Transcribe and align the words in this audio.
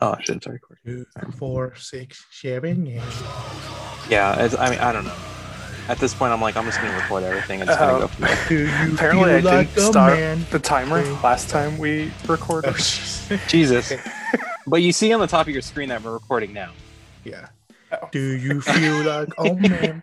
Oh 0.00 0.16
shit, 0.20 0.42
sorry. 0.44 0.60
Two, 0.86 1.04
four, 1.36 1.74
six, 1.74 2.24
seven, 2.30 2.86
eight. 2.86 3.02
Yeah, 4.08 4.42
it's, 4.44 4.54
I 4.56 4.70
mean, 4.70 4.78
I 4.78 4.92
don't 4.92 5.04
know. 5.04 5.14
At 5.88 5.98
this 5.98 6.14
point, 6.14 6.32
I'm 6.32 6.40
like, 6.40 6.56
I'm 6.56 6.64
just 6.66 6.78
gonna 6.80 6.94
record 6.96 7.22
everything 7.24 7.60
and 7.60 7.68
just 7.68 7.78
gonna 7.78 8.00
go 8.00 8.06
from 8.08 8.24
there. 8.26 8.38
Do 8.48 8.58
you 8.66 8.94
Apparently, 8.94 9.32
I 9.34 9.40
like 9.40 9.74
didn't 9.74 9.90
start 9.92 10.18
man? 10.18 10.46
the 10.50 10.58
timer 10.58 11.02
last 11.22 11.48
time 11.48 11.78
we 11.78 12.12
recorded. 12.26 12.74
Oh. 12.78 13.40
Jesus. 13.48 13.92
but 14.66 14.82
you 14.82 14.92
see 14.92 15.12
on 15.12 15.20
the 15.20 15.26
top 15.26 15.46
of 15.46 15.52
your 15.52 15.62
screen 15.62 15.88
that 15.88 16.02
we're 16.02 16.12
recording 16.12 16.52
now. 16.52 16.72
yeah. 17.24 17.48
Oh. 17.90 18.08
Do 18.12 18.20
you 18.20 18.60
feel 18.60 19.02
like 19.02 19.30
oh 19.38 19.54
man? 19.56 20.02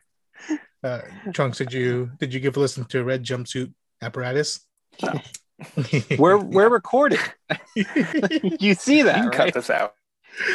Uh, 0.84 1.02
Trunks, 1.34 1.60
did 1.60 1.72
you 1.72 2.10
did 2.20 2.34
you 2.34 2.40
give 2.40 2.58
a 2.58 2.60
listen 2.60 2.84
to 2.86 3.04
Red 3.04 3.24
Jumpsuit 3.24 3.72
Apparatus? 4.02 4.60
No. 5.04 5.22
We're 6.20 6.38
we're 6.38 6.70
recording. 6.70 7.20
you 7.76 8.74
see 8.74 8.98
you 9.00 9.04
that, 9.06 9.16
can 9.16 9.26
right? 9.28 9.34
cut 9.34 9.54
this 9.54 9.70
out. 9.70 9.94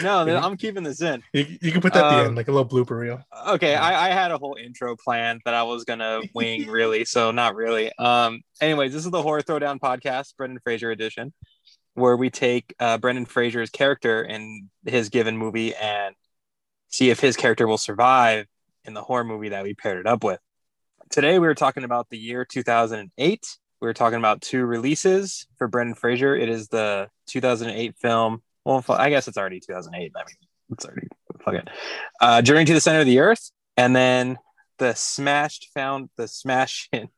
No, 0.03 0.27
then 0.27 0.43
I'm 0.43 0.59
keeping 0.59 0.83
this 0.83 1.01
in. 1.01 1.23
you, 1.33 1.47
you 1.63 1.73
can 1.73 1.81
put 1.81 1.95
that 1.95 2.05
at 2.05 2.11
the 2.11 2.17
Um, 2.21 2.27
end, 2.27 2.37
like 2.37 2.49
a 2.49 2.53
little 2.53 2.69
blooper 2.69 2.99
reel. 3.01 3.23
Okay, 3.49 3.75
I, 3.75 4.09
I 4.09 4.13
had 4.13 4.31
a 4.31 4.37
whole 4.37 4.57
intro 4.63 4.95
plan 4.95 5.41
that 5.47 5.55
I 5.55 5.63
was 5.63 5.85
gonna 5.85 6.21
wing, 6.35 6.69
really. 6.69 7.07
So 7.07 7.31
not 7.31 7.55
really. 7.55 7.91
Um. 7.99 8.41
Anyways, 8.61 8.93
this 8.93 9.07
is 9.07 9.11
the 9.11 9.23
Horror 9.23 9.41
Throwdown 9.41 9.79
podcast, 9.79 10.37
Brendan 10.37 10.61
Fraser 10.63 10.91
edition, 10.91 11.33
where 11.95 12.17
we 12.17 12.29
take 12.29 12.75
uh, 12.79 12.99
Brendan 12.99 13.25
Fraser's 13.25 13.71
character 13.71 14.23
in 14.23 14.69
his 14.85 15.09
given 15.09 15.39
movie 15.39 15.75
and 15.75 16.15
see 16.89 17.09
if 17.09 17.21
his 17.21 17.37
character 17.39 17.67
will 17.67 17.79
survive 17.79 18.47
in 18.85 18.93
the 18.93 19.03
horror 19.03 19.25
movie 19.25 19.49
that 19.51 19.63
we 19.63 19.73
paired 19.73 19.99
it 19.99 20.07
up 20.07 20.23
with. 20.25 20.41
Today 21.09 21.39
we 21.39 21.47
were 21.47 21.55
talking 21.55 21.85
about 21.85 22.09
the 22.11 22.19
year 22.19 22.45
2008. 22.45 23.57
We 23.81 23.87
were 23.87 23.95
talking 23.95 24.19
about 24.19 24.43
two 24.43 24.67
releases 24.67 25.47
for 25.57 25.67
Brendan 25.67 25.95
Fraser. 25.95 26.37
It 26.37 26.51
is 26.51 26.69
the 26.69 27.09
2008 27.29 27.97
film. 27.97 28.43
Well, 28.65 28.85
I 28.91 29.09
guess 29.09 29.27
it's 29.27 29.39
already 29.39 29.59
2008. 29.59 30.13
I 30.15 30.19
mean, 30.19 30.27
it's 30.71 30.85
already 30.85 31.09
fuck 31.43 31.55
it. 31.55 31.69
Uh, 32.21 32.43
Journey 32.43 32.67
to 32.67 32.75
the 32.75 32.81
Center 32.81 33.01
of 33.01 33.07
the 33.07 33.21
Earth, 33.21 33.51
and 33.79 33.97
then 33.97 34.39
the 34.79 34.93
smashed 34.95 35.71
found 35.73 36.11
the 36.17 36.29
smash 36.29 36.89
hit. 36.93 37.09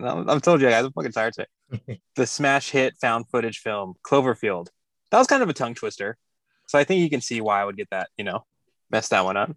I'm 0.00 0.40
told 0.40 0.60
you 0.60 0.68
guys, 0.68 0.84
I'm 0.84 0.92
fucking 0.92 1.10
tired 1.10 1.34
today. 1.34 2.00
the 2.14 2.26
smash 2.26 2.70
hit 2.70 2.96
found 3.00 3.28
footage 3.28 3.58
film 3.58 3.94
Cloverfield. 4.06 4.68
That 5.10 5.18
was 5.18 5.26
kind 5.26 5.42
of 5.42 5.48
a 5.48 5.52
tongue 5.52 5.74
twister, 5.74 6.16
so 6.68 6.78
I 6.78 6.84
think 6.84 7.00
you 7.00 7.10
can 7.10 7.20
see 7.20 7.40
why 7.40 7.60
I 7.60 7.64
would 7.64 7.76
get 7.76 7.90
that. 7.90 8.10
You 8.16 8.24
know, 8.24 8.44
mess 8.90 9.08
that 9.08 9.24
one 9.24 9.36
up. 9.36 9.50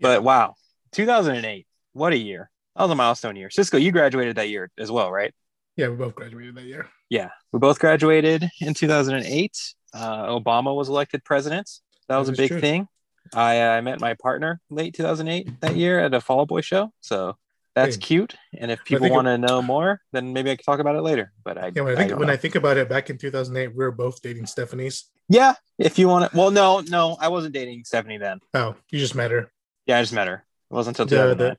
But 0.00 0.24
wow, 0.24 0.54
2008, 0.90 1.68
what 1.92 2.12
a 2.12 2.18
year! 2.18 2.50
That 2.74 2.82
was 2.82 2.90
a 2.90 2.96
milestone 2.96 3.36
year. 3.36 3.50
Cisco, 3.50 3.76
you 3.76 3.92
graduated 3.92 4.36
that 4.36 4.48
year 4.48 4.72
as 4.76 4.90
well, 4.90 5.12
right? 5.12 5.32
Yeah, 5.76 5.88
we 5.88 5.96
both 5.96 6.14
graduated 6.14 6.54
that 6.56 6.64
year. 6.64 6.88
Yeah, 7.10 7.30
we 7.52 7.58
both 7.58 7.78
graduated 7.78 8.48
in 8.60 8.74
2008. 8.74 9.74
Uh, 9.92 10.26
Obama 10.28 10.74
was 10.74 10.88
elected 10.88 11.24
president. 11.24 11.68
That 12.08 12.18
was 12.18 12.28
That 12.28 12.34
a 12.34 12.36
big 12.36 12.50
true. 12.50 12.60
thing. 12.60 12.88
I, 13.32 13.60
uh, 13.60 13.68
I 13.70 13.80
met 13.80 14.00
my 14.00 14.14
partner 14.14 14.60
late 14.70 14.94
2008 14.94 15.60
that 15.60 15.76
year 15.76 15.98
at 15.98 16.12
a 16.14 16.20
Fall 16.20 16.40
Out 16.42 16.48
Boy 16.48 16.60
show. 16.60 16.92
So 17.00 17.36
that's 17.74 17.94
Same. 17.94 18.00
cute. 18.02 18.34
And 18.58 18.70
if 18.70 18.84
people 18.84 19.08
want 19.10 19.26
to 19.26 19.38
know 19.38 19.62
more, 19.62 20.00
then 20.12 20.32
maybe 20.32 20.50
I 20.50 20.56
can 20.56 20.64
talk 20.64 20.78
about 20.78 20.94
it 20.96 21.02
later. 21.02 21.32
But 21.44 21.58
I, 21.58 21.72
Yeah, 21.74 21.82
when 21.82 21.94
I 21.94 21.96
think 21.96 22.10
don't 22.10 22.18
when 22.18 22.28
know. 22.28 22.34
I 22.34 22.36
think 22.36 22.54
about 22.54 22.76
it, 22.76 22.88
back 22.88 23.10
in 23.10 23.18
2008, 23.18 23.68
we 23.68 23.74
were 23.84 23.90
both 23.90 24.20
dating 24.22 24.46
Stephanie's. 24.46 25.10
yeah, 25.28 25.54
if 25.78 25.98
you 25.98 26.06
want 26.06 26.30
to. 26.30 26.36
Well, 26.36 26.50
no, 26.50 26.80
no, 26.80 27.16
I 27.18 27.28
wasn't 27.28 27.54
dating 27.54 27.82
Stephanie 27.84 28.18
then. 28.18 28.38
Oh, 28.52 28.76
you 28.90 28.98
just 29.00 29.14
met 29.14 29.30
her. 29.30 29.50
Yeah, 29.86 29.98
I 29.98 30.02
just 30.02 30.12
met 30.12 30.28
her. 30.28 30.44
It 30.70 30.74
wasn't 30.74 30.98
until 31.00 31.28
The, 31.30 31.34
the, 31.34 31.56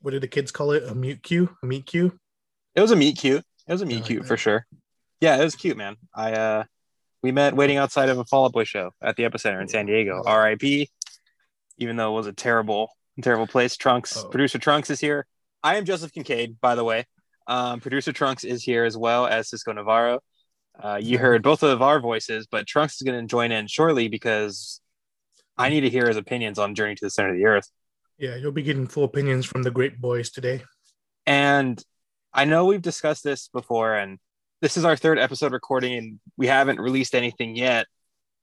what 0.00 0.12
did 0.12 0.22
the 0.22 0.28
kids 0.28 0.50
call 0.52 0.72
it? 0.72 0.84
A 0.84 0.94
mute 0.94 1.22
cue? 1.22 1.54
A 1.62 1.66
meet 1.66 1.86
cue? 1.86 2.18
It 2.74 2.80
was 2.80 2.90
a 2.90 2.96
meet 2.96 3.18
cute. 3.18 3.44
It 3.66 3.72
was 3.72 3.82
a 3.82 3.86
meet 3.86 3.96
like 3.96 4.04
cute 4.04 4.22
that. 4.22 4.28
for 4.28 4.36
sure. 4.36 4.66
Yeah, 5.20 5.36
it 5.40 5.44
was 5.44 5.54
cute, 5.56 5.76
man. 5.76 5.96
I 6.14 6.32
uh 6.32 6.64
we 7.22 7.32
met 7.32 7.54
waiting 7.54 7.76
outside 7.76 8.08
of 8.08 8.18
a 8.18 8.24
Fall 8.24 8.46
Out 8.46 8.52
Boy 8.52 8.64
show 8.64 8.92
at 9.02 9.16
the 9.16 9.24
Epicenter 9.24 9.60
in 9.60 9.68
San 9.68 9.86
Diego. 9.86 10.22
R.I.P. 10.24 10.88
Even 11.78 11.96
though 11.96 12.12
it 12.12 12.16
was 12.16 12.26
a 12.26 12.32
terrible, 12.32 12.90
terrible 13.20 13.46
place. 13.46 13.76
Trunks, 13.76 14.16
Oh. 14.16 14.28
producer 14.28 14.58
Trunks 14.58 14.88
is 14.90 15.00
here. 15.00 15.26
I 15.62 15.76
am 15.76 15.84
Joseph 15.84 16.12
Kincaid, 16.12 16.58
by 16.60 16.74
the 16.74 16.84
way. 16.84 17.04
Um, 17.46 17.80
producer 17.80 18.12
Trunks 18.12 18.44
is 18.44 18.62
here 18.62 18.84
as 18.84 18.96
well 18.96 19.26
as 19.26 19.50
Cisco 19.50 19.72
Navarro. 19.72 20.20
Uh, 20.82 20.98
you 21.02 21.18
heard 21.18 21.42
both 21.42 21.62
of 21.62 21.82
our 21.82 22.00
voices, 22.00 22.46
but 22.50 22.66
Trunks 22.66 22.94
is 22.94 23.02
going 23.02 23.20
to 23.20 23.26
join 23.26 23.52
in 23.52 23.66
shortly 23.66 24.08
because 24.08 24.80
I 25.58 25.68
need 25.68 25.80
to 25.82 25.90
hear 25.90 26.06
his 26.08 26.16
opinions 26.16 26.58
on 26.58 26.74
Journey 26.74 26.94
to 26.94 27.04
the 27.04 27.10
Center 27.10 27.30
of 27.32 27.36
the 27.36 27.44
Earth. 27.44 27.68
Yeah, 28.16 28.36
you'll 28.36 28.52
be 28.52 28.62
getting 28.62 28.86
full 28.86 29.04
opinions 29.04 29.44
from 29.44 29.62
the 29.62 29.70
Grape 29.70 29.98
Boys 29.98 30.30
today. 30.30 30.62
And 31.26 31.82
I 32.32 32.44
know 32.44 32.66
we've 32.66 32.82
discussed 32.82 33.24
this 33.24 33.48
before, 33.48 33.94
and 33.94 34.18
this 34.60 34.76
is 34.76 34.84
our 34.84 34.96
third 34.96 35.18
episode 35.18 35.52
recording, 35.52 35.94
and 35.96 36.20
we 36.36 36.46
haven't 36.46 36.80
released 36.80 37.14
anything 37.14 37.56
yet. 37.56 37.86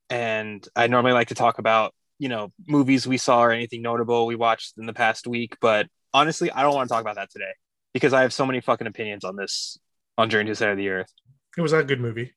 And 0.09 0.67
I 0.75 0.87
normally 0.87 1.13
like 1.13 1.29
to 1.29 1.35
talk 1.35 1.59
about, 1.59 1.93
you 2.19 2.29
know, 2.29 2.51
movies 2.67 3.07
we 3.07 3.17
saw 3.17 3.41
or 3.41 3.51
anything 3.51 3.81
notable 3.81 4.25
we 4.25 4.35
watched 4.35 4.73
in 4.77 4.85
the 4.85 4.93
past 4.93 5.27
week. 5.27 5.57
But 5.61 5.87
honestly, 6.13 6.51
I 6.51 6.63
don't 6.63 6.75
want 6.75 6.89
to 6.89 6.93
talk 6.93 7.01
about 7.01 7.15
that 7.15 7.31
today 7.31 7.51
because 7.93 8.13
I 8.13 8.21
have 8.21 8.33
so 8.33 8.45
many 8.45 8.61
fucking 8.61 8.87
opinions 8.87 9.23
on 9.23 9.35
this 9.35 9.77
on 10.17 10.29
Journey 10.29 10.45
to 10.45 10.51
the 10.51 10.55
Center 10.55 10.71
of 10.71 10.77
the 10.77 10.89
Earth. 10.89 11.11
It 11.57 11.61
was 11.61 11.73
a 11.73 11.83
good 11.83 11.99
movie. 11.99 12.33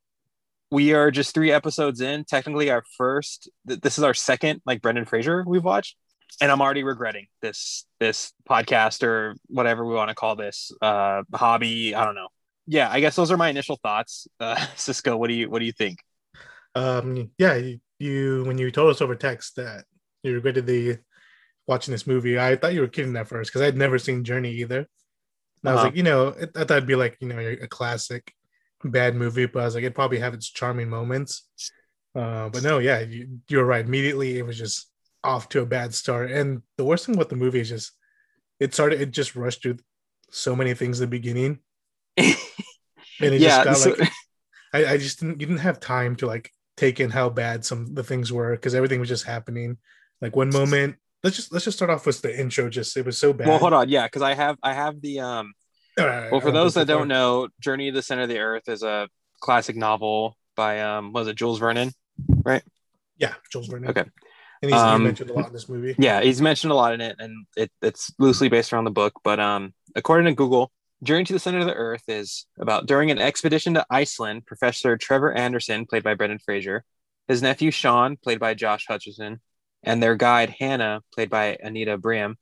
We 0.70 0.92
are 0.94 1.10
just 1.10 1.34
three 1.34 1.50
episodes 1.50 2.00
in. 2.00 2.24
Technically, 2.24 2.70
our 2.70 2.84
first. 2.96 3.50
Th- 3.66 3.80
this 3.80 3.98
is 3.98 4.04
our 4.04 4.14
second, 4.14 4.62
like 4.64 4.82
Brendan 4.82 5.04
Fraser 5.04 5.44
we've 5.46 5.64
watched, 5.64 5.96
and 6.40 6.50
I'm 6.50 6.60
already 6.60 6.82
regretting 6.84 7.26
this 7.42 7.86
this 8.00 8.32
podcast 8.48 9.02
or 9.02 9.34
whatever 9.48 9.84
we 9.86 9.94
want 9.94 10.08
to 10.10 10.14
call 10.14 10.36
this 10.36 10.72
uh, 10.82 11.22
hobby. 11.34 11.94
I 11.94 12.04
don't 12.04 12.14
know. 12.14 12.28
Yeah, 12.66 12.88
I 12.90 13.00
guess 13.00 13.16
those 13.16 13.30
are 13.30 13.36
my 13.36 13.48
initial 13.48 13.78
thoughts. 13.82 14.28
Uh, 14.38 14.56
Cisco, 14.76 15.16
what 15.16 15.28
do 15.28 15.34
you 15.34 15.50
what 15.50 15.58
do 15.60 15.64
you 15.64 15.72
think? 15.72 15.98
Um, 16.74 17.30
yeah, 17.38 17.54
you, 17.56 17.80
you 17.98 18.44
when 18.44 18.58
you 18.58 18.70
told 18.70 18.90
us 18.90 19.00
over 19.00 19.14
text 19.14 19.56
that 19.56 19.84
you 20.22 20.34
regretted 20.34 20.66
the 20.66 20.98
watching 21.66 21.92
this 21.92 22.06
movie, 22.06 22.38
I 22.38 22.56
thought 22.56 22.74
you 22.74 22.80
were 22.80 22.88
kidding 22.88 23.16
at 23.16 23.28
first 23.28 23.50
because 23.50 23.62
I'd 23.62 23.76
never 23.76 23.98
seen 23.98 24.24
Journey 24.24 24.52
either. 24.52 24.78
And 25.62 25.70
I 25.70 25.72
was 25.72 25.80
Uh-huh. 25.80 25.88
like, 25.88 25.96
you 25.96 26.02
know, 26.02 26.28
it, 26.28 26.50
I 26.56 26.60
thought 26.60 26.78
it'd 26.78 26.86
be 26.86 26.96
like 26.96 27.16
you 27.20 27.28
know 27.28 27.38
a 27.38 27.66
classic 27.68 28.32
bad 28.84 29.14
movie, 29.14 29.46
but 29.46 29.60
I 29.62 29.64
was 29.66 29.74
like, 29.74 29.82
it'd 29.82 29.94
probably 29.94 30.18
have 30.20 30.34
its 30.34 30.48
charming 30.50 30.88
moments. 30.88 31.48
Uh, 32.14 32.48
but 32.48 32.62
no, 32.62 32.78
yeah, 32.78 33.00
you, 33.00 33.40
you 33.48 33.58
were 33.58 33.64
right. 33.64 33.84
Immediately, 33.84 34.38
it 34.38 34.46
was 34.46 34.58
just 34.58 34.89
off 35.22 35.48
to 35.50 35.60
a 35.60 35.66
bad 35.66 35.94
start. 35.94 36.30
And 36.30 36.62
the 36.76 36.84
worst 36.84 37.06
thing 37.06 37.14
about 37.14 37.28
the 37.28 37.36
movie 37.36 37.60
is 37.60 37.68
just 37.68 37.92
it 38.58 38.74
started. 38.74 39.00
It 39.00 39.10
just 39.10 39.36
rushed 39.36 39.62
through 39.62 39.78
so 40.30 40.54
many 40.54 40.74
things 40.74 41.00
in 41.00 41.04
the 41.04 41.10
beginning, 41.10 41.58
and 42.16 42.26
it 43.20 43.40
yeah, 43.40 43.64
just 43.64 43.64
got 43.64 43.76
so- 43.76 43.90
like 43.90 44.10
I, 44.72 44.92
I 44.94 44.96
just 44.98 45.20
didn't 45.20 45.40
you 45.40 45.46
didn't 45.46 45.60
have 45.62 45.80
time 45.80 46.16
to 46.16 46.26
like 46.26 46.50
take 46.76 47.00
in 47.00 47.10
how 47.10 47.28
bad 47.28 47.64
some 47.64 47.82
of 47.82 47.94
the 47.94 48.04
things 48.04 48.32
were 48.32 48.52
because 48.52 48.74
everything 48.74 49.00
was 49.00 49.08
just 49.08 49.24
happening. 49.24 49.78
Like 50.20 50.36
one 50.36 50.50
moment, 50.50 50.96
let's 51.24 51.36
just 51.36 51.52
let's 51.52 51.64
just 51.64 51.78
start 51.78 51.90
off 51.90 52.06
with 52.06 52.22
the 52.22 52.38
intro. 52.38 52.68
Just 52.68 52.96
it 52.96 53.04
was 53.06 53.18
so 53.18 53.32
bad. 53.32 53.48
well, 53.48 53.58
hold 53.58 53.72
on. 53.72 53.88
Yeah, 53.88 54.06
because 54.06 54.22
I 54.22 54.34
have 54.34 54.56
I 54.62 54.74
have 54.74 55.00
the 55.00 55.20
um. 55.20 55.52
Right, 55.98 56.30
Well, 56.30 56.40
for 56.40 56.48
I 56.48 56.52
won't 56.52 56.54
go 56.54 56.62
those 56.62 56.74
that 56.74 56.86
don't 56.86 57.08
know, 57.08 57.48
Journey 57.60 57.90
to 57.90 57.94
the 57.94 58.02
Center 58.02 58.22
of 58.22 58.28
the 58.28 58.38
Earth 58.38 58.68
is 58.68 58.82
a 58.82 59.08
classic 59.40 59.76
novel 59.76 60.36
by 60.56 60.80
um 60.80 61.12
was 61.12 61.26
it 61.28 61.36
Jules 61.36 61.58
Vernon? 61.58 61.92
Right? 62.28 62.62
Yeah, 63.18 63.34
Jules 63.50 63.66
Vernon. 63.66 63.90
Okay. 63.90 64.04
And 64.62 64.70
he's, 64.70 64.80
Um, 64.80 65.04
mentioned 65.04 65.30
a 65.30 65.32
lot 65.32 65.46
in 65.46 65.52
this 65.52 65.68
movie. 65.68 65.94
Yeah, 65.98 66.20
he's 66.20 66.42
mentioned 66.42 66.70
a 66.70 66.74
lot 66.74 66.92
in 66.92 67.00
it, 67.00 67.16
and 67.18 67.46
it, 67.56 67.70
it's 67.80 68.12
loosely 68.18 68.48
based 68.48 68.72
around 68.72 68.84
the 68.84 68.90
book. 68.90 69.14
But 69.24 69.40
um, 69.40 69.72
according 69.94 70.26
to 70.26 70.34
Google, 70.34 70.70
Journey 71.02 71.24
to 71.24 71.32
the 71.32 71.38
Center 71.38 71.60
of 71.60 71.66
the 71.66 71.74
Earth 71.74 72.02
is 72.08 72.46
about 72.58 72.86
during 72.86 73.10
an 73.10 73.18
expedition 73.18 73.74
to 73.74 73.86
Iceland, 73.88 74.44
Professor 74.44 74.98
Trevor 74.98 75.32
Anderson, 75.32 75.86
played 75.86 76.02
by 76.02 76.14
Brendan 76.14 76.40
Fraser, 76.40 76.84
his 77.26 77.40
nephew 77.40 77.70
Sean, 77.70 78.18
played 78.18 78.38
by 78.38 78.52
Josh 78.52 78.86
Hutcherson, 78.86 79.38
and 79.82 80.02
their 80.02 80.14
guide 80.14 80.54
Hannah, 80.58 81.00
played 81.14 81.30
by 81.30 81.56
Anita 81.62 81.96
Briem, 81.96 82.36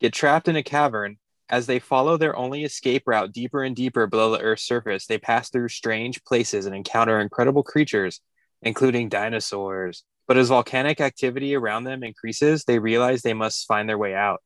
get 0.00 0.12
trapped 0.12 0.46
in 0.46 0.56
a 0.56 0.62
cavern. 0.62 1.16
As 1.48 1.66
they 1.66 1.78
follow 1.78 2.16
their 2.16 2.36
only 2.36 2.64
escape 2.64 3.04
route 3.06 3.32
deeper 3.32 3.62
and 3.62 3.74
deeper 3.74 4.06
below 4.08 4.32
the 4.32 4.40
Earth's 4.40 4.64
surface, 4.64 5.06
they 5.06 5.18
pass 5.18 5.48
through 5.48 5.68
strange 5.68 6.22
places 6.24 6.66
and 6.66 6.74
encounter 6.74 7.20
incredible 7.20 7.62
creatures, 7.62 8.20
including 8.62 9.08
dinosaurs. 9.08 10.04
But 10.26 10.36
as 10.36 10.48
volcanic 10.48 11.00
activity 11.00 11.54
around 11.54 11.84
them 11.84 12.02
increases, 12.02 12.64
they 12.64 12.78
realize 12.78 13.22
they 13.22 13.34
must 13.34 13.66
find 13.66 13.88
their 13.88 13.98
way 13.98 14.14
out. 14.14 14.42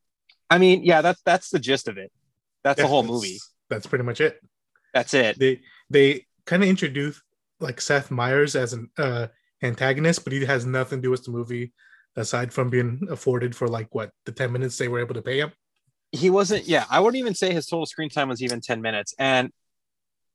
I 0.50 0.58
mean, 0.58 0.82
yeah, 0.84 1.00
that's 1.00 1.22
that's 1.24 1.50
the 1.50 1.58
gist 1.58 1.88
of 1.88 1.96
it. 1.96 2.12
That's 2.64 2.78
Yeah, 2.78 2.84
the 2.84 2.88
whole 2.88 3.02
that's- 3.02 3.14
movie. 3.14 3.38
That's 3.70 3.86
pretty 3.86 4.04
much 4.04 4.20
it. 4.20 4.40
That's 4.92 5.14
it. 5.14 5.38
They 5.38 5.60
they 5.88 6.26
kind 6.44 6.62
of 6.62 6.68
introduce 6.68 7.22
like 7.60 7.80
Seth 7.80 8.10
Meyers 8.10 8.56
as 8.56 8.72
an 8.72 8.90
uh, 8.98 9.28
antagonist, 9.62 10.24
but 10.24 10.32
he 10.32 10.44
has 10.44 10.66
nothing 10.66 10.98
to 10.98 11.02
do 11.02 11.10
with 11.10 11.24
the 11.24 11.30
movie 11.30 11.72
aside 12.16 12.52
from 12.52 12.68
being 12.68 13.06
afforded 13.10 13.54
for 13.54 13.68
like 13.68 13.86
what 13.94 14.10
the 14.26 14.32
ten 14.32 14.50
minutes 14.50 14.76
they 14.76 14.88
were 14.88 14.98
able 14.98 15.14
to 15.14 15.22
pay 15.22 15.38
him. 15.38 15.52
He 16.12 16.28
wasn't. 16.30 16.66
Yeah, 16.66 16.84
I 16.90 16.98
wouldn't 16.98 17.20
even 17.20 17.34
say 17.36 17.52
his 17.52 17.66
total 17.66 17.86
screen 17.86 18.08
time 18.10 18.28
was 18.28 18.42
even 18.42 18.60
ten 18.60 18.82
minutes, 18.82 19.14
and 19.18 19.50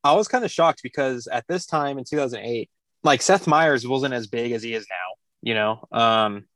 I 0.02 0.14
was 0.14 0.26
kind 0.28 0.44
of 0.44 0.50
shocked 0.50 0.80
because 0.82 1.26
at 1.26 1.44
this 1.48 1.66
time 1.66 1.98
in 1.98 2.04
2008, 2.04 2.70
like 3.02 3.20
Seth 3.20 3.46
Meyers 3.46 3.86
wasn't 3.86 4.14
as 4.14 4.26
big 4.26 4.52
as 4.52 4.62
he 4.62 4.72
is 4.72 4.86
now. 4.88 5.14
You 5.46 5.54
know, 5.54 5.86
um, 5.92 6.46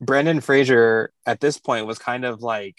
Brendan 0.00 0.40
Fraser 0.40 1.12
at 1.24 1.38
this 1.38 1.56
point 1.56 1.86
was 1.86 2.00
kind 2.00 2.24
of 2.24 2.42
like 2.42 2.74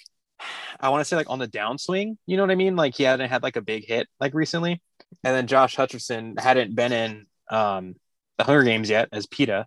I 0.82 0.90
want 0.90 1.00
to 1.00 1.06
say 1.06 1.16
like 1.16 1.30
on 1.30 1.40
the 1.40 1.48
downswing. 1.48 2.18
You 2.26 2.36
know 2.36 2.44
what 2.44 2.52
I 2.52 2.56
mean? 2.56 2.76
Like 2.76 2.94
he 2.94 3.04
hadn't 3.04 3.30
had 3.30 3.42
like 3.42 3.56
a 3.56 3.62
big 3.62 3.88
hit 3.88 4.10
like 4.20 4.34
recently, 4.34 4.82
and 5.24 5.34
then 5.34 5.48
Josh 5.48 5.78
Hutcherson 5.78 6.38
hadn't 6.38 6.76
been 6.76 6.92
in 6.92 7.26
um, 7.50 7.96
the 8.38 8.44
Hunger 8.44 8.64
Games 8.64 8.90
yet 8.90 9.08
as 9.14 9.28
Peeta. 9.28 9.64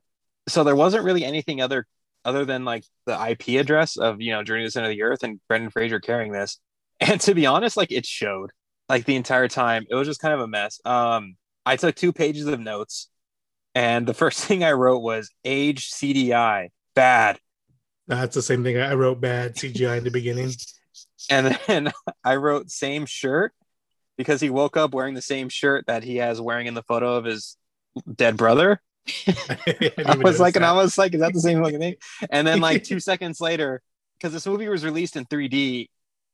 so 0.47 0.63
there 0.63 0.77
wasn't 0.77 1.05
really 1.05 1.25
anything 1.25 1.63
other 1.63 1.87
other 2.23 2.45
than 2.45 2.67
like 2.67 2.85
the 3.07 3.31
IP 3.31 3.59
address 3.59 3.97
of 3.97 4.21
you 4.21 4.33
know 4.33 4.43
Journey 4.43 4.65
to 4.65 4.67
the 4.67 4.73
Center 4.73 4.91
of 4.91 4.95
the 4.95 5.05
Earth 5.05 5.23
and 5.23 5.41
Brendan 5.49 5.71
Fraser 5.71 6.01
carrying 6.01 6.33
this. 6.33 6.59
And 7.01 7.21
to 7.23 7.35
be 7.35 7.47
honest, 7.47 7.79
like 7.79 7.93
it 7.93 8.05
showed 8.05 8.51
like 8.91 9.07
the 9.07 9.17
entire 9.17 9.49
time. 9.49 9.87
It 9.89 9.95
was 9.95 10.07
just 10.07 10.21
kind 10.21 10.35
of 10.35 10.41
a 10.41 10.47
mess. 10.47 10.81
Um, 10.85 11.37
I 11.65 11.77
took 11.77 11.97
two 11.97 12.13
pages 12.13 12.47
of 12.47 12.61
notes, 12.61 13.09
and 13.75 14.07
the 14.07 14.15
first 14.15 14.41
thing 14.45 14.65
I 14.65 14.73
wrote 14.73 15.01
was 15.01 15.31
age 15.45 15.91
CDI 15.91 16.71
bad. 16.95 17.39
That's 18.07 18.35
the 18.35 18.43
same 18.43 18.63
thing. 18.63 18.79
I 18.79 18.95
wrote 18.95 19.21
bad 19.21 19.57
CGI 19.57 19.99
in 19.99 20.05
the 20.05 20.11
beginning. 20.11 20.53
And 21.31 21.59
then 21.67 21.93
I 22.25 22.37
wrote 22.37 22.71
same 22.71 23.07
shirt 23.07 23.53
because 24.17 24.41
he 24.41 24.51
woke 24.51 24.77
up 24.77 24.93
wearing 24.93 25.15
the 25.15 25.23
same 25.23 25.49
shirt 25.49 25.87
that 25.87 26.05
he 26.05 26.17
has 26.17 26.41
wearing 26.41 26.67
in 26.67 26.75
the 26.75 26.83
photo 26.83 27.17
of 27.17 27.25
his 27.25 27.57
dead 28.15 28.37
brother. 28.37 28.81
I 29.27 30.17
was 30.23 30.39
like, 30.39 30.55
that. 30.55 30.57
and 30.57 30.65
I 30.65 30.73
was 30.73 30.97
like, 30.99 31.15
is 31.15 31.21
that 31.21 31.33
the 31.33 31.41
same 31.41 31.63
fucking 31.63 31.81
thing? 31.81 31.97
And 32.31 32.47
then 32.47 32.61
like 32.61 32.85
two 32.85 33.01
seconds 33.01 33.41
later, 33.41 33.83
because 34.19 34.33
this 34.33 34.47
movie 34.47 34.69
was 34.69 34.85
released 34.85 35.17
in 35.17 35.25
3D, 35.27 35.89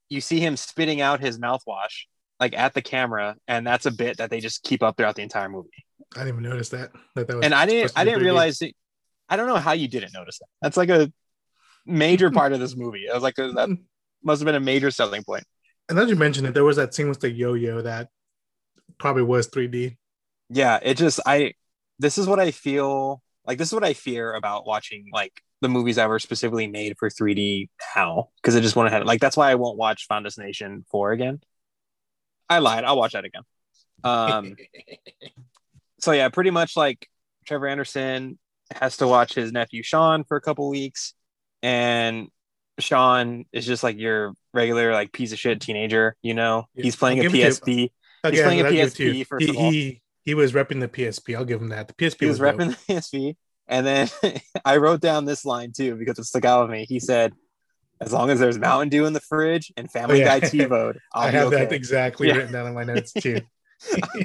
you 0.08 0.20
see 0.20 0.40
him 0.40 0.56
spitting 0.56 1.00
out 1.00 1.20
his 1.20 1.38
mouthwash 1.38 2.06
like 2.40 2.56
at 2.56 2.74
the 2.74 2.82
camera, 2.82 3.36
and 3.46 3.66
that's 3.66 3.86
a 3.86 3.90
bit 3.90 4.16
that 4.16 4.30
they 4.30 4.40
just 4.40 4.62
keep 4.62 4.82
up 4.82 4.96
throughout 4.96 5.14
the 5.14 5.22
entire 5.22 5.48
movie. 5.48 5.84
I 6.14 6.20
didn't 6.20 6.40
even 6.40 6.50
notice 6.50 6.70
that. 6.70 6.92
that, 7.14 7.28
that 7.28 7.36
was 7.36 7.44
and 7.44 7.54
I 7.54 7.66
didn't. 7.66 7.92
I 7.96 8.04
didn't 8.04 8.22
realize. 8.22 8.60
It, 8.62 8.74
I 9.28 9.36
don't 9.36 9.46
know 9.46 9.56
how 9.56 9.72
you 9.72 9.88
didn't 9.88 10.12
notice 10.12 10.38
that. 10.38 10.46
That's 10.60 10.76
like 10.76 10.88
a 10.88 11.12
major 11.86 12.30
part 12.32 12.52
of 12.52 12.60
this 12.60 12.76
movie. 12.76 13.06
It 13.06 13.14
was 13.14 13.22
like 13.22 13.36
that 13.36 13.78
must 14.22 14.40
have 14.40 14.46
been 14.46 14.54
a 14.54 14.60
major 14.60 14.90
selling 14.90 15.22
point. 15.22 15.44
And 15.88 15.98
as 15.98 16.08
you 16.08 16.16
mentioned 16.16 16.46
it, 16.46 16.54
there 16.54 16.64
was 16.64 16.76
that 16.76 16.94
scene 16.94 17.08
with 17.08 17.20
the 17.20 17.30
yo-yo 17.30 17.82
that 17.82 18.08
probably 18.98 19.22
was 19.22 19.48
3D. 19.48 19.96
Yeah, 20.48 20.78
it 20.82 20.96
just 20.96 21.20
I 21.26 21.54
this 21.98 22.18
is 22.18 22.26
what 22.26 22.40
I 22.40 22.50
feel 22.50 23.22
like 23.46 23.58
this 23.58 23.68
is 23.68 23.74
what 23.74 23.84
I 23.84 23.94
fear 23.94 24.34
about 24.34 24.66
watching 24.66 25.06
like 25.12 25.42
the 25.60 25.68
movies 25.68 25.96
that 25.96 26.08
were 26.08 26.18
specifically 26.18 26.66
made 26.66 26.96
for 26.98 27.10
3D 27.10 27.68
now 27.94 28.30
because 28.36 28.56
I 28.56 28.60
just 28.60 28.76
went 28.76 28.88
ahead 28.88 29.04
like 29.04 29.20
that's 29.20 29.36
why 29.36 29.50
I 29.50 29.56
won't 29.56 29.78
watch 29.78 30.06
Final 30.06 30.24
Destination 30.24 30.84
4 30.90 31.12
again. 31.12 31.40
I 32.48 32.58
lied. 32.58 32.84
I'll 32.84 32.96
watch 32.96 33.12
that 33.12 33.24
again. 33.24 33.42
Um 34.02 34.56
so 36.00 36.12
yeah, 36.12 36.28
pretty 36.28 36.50
much 36.50 36.76
like 36.76 37.08
Trevor 37.46 37.68
Anderson 37.68 38.38
has 38.74 38.98
to 38.98 39.06
watch 39.06 39.34
his 39.34 39.52
nephew 39.52 39.82
Sean 39.82 40.24
for 40.24 40.36
a 40.36 40.40
couple 40.40 40.68
weeks 40.68 41.14
and 41.62 42.28
Sean 42.78 43.44
is 43.52 43.66
just 43.66 43.82
like 43.82 43.98
your 43.98 44.32
regular 44.52 44.92
like 44.92 45.12
piece 45.12 45.32
of 45.32 45.38
shit 45.38 45.60
teenager, 45.60 46.16
you 46.22 46.34
know. 46.34 46.64
Yeah, 46.74 46.82
he's 46.84 46.96
playing 46.96 47.20
a 47.20 47.28
PSP. 47.28 47.90
Oh, 48.24 48.30
he's 48.30 48.42
playing 48.42 48.60
a 48.60 48.64
PSP 48.64 49.26
first 49.26 49.44
he, 49.44 49.50
of 49.50 49.56
all. 49.56 49.70
He, 49.70 50.02
he 50.22 50.34
was 50.34 50.52
repping 50.52 50.80
the 50.80 50.88
PSP. 50.88 51.36
I'll 51.36 51.44
give 51.44 51.60
him 51.60 51.68
that. 51.68 51.88
The 51.88 51.94
PSP 51.94 52.20
he 52.20 52.26
was, 52.26 52.40
was 52.40 52.54
repping 52.54 52.68
the 52.86 52.94
PSP. 52.94 53.36
And 53.68 53.86
then 53.86 54.08
I 54.64 54.78
wrote 54.78 55.00
down 55.00 55.24
this 55.24 55.44
line 55.44 55.72
too 55.72 55.96
because 55.96 56.18
it 56.18 56.24
stuck 56.24 56.44
out 56.44 56.62
with 56.62 56.70
me. 56.70 56.86
He 56.88 57.00
said, 57.00 57.32
"As 58.00 58.12
long 58.12 58.30
as 58.30 58.40
there's 58.40 58.58
Mountain 58.58 58.88
Dew 58.88 59.06
in 59.06 59.12
the 59.12 59.20
fridge 59.20 59.72
and 59.76 59.90
Family 59.90 60.22
oh, 60.22 60.26
yeah. 60.26 60.40
Guy 60.40 60.46
TiVo, 60.48 60.96
I 61.14 61.30
have 61.30 61.48
okay. 61.48 61.64
that 61.64 61.72
exactly 61.72 62.28
yeah. 62.28 62.34
written 62.34 62.52
down 62.52 62.66
in 62.66 62.74
my 62.74 62.84
notes 62.84 63.12
too." 63.12 63.40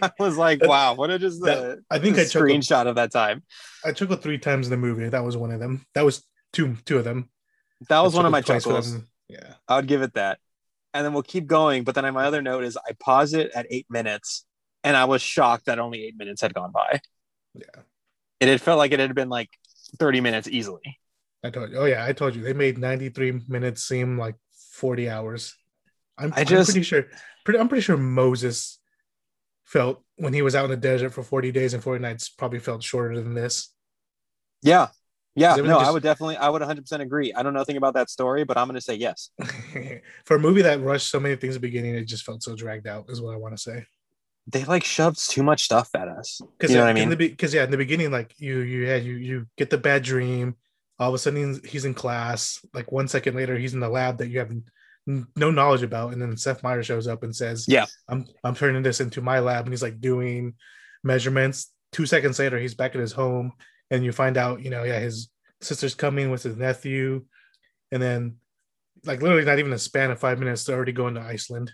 I 0.01 0.11
was 0.19 0.37
like, 0.37 0.65
"Wow, 0.65 0.95
what 0.95 1.09
a 1.09 1.19
just 1.19 1.41
that, 1.41 1.79
I 1.89 1.99
think 1.99 2.17
I 2.17 2.21
screenshot 2.21 2.67
chuckled, 2.67 2.87
of 2.87 2.95
that 2.95 3.11
time." 3.11 3.43
I 3.83 3.89
took 3.89 4.09
chuckled 4.09 4.21
three 4.21 4.37
times 4.37 4.67
in 4.67 4.71
the 4.71 4.77
movie. 4.77 5.07
That 5.07 5.23
was 5.23 5.37
one 5.37 5.51
of 5.51 5.59
them. 5.59 5.85
That 5.93 6.03
was 6.03 6.23
two 6.51 6.75
two 6.85 6.97
of 6.97 7.03
them. 7.03 7.29
That 7.89 8.01
was 8.01 8.13
one 8.13 8.25
of 8.25 8.31
my 8.31 8.41
chuckles. 8.41 8.97
Yeah, 9.27 9.53
I 9.67 9.77
would 9.77 9.87
give 9.87 10.01
it 10.01 10.13
that. 10.15 10.39
And 10.93 11.05
then 11.05 11.13
we'll 11.13 11.23
keep 11.23 11.47
going. 11.47 11.83
But 11.83 11.95
then 11.95 12.11
my 12.13 12.25
other 12.25 12.41
note 12.41 12.63
is 12.63 12.77
I 12.77 12.93
pause 12.99 13.33
it 13.33 13.51
at 13.55 13.67
eight 13.69 13.85
minutes, 13.89 14.45
and 14.83 14.95
I 14.95 15.05
was 15.05 15.21
shocked 15.21 15.65
that 15.65 15.79
only 15.79 16.05
eight 16.05 16.17
minutes 16.17 16.41
had 16.41 16.53
gone 16.53 16.71
by. 16.71 16.99
Yeah, 17.53 17.83
it 18.39 18.47
had 18.47 18.61
felt 18.61 18.77
like 18.77 18.91
it 18.91 18.99
had 18.99 19.15
been 19.15 19.29
like 19.29 19.49
thirty 19.99 20.21
minutes 20.21 20.47
easily. 20.47 20.99
I 21.43 21.49
told 21.49 21.71
you. 21.71 21.77
Oh 21.77 21.85
yeah, 21.85 22.03
I 22.05 22.13
told 22.13 22.35
you 22.35 22.43
they 22.43 22.53
made 22.53 22.77
ninety 22.77 23.09
three 23.09 23.39
minutes 23.47 23.83
seem 23.83 24.17
like 24.17 24.35
forty 24.73 25.09
hours. 25.09 25.55
I'm, 26.17 26.33
I 26.35 26.43
just, 26.43 26.69
I'm 26.69 26.73
pretty 26.73 26.83
sure. 26.83 27.05
Pretty, 27.43 27.59
I'm 27.59 27.67
pretty 27.67 27.83
sure 27.83 27.97
Moses 27.97 28.79
felt 29.65 30.01
when 30.15 30.33
he 30.33 30.41
was 30.41 30.55
out 30.55 30.65
in 30.65 30.71
the 30.71 30.77
desert 30.77 31.09
for 31.09 31.23
40 31.23 31.51
days 31.51 31.73
and 31.73 31.83
40 31.83 32.01
nights 32.01 32.29
probably 32.29 32.59
felt 32.59 32.83
shorter 32.83 33.21
than 33.21 33.33
this. 33.33 33.73
Yeah, 34.61 34.87
yeah, 35.35 35.55
no, 35.57 35.79
just... 35.79 35.85
I 35.85 35.91
would 35.91 36.03
definitely, 36.03 36.37
I 36.37 36.47
would 36.47 36.61
100% 36.61 36.99
agree. 37.01 37.33
I 37.33 37.43
don't 37.43 37.53
know 37.53 37.59
anything 37.59 37.75
about 37.75 37.95
that 37.95 38.09
story, 38.09 38.45
but 38.45 38.57
I'm 38.57 38.67
going 38.67 38.75
to 38.75 38.81
say 38.81 38.95
yes. 38.95 39.31
For 40.25 40.37
a 40.37 40.39
movie 40.39 40.61
that 40.61 40.81
rushed 40.81 41.09
so 41.09 41.19
many 41.19 41.35
things 41.35 41.55
at 41.55 41.61
the 41.61 41.67
beginning, 41.67 41.95
it 41.95 42.05
just 42.05 42.23
felt 42.23 42.41
so 42.41 42.55
dragged 42.55 42.87
out, 42.87 43.09
is 43.09 43.21
what 43.21 43.33
I 43.33 43.37
want 43.37 43.55
to 43.55 43.61
say. 43.61 43.85
They 44.47 44.63
like 44.63 44.83
shoved 44.83 45.29
too 45.29 45.43
much 45.43 45.63
stuff 45.63 45.89
at 45.93 46.07
us. 46.07 46.39
Because 46.57 46.71
you 46.71 46.77
know 46.77 46.83
what 46.83 46.91
I 46.91 46.93
mean? 46.93 47.09
Because 47.17 47.53
yeah, 47.53 47.65
in 47.65 47.71
the 47.71 47.77
beginning, 47.77 48.11
like 48.11 48.33
you, 48.37 48.59
you 48.59 48.87
had 48.87 49.03
you, 49.03 49.15
you 49.15 49.47
get 49.57 49.71
the 49.71 49.77
bad 49.77 50.03
dream. 50.03 50.55
All 50.99 51.09
of 51.09 51.15
a 51.15 51.17
sudden, 51.17 51.59
he's 51.65 51.83
in 51.83 51.95
class. 51.95 52.63
Like 52.73 52.91
one 52.91 53.07
second 53.07 53.35
later, 53.35 53.57
he's 53.57 53.73
in 53.73 53.79
the 53.79 53.89
lab 53.89 54.19
that 54.19 54.27
you 54.27 54.39
have 54.39 54.51
no 55.07 55.51
knowledge 55.51 55.83
about, 55.83 56.13
and 56.13 56.21
then 56.21 56.35
Seth 56.37 56.63
Meyer 56.63 56.83
shows 56.83 57.07
up 57.07 57.23
and 57.23 57.35
says, 57.35 57.65
"Yeah, 57.67 57.85
I'm, 58.07 58.25
I'm 58.43 58.55
turning 58.55 58.83
this 58.83 59.01
into 59.01 59.21
my 59.21 59.39
lab," 59.39 59.65
and 59.65 59.73
he's 59.73 59.83
like 59.83 60.01
doing 60.01 60.55
measurements. 61.03 61.71
Two 61.91 62.05
seconds 62.05 62.39
later, 62.39 62.57
he's 62.57 62.73
back 62.73 62.95
at 62.95 63.01
his 63.01 63.11
home 63.11 63.53
and 63.91 64.03
you 64.03 64.11
find 64.11 64.37
out, 64.37 64.61
you 64.61 64.69
know, 64.69 64.83
yeah, 64.83 64.99
his 64.99 65.29
sister's 65.61 65.95
coming 65.95 66.31
with 66.31 66.43
his 66.43 66.57
nephew, 66.57 67.23
and 67.91 68.01
then 68.01 68.37
like 69.05 69.21
literally 69.21 69.45
not 69.45 69.59
even 69.59 69.73
a 69.73 69.77
span 69.77 70.11
of 70.11 70.19
five 70.19 70.39
minutes, 70.39 70.63
they're 70.63 70.75
already 70.75 70.91
going 70.91 71.15
to 71.15 71.21
Iceland. 71.21 71.71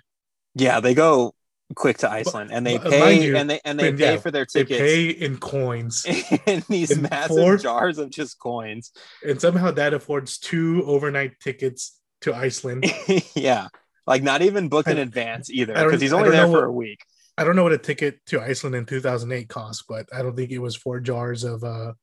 Yeah, 0.56 0.80
they 0.80 0.94
go 0.94 1.33
quick 1.75 2.00
to 2.00 2.12
Iceland, 2.12 2.51
and 2.51 2.66
they 2.66 2.78
pay 2.78 3.24
you, 3.24 3.38
and 3.38 3.50
they 3.50 3.62
and 3.63 3.80
they 3.80 3.94
pay 3.94 4.13
yeah, 4.13 4.18
for 4.18 4.31
their 4.31 4.45
tickets. 4.45 4.69
They 4.69 4.78
pay 4.78 5.10
in 5.10 5.38
coins 5.38 6.06
in 6.45 6.63
these 6.68 6.98
massive 6.98 7.38
four, 7.38 7.57
jars 7.57 7.98
of 7.98 8.10
just 8.10 8.38
coins, 8.39 8.92
and 9.25 9.39
somehow 9.39 9.72
that 9.72 9.94
affords 9.94 10.38
two 10.38 10.83
overnight 10.86 11.39
tickets 11.39 12.00
to 12.21 12.33
Iceland. 12.33 12.85
yeah, 13.35 13.68
like 14.07 14.23
not 14.23 14.41
even 14.41 14.69
booked 14.69 14.89
in 14.89 14.97
advance 14.97 15.50
either, 15.50 15.73
because 15.73 16.01
he's 16.01 16.13
only 16.13 16.29
there 16.29 16.45
for 16.45 16.51
what, 16.51 16.63
a 16.63 16.71
week. 16.71 17.03
I 17.38 17.44
don't 17.44 17.56
know 17.56 17.63
what 17.63 17.71
a 17.71 17.77
ticket 17.77 18.25
to 18.27 18.41
Iceland 18.41 18.75
in 18.75 18.85
2008 18.85 19.50
cost, 19.50 19.85
but 19.88 20.07
I 20.13 20.21
don't 20.21 20.35
think 20.35 20.51
it 20.51 20.59
was 20.59 20.75
four 20.75 21.00
jars 21.00 21.44
of 21.44 21.63
uh, 21.63 21.94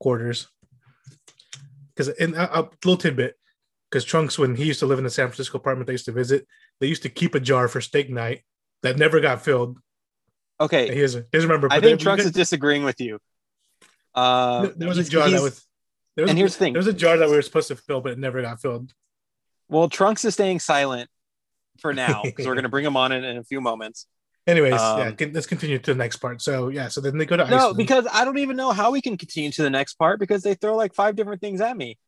quarters. 0.00 0.48
Because 1.94 2.08
in 2.08 2.34
a, 2.34 2.42
a 2.42 2.68
little 2.84 2.96
tidbit, 2.96 3.36
because 3.90 4.04
Trunks, 4.04 4.38
when 4.38 4.54
he 4.54 4.64
used 4.64 4.80
to 4.80 4.86
live 4.86 4.98
in 4.98 5.04
the 5.04 5.10
San 5.10 5.28
Francisco 5.28 5.58
apartment 5.58 5.86
they 5.86 5.94
used 5.94 6.04
to 6.06 6.12
visit, 6.12 6.46
they 6.80 6.86
used 6.86 7.02
to 7.02 7.08
keep 7.08 7.34
a 7.34 7.40
jar 7.40 7.68
for 7.68 7.80
steak 7.80 8.10
night 8.10 8.42
that 8.82 8.98
never 8.98 9.20
got 9.20 9.42
filled. 9.42 9.78
Okay, 10.60 10.94
he 10.94 11.00
doesn't, 11.00 11.26
he 11.30 11.38
doesn't 11.38 11.48
remember. 11.48 11.68
I 11.70 11.80
think 11.80 12.00
Trunks 12.00 12.24
is 12.24 12.32
disagreeing 12.32 12.84
with 12.84 13.00
you. 13.00 13.18
Uh, 14.14 14.68
there 14.76 14.88
was 14.88 14.98
a 14.98 15.04
jar 15.04 15.28
that 15.28 15.42
was. 15.42 15.66
There 16.16 16.22
was, 16.22 16.30
and 16.30 16.38
here's 16.38 16.54
the 16.54 16.58
thing: 16.58 16.72
there 16.72 16.80
was 16.80 16.86
a 16.86 16.94
jar 16.94 17.18
that 17.18 17.28
we 17.28 17.36
were 17.36 17.42
supposed 17.42 17.68
to 17.68 17.76
fill, 17.76 18.00
but 18.00 18.12
it 18.12 18.18
never 18.18 18.40
got 18.40 18.60
filled. 18.60 18.92
Well, 19.68 19.88
Trunks 19.88 20.24
is 20.24 20.34
staying 20.34 20.60
silent 20.60 21.10
for 21.80 21.92
now 21.92 22.22
because 22.22 22.46
we're 22.46 22.54
going 22.54 22.64
to 22.64 22.68
bring 22.68 22.84
him 22.84 22.96
on 22.96 23.12
in, 23.12 23.24
in 23.24 23.36
a 23.38 23.44
few 23.44 23.60
moments. 23.60 24.06
Anyways, 24.46 24.80
um, 24.80 25.16
yeah, 25.18 25.26
let's 25.32 25.46
continue 25.46 25.78
to 25.78 25.92
the 25.92 25.98
next 25.98 26.18
part. 26.18 26.40
So 26.40 26.68
yeah, 26.68 26.86
so 26.86 27.00
then 27.00 27.18
they 27.18 27.26
go 27.26 27.36
to 27.36 27.44
Iceland. 27.44 27.60
no, 27.60 27.74
because 27.74 28.06
I 28.12 28.24
don't 28.24 28.38
even 28.38 28.56
know 28.56 28.70
how 28.70 28.92
we 28.92 29.02
can 29.02 29.16
continue 29.16 29.50
to 29.50 29.62
the 29.62 29.70
next 29.70 29.94
part 29.94 30.20
because 30.20 30.42
they 30.42 30.54
throw 30.54 30.76
like 30.76 30.94
five 30.94 31.16
different 31.16 31.40
things 31.40 31.60
at 31.60 31.76
me. 31.76 31.98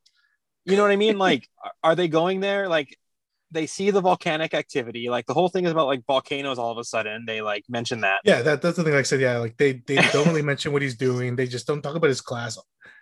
You 0.65 0.77
know 0.77 0.83
what 0.83 0.93
I 0.93 0.97
mean? 0.97 1.19
like, 1.29 1.49
are 1.83 1.97
they 1.97 2.07
going 2.07 2.39
there? 2.39 2.69
Like, 2.69 2.97
they 3.51 3.67
see 3.67 3.91
the 3.91 4.01
volcanic 4.01 4.55
activity. 4.55 5.09
Like 5.09 5.27
the 5.27 5.35
whole 5.35 5.49
thing 5.49 5.65
is 5.65 5.73
about 5.73 5.87
like 5.87 6.05
volcanoes. 6.07 6.59
All 6.59 6.71
of 6.71 6.79
a 6.79 6.85
sudden, 6.85 7.25
they 7.27 7.41
like 7.41 7.65
mention 7.69 8.03
that. 8.03 8.21
Yeah, 8.25 8.43
that, 8.43 8.63
that's 8.63 8.77
the 8.77 8.85
thing. 8.85 8.93
Like 8.93 9.01
I 9.01 9.05
said, 9.05 9.21
yeah, 9.21 9.39
like 9.39 9.57
they 9.57 9.83
they 9.87 9.97
don't 10.13 10.29
really 10.29 10.43
mention 10.43 10.73
what 10.73 10.83
he's 10.83 10.97
doing. 10.97 11.35
They 11.35 11.47
just 11.47 11.67
don't 11.67 11.83
talk 11.83 11.97
about 11.97 12.09
his 12.09 12.21
class. 12.21 12.59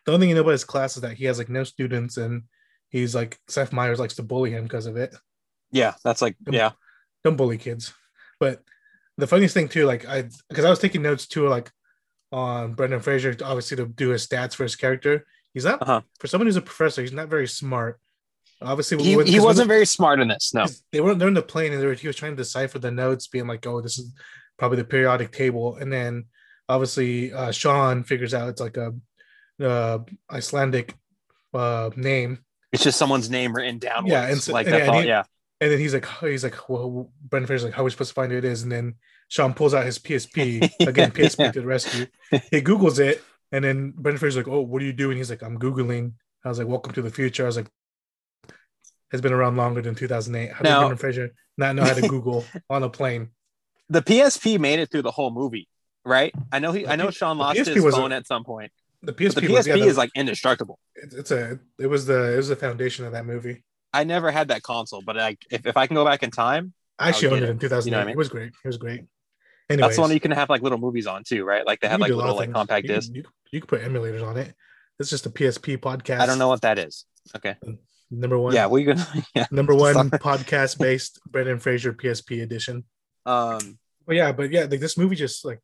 The 0.06 0.12
only 0.12 0.22
thing 0.22 0.28
you 0.30 0.34
know 0.36 0.42
about 0.42 0.52
his 0.52 0.64
class 0.64 0.96
is 0.96 1.02
that 1.02 1.16
he 1.16 1.24
has 1.24 1.38
like 1.38 1.48
no 1.48 1.64
students 1.64 2.16
and 2.16 2.44
he's 2.90 3.14
like 3.14 3.38
Seth 3.48 3.72
Meyers 3.72 3.98
likes 3.98 4.16
to 4.16 4.22
bully 4.22 4.50
him 4.50 4.64
because 4.64 4.86
of 4.86 4.96
it. 4.96 5.14
Yeah, 5.70 5.94
that's 6.04 6.22
like 6.22 6.36
don't, 6.42 6.54
yeah. 6.54 6.70
Don't 7.24 7.36
bully 7.36 7.58
kids, 7.58 7.92
but 8.38 8.62
the 9.18 9.26
funniest 9.26 9.54
thing 9.54 9.68
too, 9.68 9.86
like 9.86 10.06
I 10.06 10.28
because 10.48 10.64
I 10.64 10.70
was 10.70 10.78
taking 10.78 11.02
notes 11.02 11.26
too, 11.26 11.48
like 11.48 11.70
on 12.32 12.74
Brendan 12.74 13.00
Fraser, 13.00 13.36
obviously 13.44 13.76
to 13.78 13.86
do 13.86 14.10
his 14.10 14.26
stats 14.26 14.54
for 14.54 14.62
his 14.62 14.76
character. 14.76 15.26
He's 15.54 15.64
not 15.64 15.80
uh-huh. 15.82 16.02
for 16.20 16.26
someone 16.26 16.46
who's 16.46 16.56
a 16.56 16.62
professor. 16.62 17.00
He's 17.00 17.12
not 17.12 17.28
very 17.28 17.48
smart. 17.48 17.98
Obviously, 18.60 19.02
he, 19.02 19.16
when, 19.16 19.26
he 19.26 19.40
wasn't 19.40 19.68
very 19.68 19.86
smart 19.86 20.20
in 20.20 20.28
this. 20.28 20.54
No, 20.54 20.66
they 20.92 21.00
weren't. 21.00 21.18
They're 21.18 21.28
in 21.28 21.34
the 21.34 21.42
plane, 21.42 21.72
and 21.72 21.82
were, 21.82 21.94
he 21.94 22.06
was 22.06 22.16
trying 22.16 22.32
to 22.32 22.36
decipher 22.36 22.78
the 22.78 22.90
notes, 22.90 23.26
being 23.26 23.46
like, 23.46 23.66
"Oh, 23.66 23.80
this 23.80 23.98
is 23.98 24.14
probably 24.58 24.78
the 24.78 24.84
periodic 24.84 25.32
table." 25.32 25.76
And 25.76 25.92
then 25.92 26.26
obviously, 26.68 27.32
uh, 27.32 27.52
Sean 27.52 28.02
figures 28.02 28.32
out 28.32 28.48
it's 28.48 28.60
like 28.60 28.78
a 28.78 28.94
uh, 29.62 29.98
Icelandic 30.30 30.94
uh, 31.52 31.90
name. 31.96 32.44
It's 32.76 32.84
just 32.84 32.98
someone's 32.98 33.30
name 33.30 33.54
written 33.54 33.78
down. 33.78 34.06
Yeah, 34.06 34.28
and 34.28 34.38
so, 34.38 34.52
like 34.52 34.66
and, 34.66 34.74
that's 34.74 34.88
all. 34.88 35.00
He, 35.00 35.08
yeah, 35.08 35.24
and 35.60 35.72
then 35.72 35.78
he's 35.78 35.94
like, 35.94 36.06
he's 36.20 36.44
like, 36.44 36.68
well, 36.68 37.10
Brendan 37.22 37.46
Fraser's 37.46 37.64
like, 37.64 37.72
how 37.72 37.80
are 37.80 37.84
we 37.84 37.90
supposed 37.90 38.10
to 38.10 38.14
find 38.14 38.30
who 38.30 38.38
it 38.38 38.44
is? 38.44 38.62
And 38.62 38.70
then 38.70 38.96
Sean 39.28 39.54
pulls 39.54 39.72
out 39.72 39.86
his 39.86 39.98
PSP 39.98 40.70
again, 40.86 41.10
PSP 41.10 41.38
yeah. 41.38 41.52
to 41.52 41.60
the 41.60 41.66
rescue. 41.66 42.06
He 42.30 42.60
Googles 42.60 42.98
it, 42.98 43.22
and 43.52 43.64
then 43.64 43.92
Brendan 43.96 44.18
Fraser's 44.18 44.36
like, 44.36 44.48
oh, 44.48 44.60
what 44.60 44.82
are 44.82 44.84
you 44.84 44.92
doing? 44.92 45.16
He's 45.16 45.30
like, 45.30 45.42
I'm 45.42 45.58
Googling. 45.58 46.12
I 46.44 46.48
was 46.48 46.58
like, 46.58 46.68
welcome 46.68 46.92
to 46.92 47.02
the 47.02 47.10
future. 47.10 47.44
I 47.44 47.46
was 47.46 47.56
like, 47.56 47.70
has 49.10 49.20
been 49.20 49.32
around 49.32 49.56
longer 49.56 49.80
than 49.80 49.94
2008. 49.94 50.52
How 50.52 50.62
now, 50.62 50.80
Brendan 50.80 50.98
Fraser 50.98 51.34
not 51.56 51.74
know 51.74 51.84
how 51.84 51.94
to 51.94 52.02
Google 52.08 52.44
on 52.68 52.82
a 52.82 52.90
plane? 52.90 53.30
The 53.88 54.02
PSP 54.02 54.58
made 54.58 54.80
it 54.80 54.90
through 54.90 55.02
the 55.02 55.10
whole 55.10 55.30
movie, 55.30 55.68
right? 56.04 56.34
I 56.52 56.58
know 56.58 56.72
he, 56.72 56.86
I 56.86 56.96
know 56.96 57.10
Sean 57.10 57.38
lost 57.38 57.58
his 57.58 57.94
phone 57.94 58.12
a, 58.12 58.16
at 58.16 58.26
some 58.26 58.44
point. 58.44 58.72
The 59.06 59.12
PSP, 59.12 59.34
the 59.34 59.40
PSP 59.42 59.48
was, 59.50 59.66
yeah, 59.66 59.74
the- 59.76 59.82
is 59.84 59.96
like 59.96 60.10
indestructible. 60.14 60.78
it's, 60.94 61.14
it's 61.14 61.30
a 61.30 61.58
it 61.78 61.86
was 61.86 62.06
the 62.06 62.32
it 62.34 62.36
was 62.36 62.48
the 62.48 62.56
foundation 62.56 63.04
of 63.04 63.12
that 63.12 63.24
movie. 63.26 63.64
I 63.92 64.04
never 64.04 64.30
had 64.30 64.48
that 64.48 64.62
console, 64.62 65.00
but 65.00 65.16
like 65.16 65.38
if, 65.50 65.64
if 65.66 65.76
I 65.76 65.86
can 65.86 65.94
go 65.94 66.04
back 66.04 66.22
in 66.22 66.30
time, 66.30 66.74
I 66.98 67.08
actually 67.08 67.28
owned 67.28 67.44
it 67.44 67.50
in 67.50 67.58
2008. 67.58 67.86
You 67.86 67.90
know 67.92 67.98
what 67.98 68.02
I 68.02 68.06
mean? 68.06 68.12
It 68.12 68.18
was 68.18 68.28
great. 68.28 68.52
It 68.64 68.68
was 68.68 68.76
great. 68.76 69.04
Anyways, 69.70 69.80
that's 69.88 69.96
the 69.96 70.02
one 70.02 70.10
you 70.12 70.20
can 70.20 70.30
have 70.32 70.50
like 70.50 70.62
little 70.62 70.78
movies 70.78 71.06
on 71.06 71.24
too, 71.24 71.44
right? 71.44 71.64
Like 71.66 71.80
they 71.80 71.88
have 71.88 72.00
like 72.00 72.10
do 72.10 72.14
a 72.14 72.18
lot 72.18 72.24
little 72.26 72.38
like 72.38 72.52
compact 72.52 72.84
You 72.84 72.88
can- 72.88 72.96
discs. 72.96 73.14
You, 73.14 73.24
you 73.52 73.60
can 73.60 73.66
put 73.68 73.82
emulators 73.82 74.22
on 74.26 74.36
it. 74.36 74.54
It's 74.98 75.10
just 75.10 75.26
a 75.26 75.30
PSP 75.30 75.78
podcast. 75.78 76.20
I 76.20 76.26
don't 76.26 76.38
know 76.38 76.48
what 76.48 76.62
that 76.62 76.78
is. 76.78 77.04
Okay. 77.36 77.56
Number 78.10 78.38
one. 78.38 78.54
Yeah, 78.54 78.66
we 78.66 78.84
can. 78.84 78.98
Yeah. 79.34 79.46
Number 79.50 79.74
one 79.74 80.10
podcast 80.10 80.78
based 80.78 81.20
Brendan 81.30 81.58
Fraser 81.58 81.92
PSP 81.92 82.42
edition. 82.42 82.84
Um. 83.24 83.78
But 84.06 84.14
yeah, 84.14 84.30
but 84.32 84.50
yeah, 84.52 84.66
like 84.70 84.78
this 84.80 84.96
movie 84.96 85.16
just 85.16 85.44
like 85.44 85.60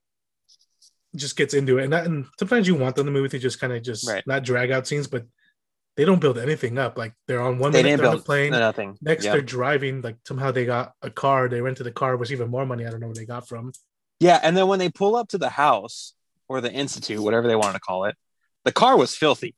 just 1.17 1.37
gets 1.37 1.55
into 1.55 1.79
it, 1.79 1.85
and 1.85 1.93
that, 1.93 2.07
and 2.07 2.27
sometimes 2.39 2.67
you 2.67 2.75
want 2.75 2.97
them 2.97 3.07
the 3.07 3.13
movie 3.13 3.29
to 3.31 3.39
just 3.39 3.61
kind 3.61 3.73
of 3.73 3.83
just 3.83 4.09
Right. 4.09 4.27
not 4.27 4.45
drag 4.45 4.71
out 4.71 4.87
scenes, 4.87 5.07
but 5.07 5.25
they 5.97 6.05
don't 6.07 6.21
build 6.21 6.39
anything 6.39 6.79
up. 6.79 6.97
Like 6.97 7.13
they're 7.29 7.43
on 7.43 7.59
one 7.59 7.73
They 7.73 7.83
minute 7.83 7.99
they're 8.01 8.09
on 8.11 8.17
a 8.17 8.21
plane, 8.21 8.53
nothing. 8.53 8.97
next 9.03 9.25
yeah. 9.27 9.33
they're 9.33 9.43
driving. 9.43 10.01
Like 10.01 10.17
somehow 10.27 10.51
they 10.51 10.65
got 10.65 10.95
a 11.03 11.11
car, 11.11 11.49
they 11.49 11.61
rented 11.61 11.85
the 11.87 11.93
car, 11.93 12.17
was 12.17 12.33
even 12.33 12.49
more 12.49 12.65
money. 12.65 12.87
I 12.87 12.91
don't 12.91 13.01
know 13.01 13.09
where 13.09 13.15
they 13.15 13.27
got 13.27 13.47
from. 13.47 13.73
Yeah, 14.21 14.41
and 14.43 14.57
then 14.57 14.69
when 14.69 14.79
they 14.79 14.89
pull 14.89 15.17
up 15.17 15.29
to 15.31 15.39
the 15.39 15.51
house 15.51 16.15
or 16.49 16.61
the 16.61 16.73
institute, 16.73 17.21
whatever 17.21 17.47
they 17.49 17.57
wanted 17.57 17.75
to 17.75 17.81
call 17.81 18.05
it, 18.05 18.17
the 18.65 18.73
car 18.73 18.97
was 18.97 19.15
filthy. 19.15 19.55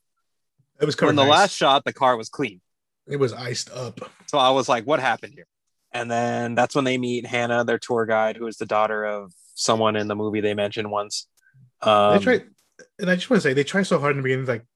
It 0.80 0.86
was 0.86 0.96
covered. 0.96 1.10
When 1.10 1.16
the 1.16 1.22
in 1.22 1.28
last 1.28 1.54
shot, 1.54 1.84
the 1.84 1.92
car 1.92 2.16
was 2.16 2.28
clean. 2.28 2.60
it 3.06 3.16
was 3.16 3.32
iced 3.32 3.70
up. 3.70 4.00
So 4.26 4.38
I 4.38 4.50
was 4.50 4.68
like, 4.68 4.84
what 4.86 4.98
happened 4.98 5.34
here? 5.34 5.46
And 5.92 6.10
then 6.10 6.56
that's 6.56 6.74
when 6.74 6.84
they 6.84 6.98
meet 6.98 7.26
Hannah, 7.26 7.62
their 7.64 7.78
tour 7.78 8.06
guide, 8.06 8.36
who 8.36 8.46
is 8.48 8.56
the 8.56 8.66
daughter 8.66 9.04
of 9.04 9.32
someone 9.54 9.94
in 9.94 10.08
the 10.08 10.16
movie 10.16 10.40
they 10.40 10.54
mentioned 10.54 10.90
once. 10.90 11.28
Um, 11.82 12.16
they 12.18 12.24
try, 12.24 12.40
and 12.98 13.10
I 13.10 13.14
just 13.14 13.30
want 13.30 13.42
to 13.42 13.48
say 13.48 13.54
they 13.54 13.64
try 13.64 13.82
so 13.82 13.98
hard 13.98 14.12
in 14.12 14.18
the 14.18 14.22
beginning, 14.22 14.46
like 14.46 14.66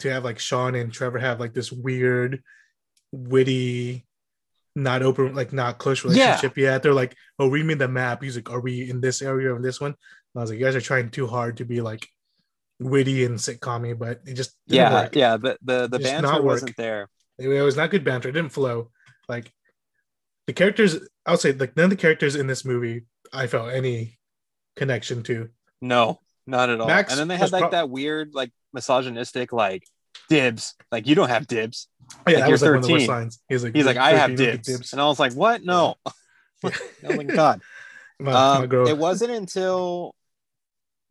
to 0.00 0.10
have 0.10 0.24
like 0.24 0.38
Sean 0.38 0.74
and 0.74 0.92
Trevor 0.92 1.18
have 1.18 1.40
like 1.40 1.54
this 1.54 1.72
weird, 1.72 2.42
witty, 3.12 4.06
not 4.74 5.02
open, 5.02 5.34
like 5.34 5.52
not 5.52 5.78
close 5.78 6.04
relationship 6.04 6.56
yet. 6.56 6.82
They're 6.82 6.92
like, 6.94 7.16
"Oh, 7.38 7.48
read 7.48 7.66
me 7.66 7.74
the 7.74 7.88
map." 7.88 8.22
He's 8.22 8.36
like, 8.36 8.50
"Are 8.50 8.60
we 8.60 8.88
in 8.90 9.00
this 9.00 9.22
area 9.22 9.52
or 9.52 9.56
in 9.56 9.62
this 9.62 9.80
one?" 9.80 9.92
And 9.92 10.40
I 10.40 10.40
was 10.40 10.50
like, 10.50 10.58
"You 10.58 10.64
guys 10.64 10.76
are 10.76 10.80
trying 10.80 11.10
too 11.10 11.26
hard 11.26 11.58
to 11.58 11.64
be 11.64 11.80
like 11.80 12.08
witty 12.80 13.24
and 13.26 13.36
sitcom 13.36 13.98
but 13.98 14.20
it 14.24 14.34
just 14.34 14.56
didn't 14.66 14.78
yeah, 14.78 14.92
work. 14.92 15.14
yeah. 15.14 15.36
The 15.36 15.58
the, 15.62 15.86
the 15.86 15.98
banter 15.98 16.42
wasn't 16.42 16.76
there. 16.76 17.08
It, 17.38 17.48
it 17.48 17.62
was 17.62 17.76
not 17.76 17.90
good 17.90 18.04
banter. 18.04 18.30
It 18.30 18.32
didn't 18.32 18.52
flow. 18.52 18.90
Like 19.28 19.52
the 20.46 20.52
characters, 20.52 20.98
I'll 21.26 21.36
say, 21.36 21.52
like 21.52 21.76
none 21.76 21.84
of 21.84 21.90
the 21.90 21.96
characters 21.96 22.34
in 22.34 22.46
this 22.46 22.64
movie 22.64 23.04
I 23.32 23.46
felt 23.46 23.70
any 23.70 24.18
connection 24.76 25.22
to. 25.24 25.50
No, 25.80 26.20
not 26.50 26.68
at 26.70 26.80
all. 26.80 26.86
Max 26.86 27.10
and 27.12 27.18
then 27.20 27.28
they 27.28 27.36
had 27.36 27.52
like 27.52 27.62
pro- 27.62 27.70
that 27.70 27.88
weird, 27.90 28.34
like 28.34 28.50
misogynistic, 28.72 29.52
like 29.52 29.84
dibs. 30.28 30.74
Like 30.92 31.06
you 31.06 31.14
don't 31.14 31.28
have 31.28 31.46
dibs. 31.46 31.88
Oh, 32.26 32.30
yeah, 32.30 32.36
Like, 32.38 32.44
that 32.46 32.50
was 32.50 32.62
like 32.62 32.70
one 32.70 32.76
of 32.78 32.82
the 32.86 32.92
worst 32.92 33.06
13. 33.06 33.08
lines. 33.20 33.38
He's 33.48 33.64
like, 33.64 33.74
He's 33.74 33.86
like, 33.86 33.96
I 33.96 34.10
have 34.10 34.30
13, 34.36 34.56
dibs. 34.62 34.92
and 34.92 35.00
I 35.00 35.06
was 35.06 35.18
like, 35.20 35.32
what? 35.34 35.62
No. 35.64 35.94
Yeah. 36.64 36.70
oh 37.08 37.16
my 37.16 37.22
god. 37.24 37.62
My, 38.20 38.32
my 38.32 38.56
Um, 38.58 38.66
girl. 38.66 38.86
it 38.86 38.98
wasn't 38.98 39.30
until 39.30 40.14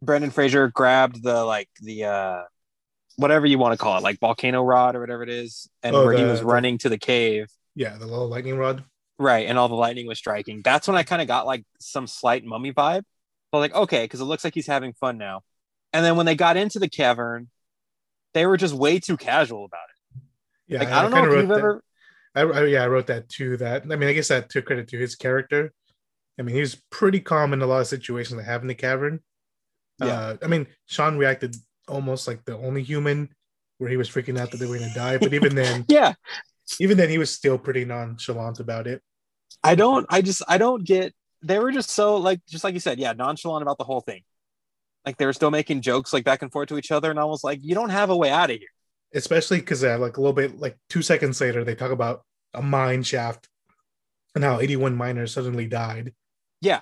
Brendan 0.03 0.29
Fraser 0.29 0.67
grabbed 0.67 1.23
the 1.23 1.43
like 1.43 1.67
the 1.81 2.03
uh 2.05 2.41
whatever 3.15 3.45
you 3.47 3.57
want 3.57 3.73
to 3.73 3.77
call 3.77 3.97
it, 3.97 4.03
like 4.03 4.19
volcano 4.19 4.61
rod 4.63 4.95
or 4.95 4.99
whatever 5.01 5.23
it 5.23 5.29
is, 5.29 5.67
and 5.81 5.95
Oh, 5.95 6.05
where 6.05 6.13
he 6.15 6.23
was 6.23 6.39
the- 6.41 6.45
running 6.45 6.77
to 6.79 6.89
the 6.89 6.99
cave, 6.99 7.47
yeah, 7.75 7.97
the 7.97 8.05
little 8.05 8.27
lightning 8.29 8.57
rod. 8.57 8.83
right, 9.17 9.47
and 9.47 9.57
all 9.57 9.67
the 9.67 9.73
lightning 9.75 10.05
was 10.07 10.17
striking. 10.19 10.61
That's 10.63 10.87
when 10.87 10.95
I 10.95 11.01
kind 11.03 11.19
of 11.21 11.27
got 11.27 11.47
like 11.47 11.63
some 11.79 12.05
slight 12.05 12.45
mummy 12.45 12.71
vibe. 12.73 13.03
But 13.51 13.59
like, 13.59 13.73
okay, 13.75 14.03
because 14.03 14.21
it 14.21 14.25
looks 14.25 14.43
like 14.43 14.53
he's 14.53 14.67
having 14.67 14.93
fun 14.93 15.17
now. 15.17 15.41
And 15.93 16.05
then 16.05 16.15
when 16.15 16.25
they 16.25 16.35
got 16.35 16.55
into 16.57 16.77
the 16.79 16.89
cavern, 16.89 17.49
they 18.33 18.45
were 18.45 18.57
just 18.57 18.73
way 18.75 18.99
too 18.99 19.17
casual 19.17 19.65
about 19.65 19.79
it. 19.89 20.21
Yeah, 20.67 20.79
Like 20.79 20.89
I 20.89 21.01
don't 21.01 21.11
know 21.11 21.17
if 21.23 21.25
wrote 21.31 21.39
you've 21.39 21.47
that- 21.49 21.57
ever 21.57 21.83
I, 22.35 22.41
I- 22.41 22.65
yeah, 22.65 22.83
I 22.83 22.87
wrote 22.87 23.07
that 23.07 23.27
too. 23.27 23.57
That 23.57 23.83
I 23.91 23.95
mean, 23.95 24.07
I 24.07 24.13
guess 24.13 24.27
that 24.27 24.49
took 24.49 24.65
credit 24.65 24.87
to 24.89 24.99
his 24.99 25.15
character. 25.15 25.73
I 26.37 26.43
mean, 26.43 26.53
he 26.53 26.61
was 26.61 26.81
pretty 26.91 27.19
calm 27.19 27.53
in 27.53 27.61
a 27.61 27.65
lot 27.67 27.81
of 27.81 27.87
situations 27.87 28.37
that 28.37 28.45
have 28.45 28.61
in 28.61 28.67
the 28.67 28.75
cavern. 28.75 29.19
Yeah. 29.99 30.07
Uh, 30.07 30.37
I 30.43 30.47
mean, 30.47 30.67
Sean 30.85 31.17
reacted 31.17 31.55
almost 31.87 32.27
like 32.27 32.45
the 32.45 32.55
only 32.55 32.83
human 32.83 33.29
where 33.79 33.89
he 33.89 33.97
was 33.97 34.09
freaking 34.09 34.39
out 34.39 34.51
that 34.51 34.57
they 34.57 34.65
were 34.67 34.77
going 34.77 34.87
to 34.89 34.95
die. 34.95 35.17
But 35.17 35.33
even 35.33 35.55
then, 35.55 35.85
Yeah. 35.89 36.13
even 36.79 36.97
then, 36.97 37.09
he 37.09 37.17
was 37.17 37.31
still 37.31 37.57
pretty 37.57 37.83
nonchalant 37.83 38.59
about 38.59 38.85
it. 38.87 39.01
I 39.63 39.73
don't 39.75 40.05
I 40.09 40.21
just 40.21 40.43
I 40.47 40.57
don't 40.59 40.85
get 40.85 41.13
they 41.41 41.59
were 41.59 41.71
just 41.71 41.89
so 41.89 42.17
like 42.17 42.41
just 42.47 42.63
like 42.63 42.73
you 42.73 42.79
said, 42.79 42.99
yeah, 42.99 43.13
nonchalant 43.13 43.61
about 43.61 43.77
the 43.77 43.83
whole 43.83 44.01
thing. 44.01 44.21
Like 45.05 45.17
they 45.17 45.25
were 45.25 45.33
still 45.33 45.51
making 45.51 45.81
jokes 45.81 46.11
like 46.13 46.23
back 46.25 46.41
and 46.41 46.51
forth 46.51 46.69
to 46.69 46.77
each 46.77 46.91
other, 46.91 47.09
and 47.09 47.19
I 47.19 47.25
was 47.25 47.43
like, 47.43 47.59
you 47.61 47.73
don't 47.75 47.89
have 47.89 48.09
a 48.09 48.17
way 48.17 48.29
out 48.29 48.49
of 48.51 48.57
here. 48.57 48.67
Especially 49.13 49.59
because 49.59 49.83
uh, 49.83 49.97
like 49.97 50.17
a 50.17 50.21
little 50.21 50.33
bit, 50.33 50.59
like 50.59 50.77
two 50.89 51.01
seconds 51.01 51.39
later, 51.41 51.63
they 51.63 51.73
talk 51.75 51.91
about 51.91 52.23
a 52.53 52.61
mine 52.61 53.01
shaft 53.03 53.47
and 54.35 54.43
how 54.43 54.59
81 54.59 54.95
miners 54.95 55.33
suddenly 55.33 55.65
died. 55.67 56.13
Yeah. 56.61 56.81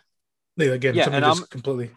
They 0.58 0.68
again, 0.70 0.96
Yeah, 0.96 1.04
something 1.06 1.24
and 1.24 1.32
just 1.32 1.42
I'm- 1.42 1.48
completely. 1.50 1.92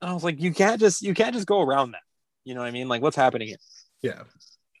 I 0.00 0.12
was 0.12 0.22
like, 0.22 0.40
you 0.40 0.52
can't 0.54 0.78
just 0.78 1.02
you 1.02 1.14
can't 1.14 1.34
just 1.34 1.46
go 1.46 1.60
around 1.60 1.92
that. 1.92 2.02
You 2.44 2.54
know 2.54 2.60
what 2.60 2.68
I 2.68 2.70
mean? 2.70 2.88
Like 2.88 3.02
what's 3.02 3.16
happening 3.16 3.48
here? 3.48 3.56
Yeah. 4.02 4.22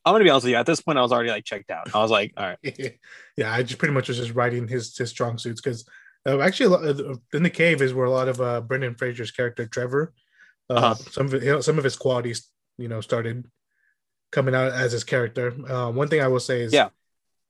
I'm 0.04 0.14
gonna 0.14 0.24
be 0.24 0.30
honest 0.30 0.44
with 0.44 0.52
you. 0.52 0.56
At 0.56 0.66
this 0.66 0.80
point, 0.80 0.96
I 0.96 1.02
was 1.02 1.10
already 1.12 1.30
like 1.30 1.44
checked 1.44 1.70
out. 1.70 1.92
I 1.94 2.00
was 2.00 2.10
like, 2.10 2.32
all 2.36 2.46
right, 2.46 2.58
yeah, 3.36 3.52
I 3.52 3.62
just 3.62 3.78
pretty 3.78 3.92
much 3.92 4.08
was 4.08 4.16
just 4.16 4.34
writing 4.34 4.68
his 4.68 4.96
his 4.96 5.10
strong 5.10 5.36
suits 5.38 5.60
because 5.60 5.84
uh, 6.28 6.40
actually 6.40 6.66
a 6.66 6.68
lot 6.70 6.84
of- 6.84 7.20
in 7.32 7.42
the 7.42 7.50
cave 7.50 7.80
is 7.82 7.94
where 7.94 8.06
a 8.06 8.10
lot 8.10 8.28
of 8.28 8.40
uh, 8.40 8.60
Brendan 8.60 8.94
Fraser's 8.94 9.30
character 9.30 9.66
Trevor, 9.66 10.12
uh, 10.70 10.74
Uh-huh. 10.74 10.94
some 10.94 11.26
of 11.26 11.32
you 11.42 11.52
know, 11.52 11.60
some 11.60 11.78
of 11.78 11.84
his 11.84 11.96
qualities 11.96 12.48
you 12.76 12.88
know 12.88 13.00
started 13.00 13.46
coming 14.30 14.54
out 14.54 14.72
as 14.72 14.92
his 14.92 15.04
character. 15.04 15.46
Uh, 15.68 15.90
one 15.90 16.08
thing 16.08 16.20
I 16.20 16.28
will 16.28 16.40
say 16.40 16.60
is 16.62 16.72
Yeah. 16.72 16.90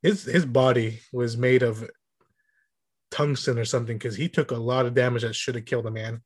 his 0.03 0.25
his 0.25 0.47
body 0.47 1.01
was 1.13 1.37
made 1.37 1.63
of 1.63 1.89
tungsten 3.11 3.59
or 3.59 3.65
something 3.65 3.97
because 3.99 4.17
he 4.17 4.29
took 4.29 4.51
a 4.51 4.57
lot 4.57 4.87
of 4.87 4.95
damage 4.95 5.23
that 5.23 5.35
should 5.35 5.55
have 5.55 5.65
killed 5.65 5.87
a 5.87 5.91
man. 5.91 6.23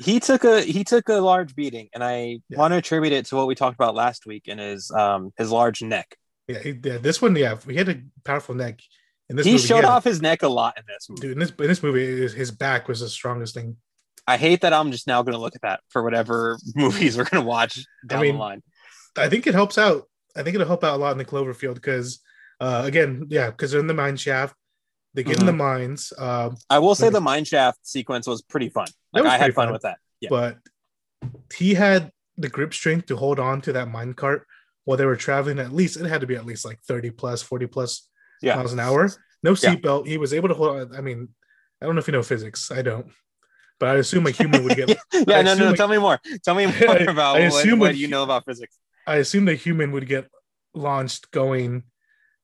he 0.00 0.20
took 0.20 0.44
a 0.44 0.60
he 0.62 0.84
took 0.84 1.08
a 1.08 1.14
large 1.14 1.56
beating, 1.56 1.88
and 1.92 2.04
I 2.04 2.38
Yeah. 2.48 2.58
want 2.58 2.70
to 2.72 2.78
attribute 2.78 3.12
it 3.12 3.26
to 3.26 3.36
what 3.36 3.48
we 3.48 3.56
talked 3.56 3.74
about 3.74 3.96
last 3.96 4.26
week 4.26 4.44
and 4.46 4.60
his 4.60 4.90
um 4.92 5.32
his 5.36 5.50
large 5.50 5.82
neck. 5.82 6.16
Yeah, 6.46 6.60
he, 6.60 6.70
yeah 6.84 6.98
this 6.98 7.20
one, 7.20 7.34
yeah, 7.34 7.56
he 7.68 7.74
had 7.74 7.88
a 7.88 8.00
powerful 8.24 8.54
neck. 8.54 8.80
In 9.30 9.36
this 9.36 9.46
he 9.46 9.52
movie, 9.52 9.66
showed 9.66 9.76
had- 9.76 9.84
off 9.86 10.04
his 10.04 10.22
neck 10.22 10.42
a 10.42 10.48
lot 10.48 10.78
in 10.78 10.84
this 10.86 11.08
movie. 11.08 11.20
Dude, 11.20 11.32
in 11.32 11.38
this 11.38 11.50
in 11.50 11.66
this 11.66 11.82
movie, 11.82 12.28
his, 12.28 12.50
back 12.50 12.88
was 12.88 13.00
the 13.00 13.08
strongest 13.08 13.54
thing. 13.54 13.76
I 14.26 14.36
hate 14.36 14.60
that 14.62 14.72
I'm 14.72 14.90
just 14.90 15.06
now 15.06 15.22
going 15.22 15.34
to 15.34 15.40
look 15.40 15.54
at 15.54 15.62
that 15.62 15.80
for 15.88 16.02
whatever 16.02 16.58
movies 16.74 17.16
we're 17.16 17.24
going 17.24 17.42
to 17.42 17.48
watch 17.48 17.84
down 18.06 18.22
mean, 18.22 18.34
the 18.34 18.40
line. 18.40 18.62
I 19.16 19.28
think 19.28 19.46
it 19.46 19.54
helps 19.54 19.78
out. 19.78 20.04
I 20.36 20.42
think 20.42 20.54
it'll 20.54 20.66
help 20.66 20.84
out 20.84 20.94
a 20.94 20.96
lot 20.98 21.12
in 21.12 21.18
the 21.18 21.24
Cloverfield 21.24 21.74
because, 21.74 22.20
uh, 22.60 22.82
again, 22.84 23.26
yeah, 23.30 23.50
because 23.50 23.70
they're 23.70 23.80
in 23.80 23.86
the 23.86 23.94
mine 23.94 24.16
shaft. 24.16 24.54
They 25.14 25.24
get 25.24 25.40
in 25.40 25.46
the 25.46 25.52
mines, 25.52 26.12
um, 26.18 26.56
I 26.70 26.78
will 26.78 26.94
say 26.94 27.06
like- 27.06 27.14
the 27.14 27.20
mine 27.20 27.44
shaft 27.44 27.78
sequence 27.82 28.26
was 28.26 28.42
pretty 28.42 28.68
fun. 28.68 28.86
Like 29.12 29.24
was 29.24 29.32
I 29.32 29.38
had 29.38 29.54
fun, 29.54 29.66
fun. 29.66 29.72
with 29.72 29.82
that. 29.82 29.98
Yeah. 30.20 30.28
but 30.30 30.58
he 31.56 31.74
had 31.74 32.12
the 32.36 32.48
grip 32.48 32.72
strength 32.74 33.06
to 33.06 33.16
hold 33.16 33.40
on 33.40 33.60
to 33.62 33.72
that 33.72 33.88
mine 33.88 34.12
cart 34.14 34.46
while 34.84 34.96
they 34.96 35.06
were 35.06 35.16
traveling. 35.16 35.58
At 35.58 35.72
least 35.72 35.96
it 35.98 36.06
had 36.06 36.20
to 36.20 36.26
be 36.26 36.36
at 36.36 36.46
least 36.46 36.64
like 36.64 36.80
30 36.82 37.10
plus, 37.12 37.42
40 37.42 37.66
plus 37.66 38.06
Yeah. 38.42 38.56
miles 38.56 38.72
an 38.72 38.80
hour. 38.80 39.10
No 39.42 39.50
Yeah. 39.50 39.56
seatbelt. 39.74 40.06
He 40.06 40.18
was 40.18 40.32
able 40.34 40.48
to 40.48 40.54
hold. 40.54 40.94
I 40.94 41.00
mean, 41.00 41.28
I 41.80 41.86
don't 41.86 41.94
know 41.94 42.00
if 42.00 42.06
you 42.08 42.12
know 42.12 42.22
physics. 42.22 42.70
I 42.70 42.82
don't. 42.82 43.06
But 43.80 43.90
I 43.90 43.94
assume 43.96 44.26
a 44.26 44.30
human 44.32 44.64
would 44.64 44.74
get 44.76 44.88
yeah, 45.12 45.38
I 45.38 45.42
no, 45.42 45.54
no, 45.54 45.66
like- 45.68 45.76
tell 45.76 45.86
me 45.88 45.98
more. 45.98 46.18
Tell 46.44 46.54
me 46.56 46.66
more 46.80 46.90
I- 46.90 46.96
about 46.98 47.36
I 47.36 47.48
what, 47.48 47.60
assume 47.60 47.78
what 47.78 47.90
like- 47.92 47.96
you 47.96 48.08
know 48.08 48.22
about 48.24 48.44
physics. 48.44 48.76
I 49.06 49.16
assume 49.16 49.44
the 49.46 49.54
human 49.54 49.92
would 49.92 50.06
get 50.08 50.28
launched 50.74 51.30
going 51.30 51.84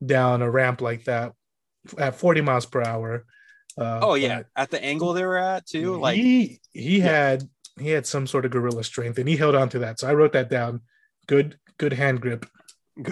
down 0.03 0.41
a 0.41 0.49
ramp 0.49 0.81
like 0.81 1.03
that 1.05 1.33
at 1.97 2.15
40 2.15 2.41
miles 2.41 2.65
per 2.65 2.81
hour. 2.81 3.25
Uh, 3.77 3.99
Oh 4.01 4.13
yeah, 4.15 4.43
at 4.55 4.71
the 4.71 4.81
angle 4.83 5.11
they 5.13 5.25
were 5.25 5.37
at 5.37 5.65
too. 5.67 5.99
Like 5.99 6.15
he 6.15 6.61
he 6.71 6.99
Yeah. 6.99 7.03
had 7.03 7.49
he 7.79 7.89
had 7.89 8.05
some 8.07 8.25
sort 8.25 8.45
of 8.45 8.51
gorilla 8.51 8.83
strength 8.85 9.17
and 9.19 9.27
he 9.27 9.35
held 9.35 9.53
on 9.55 9.67
to 9.69 9.79
that. 9.79 9.99
So 9.99 10.07
I 10.07 10.13
wrote 10.13 10.31
that 10.33 10.49
down. 10.49 10.79
Good 11.27 11.59
good 11.77 11.91
hand 11.93 12.21
grip. 12.21 12.45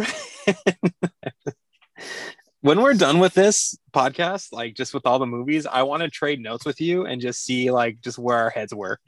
when 2.64 2.82
we're 2.82 2.94
done 2.94 3.20
with 3.20 3.34
this 3.34 3.78
podcast, 3.94 4.54
like 4.54 4.74
just 4.74 4.94
with 4.94 5.06
all 5.06 5.20
the 5.20 5.26
movies, 5.26 5.66
I 5.66 5.84
want 5.84 6.02
to 6.04 6.10
trade 6.10 6.40
notes 6.40 6.66
with 6.66 6.80
you 6.80 7.06
and 7.06 7.20
just 7.22 7.44
see 7.44 7.70
like 7.72 8.00
just 8.02 8.18
where 8.18 8.38
our 8.38 8.50
heads 8.50 8.74
were 8.74 9.00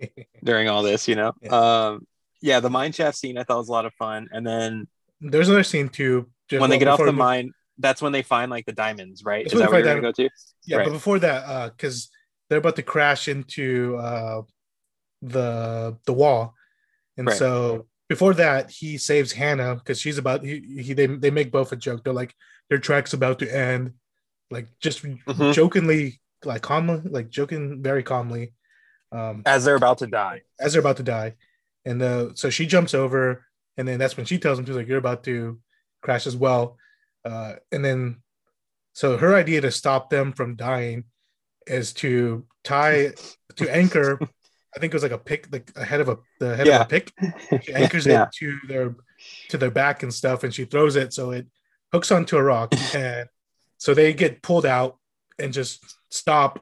during 0.44 0.68
all 0.68 0.82
this. 0.84 1.08
You 1.08 1.16
know, 1.16 1.32
Yeah. 1.42 1.50
um, 1.88 2.06
yeah, 2.40 2.60
the 2.60 2.70
mine 2.70 2.92
shaft 2.92 3.18
scene 3.18 3.36
I 3.36 3.42
thought 3.44 3.58
was 3.58 3.68
a 3.68 3.72
lot 3.72 3.84
of 3.84 3.92
fun, 3.94 4.28
and 4.32 4.46
then 4.46 4.86
There's 5.20 5.48
another 5.48 5.64
scene 5.64 5.88
too. 5.88 6.30
just 6.48 6.60
when 6.60 6.70
they 6.70 6.78
get 6.78 6.88
off 6.88 6.98
the 6.98 7.06
we- 7.06 7.12
mine, 7.12 7.52
that's 7.78 8.00
when 8.00 8.12
they 8.12 8.22
find 8.22 8.50
like 8.50 8.64
the 8.66 8.72
diamonds, 8.72 9.24
right? 9.24 9.44
That's 9.44 9.54
Is 9.54 9.60
that 9.60 9.70
they 9.70 9.78
you're 9.78 9.86
gonna 9.86 10.00
go 10.00 10.12
to? 10.12 10.28
Yeah, 10.66 10.76
Right. 10.78 10.86
but 10.86 10.92
before 10.92 11.18
that, 11.18 11.44
uh, 11.48 11.68
because 11.70 12.10
they're 12.48 12.58
about 12.58 12.76
to 12.76 12.82
crash 12.82 13.26
into 13.28 13.96
uh 13.96 14.42
the 15.22 15.98
the 16.06 16.12
wall, 16.12 16.54
and 17.16 17.26
Right. 17.26 17.36
so 17.36 17.86
before 18.08 18.34
that, 18.34 18.70
he 18.70 18.98
saves 18.98 19.32
Hannah 19.32 19.74
because 19.76 20.00
she's 20.00 20.18
about 20.18 20.44
he, 20.44 20.60
he 20.82 20.92
they 20.94 21.06
they 21.06 21.30
make 21.30 21.50
both 21.52 21.72
a 21.72 21.76
joke. 21.76 22.04
They're 22.04 22.12
like 22.12 22.34
their 22.70 22.78
track's 22.78 23.12
about 23.12 23.40
to 23.40 23.54
end, 23.54 23.92
like 24.50 24.68
just 24.80 25.02
Mhm. 25.02 25.52
jokingly, 25.52 26.20
like 26.44 26.62
calmly, 26.62 27.02
like 27.04 27.28
joking 27.28 27.82
very 27.82 28.02
calmly, 28.02 28.54
um, 29.12 29.42
As 29.44 29.64
they're 29.64 29.74
about 29.76 29.98
to 29.98 30.06
die. 30.06 30.42
as 30.58 30.72
they're 30.72 30.80
about 30.80 30.96
to 30.98 31.02
die. 31.02 31.34
and 31.84 32.00
uh, 32.02 32.28
so 32.34 32.50
she 32.50 32.66
jumps 32.66 32.92
over, 32.94 33.46
and 33.76 33.88
then 33.88 33.98
that's 33.98 34.16
when 34.16 34.26
she 34.26 34.38
tells 34.38 34.58
him 34.58 34.66
she's 34.66 34.76
like, 34.76 34.86
"You're 34.86 34.98
about 34.98 35.24
to 35.24 35.58
crash 36.02 36.26
as 36.26 36.36
well," 36.36 36.76
uh, 37.24 37.54
and 37.72 37.82
then 37.84 38.22
so 38.92 39.16
her 39.16 39.34
idea 39.34 39.60
to 39.62 39.70
stop 39.70 40.10
them 40.10 40.32
from 40.32 40.56
dying 40.56 41.04
is 41.66 41.92
to 41.94 42.46
tie 42.64 43.12
to 43.56 43.74
anchor. 43.74 44.18
I 44.76 44.78
think 44.78 44.92
it 44.92 44.96
was 44.96 45.02
like 45.02 45.12
a 45.12 45.18
pick, 45.18 45.48
like 45.50 45.72
a 45.74 45.84
head 45.84 46.00
of 46.02 46.08
a 46.10 46.18
the 46.38 46.54
head 46.54 46.66
Yeah. 46.66 46.80
of 46.80 46.86
a 46.86 46.90
pick. 46.90 47.12
She 47.64 47.72
anchors 47.72 48.04
Yeah. 48.12 48.24
it 48.24 48.32
to 48.40 48.58
their 48.68 48.94
to 49.48 49.56
their 49.58 49.70
back 49.70 50.02
and 50.02 50.12
stuff, 50.12 50.44
and 50.44 50.52
she 50.54 50.66
throws 50.66 50.96
it 50.96 51.12
so 51.14 51.30
it 51.30 51.46
hooks 51.92 52.10
onto 52.10 52.36
a 52.36 52.42
rock, 52.42 52.74
and 52.94 53.28
so 53.78 53.94
they 53.94 54.12
get 54.12 54.42
pulled 54.42 54.66
out 54.66 54.98
and 55.38 55.52
just 55.52 55.84
stop 56.10 56.60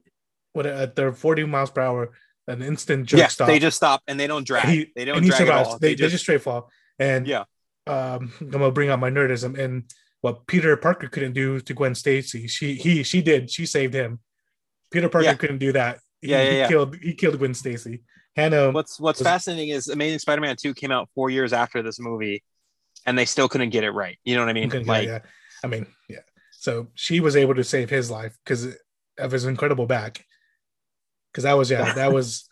what 0.53 0.67
at 0.67 0.97
their 0.97 1.13
40 1.13 1.45
miles 1.45 1.71
per 1.71 1.81
hour, 1.83 2.11
an 2.47 2.63
instant 2.63 3.07
jerk 3.07 3.19
yeah, 3.21 3.27
stop. 3.29 3.47
they 3.49 3.59
just 3.59 3.77
stop 3.77 4.03
and 4.09 4.19
they 4.19 4.27
don't 4.27 4.47
drag. 4.47 4.67
He, 4.67 4.93
they 4.97 5.05
don't 5.05 5.17
and 5.19 5.25
he 5.25 5.31
at 5.31 5.37
survives. 5.39 5.69
all. 5.69 5.79
They, 5.79 5.95
they 5.95 6.09
just 6.09 6.23
straight 6.25 6.43
fall. 6.43 6.71
And 6.99 7.27
Yeah. 7.27 7.45
um, 7.87 8.33
I'm 8.41 8.51
gonna 8.51 8.71
bring 8.71 8.89
out 8.91 8.99
my 9.01 9.11
nerdism 9.11 9.59
and 9.59 9.85
what 10.21 10.47
Peter 10.47 10.77
Parker 10.77 11.09
couldn't 11.09 11.35
do 11.35 11.61
to 11.61 11.75
Gwen 11.75 11.95
Stacy, 11.95 12.49
she 12.49 12.75
he 12.75 13.03
she 13.05 13.23
did. 13.23 13.51
She 13.51 13.67
saved 13.67 13.95
him. 13.95 14.19
Peter 14.91 15.09
Parker 15.09 15.27
Yeah. 15.27 15.35
couldn't 15.35 15.59
do 15.59 15.73
that. 15.73 15.99
He, 16.21 16.31
Yeah, 16.31 16.43
yeah, 16.43 16.51
he 16.51 16.57
yeah. 16.59 16.69
killed 16.69 16.97
he 16.97 17.15
killed 17.15 17.39
Gwen 17.39 17.55
Stacy. 17.55 18.03
Hannah 18.35 18.71
What's 18.73 18.99
What's 18.99 19.21
was- 19.21 19.27
fascinating 19.27 19.69
is 19.69 19.89
Amazing 19.89 20.19
Spider-Man 20.21 20.57
Two 20.57 20.75
came 20.75 20.91
out 20.91 21.09
four 21.15 21.31
years 21.31 21.53
after 21.53 21.83
this 21.83 22.01
movie, 22.01 22.43
and 23.09 23.19
they 23.19 23.25
still 23.25 23.49
couldn't 23.49 23.71
get 23.71 23.85
it 23.85 23.91
right. 23.91 24.19
You 24.25 24.35
know 24.37 24.43
what 24.43 24.51
I 24.51 24.53
mean? 24.53 24.69
Okay, 24.69 24.81
yeah, 24.81 24.93
like, 24.93 25.09
yeah. 25.09 25.19
I 25.65 25.67
mean, 25.67 25.87
yeah. 26.09 26.19
So 26.53 26.89
she 26.95 27.21
was 27.21 27.37
able 27.37 27.55
to 27.55 27.65
save 27.65 27.89
his 27.91 28.11
life 28.11 28.37
because 28.45 28.77
of 29.19 29.33
his 29.33 29.45
incredible 29.47 29.87
back. 29.87 30.25
Because 31.33 31.45
that 31.45 31.55
was 31.55 31.71
yeah, 31.71 31.93
that 32.01 32.13
was 32.13 32.49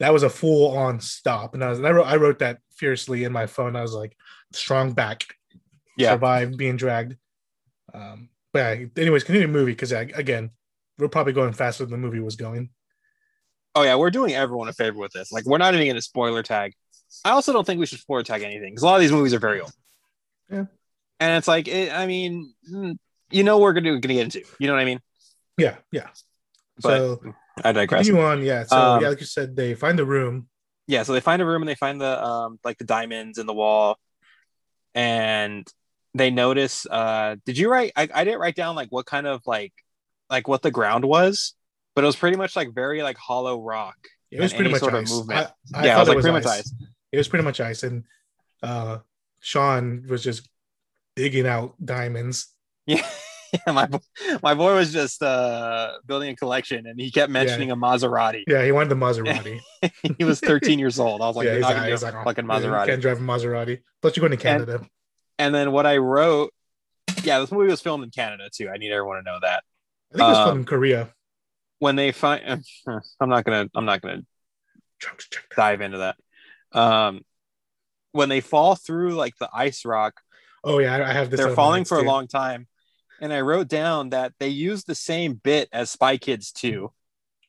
that 0.00 0.12
was 0.12 0.22
a 0.22 0.30
full 0.30 0.76
on 0.76 1.00
stop, 1.00 1.54
and 1.54 1.64
I 1.64 1.70
was 1.70 1.78
and 1.78 1.86
I 1.86 1.90
wrote 1.90 2.06
I 2.06 2.16
wrote 2.16 2.38
that 2.38 2.58
fiercely 2.76 3.24
in 3.24 3.32
my 3.32 3.46
phone. 3.46 3.76
I 3.76 3.82
was 3.82 3.92
like, 3.94 4.16
strong 4.52 4.92
back, 4.92 5.24
Yeah. 5.96 6.10
survived 6.12 6.56
being 6.56 6.76
dragged. 6.76 7.16
Um, 7.92 8.28
but 8.52 8.78
yeah, 8.78 8.86
anyways, 8.96 9.24
continue 9.24 9.46
the 9.46 9.52
movie 9.52 9.72
because 9.72 9.92
again, 9.92 10.50
we're 10.98 11.08
probably 11.08 11.32
going 11.32 11.52
faster 11.52 11.84
than 11.84 11.92
the 11.92 12.06
movie 12.06 12.20
was 12.20 12.36
going. 12.36 12.70
oh 13.74 13.82
yeah, 13.82 13.96
we're 13.96 14.10
doing 14.10 14.34
everyone 14.34 14.68
a 14.68 14.72
favor 14.72 14.98
with 14.98 15.12
this. 15.12 15.32
Like, 15.32 15.44
we're 15.46 15.58
not 15.58 15.74
even 15.74 15.86
going 15.86 15.96
to 15.96 16.02
spoiler 16.02 16.42
tag. 16.44 16.72
I 17.24 17.30
also 17.30 17.52
don't 17.52 17.66
think 17.66 17.80
we 17.80 17.86
should 17.86 17.98
spoiler 18.00 18.22
tag 18.22 18.42
anything 18.42 18.70
because 18.72 18.82
a 18.82 18.86
lot 18.86 18.96
of 18.96 19.00
these 19.00 19.12
movies 19.12 19.34
are 19.34 19.38
very 19.38 19.60
old. 19.60 19.72
Yeah. 20.50 20.64
And 21.20 21.38
it's 21.38 21.48
like, 21.48 21.68
it, 21.68 21.92
I 21.92 22.06
mean, 22.06 22.52
mm, 22.70 22.96
you 23.30 23.44
know, 23.44 23.58
we're 23.58 23.72
gonna 23.72 23.98
gonna 24.00 24.14
get 24.14 24.24
into. 24.24 24.42
You 24.58 24.66
know 24.66 24.74
what 24.74 24.80
I 24.80 24.84
mean? 24.84 25.00
Yeah, 25.58 25.76
yeah. 25.92 26.08
But 26.82 26.98
so 26.98 27.20
I 27.62 27.72
digress. 27.72 28.06
You 28.06 28.18
on. 28.20 28.42
Yeah. 28.42 28.64
So 28.64 28.76
Um, 28.76 29.02
yeah, 29.02 29.08
like 29.10 29.20
you 29.20 29.26
said, 29.26 29.54
they 29.56 29.74
find 29.74 29.98
the 29.98 30.04
room. 30.04 30.48
yeah 30.88 31.02
so 31.02 31.12
they 31.14 31.20
find 31.20 31.40
a 31.40 31.46
room 31.46 31.62
and 31.62 31.68
they 31.68 31.74
find 31.76 32.00
the 32.00 32.22
um 32.22 32.58
like 32.64 32.76
the 32.78 32.84
diamonds 32.84 33.38
in 33.38 33.46
the 33.46 33.54
wall 33.54 33.96
and 34.94 35.66
they 36.14 36.30
notice 36.30 36.86
uh 36.90 37.36
did 37.46 37.56
you 37.58 37.70
write 37.70 37.92
I, 37.96 38.08
I 38.14 38.24
didn't 38.24 38.38
write 38.40 38.54
down 38.54 38.76
like 38.76 38.88
what 38.90 39.06
kind 39.06 39.26
of 39.26 39.40
like 39.46 39.72
like 40.30 40.46
what 40.46 40.60
the 40.62 40.70
ground 40.70 41.04
was 41.04 41.54
but 41.94 42.04
it 42.04 42.06
was 42.06 42.16
pretty 42.16 42.36
much 42.36 42.54
like 42.54 42.74
very 42.74 43.02
like 43.02 43.16
hollow 43.16 43.60
rock 43.62 43.96
It 44.30 44.40
was 44.40 44.52
pretty 44.52 44.70
much 44.70 44.80
sort 44.80 44.94
of 44.94 45.02
ice. 45.04 45.10
movement. 45.10 45.48
I, 45.74 45.80
I 45.80 45.84
yeah 45.86 45.96
it 45.96 46.00
was 46.00 46.08
it 46.08 46.10
like 46.10 46.16
was 46.16 46.24
pretty 46.24 46.38
much 46.40 46.46
ice. 46.46 46.74
It 47.14 47.18
was 47.18 47.28
pretty 47.28 47.44
much 47.44 47.60
ice. 47.60 47.82
And 47.82 48.04
uh 48.62 48.98
sean 49.40 50.06
was 50.08 50.22
just 50.22 50.48
digging 51.16 51.46
out 51.46 51.74
diamonds. 51.84 52.48
Yeah 52.86 53.06
yeah 53.66 53.72
my, 53.72 53.88
my 54.42 54.54
boy 54.54 54.74
was 54.74 54.92
just 54.92 55.22
uh 55.22 55.92
building 56.06 56.30
a 56.30 56.36
collection 56.36 56.86
and 56.86 57.00
he 57.00 57.10
kept 57.10 57.30
mentioning 57.30 57.70
a 57.70 57.76
maserati. 57.76 58.42
Yeah 58.48 58.64
he 58.64 58.72
wanted 58.72 58.88
the 58.88 58.96
maserati. 58.96 59.60
He 60.18 60.24
was 60.24 60.40
13 60.40 60.78
years 60.78 60.98
old. 60.98 61.20
I 61.22 61.26
was 61.28 61.36
like 61.36 61.46
yeah 61.46 61.58
not 61.58 61.74
gonna 61.74 61.90
like, 61.90 62.14
oh, 62.14 62.24
fucking 62.24 62.46
yeah, 62.46 62.60
maserati. 62.60 62.86
can't 62.86 63.02
drive 63.02 63.18
a 63.18 63.22
maserati. 63.22 63.80
Plus 64.02 64.16
you're 64.16 64.26
going 64.28 64.36
to 64.36 64.42
canada. 64.42 64.84
and 65.38 65.54
then 65.54 65.70
what 65.72 65.86
i 65.86 65.96
wrote 65.98 66.52
yeah 67.22 67.38
this 67.38 67.52
movie 67.52 67.70
was 67.70 67.80
filmed 67.80 68.02
in 68.04 68.10
canada 68.10 68.48
too. 68.52 68.68
I 68.68 68.76
need 68.76 68.90
everyone 68.92 69.16
to 69.18 69.22
know 69.22 69.38
that. 69.40 69.62
I 70.12 70.16
think 70.16 70.26
it 70.26 70.30
was 70.30 70.38
um, 70.38 70.46
filmed 70.46 70.60
in 70.60 70.64
korea. 70.66 71.08
when 71.78 71.96
they 71.96 72.12
find 72.12 72.64
i'm 73.20 73.28
not 73.28 73.44
gonna 73.44 73.68
i'm 73.74 73.84
not 73.84 74.00
gonna 74.02 74.22
Trunks, 74.98 75.28
check 75.28 75.44
that. 75.50 75.56
dive 75.56 75.80
into 75.80 75.98
that 75.98 76.16
um 76.74 77.22
when 78.12 78.28
they 78.28 78.40
fall 78.40 78.74
through 78.74 79.14
like 79.14 79.36
the 79.38 79.48
ice 79.52 79.84
rock 79.84 80.20
oh 80.62 80.78
yeah 80.78 80.94
i 81.06 81.12
have 81.12 81.30
this 81.30 81.40
they're 81.40 81.54
falling 81.54 81.84
for 81.84 81.98
a 81.98 82.02
long 82.02 82.26
time. 82.26 82.66
And 83.20 83.32
i 83.32 83.40
wrote 83.40 83.68
down 83.68 84.10
that 84.10 84.32
they 84.38 84.48
use 84.48 84.84
the 84.84 84.94
same 84.94 85.34
bit 85.34 85.68
as 85.72 85.90
spy 85.90 86.16
kids 86.16 86.50
too. 86.50 86.92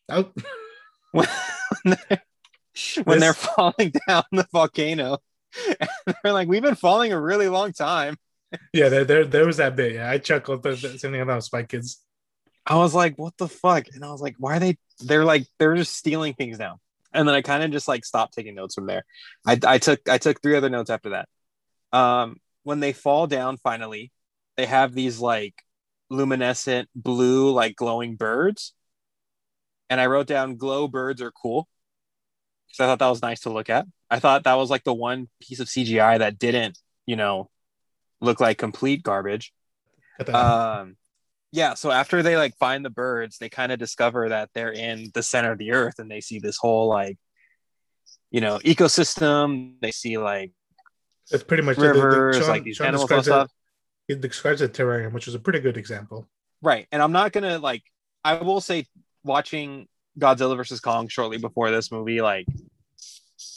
Oh, 0.08 0.32
when 1.12 1.28
they're, 1.84 2.22
when 3.04 3.20
they're 3.20 3.34
falling 3.34 3.92
down 4.08 4.24
the 4.32 4.48
volcano. 4.52 5.18
They're 6.24 6.34
like 6.34 6.48
we've 6.48 6.62
been 6.62 6.76
falling 6.76 7.14
a 7.14 7.20
really 7.20 7.48
long 7.48 7.72
time. 7.72 8.18
Yeah 8.74 8.90
there, 8.90 9.06
there 9.06 9.26
there 9.26 9.46
was 9.46 9.58
that 9.58 9.76
bit. 9.76 9.94
Yeah 9.94 10.10
i 10.10 10.18
chuckled 10.18 10.64
the, 10.64 10.72
the 10.72 11.00
same 11.00 11.12
thing 11.12 11.22
about 11.22 11.44
spy 11.44 11.64
kids. 11.64 12.02
I 12.66 12.76
was 12.76 12.94
like 12.94 13.18
what 13.18 13.36
the 13.38 13.48
fuck? 13.48 13.88
And 13.94 14.04
i 14.04 14.12
was 14.12 14.22
like 14.22 14.36
why 14.38 14.58
are 14.58 14.60
they 14.60 14.78
they're 15.00 15.26
like 15.26 15.48
they're 15.58 15.76
just 15.76 15.94
stealing 15.94 16.34
things 16.34 16.60
now 16.60 16.80
and 17.16 17.28
then 17.28 17.36
i 17.36 17.42
kind 17.42 17.64
of 17.64 17.72
just 17.72 17.88
like 17.88 18.06
stopped 18.06 18.34
taking 18.34 18.56
notes 18.56 18.76
from 18.76 18.86
there. 18.86 19.06
I, 19.46 19.60
I 19.66 19.78
took 19.78 20.08
i 20.10 20.18
took 20.18 20.42
three 20.42 20.56
other 20.56 20.70
notes 20.70 20.90
after 20.90 21.12
that. 21.12 21.30
Um 21.98 22.38
when 22.64 22.80
they 22.80 22.94
fall 22.94 23.28
down 23.28 23.58
finally 23.58 24.12
they 24.58 24.66
have 24.66 24.94
these 24.94 25.20
like 25.20 25.56
luminescent 26.10 26.90
blue 26.96 27.52
like 27.52 27.76
glowing 27.76 28.16
birds. 28.16 28.74
And 29.90 30.00
i 30.02 30.06
wrote 30.08 30.28
down 30.28 30.58
glow 30.58 30.88
birds 30.88 31.22
are 31.22 31.32
cool. 31.32 31.68
Because 32.68 32.84
i 32.84 32.88
thought 32.88 33.00
that 33.00 33.10
was 33.10 33.22
nice 33.22 33.42
to 33.42 33.50
look 33.52 33.70
at. 33.70 33.86
I 34.10 34.20
thought 34.20 34.44
that 34.44 34.56
was 34.56 34.70
like 34.70 34.84
the 34.84 34.94
one 34.94 35.30
piece 35.42 35.60
of 35.60 35.68
cgi 35.68 36.20
that 36.20 36.38
didn't 36.40 36.78
you 37.06 37.16
know 37.16 37.50
look 38.22 38.40
like 38.40 38.58
complete 38.58 39.04
garbage. 39.04 39.54
Um 40.34 40.98
yeah 41.56 41.74
so 41.74 41.90
after 41.90 42.22
they 42.22 42.36
like 42.38 42.56
find 42.58 42.84
the 42.84 42.90
birds 42.90 43.38
they 43.38 43.48
kind 43.50 43.72
of 43.72 43.80
discover 43.80 44.30
that 44.30 44.50
they're 44.54 44.72
in 44.74 45.10
the 45.14 45.24
center 45.24 45.52
of 45.54 45.58
the 45.58 45.72
earth 45.72 46.00
and 46.00 46.12
they 46.12 46.20
see 46.22 46.40
this 46.40 46.58
whole 46.58 46.88
like 46.90 47.18
you 48.32 48.42
know 48.42 48.60
ecosystem. 48.60 49.76
They 49.82 49.92
see 49.92 50.18
like 50.18 50.52
it's 51.32 51.44
pretty 51.44 51.64
much 51.64 51.78
the- 51.78 51.88
the- 51.88 51.94
the- 51.94 52.06
rivers 52.06 52.38
Sean- 52.38 52.50
like 52.50 52.64
these 52.64 52.76
Sean 52.78 52.88
animals 52.88 53.10
and 53.10 53.20
describes 53.20 53.28
it- 53.28 53.32
stuff. 53.32 53.52
it 54.10 54.22
describes 54.22 54.62
a 54.62 54.68
terrarium 54.70 55.14
which 55.14 55.28
is 55.28 55.36
a 55.36 55.40
pretty 55.40 55.60
good 55.60 55.78
example. 55.78 56.28
Right 56.62 56.88
and 56.92 57.02
i'm 57.02 57.12
not 57.12 57.32
gonna 57.32 57.58
like 57.60 57.84
i 58.24 58.36
will 58.36 58.62
say 58.62 58.86
watching 59.24 59.88
godzilla 60.20 60.56
versus 60.58 60.80
kong 60.80 61.08
shortly 61.08 61.38
before 61.38 61.70
this 61.72 61.92
movie 61.92 62.22
like 62.22 62.48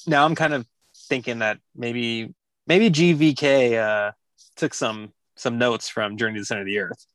now 0.07 0.25
i'm 0.25 0.35
kind 0.35 0.53
of 0.55 0.67
thinking 1.09 1.39
that 1.39 1.59
maybe 1.75 2.35
maybe 2.67 2.91
gvk 2.91 3.75
uh 3.79 4.13
took 4.57 4.75
some 4.75 5.13
some 5.37 5.57
notes 5.59 5.89
from 5.89 6.17
journey 6.19 6.35
to 6.35 6.41
the 6.41 6.45
center 6.45 6.63
of 6.63 6.67
the 6.67 6.79
earth 6.79 7.07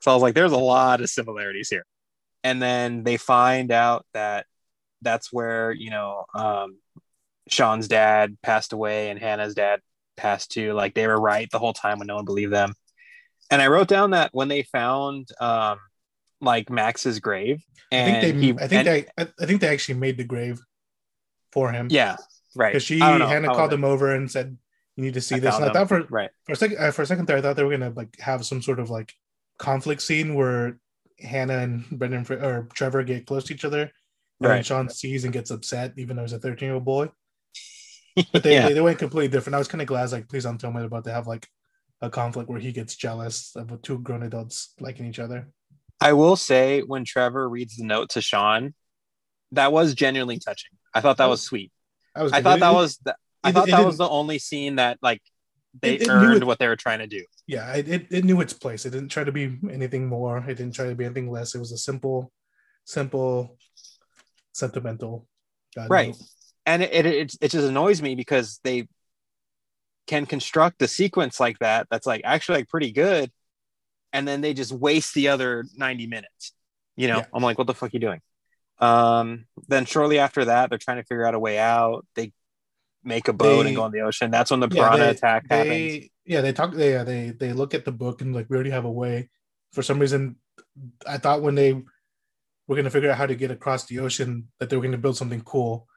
so 0.00 0.10
i 0.10 0.14
was 0.14 0.22
like 0.22 0.34
there's 0.34 0.52
a 0.52 0.56
lot 0.56 1.00
of 1.00 1.08
similarities 1.10 1.68
here. 1.68 1.84
And 2.42 2.60
then 2.60 3.04
they 3.04 3.18
find 3.18 3.70
out 3.70 4.06
that 4.14 4.46
that's 5.02 5.32
where 5.32 5.72
you 5.72 5.90
know 5.90 6.24
um 6.34 6.78
sean's 7.48 7.88
dad 7.88 8.36
passed 8.42 8.72
away 8.72 9.10
and 9.10 9.18
hannah's 9.18 9.54
dad 9.54 9.80
passed 10.16 10.50
too. 10.50 10.72
Like 10.72 10.94
they 10.94 11.06
were 11.06 11.20
right 11.20 11.48
the 11.50 11.58
whole 11.58 11.72
time 11.72 11.98
when 11.98 12.06
no 12.06 12.16
one 12.16 12.24
believed 12.24 12.52
them. 12.52 12.74
And 13.50 13.60
i 13.60 13.66
wrote 13.68 13.88
down 13.88 14.10
that 14.12 14.30
when 14.32 14.48
they 14.48 14.62
found 14.62 15.28
um 15.40 15.78
like 16.40 16.70
max's 16.70 17.18
grave 17.20 17.62
i 17.92 17.96
and 17.96 18.22
think 18.22 18.34
they 18.34 18.46
he, 18.46 18.52
i 18.52 18.66
think 18.66 18.72
and- 18.72 18.88
they 18.88 19.06
I, 19.18 19.28
I 19.42 19.46
think 19.46 19.60
they 19.60 19.68
actually 19.68 19.98
made 19.98 20.16
the 20.16 20.24
grave 20.24 20.60
for 21.52 21.72
him. 21.72 21.88
Yeah 21.90 22.16
right. 22.54 22.72
Because 22.72 22.84
she 22.84 23.00
I. 23.00 23.18
Hannah 23.18 23.48
How 23.48 23.54
called 23.54 23.72
him 23.72 23.84
over 23.84 24.14
and 24.14 24.30
said, 24.30 24.56
"You 24.96 25.04
need 25.04 25.14
to 25.14 25.20
see 25.20 25.36
I 25.36 25.40
this." 25.40 25.54
And 25.56 25.64
I 25.64 25.72
thought 25.72 25.88
for 25.88 26.02
right. 26.10 26.30
for 26.44 26.52
a 26.52 26.56
second, 26.56 26.78
uh, 26.78 26.90
for 26.90 27.02
a 27.02 27.06
second 27.06 27.26
there, 27.26 27.38
I 27.38 27.40
thought 27.40 27.56
they 27.56 27.64
were 27.64 27.70
gonna 27.70 27.90
like 27.90 28.18
have 28.20 28.44
some 28.44 28.62
sort 28.62 28.78
of 28.80 28.90
like 28.90 29.12
conflict 29.60 30.02
scene 30.02 30.34
where 30.34 30.78
Hannah 31.20 31.58
and 31.58 31.88
Brendan 31.90 32.26
or 32.42 32.68
Trevor 32.74 33.04
get 33.04 33.26
close 33.26 33.44
to 33.44 33.54
each 33.54 33.64
other, 33.64 33.92
and. 34.40 34.66
Sean 34.66 34.88
sees 34.88 35.24
and 35.24 35.32
gets 35.32 35.50
upset, 35.50 35.92
even 35.96 36.16
though 36.16 36.22
he's 36.22 36.32
a 36.32 36.38
thirteen 36.40 36.68
year 36.68 36.74
old 36.74 36.84
boy. 36.84 37.10
But 38.32 38.42
they, 38.42 38.54
yeah 38.54 38.68
they, 38.68 38.74
they 38.74 38.80
went 38.80 38.98
completely 38.98 39.28
different. 39.28 39.54
I 39.54 39.58
was 39.58 39.68
kind 39.68 39.80
of 39.80 39.86
glad, 39.86 40.10
like, 40.10 40.28
please 40.28 40.42
don't 40.42 40.58
tell 40.58 40.72
me 40.72 40.82
about 40.82 41.04
to 41.04 41.12
have 41.12 41.28
like 41.28 41.46
a 42.00 42.10
conflict 42.10 42.50
where 42.50 42.58
he 42.58 42.72
gets 42.72 42.96
jealous 42.96 43.54
of 43.54 43.80
two 43.82 43.98
grown 44.00 44.24
adults 44.24 44.74
liking 44.80 45.06
each 45.06 45.20
other. 45.20 45.48
I 46.00 46.14
will 46.14 46.36
say 46.36 46.80
when 46.80 47.04
Trevor 47.04 47.48
reads 47.48 47.76
the 47.76 47.84
note 47.84 48.10
to 48.10 48.20
Sean, 48.20 48.74
that 49.52 49.70
was 49.70 49.94
genuinely 49.94 50.38
touching. 50.38 50.72
I 50.92 51.00
thought 51.00 51.18
that 51.18 51.26
oh. 51.26 51.30
was 51.30 51.42
sweet. 51.42 51.70
I 52.14 52.22
was. 52.24 52.32
I 52.32 52.42
thought 52.42 52.60
that 52.60 52.74
was 52.74 52.98
the, 53.04 53.14
I 53.44 53.52
thought 53.52 53.68
that 53.68 53.86
was 53.86 53.98
the 53.98 54.08
only 54.08 54.38
scene 54.38 54.76
that 54.76 54.98
like 55.02 55.22
they 55.82 55.94
It- 55.94 56.02
it 56.02 56.08
earned 56.08 56.42
it- 56.42 56.46
what 56.46 56.58
they 56.58 56.66
were 56.68 56.76
trying 56.76 56.98
to 57.00 57.06
do. 57.06 57.24
yeah. 57.46 57.72
It, 57.74 57.88
it 57.88 58.06
it 58.10 58.24
knew 58.24 58.40
its 58.40 58.52
place. 58.52 58.84
It 58.86 58.90
didn't 58.90 59.08
try 59.10 59.24
to 59.24 59.32
be 59.32 59.58
anything 59.70 60.08
more. 60.08 60.38
It 60.38 60.56
didn't 60.56 60.74
try 60.74 60.88
to 60.88 60.94
be 60.94 61.04
anything 61.04 61.30
less. 61.30 61.54
It 61.54 61.58
was 61.58 61.72
a 61.72 61.78
simple, 61.78 62.32
simple, 62.84 63.56
sentimental. 64.52 65.26
God 65.76 65.90
Right. 65.90 66.08
note. 66.08 66.22
And 66.66 66.82
it, 66.82 66.92
it 66.92 67.06
it 67.06 67.36
it 67.40 67.50
just 67.50 67.66
annoys 67.68 68.02
me 68.02 68.14
because 68.14 68.60
they 68.64 68.88
can 70.06 70.26
construct 70.26 70.82
a 70.82 70.88
sequence 70.88 71.38
like 71.40 71.58
that 71.60 71.86
that's 71.90 72.06
like 72.06 72.22
actually 72.24 72.58
like 72.58 72.68
pretty 72.68 72.92
good, 72.92 73.30
and 74.12 74.26
then 74.26 74.40
they 74.40 74.54
just 74.54 74.72
waste 74.72 75.14
the 75.14 75.28
other 75.28 75.64
ninety 75.76 76.06
minutes. 76.06 76.52
You 76.96 77.08
know, 77.08 77.18
Yeah. 77.18 77.26
I'm 77.32 77.42
like, 77.42 77.58
what 77.58 77.66
the 77.66 77.74
fuck 77.74 77.88
are 77.88 77.92
you 77.92 78.00
doing? 78.00 78.20
Um, 78.78 79.46
then 79.68 79.84
shortly 79.86 80.18
after 80.18 80.46
that, 80.46 80.68
they're 80.70 80.78
trying 80.78 80.96
to 80.98 81.04
figure 81.04 81.24
out 81.24 81.34
a 81.34 81.38
way 81.38 81.58
out. 81.58 82.06
They 82.14 82.32
make 83.04 83.28
a 83.28 83.32
boat 83.32 83.62
They- 83.62 83.68
and 83.68 83.76
go 83.76 83.86
in 83.86 83.92
the 83.92 84.00
ocean. 84.00 84.30
That's 84.30 84.50
when 84.50 84.60
the 84.60 84.68
Yeah, 84.70 84.82
piranha 84.88 85.04
they- 85.04 85.10
attack 85.10 85.44
happens. 85.50 86.08
yeah 86.26 86.40
they 86.42 86.52
talk 86.52 86.72
they 86.74 86.92
yeah, 86.92 87.02
they 87.04 87.30
they 87.30 87.52
look 87.52 87.74
at 87.74 87.84
the 87.84 87.92
book 87.92 88.20
and 88.20 88.34
like 88.34 88.46
we 88.48 88.54
already 88.56 88.70
have 88.70 88.84
a 88.84 88.90
way 88.90 89.28
for 89.72 89.82
some 89.82 89.98
reason 89.98 90.36
i 91.06 91.16
thought 91.18 91.42
when 91.42 91.54
they 91.54 91.72
were 91.72 92.76
going 92.76 92.84
to 92.84 92.90
figure 92.90 93.10
out 93.10 93.16
how 93.18 93.26
to 93.26 93.34
get 93.34 93.50
across 93.50 93.86
the 93.86 93.98
ocean 93.98 94.46
that 94.58 94.68
they 94.70 94.76
were 94.76 94.82
going 94.82 94.92
to 94.92 94.98
build 94.98 95.16
something 95.16 95.40
cool 95.40 95.88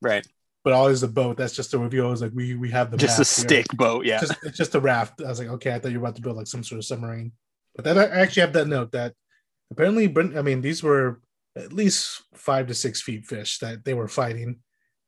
Right. 0.00 0.26
but 0.64 0.72
always 0.72 0.98
is 0.98 1.02
a 1.02 1.08
boat 1.08 1.36
that's 1.36 1.54
just 1.54 1.74
a 1.74 1.78
reveal 1.78 2.12
is 2.12 2.22
like 2.22 2.32
we 2.34 2.54
we 2.54 2.70
have 2.70 2.90
the 2.90 2.96
Just 2.96 3.18
a 3.18 3.26
here. 3.26 3.46
stick 3.48 3.66
boat. 3.76 4.06
Yeah. 4.06 4.20
just 4.20 4.34
it's 4.44 4.56
just 4.56 4.74
a 4.74 4.80
raft 4.80 5.20
i 5.20 5.28
was 5.28 5.38
like 5.40 5.48
okay 5.48 5.72
i 5.74 5.78
thought 5.78 5.90
you 5.92 6.00
were 6.00 6.06
about 6.06 6.16
to 6.16 6.22
build 6.22 6.36
like 6.36 6.46
some 6.46 6.62
sort 6.64 6.78
of 6.78 6.84
submarine 6.84 7.32
but 7.74 7.84
then 7.84 7.98
i 7.98 8.04
actually 8.06 8.42
have 8.42 8.52
that 8.54 8.68
note 8.68 8.92
that 8.92 9.12
apparently 9.72 10.04
i 10.38 10.42
mean 10.42 10.60
these 10.62 10.82
were 10.82 11.20
at 11.56 11.72
least 11.72 12.22
five 12.34 12.66
to 12.68 12.74
six 12.74 13.02
feet 13.02 13.24
fish 13.26 13.58
that 13.58 13.84
they 13.84 13.94
were 13.94 14.08
fighting 14.08 14.60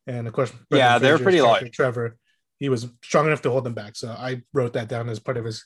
and 0.09 0.27
of 0.27 0.33
course 0.33 0.53
Yeah, 0.71 0.99
they're 0.99 1.19
pretty 1.19 1.41
large. 1.41 1.71
trevor 1.71 2.17
he 2.59 2.69
was 2.69 2.89
strong 3.05 3.27
enough 3.27 3.43
to 3.43 3.51
hold 3.51 3.63
them 3.65 3.75
back 3.75 3.95
so 3.95 4.09
i 4.09 4.43
wrote 4.53 4.73
that 4.73 4.89
down 4.89 5.09
as 5.09 5.21
part 5.21 5.37
of 5.37 5.45
his 5.45 5.65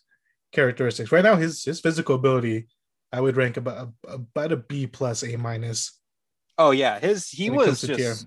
characteristics 0.53 1.11
right 1.13 1.25
now 1.25 1.37
his 1.37 1.65
his 1.65 1.81
physical 1.81 2.15
ability 2.17 2.67
i 3.13 3.21
would 3.21 3.37
rank 3.37 3.57
about 3.57 3.93
about 4.07 4.53
a 4.53 4.57
b 4.57 4.87
plus 4.87 5.23
a 5.25 5.37
minus 5.37 5.99
oh 6.59 6.71
yeah. 6.71 6.99
His 7.01 7.31
he 7.31 7.49
was 7.49 7.81
just 7.81 8.27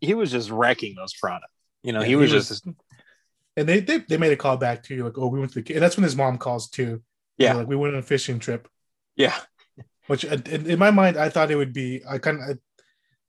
he 0.00 0.14
was 0.14 0.30
just 0.30 0.48
wrecking 0.50 0.94
those 0.96 1.12
piranha. 1.20 1.46
You 1.82 1.92
know, 1.92 2.00
Yeah, 2.00 2.06
he 2.06 2.12
he 2.12 2.16
was 2.16 2.32
was- 2.32 2.48
just 2.48 2.66
and 3.58 3.68
they, 3.68 3.80
they 3.80 3.98
they 3.98 4.16
made 4.16 4.32
a 4.32 4.36
call 4.36 4.56
back 4.56 4.84
to 4.84 4.94
you 4.94 5.04
like 5.04 5.18
oh 5.18 5.28
we 5.28 5.38
went 5.38 5.52
to 5.52 5.60
the 5.60 5.74
and 5.74 5.82
that's 5.82 5.96
when 5.96 6.04
his 6.04 6.16
mom 6.16 6.38
calls 6.38 6.70
too 6.70 7.02
Yeah. 7.36 7.54
like 7.54 7.66
we 7.68 7.76
went 7.76 7.92
on 7.94 8.00
a 8.00 8.02
fishing 8.14 8.38
trip 8.38 8.68
yeah. 9.16 9.36
which 10.06 10.24
uh, 10.24 10.38
in, 10.46 10.70
in 10.70 10.78
my 10.78 10.90
mind 10.90 11.16
i 11.18 11.28
thought 11.28 11.50
it 11.50 11.56
would 11.56 11.74
be 11.74 12.02
i 12.08 12.16
kind 12.18 12.38
of 12.40 12.58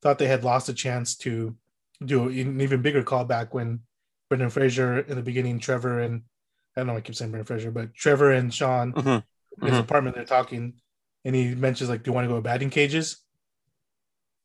thought 0.02 0.20
they 0.20 0.28
had 0.28 0.44
lost 0.46 0.70
a 0.70 0.74
chance 0.74 1.18
to 1.18 1.56
do 2.04 2.30
an 2.30 2.62
even 2.62 2.82
bigger 2.82 3.04
callback 3.04 3.50
when 3.54 3.82
brendan 4.30 4.50
fraser 4.50 5.00
in 5.00 5.16
the 5.16 5.22
beginning 5.22 5.60
trevor 5.60 6.00
and 6.00 6.22
i 6.76 6.80
don't 6.80 6.88
know 6.88 6.96
i 6.96 7.02
keep 7.02 7.16
saying 7.16 7.32
brendan 7.32 7.46
fraser 7.46 7.72
but 7.72 7.94
trevor 7.94 8.32
and 8.32 8.54
sean 8.54 8.94
Mhm. 8.94 9.24
in 9.62 9.68
his 9.68 9.78
Mhm. 9.78 9.82
apartment 9.82 10.16
they're 10.16 10.26
talking 10.26 10.80
and 11.26 11.36
he 11.36 11.56
mentions 11.56 11.90
like 11.90 12.04
do 12.04 12.10
you 12.10 12.14
want 12.16 12.26
to 12.26 12.30
go 12.30 12.36
to 12.36 12.42
batting 12.42 12.70
cages 12.70 13.18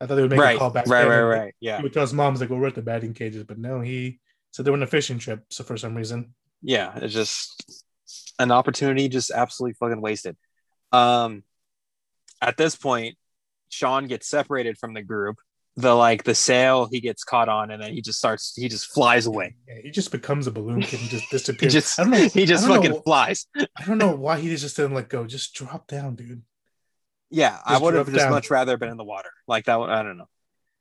i 0.01 0.07
thought 0.07 0.17
they 0.17 0.23
would 0.23 0.31
make 0.31 0.41
Right. 0.41 0.57
a 0.57 0.59
call 0.59 0.71
back 0.71 0.87
Right. 0.89 1.07
Right. 1.07 1.21
Right. 1.21 1.55
Yeah. 1.61 1.77
he 1.77 1.83
would 1.83 1.93
tell 1.93 2.03
his 2.03 2.13
mom 2.13 2.33
he's 2.35 2.41
like 2.41 2.51
well 2.51 2.59
we're 2.59 2.69
at 2.69 2.75
the 2.75 2.83
batting 2.83 3.15
cages 3.15 3.45
but 3.45 3.59
no 3.59 3.81
he 3.81 4.21
said 4.51 4.65
they 4.65 4.71
were 4.71 4.77
on 4.77 4.83
a 4.83 4.87
fishing 4.87 5.19
trip 5.19 5.45
so 5.51 5.63
for 5.65 5.77
some 5.77 5.95
reason 5.95 6.35
yeah 6.63 6.97
it's 6.99 7.13
just 7.15 7.85
an 8.39 8.51
opportunity 8.51 9.09
just 9.09 9.31
absolutely 9.31 9.75
fucking 9.75 10.01
wasted 10.01 10.37
um 10.93 11.45
at 12.43 12.57
this 12.57 12.75
point 12.75 13.17
sean 13.69 14.07
gets 14.07 14.29
separated 14.29 14.77
from 14.79 14.95
the 14.95 15.03
group 15.03 15.37
the 15.77 15.93
like 15.93 16.23
the 16.23 16.35
sail 16.35 16.87
he 16.91 17.01
gets 17.01 17.25
caught 17.25 17.49
on 17.49 17.71
and 17.73 17.83
then 17.83 17.93
he 17.93 18.01
just 18.01 18.19
starts 18.19 18.55
he 18.55 18.69
just 18.69 18.87
flies 18.93 19.27
away 19.27 19.57
yeah, 19.67 19.75
he 19.83 19.91
just 19.91 20.13
becomes 20.13 20.47
a 20.47 20.51
balloon 20.53 20.81
kid 20.81 21.01
and 21.01 21.09
just 21.11 21.29
disappears 21.31 21.73
he 21.73 21.81
just 21.81 21.99
i 21.99 22.03
don't 22.05 22.13
know 22.13 22.29
he 22.29 22.47
just 22.47 22.67
fucking 22.67 22.91
know- 22.93 23.01
flies 23.03 23.47
I 23.57 23.85
don't 23.85 23.99
know 23.99 24.15
why 24.15 24.39
he 24.39 24.55
just 24.55 24.77
didn't 24.77 24.95
let 24.95 25.09
go. 25.09 25.27
Just 25.27 25.53
drop 25.55 25.89
down, 25.89 26.15
dude. 26.15 26.43
yeah 27.31 27.59
i 27.67 27.77
would 27.77 27.95
have 27.95 28.07
just 28.07 28.19
down. 28.19 28.31
much 28.31 28.51
rather 28.51 28.77
been 28.77 28.89
in 28.91 28.97
the 28.97 29.05
water 29.05 29.31
like 29.49 29.65
that 29.65 29.81
one 29.81 29.91
i 29.91 30.03
don't 30.03 30.17
know 30.17 30.29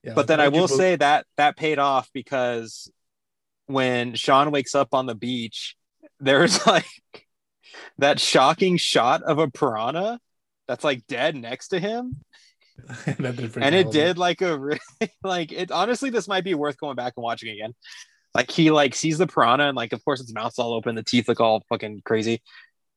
Yeah, 0.04 0.14
but 0.14 0.28
then 0.28 0.40
i 0.40 0.50
will 0.50 0.68
say 0.68 0.96
that 0.96 1.26
that 1.38 1.58
paid 1.58 1.80
off 1.80 2.10
because 2.14 2.92
when 3.66 4.14
sean 4.14 4.52
wakes 4.52 4.76
up 4.76 4.94
on 4.94 5.08
the 5.08 5.16
beach 5.16 5.76
there's 6.20 6.66
like 6.68 6.86
that 7.98 8.20
shocking 8.20 8.78
shot 8.78 9.24
of 9.24 9.40
a 9.40 9.50
piranha 9.50 10.20
that's 10.68 10.84
like 10.84 11.08
dead 11.08 11.36
next 11.36 11.70
to 11.70 11.80
him 11.80 12.18
that 12.18 12.18
did 12.18 12.22
freak 12.22 12.33
and 13.06 13.76
it 13.76 13.92
did 13.92 14.18
like 14.18 14.42
a 14.42 14.58
re- 14.58 14.80
like 15.24 15.52
it 15.52 15.72
honestly 15.72 16.10
this 16.10 16.28
might 16.28 16.44
be 16.44 16.56
worth 16.56 16.78
going 16.78 16.96
back 16.96 17.14
and 17.16 17.24
watching 17.24 17.50
again 17.50 17.74
like 18.34 18.50
he 18.50 18.72
like 18.72 18.96
sees 18.96 19.18
the 19.18 19.28
piranha 19.28 19.66
and 19.66 19.76
like 19.76 19.94
of 19.94 20.04
course 20.04 20.20
its 20.20 20.34
mouth's 20.34 20.60
all 20.60 20.74
open 20.74 20.96
the 20.96 21.04
teeth 21.04 21.28
look 21.28 21.40
all 21.40 21.64
fucking 21.70 22.02
crazy 22.04 22.42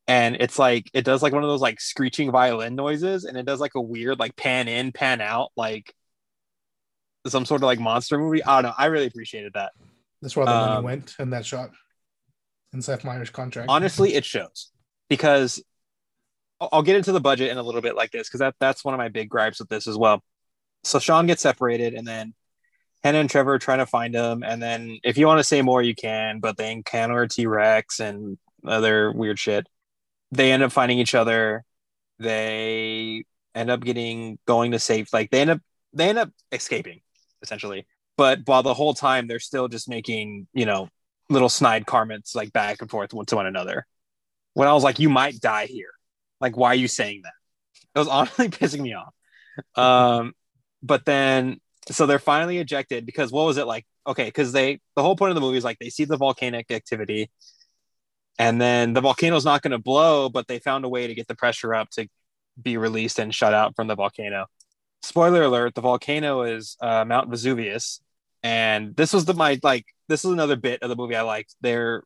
and 0.08 0.36
it's 0.36 0.58
like 0.58 0.90
it 0.94 1.04
does 1.04 1.22
like 1.22 1.32
one 1.32 1.42
of 1.42 1.48
those 1.48 1.60
like 1.60 1.80
screeching 1.80 2.30
violin 2.30 2.74
noises 2.74 3.24
and 3.24 3.36
it 3.36 3.44
does 3.44 3.60
like 3.60 3.74
a 3.74 3.80
weird 3.80 4.18
like 4.18 4.36
pan 4.36 4.68
in 4.68 4.92
pan 4.92 5.20
out 5.20 5.50
like 5.56 5.92
some 7.26 7.44
sort 7.44 7.60
of 7.60 7.66
like 7.66 7.80
monster 7.80 8.18
movie 8.18 8.44
i 8.44 8.60
don't 8.60 8.70
know 8.70 8.74
i 8.78 8.86
really 8.86 9.06
appreciated 9.06 9.52
that. 9.54 9.72
That's 10.22 10.34
where 10.36 10.46
the 10.46 10.52
money 10.52 10.76
um, 10.76 10.84
went 10.84 11.14
in 11.18 11.30
that 11.30 11.44
shot. 11.44 11.70
In 12.72 12.80
Seth 12.80 13.04
Meyers' 13.04 13.30
contract. 13.30 13.68
honestly 13.68 14.14
it 14.14 14.24
shows 14.24 14.70
because 15.08 15.62
I'll- 16.60 16.82
get 16.82 16.96
into 16.96 17.12
the 17.12 17.20
budget 17.20 17.50
in 17.50 17.58
a 17.58 17.62
little 17.62 17.80
bit 17.82 17.96
like 17.96 18.10
this 18.12 18.28
because 18.28 18.40
that 18.40 18.54
that's 18.60 18.84
one 18.84 18.94
of 18.94 18.98
my 18.98 19.08
big 19.08 19.28
gripes 19.28 19.58
with 19.58 19.68
this 19.68 19.86
as 19.86 19.96
well. 19.96 20.22
So 20.84 20.98
Sean 20.98 21.26
gets 21.26 21.42
separated, 21.42 21.94
and 21.94 22.06
then 22.06 22.34
Hannah 23.04 23.18
and 23.20 23.30
Trevor 23.30 23.54
are 23.54 23.58
trying 23.58 23.78
to 23.78 23.86
find 23.86 24.14
him. 24.14 24.42
And 24.42 24.62
then 24.62 24.98
if 25.04 25.18
you 25.18 25.26
want 25.26 25.38
to 25.38 25.44
say 25.44 25.62
more, 25.62 25.82
you 25.82 25.94
can, 25.94 26.40
but 26.40 26.56
they 26.56 26.72
encounter 26.72 27.26
T 27.26 27.46
Rex 27.46 28.00
and 28.00 28.38
other 28.66 29.12
weird 29.12 29.38
shit. 29.38 29.66
They 30.32 30.52
end 30.52 30.62
up 30.62 30.72
finding 30.72 30.98
each 30.98 31.14
other. 31.14 31.64
They 32.18 33.24
end 33.54 33.70
up 33.70 33.80
getting 33.80 34.38
going 34.46 34.72
to 34.72 34.78
safe. 34.78 35.12
Like 35.12 35.30
they 35.30 35.40
end 35.40 35.50
up 35.50 35.60
they 35.92 36.08
end 36.08 36.18
up 36.18 36.30
escaping 36.52 37.00
essentially. 37.42 37.86
But 38.16 38.40
while 38.46 38.62
the 38.62 38.74
whole 38.74 38.94
time 38.94 39.26
they're 39.26 39.40
still 39.40 39.68
just 39.68 39.88
making 39.88 40.48
you 40.52 40.66
know 40.66 40.88
little 41.28 41.48
snide 41.48 41.86
comments 41.86 42.34
like 42.34 42.52
back 42.52 42.80
and 42.80 42.90
forth 42.90 43.10
to 43.10 43.36
one 43.36 43.46
another. 43.46 43.86
When 44.54 44.68
I 44.68 44.72
was 44.72 44.84
like, 44.84 44.98
you 44.98 45.10
might 45.10 45.40
die 45.40 45.66
here. 45.66 45.90
Like, 46.40 46.56
why 46.56 46.68
are 46.68 46.74
you 46.74 46.88
saying 46.88 47.22
that? 47.24 47.32
It 47.94 47.98
was 47.98 48.08
honestly 48.08 48.48
pissing 48.50 48.80
me 48.80 48.94
off. 48.94 49.14
Um, 49.74 50.32
but 50.82 51.04
then 51.04 51.60
so 51.90 52.06
they're 52.06 52.18
finally 52.18 52.58
ejected 52.58 53.06
because 53.06 53.30
what 53.30 53.46
was 53.46 53.58
it 53.58 53.66
like? 53.66 53.86
Okay, 54.06 54.24
because 54.24 54.52
they 54.52 54.80
the 54.96 55.02
whole 55.02 55.16
point 55.16 55.30
of 55.30 55.34
the 55.34 55.40
movie 55.40 55.58
is 55.58 55.64
like 55.64 55.78
they 55.78 55.90
see 55.90 56.04
the 56.04 56.16
volcanic 56.16 56.70
activity, 56.70 57.30
and 58.38 58.60
then 58.60 58.92
the 58.92 59.00
volcano's 59.00 59.44
not 59.44 59.62
going 59.62 59.72
to 59.72 59.78
blow, 59.78 60.28
but 60.28 60.46
they 60.48 60.58
found 60.58 60.84
a 60.84 60.88
way 60.88 61.06
to 61.06 61.14
get 61.14 61.28
the 61.28 61.34
pressure 61.34 61.74
up 61.74 61.90
to 61.90 62.08
be 62.60 62.76
released 62.76 63.18
and 63.18 63.34
shut 63.34 63.54
out 63.54 63.74
from 63.76 63.86
the 63.86 63.94
volcano. 63.94 64.46
Spoiler 65.02 65.42
alert: 65.42 65.74
the 65.74 65.80
volcano 65.80 66.42
is 66.42 66.76
uh, 66.80 67.04
Mount 67.04 67.30
Vesuvius, 67.30 68.00
and 68.42 68.96
this 68.96 69.12
was 69.12 69.24
the 69.24 69.34
my 69.34 69.58
like 69.62 69.86
this 70.08 70.24
is 70.24 70.30
another 70.30 70.56
bit 70.56 70.82
of 70.82 70.88
the 70.88 70.96
movie 70.96 71.16
I 71.16 71.22
liked. 71.22 71.54
They're 71.60 72.02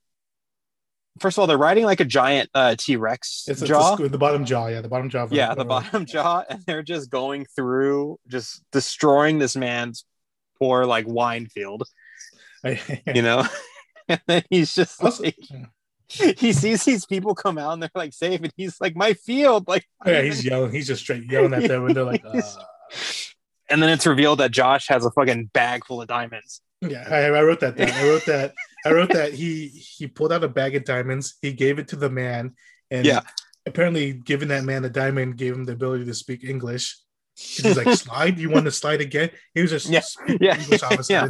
first 1.18 1.36
of 1.36 1.40
all 1.40 1.46
they're 1.46 1.58
riding 1.58 1.84
like 1.84 2.00
a 2.00 2.04
giant 2.04 2.48
uh, 2.54 2.74
T 2.78 2.96
Rex 2.96 3.44
it's, 3.48 3.60
it's 3.62 3.68
jaw. 3.68 3.96
the, 3.96 4.08
the 4.08 4.18
bottom 4.18 4.44
jaw. 4.44 4.68
Yeah, 4.68 4.80
the 4.80 4.88
bottom 4.88 5.08
jaw. 5.08 5.26
yeah, 5.30 5.54
the 5.54 5.62
a- 5.62 5.64
bottom 5.64 6.06
jaw, 6.06 6.44
and 6.50 6.62
they're 6.66 6.82
just 6.82 7.10
going 7.10 7.46
through, 7.56 8.18
just 8.28 8.62
destroying 8.72 9.38
this 9.38 9.56
man's 9.56 10.04
poor 10.58 10.84
like 10.86 11.06
wine 11.08 11.46
field, 11.46 11.84
you 12.64 13.22
know. 13.22 13.44
and 14.08 14.20
then 14.26 14.42
he's 14.50 14.74
just 14.74 15.02
Also- 15.02 15.24
like, 15.24 15.36
he 16.08 16.52
sees 16.52 16.84
these 16.84 17.06
people 17.06 17.34
come 17.36 17.56
out 17.56 17.72
and 17.72 17.82
they're 17.82 17.90
like 17.94 18.12
safe, 18.12 18.40
and 18.42 18.52
he's 18.56 18.80
like, 18.80 18.96
my 18.96 19.12
field, 19.14 19.68
like, 19.68 19.86
yeah, 20.04 20.22
he's 20.22 20.44
yelling. 20.44 20.72
He's 20.72 20.88
just 20.88 21.02
straight 21.02 21.30
yelling 21.30 21.54
at 21.54 21.68
them, 21.68 21.86
and 21.86 21.94
they're 21.94 22.02
like, 22.04 22.24
uh, 22.24 22.40
and 23.68 23.80
then 23.80 23.90
it's 23.90 24.06
revealed 24.06 24.40
that 24.40 24.50
Josh 24.50 24.88
has 24.88 25.04
a 25.04 25.10
fucking 25.12 25.50
bag 25.52 25.84
full 25.86 26.02
of 26.02 26.08
diamonds. 26.08 26.60
Yeah, 26.80 27.06
I, 27.10 27.24
I 27.26 27.42
wrote 27.42 27.60
that 27.60 27.76
down. 27.76 27.90
I 27.90 28.04
wrote 28.08 28.24
that. 28.26 28.54
I 28.86 28.92
wrote 28.92 29.10
that 29.12 29.34
he 29.34 29.68
he 29.68 30.06
pulled 30.06 30.32
out 30.32 30.44
a 30.44 30.48
bag 30.48 30.74
of 30.76 30.84
diamonds. 30.84 31.34
He 31.42 31.52
gave 31.52 31.78
it 31.78 31.88
to 31.88 31.96
the 31.96 32.08
man, 32.08 32.54
and 32.90 33.04
Yeah. 33.04 33.20
apparently, 33.66 34.12
giving 34.14 34.48
that 34.48 34.64
man 34.64 34.82
the 34.82 34.88
diamond 34.90 35.36
gave 35.36 35.54
him 35.54 35.64
the 35.64 35.72
ability 35.72 36.06
to 36.06 36.14
speak 36.14 36.42
English. 36.44 36.96
He's 37.36 37.76
like, 37.76 37.92
"Slide? 37.96 38.38
You 38.38 38.48
want 38.50 38.64
to 38.64 38.70
slide 38.72 39.00
again?" 39.02 39.30
He 39.54 39.60
was 39.62 39.70
just 39.70 39.88
Yeah, 39.90 40.02
yeah, 40.40 40.58
English 40.58 40.82
all 40.82 40.94
a 41.00 41.04
yeah. 41.08 41.28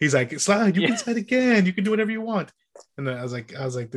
He's 0.00 0.14
like, 0.14 0.38
"Slide? 0.40 0.74
You 0.74 0.82
Yeah. 0.82 0.88
can 0.88 0.96
slide 0.98 1.16
again. 1.16 1.64
You 1.66 1.72
can 1.72 1.84
do 1.84 1.90
whatever 1.90 2.10
you 2.10 2.20
want." 2.20 2.50
And 2.98 3.06
then 3.06 3.16
I 3.16 3.22
was 3.22 3.32
like, 3.32 3.54
"I 3.54 3.64
was 3.64 3.76
like, 3.76 3.94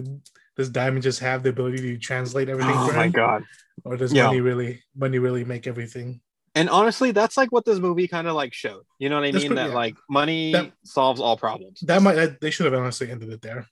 does 0.56 0.70
diamond 0.70 1.02
just 1.04 1.20
have 1.20 1.42
the 1.42 1.50
ability 1.50 1.82
to 1.82 1.98
translate 1.98 2.50
everything 2.50 2.76
Oh 2.78 2.88
for 2.88 2.94
my 2.94 3.06
him, 3.06 3.12
god! 3.12 3.44
or 3.84 3.98
does 3.98 4.14
Yeah. 4.14 4.26
money 4.28 4.42
really 4.42 4.84
money 4.96 5.18
really 5.18 5.44
make 5.46 5.66
everything?" 5.66 6.22
And 6.56 6.70
honestly, 6.70 7.12
that's 7.12 7.36
like 7.36 7.52
what 7.52 7.66
this 7.66 7.80
movie 7.80 8.08
kind 8.08 8.28
of 8.28 8.34
like 8.34 8.54
showed. 8.54 8.84
You 8.98 9.10
know 9.10 9.16
what 9.16 9.26
I 9.28 9.32
mean? 9.32 9.42
pretty- 9.42 9.56
that 9.56 9.70
yeah. 9.70 9.76
like 9.76 9.96
money 10.10 10.54
That- 10.54 10.72
solves 10.84 11.20
all 11.20 11.38
problems. 11.38 11.82
That 11.82 12.02
might 12.02 12.16
that, 12.16 12.40
they 12.42 12.50
should 12.50 12.66
have 12.66 12.74
honestly 12.74 13.12
ended 13.12 13.30
it 13.30 13.42
there. 13.42 13.68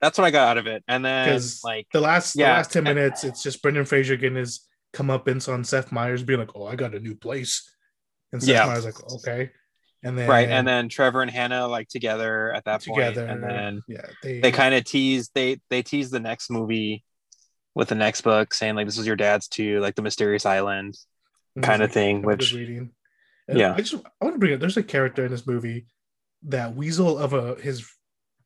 That's 0.00 0.18
what 0.18 0.24
I 0.24 0.30
got 0.30 0.48
out 0.48 0.58
of 0.58 0.66
it. 0.66 0.82
And 0.88 1.04
then 1.04 1.40
like 1.62 1.86
the 1.92 2.00
last 2.00 2.34
yeah, 2.36 2.46
the 2.46 2.56
last 2.58 2.72
10 2.72 2.86
and- 2.86 2.94
minutes 2.96 3.22
it's 3.24 3.42
just 3.42 3.62
Brendan 3.62 3.84
Fraser 3.84 4.16
getting 4.16 4.36
his 4.38 4.66
comeuppance 4.94 5.52
on 5.52 5.62
Seth 5.62 5.92
Meyers 5.92 6.22
being 6.22 6.38
like, 6.40 6.56
"Oh, 6.56 6.64
I 6.66 6.74
got 6.74 6.94
a 6.94 7.00
new 7.00 7.14
place," 7.14 7.70
and 8.32 8.42
Seth 8.42 8.48
Yeah. 8.48 8.66
Meyers 8.66 8.84
like, 8.86 9.12
"Okay," 9.12 9.50
and 10.02 10.16
then 10.16 10.28
right, 10.28 10.48
and 10.48 10.66
then 10.66 10.88
Trevor 10.88 11.20
and 11.20 11.30
Hannah 11.30 11.66
like 11.66 11.88
together 11.88 12.52
at 12.54 12.64
that 12.64 12.82
point, 12.84 12.96
together, 12.98 13.26
and 13.26 13.42
then 13.42 13.82
yeah, 13.88 14.06
they 14.22 14.40
they 14.40 14.52
kind 14.52 14.74
of 14.74 14.84
tease 14.84 15.28
they 15.34 15.60
they 15.68 15.82
tease 15.82 16.10
the 16.10 16.20
next 16.20 16.50
movie 16.50 17.04
with 17.74 17.88
the 17.88 17.94
next 17.94 18.22
book, 18.22 18.54
saying 18.54 18.74
like 18.74 18.86
this 18.86 18.96
was 18.96 19.06
your 19.06 19.16
dad's 19.16 19.48
too, 19.48 19.80
like 19.80 19.96
the 19.96 20.02
mysterious 20.02 20.46
island 20.46 20.96
kind 21.62 21.82
of 21.82 21.92
thing. 21.92 22.22
Which 22.22 22.52
reading. 22.52 22.90
And 23.48 23.58
yeah. 23.58 23.74
I 23.74 23.78
just 23.78 23.94
I 23.94 24.24
want 24.24 24.34
to 24.34 24.38
bring 24.38 24.54
up. 24.54 24.60
There's 24.60 24.76
a 24.76 24.82
character 24.82 25.24
in 25.24 25.30
this 25.30 25.46
movie 25.46 25.86
that 26.44 26.74
weasel 26.74 27.18
of 27.18 27.32
a 27.32 27.54
his 27.56 27.88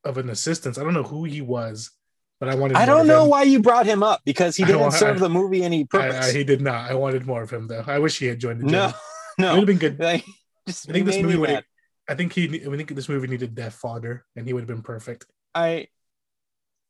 of 0.05 0.19
an 0.19 0.31
assistant. 0.31 0.79
I 0.79 0.85
don't 0.85 0.95
know 0.95 1.03
who 1.03 1.25
he 1.25 1.41
was, 1.41 1.91
but 2.39 2.49
I 2.49 2.55
wanted. 2.55 2.77
I 2.77 2.87
don't 2.87 3.07
know 3.07 3.25
why 3.25 3.43
you 3.43 3.61
brought 3.61 3.87
him 3.87 4.03
up 4.03 4.21
because 4.25 4.57
he 4.57 4.65
didn't 4.67 4.93
serve 4.93 5.17
I- 5.17 5.21
the 5.21 5.29
movie 5.29 5.63
any 5.65 5.85
purpose. 5.85 6.29
I, 6.29 6.33
he 6.33 6.45
did 6.45 6.61
not. 6.61 6.91
I 6.91 6.95
wanted 6.95 7.27
more 7.27 7.43
of 7.43 7.51
him 7.51 7.67
though. 7.67 7.85
I 7.87 7.99
wish 7.99 8.19
he 8.19 8.27
had 8.27 8.39
joined 8.39 8.61
the 8.61 8.67
no, 8.67 8.89
gym. 8.89 8.97
no, 9.39 9.49
it 9.49 9.51
would 9.51 9.59
have 9.61 9.67
been 9.67 9.79
good. 9.79 9.99
Like, 9.99 10.25
just 10.67 10.89
I 10.89 10.93
think 10.93 11.07
this 11.07 11.23
movie 11.23 11.37
would 11.37 11.65
I 12.09 12.15
think 12.15 12.33
he. 12.33 12.63
I 12.67 12.77
think 12.77 12.95
this 12.95 13.09
movie 13.09 13.29
needed 13.29 13.55
Death 13.55 13.75
Fodder, 13.75 14.25
and 14.35 14.47
he 14.47 14.53
would 14.53 14.61
have 14.63 14.69
been 14.69 14.83
perfect. 14.83 15.27
I 15.55 15.87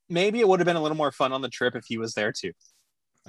maybe 0.09 0.40
it 0.40 0.48
would 0.48 0.61
have 0.61 0.66
been 0.66 0.76
a 0.76 0.83
little 0.83 0.96
more 0.96 1.12
fun 1.12 1.33
on 1.33 1.42
the 1.42 1.48
trip 1.48 1.76
if 1.76 1.85
he 1.87 1.98
was 1.98 2.14
there 2.14 2.33
too. 2.33 2.52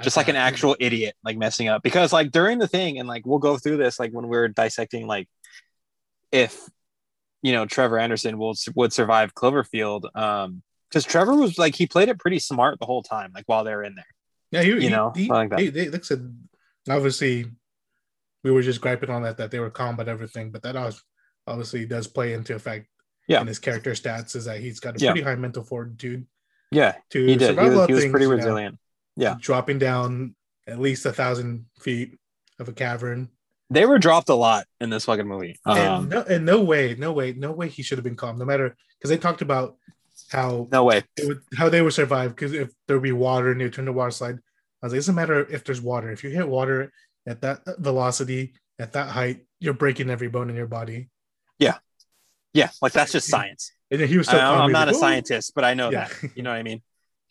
Just 0.01 0.15
like 0.17 0.29
an 0.29 0.35
actual 0.37 0.75
idiot, 0.79 1.15
like 1.23 1.37
messing 1.37 1.67
up. 1.67 1.83
Because 1.83 2.13
like 2.13 2.31
during 2.31 2.59
the 2.59 2.67
thing, 2.67 2.97
and 2.99 3.07
like 3.07 3.25
we'll 3.25 3.39
go 3.39 3.57
through 3.57 3.77
this, 3.77 3.99
like 3.99 4.11
when 4.11 4.27
we're 4.27 4.47
dissecting, 4.47 5.05
like 5.05 5.27
if 6.31 6.59
you 7.41 7.51
know 7.51 7.65
Trevor 7.65 7.99
Anderson 7.99 8.37
will 8.37 8.53
would 8.75 8.93
survive 8.93 9.33
Cloverfield. 9.35 10.15
Um, 10.15 10.63
because 10.89 11.05
Trevor 11.05 11.35
was 11.35 11.57
like 11.57 11.75
he 11.75 11.87
played 11.87 12.09
it 12.09 12.19
pretty 12.19 12.39
smart 12.39 12.79
the 12.79 12.85
whole 12.85 13.03
time, 13.03 13.31
like 13.33 13.43
while 13.47 13.63
they're 13.63 13.83
in 13.83 13.95
there. 13.95 14.05
Yeah, 14.51 14.63
he, 14.63 14.69
you 14.69 14.79
he- 14.79 14.89
know, 14.89 15.11
he, 15.15 15.27
like 15.27 15.49
that. 15.49 15.57
They, 15.57 15.67
they, 15.67 15.89
like 15.89 16.01
I 16.01 16.03
said, 16.03 16.35
obviously, 16.89 17.45
we 18.43 18.51
were 18.51 18.61
just 18.61 18.81
griping 18.81 19.09
on 19.09 19.23
that 19.23 19.37
that 19.37 19.51
they 19.51 19.59
were 19.59 19.69
calm 19.69 19.95
about 19.95 20.07
everything, 20.09 20.51
but 20.51 20.61
that 20.63 20.75
obviously 21.47 21.85
does 21.85 22.07
play 22.07 22.33
into 22.33 22.55
effect. 22.55 22.87
Yeah. 23.27 23.39
in 23.39 23.47
his 23.47 23.59
character 23.59 23.91
stats 23.91 24.35
is 24.35 24.45
that 24.45 24.59
he's 24.59 24.79
got 24.81 24.95
a 24.99 24.99
Yeah. 24.99 25.11
pretty 25.11 25.23
high 25.23 25.35
mental 25.35 25.63
fortitude 25.63 26.25
Yeah, 26.71 26.95
to 27.11 27.25
he 27.25 27.37
did. 27.37 27.49
survive 27.55 27.71
He 27.71 27.77
was, 27.77 27.87
he 27.87 27.93
was 27.93 28.05
pretty 28.07 28.25
resilient. 28.25 28.77
Yeah. 29.15 29.35
dropping 29.39 29.79
down 29.79 30.35
at 30.67 30.79
least 30.79 31.05
a 31.05 31.11
thousand 31.11 31.65
feet 31.79 32.17
of 32.59 32.69
a 32.69 32.73
cavern. 32.73 33.29
They 33.69 33.85
were 33.85 33.99
dropped 33.99 34.29
a 34.29 34.35
lot 34.35 34.65
in 34.79 34.89
this 34.89 35.05
fucking 35.05 35.27
movie. 35.27 35.59
and 35.65 35.79
Um, 35.79 36.09
no, 36.09 36.21
and 36.23 36.45
no 36.45 36.61
way, 36.61 36.95
no 36.97 37.11
way, 37.13 37.33
no 37.33 37.51
way 37.51 37.67
he 37.69 37.83
should 37.83 37.97
have 37.97 38.03
been 38.03 38.15
calm. 38.15 38.37
No 38.37 38.45
matter 38.45 38.75
because 38.97 39.09
they 39.09 39.17
talked 39.17 39.41
about 39.41 39.77
how 40.29 40.67
no 40.71 40.83
way. 40.83 41.03
it 41.17 41.27
would, 41.27 41.41
how 41.57 41.69
they 41.69 41.81
would 41.81 41.93
survive 41.93 42.35
because 42.35 42.53
if 42.53 42.69
there 42.87 42.97
would 42.97 43.03
be 43.03 43.11
water 43.11 43.51
and 43.51 43.59
you 43.61 43.69
turn 43.69 43.85
the 43.85 43.93
water 43.93 44.11
slide, 44.11 44.35
I 44.81 44.85
was 44.85 44.91
like, 44.93 44.97
it 44.97 44.99
doesn't 45.01 45.15
matter 45.15 45.45
if 45.49 45.63
there's 45.63 45.81
water. 45.81 46.11
If 46.11 46.23
you 46.23 46.29
hit 46.31 46.47
water 46.47 46.91
at 47.27 47.41
that 47.41 47.61
velocity, 47.79 48.53
at 48.79 48.93
that 48.93 49.09
height, 49.09 49.45
you're 49.59 49.73
breaking 49.73 50.09
every 50.09 50.27
bone 50.27 50.49
in 50.49 50.55
your 50.55 50.67
body. 50.67 51.09
Yeah, 51.59 51.77
Yeah. 52.53 52.69
like 52.81 52.91
that's 52.93 53.11
just 53.11 53.27
science. 53.29 53.71
And 53.89 54.01
he 54.01 54.17
was 54.17 54.27
I, 54.29 54.31
so 54.33 54.37
calm. 54.39 54.61
I'm 54.61 54.71
not 54.71 54.87
a 54.87 54.91
like, 54.91 54.95
"Whoa." 54.95 54.99
scientist, 55.01 55.51
but 55.55 55.63
I 55.63 55.73
know 55.75 55.89
Yeah. 55.91 56.07
that. 56.21 56.31
You 56.35 56.43
know 56.43 56.49
what 56.49 56.57
I 56.57 56.63
mean? 56.63 56.81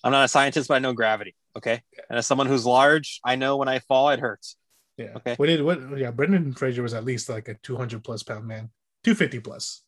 I'm 0.04 0.12
not 0.12 0.24
a 0.24 0.28
scientist, 0.28 0.68
but 0.68 0.74
I 0.74 0.78
know 0.78 0.92
gravity. 0.94 1.34
Okay. 1.56 1.82
And 2.08 2.18
as 2.18 2.26
someone 2.26 2.46
who's 2.46 2.64
large, 2.66 3.20
I 3.24 3.36
know 3.36 3.56
when 3.56 3.68
I 3.68 3.80
fall, 3.80 4.10
it 4.10 4.20
hurts. 4.20 4.56
Yeah. 4.96 5.12
Okay. 5.16 5.34
What 5.36 5.46
did 5.46 5.62
what? 5.62 5.98
Yeah, 5.98 6.10
Brendan 6.10 6.52
Fraser 6.54 6.82
was 6.82 6.94
at 6.94 7.04
least 7.04 7.28
like 7.28 7.48
a 7.48 7.54
200 7.54 8.04
plus 8.04 8.22
pound 8.22 8.46
man, 8.46 8.70
250 9.04 9.40
plus. 9.40 9.82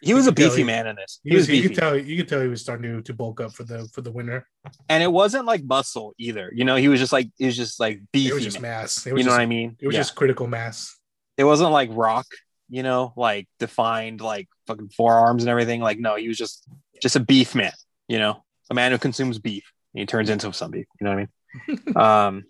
He 0.00 0.14
was 0.14 0.28
a 0.28 0.32
beefy 0.32 0.58
he- 0.58 0.64
man 0.64 0.86
in 0.86 0.94
this. 0.96 1.18
He, 1.24 1.30
He 1.30 1.36
was 1.36 1.48
was. 1.48 1.56
You 1.58 1.68
could 1.68 1.76
tell. 1.76 1.96
You 1.98 2.16
could 2.18 2.28
tell 2.28 2.40
he 2.40 2.46
was 2.48 2.60
starting 2.60 2.84
to, 2.96 3.02
to 3.02 3.14
bulk 3.14 3.40
up 3.40 3.52
for 3.52 3.64
the 3.64 3.88
for 3.92 4.00
the 4.02 4.12
winter. 4.12 4.46
and 4.88 5.02
it 5.02 5.10
wasn't 5.10 5.44
like 5.46 5.64
muscle 5.64 6.14
either. 6.18 6.52
You 6.54 6.64
know, 6.64 6.76
he 6.76 6.86
was 6.88 7.00
just 7.00 7.12
like 7.12 7.30
he 7.36 7.46
was 7.46 7.56
just 7.56 7.80
like 7.80 8.00
beefy. 8.12 8.30
It 8.30 8.34
was 8.34 8.44
just 8.44 8.60
man. 8.60 8.82
mass. 8.82 9.06
It 9.06 9.12
was 9.12 9.20
You 9.20 9.24
know 9.24 9.30
just, 9.30 9.38
what 9.38 9.42
I 9.42 9.46
mean? 9.46 9.76
It 9.80 9.86
was 9.86 9.94
Yeah. 9.94 10.00
just 10.00 10.14
critical 10.14 10.46
mass. 10.46 10.94
it 11.36 11.44
wasn't 11.44 11.70
like 11.72 11.88
rock, 11.92 12.26
you 12.68 12.82
know, 12.82 13.12
like 13.16 13.48
defined 13.58 14.20
like 14.20 14.48
fucking 14.66 14.90
forearms 14.90 15.42
and 15.44 15.50
everything. 15.50 15.80
Like, 15.80 15.98
no, 15.98 16.14
he 16.16 16.28
was 16.28 16.36
just 16.38 16.68
just 17.02 17.16
a 17.16 17.20
beef 17.20 17.54
man, 17.56 17.72
you 18.06 18.18
know, 18.18 18.44
a 18.70 18.74
man 18.74 18.92
who 18.92 18.98
consumes 18.98 19.38
beef. 19.40 19.72
He 19.98 20.06
turns 20.06 20.30
into 20.30 20.52
some 20.52 20.70
beef. 20.70 20.86
You 21.00 21.04
know 21.04 21.14
what 21.14 21.18
I 21.18 21.68
mean? 21.68 21.96
um, 21.96 22.44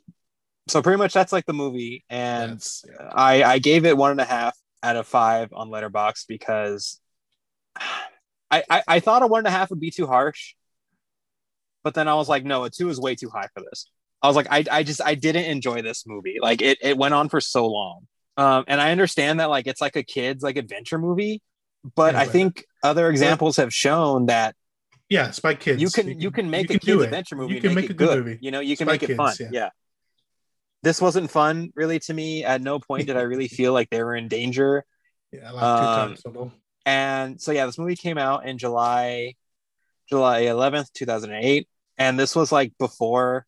so 0.69 0.83
pretty 0.83 0.99
much 0.99 1.13
that's 1.13 1.33
like 1.33 1.47
the 1.47 1.53
movie, 1.53 2.05
and 2.11 2.65
yeah. 2.87 3.09
I 3.13 3.43
I 3.43 3.59
gave 3.59 3.85
it 3.87 3.97
one 3.97 4.11
and 4.11 4.21
a 4.21 4.25
half 4.25 4.57
out 4.83 4.97
of 4.97 5.07
five 5.07 5.53
on 5.53 5.71
Letterboxd 5.71 6.27
because 6.29 7.01
I, 8.51 8.63
I 8.71 8.83
I 8.87 9.01
thought 9.01 9.23
a 9.23 9.27
one 9.27 9.41
and 9.41 9.49
a 9.49 9.51
half 9.51 9.71
would 9.71 9.81
be 9.81 9.91
too 9.91 10.07
harsh, 10.07 10.55
but 11.83 11.95
then 11.95 12.09
I 12.09 12.15
was 12.15 12.29
like, 12.29 12.45
no, 12.45 12.65
a 12.65 12.71
two 12.71 12.89
is 12.91 13.01
way 13.01 13.15
too 13.15 13.31
high 13.31 13.49
for 13.55 13.63
this. 13.63 13.91
I 14.23 14.27
was 14.27 14.37
like, 14.37 14.49
I 14.51 14.65
I 14.71 14.83
just 14.83 15.01
I 15.03 15.15
didn't 15.15 15.47
enjoy 15.47 15.83
this 15.83 16.05
movie. 16.07 16.37
Like 16.41 16.61
it 16.61 16.79
it 16.83 16.99
went 16.99 17.15
on 17.15 17.29
for 17.29 17.41
so 17.41 17.67
long, 17.67 18.07
um, 18.37 18.65
and 18.69 18.81
I 18.81 18.91
understand 18.91 19.41
that 19.41 19.51
like 19.51 19.67
it's 19.67 19.81
like 19.81 19.97
a 19.97 20.03
kids 20.03 20.43
like 20.43 20.57
adventure 20.57 20.99
movie, 20.99 21.41
but 21.95 22.15
Yeah, 22.15 22.21
I 22.21 22.27
think 22.27 22.65
other 22.83 23.09
examples 23.09 23.57
have 23.57 23.73
shown 23.73 24.27
that 24.27 24.55
Yeah, 25.09 25.31
Spy 25.31 25.55
Kids. 25.55 25.81
you 25.81 25.89
can 25.91 26.21
you 26.21 26.31
can 26.31 26.51
make 26.51 26.69
you 26.71 26.77
a 26.77 26.79
can 26.79 26.87
do 26.87 26.93
kids 26.99 27.05
adventure 27.05 27.37
movie. 27.37 27.55
You 27.55 27.61
can 27.61 27.71
make, 27.71 27.85
make 27.85 27.85
it 27.87 27.91
a 27.93 27.95
good 27.95 28.19
movie. 28.25 28.39
You 28.43 28.51
know, 28.51 28.61
you 28.61 28.77
can 28.77 28.87
Spy 28.87 28.93
make 28.93 29.03
it 29.05 29.17
fun. 29.17 29.35
yeah. 29.41 29.49
Yeah. 29.53 29.69
This 30.83 31.01
wasn't 31.01 31.31
fun 31.31 31.73
really 31.75 31.99
to 32.01 32.15
me. 32.15 32.45
At 32.45 32.61
no 32.61 32.79
point 32.79 33.07
did 33.07 33.17
I 33.17 33.23
really 33.23 33.49
feel 33.59 33.73
like 33.73 33.91
they 33.91 34.03
were 34.03 34.15
in 34.15 34.29
danger. 34.29 34.85
Yeah, 35.33 35.49
I 35.49 35.53
laughed 35.53 36.21
two 36.23 36.31
Um, 36.31 36.43
times. 36.43 36.53
And 36.87 37.41
so 37.41 37.53
yeah, 37.53 37.67
this 37.67 37.79
movie 37.79 37.97
came 37.97 38.17
out 38.19 38.47
in 38.47 38.59
July, 38.59 39.35
July 40.09 40.43
11th, 40.45 40.93
2008, 40.95 41.69
and 41.99 42.19
this 42.19 42.35
was 42.37 42.51
like 42.53 42.73
before 42.79 43.47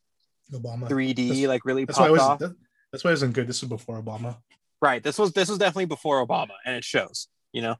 Obama. 0.52 0.88
3D 0.88 1.28
That's- 1.28 1.46
like 1.46 1.64
really 1.64 1.84
That's 1.84 1.98
why 1.98 2.06
it 2.06 2.16
popped 2.16 2.20
off. 2.20 2.38
That, 2.40 2.56
that's 2.92 3.04
why 3.04 3.10
it 3.10 3.14
wasn't 3.14 3.34
good. 3.34 3.46
This 3.46 3.62
was 3.62 3.68
before 3.68 4.02
Obama. 4.02 4.36
Right. 4.82 5.02
This 5.02 5.18
was 5.18 5.32
this 5.32 5.48
was 5.48 5.58
definitely 5.58 5.86
before 5.86 6.26
Obama, 6.26 6.52
and 6.66 6.74
it 6.74 6.84
shows. 6.84 7.28
You 7.52 7.62
know. 7.62 7.76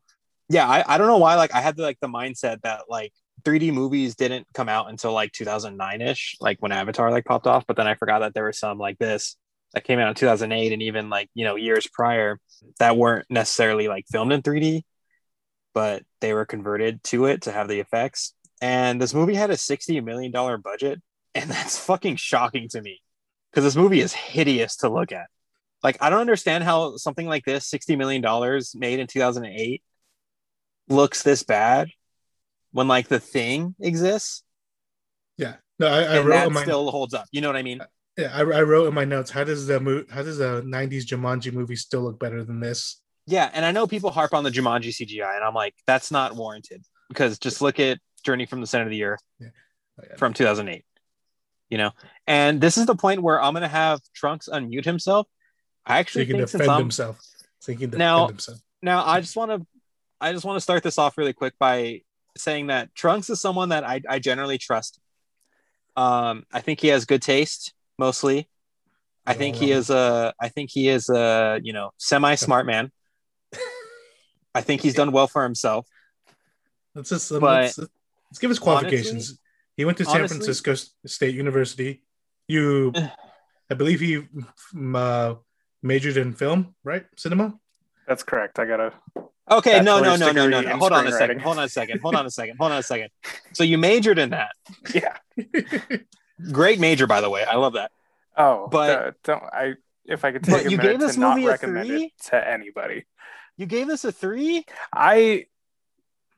Yeah, 0.49 0.67
I, 0.69 0.85
I 0.95 0.99
don't 0.99 1.07
know 1.07 1.19
why. 1.19 1.35
Like 1.37 1.55
I 1.55 1.61
had 1.61 1.77
the 1.77 1.83
like 1.83 1.99
the 2.01 2.09
mindset 2.09 2.63
that 2.63 2.83
like 2.89 3.13
3D 3.45 3.73
movies 3.73 4.15
didn't 4.15 4.47
come 4.55 4.69
out 4.69 4.91
until 4.91 5.13
like 5.13 5.33
2009 5.33 6.01
ish, 6.01 6.37
like 6.41 6.59
when 6.61 6.73
Avatar 6.73 7.11
like 7.11 7.25
popped 7.25 7.47
off. 7.47 7.67
But 7.67 7.77
then 7.77 7.87
I 7.87 7.95
forgot 7.95 8.21
that 8.21 8.35
there 8.35 8.47
was 8.47 8.59
some 8.59 8.79
like 8.79 8.99
this 8.99 9.37
that 9.75 9.85
came 9.85 9.99
out 9.99 10.09
in 10.09 10.15
2008, 10.15 10.73
and 10.73 10.83
even 10.83 11.11
like 11.11 11.29
you 11.35 11.45
know 11.45 11.57
years 11.57 11.87
prior 11.87 12.39
that 12.79 12.97
weren't 12.97 13.27
necessarily 13.31 13.89
like 13.89 14.07
filmed 14.11 14.33
in 14.33 14.43
3D, 14.43 14.83
but 15.75 16.03
they 16.21 16.35
were 16.35 16.47
converted 16.47 17.03
to 17.05 17.27
it 17.27 17.43
to 17.43 17.53
have 17.53 17.69
the 17.69 17.81
effects. 17.81 18.35
And 18.63 19.01
this 19.01 19.15
movie 19.15 19.35
had 19.35 19.51
a 19.51 19.57
60 19.57 20.01
million 20.01 20.33
dollar 20.33 20.59
budget, 20.59 21.01
and 21.35 21.51
that's 21.51 21.79
fucking 21.79 22.17
shocking 22.17 22.69
to 22.71 22.83
me 22.83 23.01
because 23.51 23.65
this 23.65 23.77
movie 23.77 24.01
is 24.01 24.13
hideous 24.13 24.77
to 24.77 24.89
look 24.89 25.13
at. 25.13 25.27
Like 25.83 25.97
I 26.01 26.11
don't 26.11 26.21
understand 26.21 26.65
how 26.65 26.97
something 26.97 27.27
like 27.27 27.45
this, 27.45 27.67
60 27.69 27.97
million 27.97 28.23
dollars 28.23 28.75
made 28.75 28.99
in 29.01 29.07
2008 29.07 29.83
looks 30.89 31.23
this 31.23 31.43
bad 31.43 31.91
when 32.73 32.89
like 32.89 33.09
the 33.09 33.21
thing 33.21 33.75
exists 33.81 34.43
Yeah. 35.37 35.57
No, 35.79 35.87
I, 35.89 36.03
I 36.03 36.19
wrote 36.21 36.29
that 36.31 36.47
in 36.49 36.53
my 36.53 36.63
still 36.63 36.91
holds 36.91 37.15
up. 37.15 37.27
You 37.33 37.41
know 37.41 37.49
what 37.49 37.57
I 37.57 37.63
mean? 37.63 37.81
yeah, 38.19 38.31
I, 38.35 38.41
I 38.41 38.63
wrote 38.63 38.87
in 38.89 38.95
my 38.95 39.05
notes. 39.07 39.31
How 39.31 39.45
does 39.45 39.67
the 39.67 39.81
mo- 39.81 40.05
How 40.11 40.23
does 40.23 40.39
a 40.41 40.61
'90s 40.63 41.07
Jumanji 41.07 41.53
movie 41.53 41.77
still 41.77 42.03
look 42.03 42.19
better 42.21 42.45
than 42.45 42.61
this? 42.61 43.01
Yeah, 43.27 43.49
and 43.55 43.65
I 43.65 43.73
know 43.73 43.87
people 43.87 44.11
harp 44.11 44.35
on 44.35 44.45
the 44.45 44.51
Jumanji 44.51 44.89
CGI, 44.89 45.35
and 45.37 45.43
I'm 45.45 45.55
like, 45.55 45.75
that's 45.87 46.11
not 46.11 46.37
warranted 46.37 46.83
because 47.09 47.39
just 47.39 47.63
look 47.63 47.81
at 47.81 47.99
Journey 48.25 48.45
from 48.45 48.61
the 48.61 48.67
Center 48.67 48.85
of 48.85 48.91
the 48.91 49.05
Earth 49.05 49.21
Oh, 49.41 49.47
yeah. 50.03 50.17
from 50.17 50.35
2008. 50.35 50.85
You 51.71 51.79
know, 51.79 51.93
and 52.27 52.61
this 52.61 52.77
is 52.77 52.85
the 52.87 52.95
point 52.97 53.23
where 53.23 53.41
I'm 53.41 53.55
gonna 53.55 53.67
have 53.69 54.01
Trunks 54.15 54.49
unmute 54.53 54.85
himself. 54.85 55.27
I 55.87 55.95
So 55.95 56.01
actually 56.01 56.25
he 56.27 56.33
can 56.33 56.37
think 56.41 56.51
defend 56.51 56.71
I'm 56.71 56.81
himself. 56.81 57.19
So 57.61 57.73
he 57.73 57.77
can 57.79 57.91
defend 57.91 57.99
Now- 58.01 58.27
himself. 58.29 58.59
now 58.83 59.03
I 59.05 59.21
just 59.23 59.35
want 59.37 59.51
to 59.53 59.67
I 60.21 60.33
just 60.35 60.45
want 60.45 60.57
to 60.57 60.61
start 60.61 60.83
this 60.83 60.99
off 60.99 61.17
really 61.17 61.33
quick 61.33 61.55
by 61.59 62.03
saying 62.41 62.69
that 62.69 62.95
Trunks 62.95 63.31
is 63.31 63.41
someone 63.41 63.71
that 63.71 63.85
I, 63.85 64.01
I 64.09 64.19
generally 64.19 64.59
trust. 64.59 64.99
Um, 65.97 66.45
I 66.53 66.61
think 66.61 66.81
he 66.81 66.89
has 66.89 67.05
good 67.05 67.23
taste, 67.23 67.73
mostly. 67.99 68.49
I 69.27 69.35
think 69.35 69.57
he 69.57 69.71
is 69.71 69.91
a 69.91 70.35
I 70.41 70.49
think 70.49 70.71
he 70.71 70.89
is 70.89 71.09
a 71.09 71.61
you 71.63 71.73
know 71.73 71.91
semi 71.99 72.35
smart 72.35 72.67
man. 72.67 72.91
I 74.55 74.61
think 74.61 74.83
he's 74.83 74.95
done 74.95 75.13
well 75.13 75.29
for 75.29 75.43
himself. 75.43 75.87
Let's 76.95 77.11
just 77.11 77.31
But 77.31 77.43
let's, 77.43 77.79
let's 77.79 78.39
give 78.41 78.51
his 78.51 78.59
qualifications. 78.59 79.39
he 79.77 79.85
went 79.85 79.99
to 79.99 80.05
San 80.05 80.17
honestly- 80.17 80.39
Francisco 80.39 80.75
State 81.07 81.35
University. 81.35 82.03
You, 82.49 82.93
I 83.71 83.75
believe 83.75 84.01
he 84.01 84.27
uh, 84.95 85.35
majored 85.83 86.17
in 86.17 86.33
film, 86.33 86.75
right? 86.83 87.05
Cinema. 87.17 87.55
That's 88.09 88.25
correct. 88.25 88.59
I 88.59 88.65
gotta. 88.65 88.93
Okay, 89.51 89.81
no, 89.81 90.01
no, 90.01 90.17
no, 90.17 90.31
no, 90.33 90.49
no, 90.49 90.61
no. 90.61 90.77
Hold 90.77 90.93
on 90.93 91.07
a 91.07 91.13
second. 91.13 91.41
Hold 91.41 91.59
on 91.59 91.65
a 91.65 91.69
second. 91.69 92.01
Hold 92.01 92.15
on 92.15 92.25
a 92.27 92.31
second. 92.31 92.57
Hold 92.59 92.73
on 92.73 92.79
a 92.79 92.83
second. 92.83 93.11
So 93.53 93.65
you 93.65 93.79
majored 93.79 94.19
in 94.19 94.31
that. 94.31 94.53
Yeah. 94.95 95.17
Great 96.53 96.81
major, 96.81 97.07
by 97.07 97.21
the 97.21 97.29
way. 97.29 97.45
I 97.45 97.57
love 97.57 97.75
that. 97.75 97.91
Oh, 98.37 98.69
But- 98.71 98.91
uh, 98.91 99.11
don't 99.25 99.43
I? 99.43 99.75
If 100.07 100.25
I 100.25 100.33
could 100.33 100.43
take 100.43 100.67
a 100.67 100.71
you 100.71 100.77
minute 100.77 100.93
gave 100.93 101.01
this 101.01 101.15
to 101.15 101.21
movie 101.21 101.45
a 101.45 101.49
recommend 101.49 101.87
three? 101.87 102.05
it 102.05 102.13
to 102.31 102.49
anybody. 102.51 103.05
You 103.57 103.67
gave 103.67 103.87
this 103.87 104.05
a 104.05 104.11
three. 104.11 104.65
I 104.93 105.45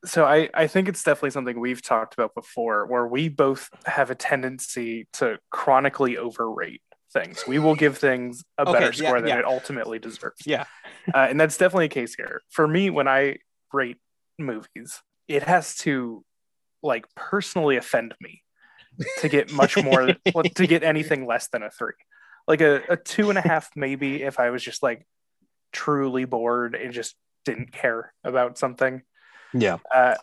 so 0.04 0.24
I 0.26 0.50
I 0.52 0.66
think 0.66 0.88
it's 0.88 1.02
definitely 1.02 1.30
something 1.30 1.58
we've 1.58 1.80
talked 1.80 2.12
about 2.12 2.34
before 2.34 2.84
where 2.86 3.06
we 3.06 3.28
both 3.28 3.70
have 3.86 4.10
a 4.10 4.14
tendency 4.14 5.06
to 5.14 5.38
chronically 5.50 6.18
overrate 6.18 6.82
things. 7.14 7.46
We 7.46 7.58
will 7.60 7.74
give 7.76 7.96
things 7.96 8.44
a 8.58 8.62
Okay, 8.62 8.72
better 8.72 8.86
yeah, 8.86 9.08
score 9.08 9.20
than 9.20 9.28
yeah. 9.28 9.38
it 9.38 9.44
ultimately 9.46 9.98
deserves. 9.98 10.40
Yeah. 10.44 10.64
Uh, 11.12 11.26
and 11.28 11.40
that's 11.40 11.58
definitely 11.58 11.86
a 11.86 11.88
case 11.88 12.14
here. 12.14 12.42
For 12.48 12.68
me 12.68 12.88
when 12.88 13.08
I 13.08 13.38
rate 13.72 13.96
movies, 14.38 15.02
it 15.26 15.42
has 15.42 15.74
to 15.78 16.24
like 16.80 17.06
personally 17.16 17.76
offend 17.76 18.14
me 18.20 18.42
to 19.18 19.28
get 19.28 19.52
much 19.52 19.76
more 19.82 20.14
to 20.54 20.66
get 20.66 20.84
anything 20.84 21.26
less 21.26 21.48
than 21.48 21.64
a 21.64 21.70
3. 21.70 21.92
Like 22.46 22.60
a, 22.60 22.82
a 22.88 22.96
two 22.96 23.30
and 23.30 23.38
a 23.38 23.42
half 23.42 23.70
maybe 23.74 24.22
if 24.22 24.38
I 24.38 24.50
was 24.50 24.62
just 24.62 24.82
like 24.82 25.06
truly 25.72 26.24
bored 26.24 26.74
and 26.74 26.92
just 26.92 27.16
didn't 27.44 27.72
care 27.72 28.12
about 28.24 28.58
something. 28.58 29.02
Yeah. 29.52 29.78
Uh, 29.92 30.16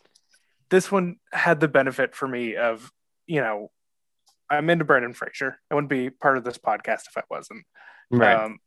this 0.70 0.92
one 0.92 1.18
had 1.32 1.60
the 1.60 1.68
benefit 1.68 2.16
for 2.16 2.28
me 2.28 2.56
of, 2.56 2.92
you 3.26 3.42
know, 3.42 3.72
I'm 4.50 4.70
into 4.70 4.86
Brendan 4.86 5.14
Fraser. 5.14 5.60
I 5.70 5.76
wouldn't 5.76 5.90
be 5.90 6.10
part 6.10 6.38
of 6.38 6.44
this 6.44 6.58
podcast 6.58 7.08
if 7.08 7.18
I 7.18 7.24
wasn't. 7.30 7.66
Right. 8.12 8.34
Um, 8.34 8.60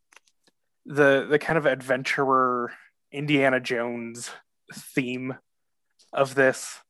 the 0.85 1.27
the 1.29 1.39
kind 1.39 1.59
of 1.59 1.67
adventurer 1.67 2.73
Indiana 3.11 3.61
Jones 3.61 4.31
theme 4.73 5.37
of 6.13 6.35
this 6.35 6.81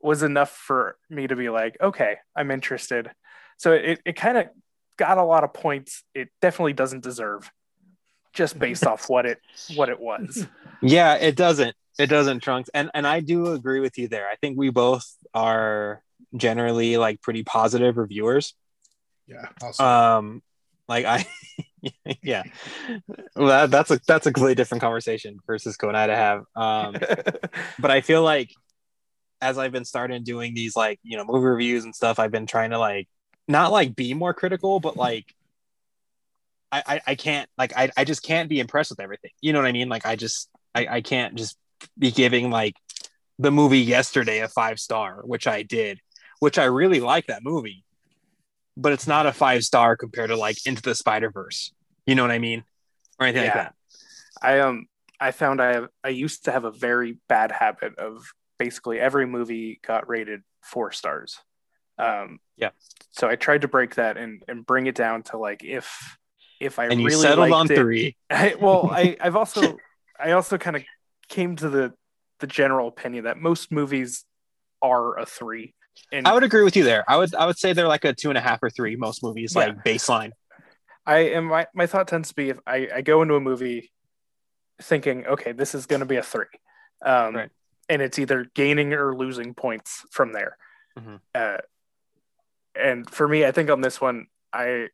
was 0.00 0.22
enough 0.22 0.50
for 0.50 0.96
me 1.10 1.26
to 1.26 1.36
be 1.36 1.48
like, 1.48 1.76
okay, 1.80 2.18
I'm 2.36 2.50
interested. 2.50 3.10
So 3.58 3.72
it, 3.72 4.00
it 4.04 4.16
kind 4.16 4.38
of 4.38 4.46
got 4.96 5.18
a 5.18 5.24
lot 5.24 5.44
of 5.44 5.52
points 5.52 6.04
it 6.14 6.28
definitely 6.40 6.72
doesn't 6.72 7.02
deserve 7.02 7.50
just 8.32 8.58
based 8.58 8.86
off 8.86 9.08
what 9.08 9.26
it 9.26 9.38
what 9.74 9.88
it 9.88 10.00
was. 10.00 10.46
Yeah, 10.82 11.14
it 11.14 11.36
doesn't. 11.36 11.74
It 11.98 12.08
doesn't, 12.08 12.40
Trunks. 12.40 12.68
And 12.74 12.90
and 12.92 13.06
I 13.06 13.20
do 13.20 13.46
agree 13.46 13.80
with 13.80 13.96
you 13.96 14.08
there. 14.08 14.28
I 14.28 14.36
think 14.36 14.58
we 14.58 14.68
both 14.68 15.06
are 15.32 16.02
generally 16.36 16.98
like 16.98 17.22
pretty 17.22 17.44
positive 17.44 17.96
reviewers. 17.96 18.52
Yeah. 19.26 19.46
Awesome. 19.62 19.86
Um 19.86 20.42
like 20.86 21.06
I 21.06 21.26
yeah. 22.22 22.42
Well 23.34 23.48
that, 23.48 23.70
that's 23.70 23.90
a 23.90 24.00
that's 24.06 24.26
a 24.26 24.32
completely 24.32 24.54
different 24.54 24.82
conversation 24.82 25.38
versus 25.46 25.76
and 25.82 25.96
I 25.96 26.06
to 26.06 26.16
have. 26.16 26.44
Um 26.54 26.94
but 27.78 27.90
I 27.90 28.00
feel 28.00 28.22
like 28.22 28.50
as 29.40 29.58
I've 29.58 29.72
been 29.72 29.84
starting 29.84 30.24
doing 30.24 30.54
these 30.54 30.76
like, 30.76 31.00
you 31.02 31.16
know, 31.16 31.24
movie 31.24 31.46
reviews 31.46 31.84
and 31.84 31.94
stuff, 31.94 32.18
I've 32.18 32.30
been 32.32 32.46
trying 32.46 32.70
to 32.70 32.78
like 32.78 33.08
not 33.48 33.72
like 33.72 33.94
be 33.96 34.14
more 34.14 34.34
critical, 34.34 34.80
but 34.80 34.96
like 34.96 35.26
I, 36.72 36.82
I, 36.86 37.00
I 37.08 37.14
can't 37.14 37.48
like 37.58 37.72
I, 37.76 37.90
I 37.96 38.04
just 38.04 38.22
can't 38.22 38.48
be 38.48 38.60
impressed 38.60 38.90
with 38.90 39.00
everything. 39.00 39.30
You 39.40 39.52
know 39.52 39.60
what 39.60 39.68
I 39.68 39.72
mean? 39.72 39.88
Like 39.88 40.06
I 40.06 40.16
just 40.16 40.48
I, 40.74 40.86
I 40.96 41.00
can't 41.00 41.36
just 41.36 41.56
be 41.98 42.10
giving 42.10 42.50
like 42.50 42.74
the 43.38 43.50
movie 43.50 43.80
yesterday 43.80 44.40
a 44.40 44.48
five 44.48 44.80
star, 44.80 45.22
which 45.24 45.46
I 45.46 45.62
did, 45.62 46.00
which 46.40 46.58
I 46.58 46.64
really 46.66 47.00
like 47.00 47.26
that 47.28 47.44
movie, 47.44 47.84
but 48.76 48.92
it's 48.92 49.06
not 49.06 49.26
a 49.26 49.32
five 49.32 49.62
star 49.64 49.96
compared 49.96 50.30
to 50.30 50.36
like 50.36 50.56
Into 50.66 50.82
the 50.82 50.94
Spider 50.94 51.30
Verse. 51.30 51.72
You 52.06 52.14
know 52.14 52.22
what 52.22 52.30
I 52.30 52.38
mean? 52.38 52.64
Or 53.18 53.26
anything 53.26 53.44
like 53.44 53.54
that. 53.54 53.74
I 54.42 54.60
um 54.60 54.86
I 55.18 55.30
found 55.30 55.62
I 55.62 55.72
have 55.72 55.88
I 56.04 56.08
used 56.10 56.44
to 56.44 56.52
have 56.52 56.64
a 56.64 56.70
very 56.70 57.18
bad 57.28 57.50
habit 57.52 57.98
of 57.98 58.22
basically 58.58 59.00
every 59.00 59.26
movie 59.26 59.80
got 59.86 60.08
rated 60.08 60.42
four 60.62 60.92
stars. 60.92 61.38
Um, 61.98 62.40
Yeah. 62.56 62.70
So 63.12 63.28
I 63.28 63.36
tried 63.36 63.62
to 63.62 63.68
break 63.68 63.94
that 63.94 64.16
and 64.18 64.42
and 64.46 64.66
bring 64.66 64.86
it 64.86 64.94
down 64.94 65.22
to 65.24 65.38
like 65.38 65.64
if 65.64 66.18
if 66.60 66.78
I 66.78 66.86
And 66.86 67.00
you 67.00 67.06
really 67.06 67.22
settled 67.22 67.52
on 67.52 67.70
it- 67.70 67.74
three. 67.76 68.16
I, 68.30 68.54
well, 68.60 68.90
I 68.90 69.16
I've 69.20 69.36
also 69.36 69.78
I 70.20 70.32
also 70.32 70.58
kind 70.58 70.76
of 70.76 70.82
came 71.28 71.56
to 71.56 71.68
the 71.70 71.94
the 72.40 72.46
general 72.46 72.88
opinion 72.88 73.24
that 73.24 73.38
most 73.38 73.72
movies 73.72 74.24
are 74.82 75.18
a 75.18 75.24
three. 75.24 75.74
And 76.12 76.26
I 76.26 76.32
would 76.34 76.42
agree 76.44 76.62
with 76.64 76.76
you 76.76 76.84
there. 76.84 77.04
I 77.08 77.16
would 77.16 77.34
I 77.34 77.46
would 77.46 77.58
say 77.58 77.72
they're 77.72 77.88
like 77.88 78.04
a 78.04 78.12
two 78.12 78.28
and 78.30 78.38
a 78.38 78.40
half 78.40 78.62
or 78.62 78.70
three, 78.70 78.96
most 78.96 79.22
movies, 79.22 79.52
Yeah. 79.54 79.66
like 79.66 79.84
baseline. 79.84 80.30
I 81.06 81.18
am 81.18 81.44
my, 81.46 81.66
my 81.74 81.86
thought 81.86 82.08
tends 82.08 82.30
to 82.30 82.34
be 82.34 82.50
if 82.50 82.58
I, 82.66 82.88
I 82.96 83.00
go 83.02 83.22
into 83.22 83.34
a 83.34 83.40
movie 83.40 83.92
thinking, 84.82 85.24
okay, 85.26 85.52
this 85.52 85.74
is 85.74 85.86
going 85.86 86.00
to 86.00 86.06
be 86.06 86.16
a 86.16 86.22
three, 86.22 86.46
um, 87.04 87.34
Right. 87.36 87.50
and 87.88 88.02
it's 88.02 88.18
either 88.18 88.46
gaining 88.54 88.92
or 88.92 89.16
losing 89.16 89.54
points 89.54 90.04
from 90.10 90.32
there. 90.32 90.56
Mhm. 90.98 91.20
Uh, 91.34 91.58
and 92.74 93.08
for 93.08 93.26
me, 93.28 93.44
I 93.44 93.52
think 93.52 93.70
on 93.70 93.80
this 93.80 94.00
one, 94.00 94.26
I 94.52 94.88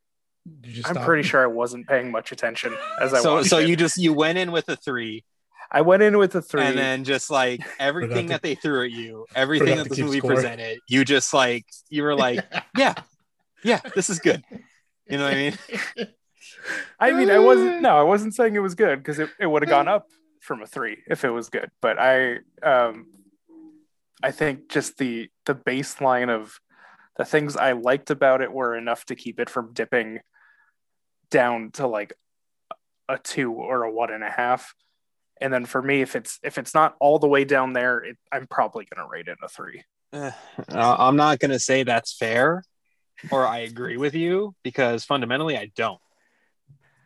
just 0.61 0.89
I'm 0.89 0.95
stop. 0.95 1.05
pretty 1.07 1.23
sure 1.23 1.43
I 1.43 1.47
wasn't 1.47 1.87
paying 1.89 2.11
much 2.11 2.33
attention 2.33 2.75
as 3.01 3.15
I 3.15 3.21
So 3.21 3.43
so 3.43 3.59
it. 3.59 3.69
you 3.69 3.77
just 3.77 3.97
you 3.97 4.13
went 4.13 4.39
in 4.39 4.53
with 4.53 4.69
a 4.69 4.77
three 4.77 5.25
I 5.75 5.81
went 5.81 6.03
in 6.03 6.19
with 6.19 6.35
a 6.35 6.43
three. 6.43 6.63
and 6.63 6.77
then 6.77 7.03
just 7.05 7.31
like 7.31 7.61
everything 7.79 8.27
to- 8.27 8.35
that 8.35 8.43
they 8.43 8.55
threw 8.55 8.85
at 8.85 8.91
you, 8.91 9.27
everything 9.35 9.69
forgot 9.69 9.85
that 9.85 9.95
to 9.95 9.95
this 9.97 9.99
movie 10.05 10.19
score. 10.19 10.35
presented, 10.35 10.81
you 10.87 11.05
just 11.05 11.33
like 11.33 11.65
you 11.89 12.03
were 12.03 12.15
like, 12.15 12.45
yeah, 12.77 12.95
yeah, 13.65 13.81
this 13.95 14.11
is 14.11 14.19
good. 14.19 14.45
You 15.09 15.19
know 15.19 15.25
what 15.25 15.33
I 15.33 15.37
mean? 15.37 15.59
I 17.01 17.13
mean, 17.13 17.31
I 17.31 17.39
wasn't 17.39 17.81
no, 17.81 17.97
I 17.97 18.03
wasn't 18.03 18.35
saying 18.35 18.55
it 18.55 18.61
was 18.61 18.75
good 18.75 18.99
because 18.99 19.19
it, 19.19 19.31
it 19.41 19.47
would 19.47 19.63
have 19.63 19.71
gone 19.71 19.89
up 19.89 20.07
from 20.41 20.63
a 20.63 20.67
three 20.67 20.99
if 21.07 21.25
it 21.25 21.31
was 21.31 21.49
good. 21.49 21.71
But 21.81 21.99
I 21.99 22.39
um 22.63 23.07
I 24.23 24.31
think 24.31 24.69
just 24.69 24.99
the 24.99 25.29
the 25.47 25.55
baseline 25.55 26.29
of 26.29 26.61
the 27.17 27.25
things 27.25 27.57
I 27.57 27.73
liked 27.73 28.11
about 28.11 28.43
it 28.43 28.53
were 28.53 28.77
enough 28.77 29.05
to 29.07 29.15
keep 29.15 29.41
it 29.41 29.51
from 29.51 29.73
dipping 29.73 30.21
down 31.31 31.71
to 31.73 31.87
like 31.87 32.13
a 33.09 33.19
two 33.19 33.53
or 33.53 33.83
a 33.85 33.91
one 33.91 34.13
and 34.13 34.23
a 34.23 34.31
half. 34.31 34.75
And 35.43 35.53
then 35.53 35.67
for 35.67 35.83
me, 35.83 36.01
if 36.01 36.17
it's 36.17 36.39
if 36.43 36.57
it's 36.57 36.73
not 36.75 36.97
all 37.01 37.19
the 37.19 37.29
way 37.29 37.45
down 37.45 37.73
there, 37.73 37.99
it, 37.99 38.17
I'm 38.31 38.47
probably 38.47 38.87
gonna 38.87 39.09
rate 39.09 39.29
it 39.29 39.39
a 39.43 39.49
three. 39.49 39.83
Uh, 40.13 40.31
I'm 40.69 41.17
not 41.17 41.39
gonna 41.41 41.59
say 41.59 41.83
that's 41.83 42.13
fair 42.17 42.63
or 43.31 43.47
I 43.47 43.59
agree 43.59 43.97
with 43.97 44.15
you 44.15 44.55
because 44.63 45.05
fundamentally 45.05 45.57
I 45.57 45.71
don't. 45.77 46.01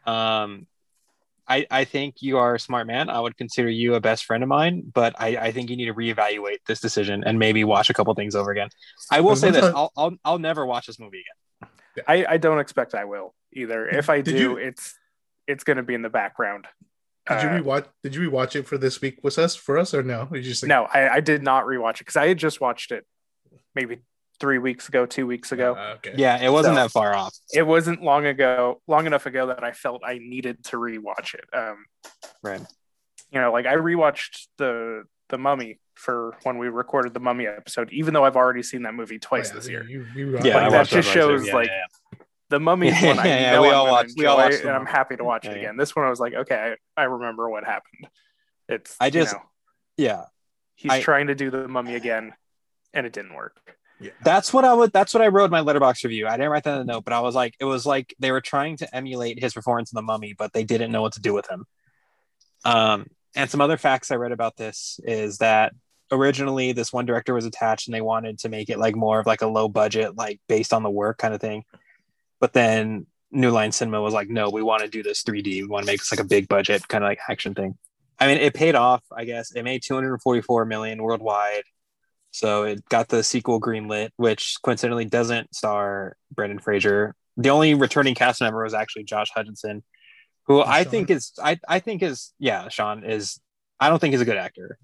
Um, 0.07 0.67
I 1.49 1.67
I 1.71 1.85
think 1.85 2.17
you 2.23 2.39
are 2.39 2.55
a 2.57 2.61
smart 2.61 2.87
man. 2.87 3.09
I 3.09 3.21
would 3.21 3.37
consider 3.37 3.69
you 3.69 3.95
a 3.95 4.01
best 4.01 4.25
friend 4.25 4.43
of 4.43 4.49
mine, 4.49 4.83
but 4.93 5.15
I, 5.19 5.37
I 5.37 5.53
think 5.53 5.71
you 5.71 5.77
need 5.77 5.87
to 5.87 5.95
reevaluate 5.95 6.59
this 6.67 6.81
decision 6.81 7.23
and 7.25 7.39
maybe 7.39 7.63
watch 7.65 7.91
a 7.91 7.95
couple 7.95 8.13
things 8.15 8.35
over 8.35 8.51
again. 8.51 8.69
I 9.11 9.21
will 9.21 9.37
say 9.37 9.51
this: 9.51 9.65
I- 9.65 9.71
I'll, 9.73 9.93
I'll 9.97 10.17
I'll 10.25 10.39
never 10.39 10.67
watch 10.67 10.87
this 10.87 10.99
movie 10.99 11.23
again. 11.23 11.71
I, 12.09 12.27
I 12.35 12.37
don't 12.37 12.59
expect 12.59 12.95
I 12.95 13.05
will 13.05 13.35
either. 13.53 13.89
If 13.89 14.11
I 14.11 14.21
do, 14.21 14.37
you- 14.37 14.57
it's 14.57 14.99
it's 15.47 15.63
gonna 15.65 15.83
be 15.85 15.95
in 15.95 16.03
the 16.03 16.11
background. 16.11 16.67
Did 17.29 17.43
you 17.43 17.49
Uh, 17.49 17.61
rewatch? 17.61 17.87
Did 18.03 18.15
you 18.15 18.31
rewatch 18.31 18.55
it 18.57 18.67
for 18.67 18.79
this 18.79 19.01
week 19.01 19.19
with 19.23 19.39
us 19.39 19.57
for 19.57 19.79
us 19.79 19.93
or 19.95 20.03
no? 20.03 20.29
Or 20.31 20.37
you 20.37 20.43
just 20.43 20.63
like, 20.63 20.69
No, 20.69 20.85
I, 20.85 21.15
I 21.17 21.21
did 21.21 21.43
not 21.43 21.65
rewatch 21.65 21.95
it 21.97 21.99
because 22.01 22.17
I 22.17 22.29
had 22.29 22.39
just 22.39 22.61
watched 22.61 22.93
it 22.93 23.05
maybe 23.75 23.99
three 24.39 24.59
weeks 24.59 24.89
ago, 24.89 25.07
two 25.07 25.27
weeks 25.27 25.51
ago. 25.53 25.75
Uh, 25.75 25.95
okay. 25.97 26.15
Yeah, 26.17 26.39
it 26.45 26.51
wasn't 26.51 26.77
So- 26.77 26.83
that 26.83 26.91
far 26.91 27.15
off. 27.15 27.35
it 27.53 27.63
wasn't 27.67 28.03
long 28.03 28.27
ago, 28.27 28.81
long 28.87 29.07
enough 29.07 29.27
ago 29.27 29.47
that 29.49 29.65
I 29.65 29.73
felt 29.73 30.03
I 30.05 30.19
needed 30.19 30.63
to 30.67 30.77
rewatch 30.77 31.35
it. 31.35 31.45
Um, 31.53 31.87
Right. 32.43 32.61
you 33.31 33.41
know, 33.41 33.51
like 33.53 33.67
I 33.67 33.75
rewatched 33.75 34.47
the 34.59 35.05
the 35.29 35.39
Mummy 35.39 35.81
for 35.95 36.37
when 36.45 36.59
we 36.59 36.69
recorded 36.69 37.13
the 37.13 37.19
Mummy 37.19 37.49
episode, 37.49 37.91
even 37.93 38.15
though 38.15 38.25
I've 38.25 38.37
already 38.37 38.63
seen 38.63 38.83
that 38.83 38.95
movie 38.95 39.17
Oh, 39.17 39.27
twice 39.27 39.49
yeah, 39.49 39.55
this 39.57 39.69
year. 39.69 39.83
You, 39.83 40.07
you, 40.15 40.31
Yeah, 40.35 40.39
Like, 40.39 40.55
I 40.55 40.69
that 40.71 40.73
watched 40.73 40.93
just 40.93 41.09
shows, 41.11 41.49
Yeah, 41.49 41.55
like, 41.55 41.67
yeah, 41.69 41.75
yeah. 41.75 41.85
The 42.49 42.61
Mummy 42.61 42.89
Yeah, 42.91 43.07
one, 43.07 43.19
I 43.19 43.27
yeah, 43.27 43.53
know 43.53 43.63
we 43.63 43.69
I'm 43.69 43.75
all 43.75 43.87
watched- 43.91 44.15
we 44.17 44.27
all 44.27 44.37
watched 44.37 44.61
and 44.61 44.71
I'm 44.71 44.87
happy 44.87 45.17
to 45.17 45.25
watch 45.25 45.45
Yeah, 45.45 45.53
it 45.53 45.57
again. 45.59 45.77
This 45.77 45.97
one, 45.97 46.05
I 46.05 46.11
was 46.11 46.21
like, 46.21 46.35
okay, 46.35 46.77
I, 46.97 47.01
I 47.03 47.05
remember 47.05 47.49
what 47.51 47.65
happened. 47.65 48.09
It's 48.69 48.97
I 49.01 49.07
you 49.07 49.11
just- 49.13 49.33
know, 49.35 49.43
yeah. 49.97 50.25
he's 50.77 50.93
I- 50.93 51.01
trying 51.01 51.27
to 51.29 51.35
do 51.35 51.51
the 51.51 51.67
Mummy 51.69 51.95
again, 51.95 52.35
and 52.95 53.07
it 53.07 53.13
didn't 53.13 53.35
work. 53.35 53.57
Yeah. 53.99 54.11
That's 54.23 54.53
what 54.53 54.67
I 54.67 54.75
would. 54.75 54.93
That's 54.93 55.15
what 55.15 55.23
I 55.23 55.29
wrote 55.29 55.47
in 55.47 55.51
my 55.51 55.61
Letterboxd 55.63 56.05
review. 56.05 56.27
I 56.27 56.33
didn't 56.37 56.51
write 56.51 56.65
that 56.65 56.81
in 56.81 56.87
the 56.87 56.93
note, 56.93 57.05
but 57.05 57.15
I 57.15 57.21
was 57.21 57.35
like, 57.35 57.55
it 57.59 57.65
was 57.65 57.87
like 57.87 58.15
they 58.19 58.31
were 58.31 58.43
trying 58.43 58.77
to 58.79 58.95
emulate 58.95 59.41
his 59.41 59.55
performance 59.55 59.91
in 59.91 59.97
the 59.97 60.03
Mummy, 60.03 60.35
but 60.37 60.53
they 60.53 60.65
didn't 60.65 60.93
know 60.93 61.01
what 61.01 61.15
to 61.15 61.21
do 61.23 61.33
with 61.33 61.49
him. 61.49 61.65
Um, 62.65 63.07
and 63.35 63.51
some 63.51 63.61
other 63.63 63.77
facts 63.79 64.11
I 64.11 64.17
read 64.17 64.33
about 64.33 64.57
this 64.57 65.01
is 65.05 65.39
that 65.39 65.73
originally 66.13 66.73
this 66.73 66.93
one 66.93 67.07
director 67.07 67.33
was 67.33 67.47
attached, 67.47 67.89
and 67.89 67.95
they 67.95 68.03
wanted 68.03 68.39
to 68.41 68.51
make 68.51 68.69
it 68.69 68.79
like 68.79 68.95
more 68.95 69.19
of 69.19 69.27
like 69.27 69.41
a 69.41 69.47
low 69.47 69.67
budget, 69.69 70.15
like 70.15 70.41
based 70.47 70.75
on 70.75 70.83
the 70.83 70.91
work 70.91 71.17
kind 71.19 71.33
of 71.33 71.41
thing. 71.41 71.65
But 72.41 72.53
then 72.53 73.07
New 73.31 73.51
Line 73.51 73.73
Cinema 73.73 74.01
was 74.01 74.15
like, 74.15 74.29
no, 74.29 74.51
we 74.51 74.63
want 74.63 74.83
to 74.83 74.89
do 74.89 75.03
this 75.03 75.23
3D. 75.23 75.45
We 75.63 75.67
want 75.67 75.85
to 75.85 75.93
make 75.93 76.01
this 76.01 76.13
like 76.13 76.21
a 76.21 76.25
big 76.25 76.49
budget 76.49 76.87
kind 76.89 77.03
of 77.05 77.09
like 77.09 77.19
action 77.29 77.55
thing. 77.55 77.77
I 78.19 78.27
mean, 78.27 78.39
it 78.39 78.55
paid 78.55 78.75
off. 78.75 79.03
I 79.15 79.25
guess 79.25 79.55
it 79.55 79.63
made 79.63 79.83
244 79.83 80.65
million 80.65 81.03
worldwide. 81.03 81.65
So 82.31 82.65
it 82.65 82.87
got 82.89 83.09
the 83.09 83.23
sequel 83.23 83.61
greenlit, 83.61 84.11
which 84.17 84.57
coincidentally 84.63 85.07
doesn't 85.07 85.55
star 85.55 86.17
Brendan 86.31 86.59
Fraser. 86.59 87.15
The 87.37 87.51
only 87.51 87.75
returning 87.75 88.15
cast 88.15 88.41
member 88.41 88.63
was 88.63 88.75
actually 88.75 89.05
Josh 89.05 89.29
Hutcherson, 89.37 89.83
who 90.47 90.63
I 90.63 90.83
Sean. 90.83 90.91
think 90.91 91.11
is 91.11 91.33
I, 91.43 91.59
I 91.69 91.79
think 91.81 92.03
is 92.03 92.33
yeah, 92.39 92.69
Sean 92.69 93.05
is 93.05 93.41
I 93.81 93.89
don't 93.89 93.99
think 93.99 94.13
he's 94.13 94.21
a 94.21 94.27
good 94.27 94.37
actor. 94.37 94.79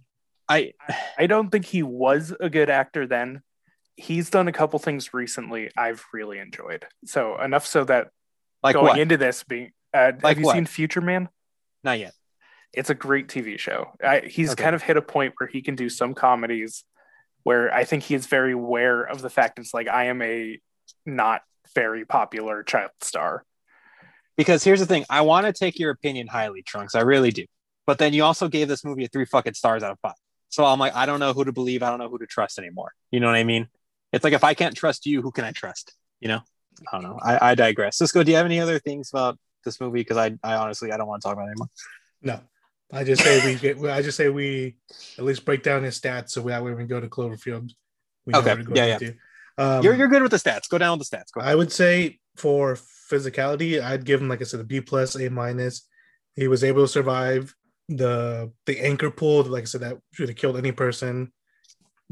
I 0.49 0.73
I 1.19 1.27
don't 1.27 1.51
think 1.51 1.65
he 1.65 1.83
was 1.83 2.35
a 2.39 2.51
good 2.51 2.71
actor 2.71 3.07
then. 3.07 3.43
He's 3.97 4.31
done 4.31 4.49
a 4.49 4.53
couple 4.53 4.79
things 4.79 5.13
recently 5.13 5.71
I've 5.77 6.05
really 6.13 6.39
enjoyed. 6.39 6.87
So 7.05 7.39
enough 7.41 7.67
so 7.67 7.85
that 7.85 8.09
like 8.63 8.75
going 8.75 8.85
what? 8.87 8.99
into 8.99 9.17
this 9.17 9.43
being, 9.45 9.73
uh, 9.93 10.13
Like 10.23 10.37
have 10.37 10.39
you 10.39 10.47
what? 10.47 10.55
seen 10.55 10.67
Future 10.67 11.01
Man? 11.01 11.29
Not 11.85 11.99
yet. 11.99 12.15
It's 12.73 12.89
a 12.91 12.95
great 12.95 13.29
TV 13.29 13.59
show. 13.59 13.93
I, 14.03 14.21
he's 14.21 14.53
Okay. 14.53 14.63
kind 14.63 14.75
of 14.75 14.83
hit 14.83 14.97
a 14.97 15.03
point 15.03 15.35
where 15.39 15.47
he 15.47 15.61
can 15.61 15.75
do 15.75 15.89
some 15.89 16.15
comedies 16.15 16.85
where 17.43 17.73
I 17.75 17.85
think 17.85 18.05
he 18.05 18.15
is 18.15 18.27
very 18.27 18.53
aware 18.53 19.03
of 19.03 19.21
the 19.21 19.29
fact 19.29 19.59
it's 19.59 19.75
like 19.75 19.89
I 19.89 20.05
am 20.05 20.23
a 20.23 20.59
not 21.05 21.43
very 21.75 22.05
popular 22.07 22.63
child 22.63 22.93
star. 23.01 23.45
Because 24.37 24.65
here's 24.65 24.81
the 24.81 24.87
thing, 24.87 25.05
I 25.11 25.21
want 25.21 25.47
to 25.47 25.53
take 25.53 25.79
your 25.79 25.91
opinion 25.91 26.29
highly, 26.29 26.63
Trunks. 26.63 26.95
I 26.95 27.01
really 27.01 27.31
do. 27.31 27.45
But 27.87 27.99
then 27.99 28.15
you 28.15 28.25
also 28.25 28.49
gave 28.49 28.69
this 28.69 28.85
movie 28.85 29.05
a 29.05 29.09
three 29.09 29.27
fucking 29.27 29.55
stars 29.55 29.83
out 29.83 29.91
of 29.91 29.99
five. 30.01 30.15
So 30.49 30.65
I'm 30.65 30.79
like, 30.79 30.95
I 30.95 31.05
don't 31.05 31.21
know 31.21 31.33
who 31.33 31.45
to 31.45 31.53
believe. 31.53 31.83
I 31.83 31.91
don't 31.91 31.99
know 31.99 32.09
who 32.09 32.19
to 32.19 32.27
trust 32.27 32.59
anymore. 32.59 32.93
You 33.11 33.21
know 33.21 33.27
what 33.27 33.37
I 33.37 33.45
mean? 33.45 33.69
It's 34.13 34.25
like 34.25 34.33
if 34.33 34.45
I 34.45 34.55
can't 34.55 34.77
trust 34.77 35.07
you, 35.07 35.23
who 35.23 35.33
can 35.33 35.45
I 35.45 35.53
trust? 35.53 35.95
You 36.21 36.29
know? 36.29 36.41
I 36.91 36.97
don't 36.97 37.03
know. 37.03 37.19
I, 37.23 37.51
I 37.51 37.55
digress. 37.55 37.99
Cisco, 37.99 38.23
do 38.23 38.31
you 38.31 38.37
have 38.37 38.47
any 38.47 38.61
other 38.61 38.79
things 38.79 39.11
about 39.13 39.39
this 39.65 39.81
movie? 39.81 40.01
Because 40.01 40.17
I, 40.17 40.33
I 40.43 40.55
honestly 40.55 40.93
I 40.93 40.97
don't 40.97 41.07
want 41.07 41.23
to 41.23 41.29
talk 41.29 41.35
about 41.35 41.49
it 41.49 41.53
anymore. 41.53 41.69
No, 42.23 42.41
I 42.93 43.05
just 43.05 43.23
say 43.23 43.45
we 43.45 43.59
get. 43.59 43.79
I 43.85 44.03
just 44.03 44.17
say 44.17 44.29
we 44.29 44.77
at 45.19 45.25
least 45.25 45.45
break 45.45 45.63
down 45.63 45.83
his 45.83 46.01
stats 46.01 46.31
so 46.31 46.41
that 46.43 46.63
way 46.63 46.73
we 46.73 46.85
go 46.85 47.01
to 47.01 47.09
Cloverfield, 47.09 47.71
we 48.27 48.35
Okay, 48.35 48.57
yeah, 48.75 48.99
yeah. 49.01 49.11
Um, 49.59 49.83
you're 49.83 49.95
you're 49.95 50.09
good 50.09 50.23
with 50.23 50.31
the 50.31 50.39
stats. 50.39 50.69
Go 50.69 50.79
down 50.79 50.99
with 50.99 51.09
the 51.09 51.17
stats. 51.17 51.33
Go. 51.33 51.41
I 51.41 51.55
would 51.55 51.73
say 51.73 52.19
for 52.37 52.75
physicality, 53.11 53.83
I'd 53.83 54.05
give 54.05 54.21
him 54.21 54.29
like 54.29 54.41
I 54.41 54.45
said 54.45 54.61
a 54.61 54.65
B 54.65 54.81
plus, 54.81 55.17
A 55.17 55.29
minus. 55.29 55.87
He 56.35 56.49
was 56.49 56.65
able 56.65 56.83
to 56.83 56.89
survive 56.89 57.55
the 57.89 58.53
the 58.67 58.81
anchor 58.81 59.11
pulled, 59.11 59.49
like 59.49 59.63
I 59.63 59.67
said, 59.67 59.83
that 59.83 59.99
should 60.13 60.29
have 60.29 60.37
killed 60.37 60.57
any 60.57 60.73
person. 60.73 61.33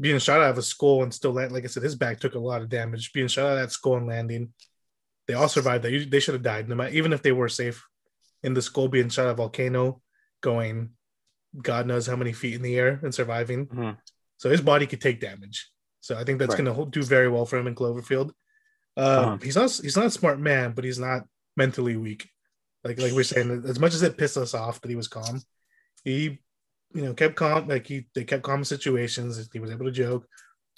Being 0.01 0.19
shot 0.19 0.41
out 0.41 0.49
of 0.49 0.57
a 0.57 0.61
skull 0.63 1.03
and 1.03 1.13
still 1.13 1.31
land, 1.31 1.51
like 1.51 1.63
I 1.63 1.67
said, 1.67 1.83
his 1.83 1.95
back 1.95 2.19
took 2.19 2.35
a 2.35 2.39
lot 2.39 2.61
of 2.61 2.69
damage. 2.69 3.13
Being 3.13 3.27
shot 3.27 3.45
out 3.45 3.51
of 3.53 3.59
that 3.59 3.71
skull 3.71 3.97
and 3.97 4.07
landing, 4.07 4.53
they 5.27 5.35
all 5.35 5.47
survived 5.47 5.83
that. 5.85 6.09
They 6.09 6.19
should 6.19 6.33
have 6.33 6.43
died, 6.43 6.67
no 6.67 6.75
matter 6.75 6.93
even 6.93 7.13
if 7.13 7.21
they 7.21 7.31
were 7.31 7.49
safe 7.49 7.85
in 8.43 8.53
the 8.53 8.61
skull 8.61 8.87
being 8.87 9.09
shot 9.09 9.27
out 9.27 9.31
of 9.31 9.39
a 9.39 9.43
volcano, 9.43 10.01
going 10.41 10.91
God 11.61 11.85
knows 11.85 12.07
how 12.07 12.15
many 12.15 12.31
feet 12.33 12.55
in 12.55 12.61
the 12.61 12.77
air 12.77 12.99
and 13.03 13.13
surviving. 13.13 13.67
Mhm. 13.67 13.97
So 14.37 14.49
his 14.49 14.61
body 14.61 14.87
could 14.87 15.01
take 15.01 15.19
damage. 15.19 15.69
So 15.99 16.17
I 16.17 16.23
think 16.23 16.39
that's 16.39 16.55
Right. 16.55 16.63
going 16.63 16.85
to 16.85 16.89
do 16.99 17.05
very 17.05 17.27
well 17.29 17.45
for 17.45 17.57
him 17.57 17.67
in 17.67 17.75
Cloverfield. 17.75 18.31
Uh, 18.97 19.01
Uh-huh. 19.01 19.37
He's 19.43 19.55
not 19.57 19.69
he's 19.71 19.97
not 19.97 20.05
a 20.07 20.11
smart 20.11 20.39
man, 20.39 20.71
but 20.73 20.83
he's 20.85 20.97
not 20.97 21.27
mentally 21.55 21.95
weak. 21.97 22.29
Like 22.83 22.99
like 22.99 23.11
we're 23.13 23.23
saying, 23.23 23.65
as 23.67 23.79
much 23.79 23.93
as 23.93 24.01
it 24.01 24.17
pissed 24.17 24.37
us 24.37 24.53
off 24.53 24.81
that 24.81 24.89
he 24.89 24.95
was 24.95 25.07
calm, 25.07 25.41
he 26.03 26.41
you 26.93 27.03
know 27.03 27.13
kept 27.13 27.35
calm. 27.35 27.67
Like 27.67 27.87
he 27.87 28.05
they 28.15 28.23
kept 28.23 28.43
calm 28.43 28.59
in 28.59 28.65
situations. 28.65 29.49
He 29.51 29.59
was 29.59 29.71
able 29.71 29.85
to 29.85 29.91
joke. 29.91 30.27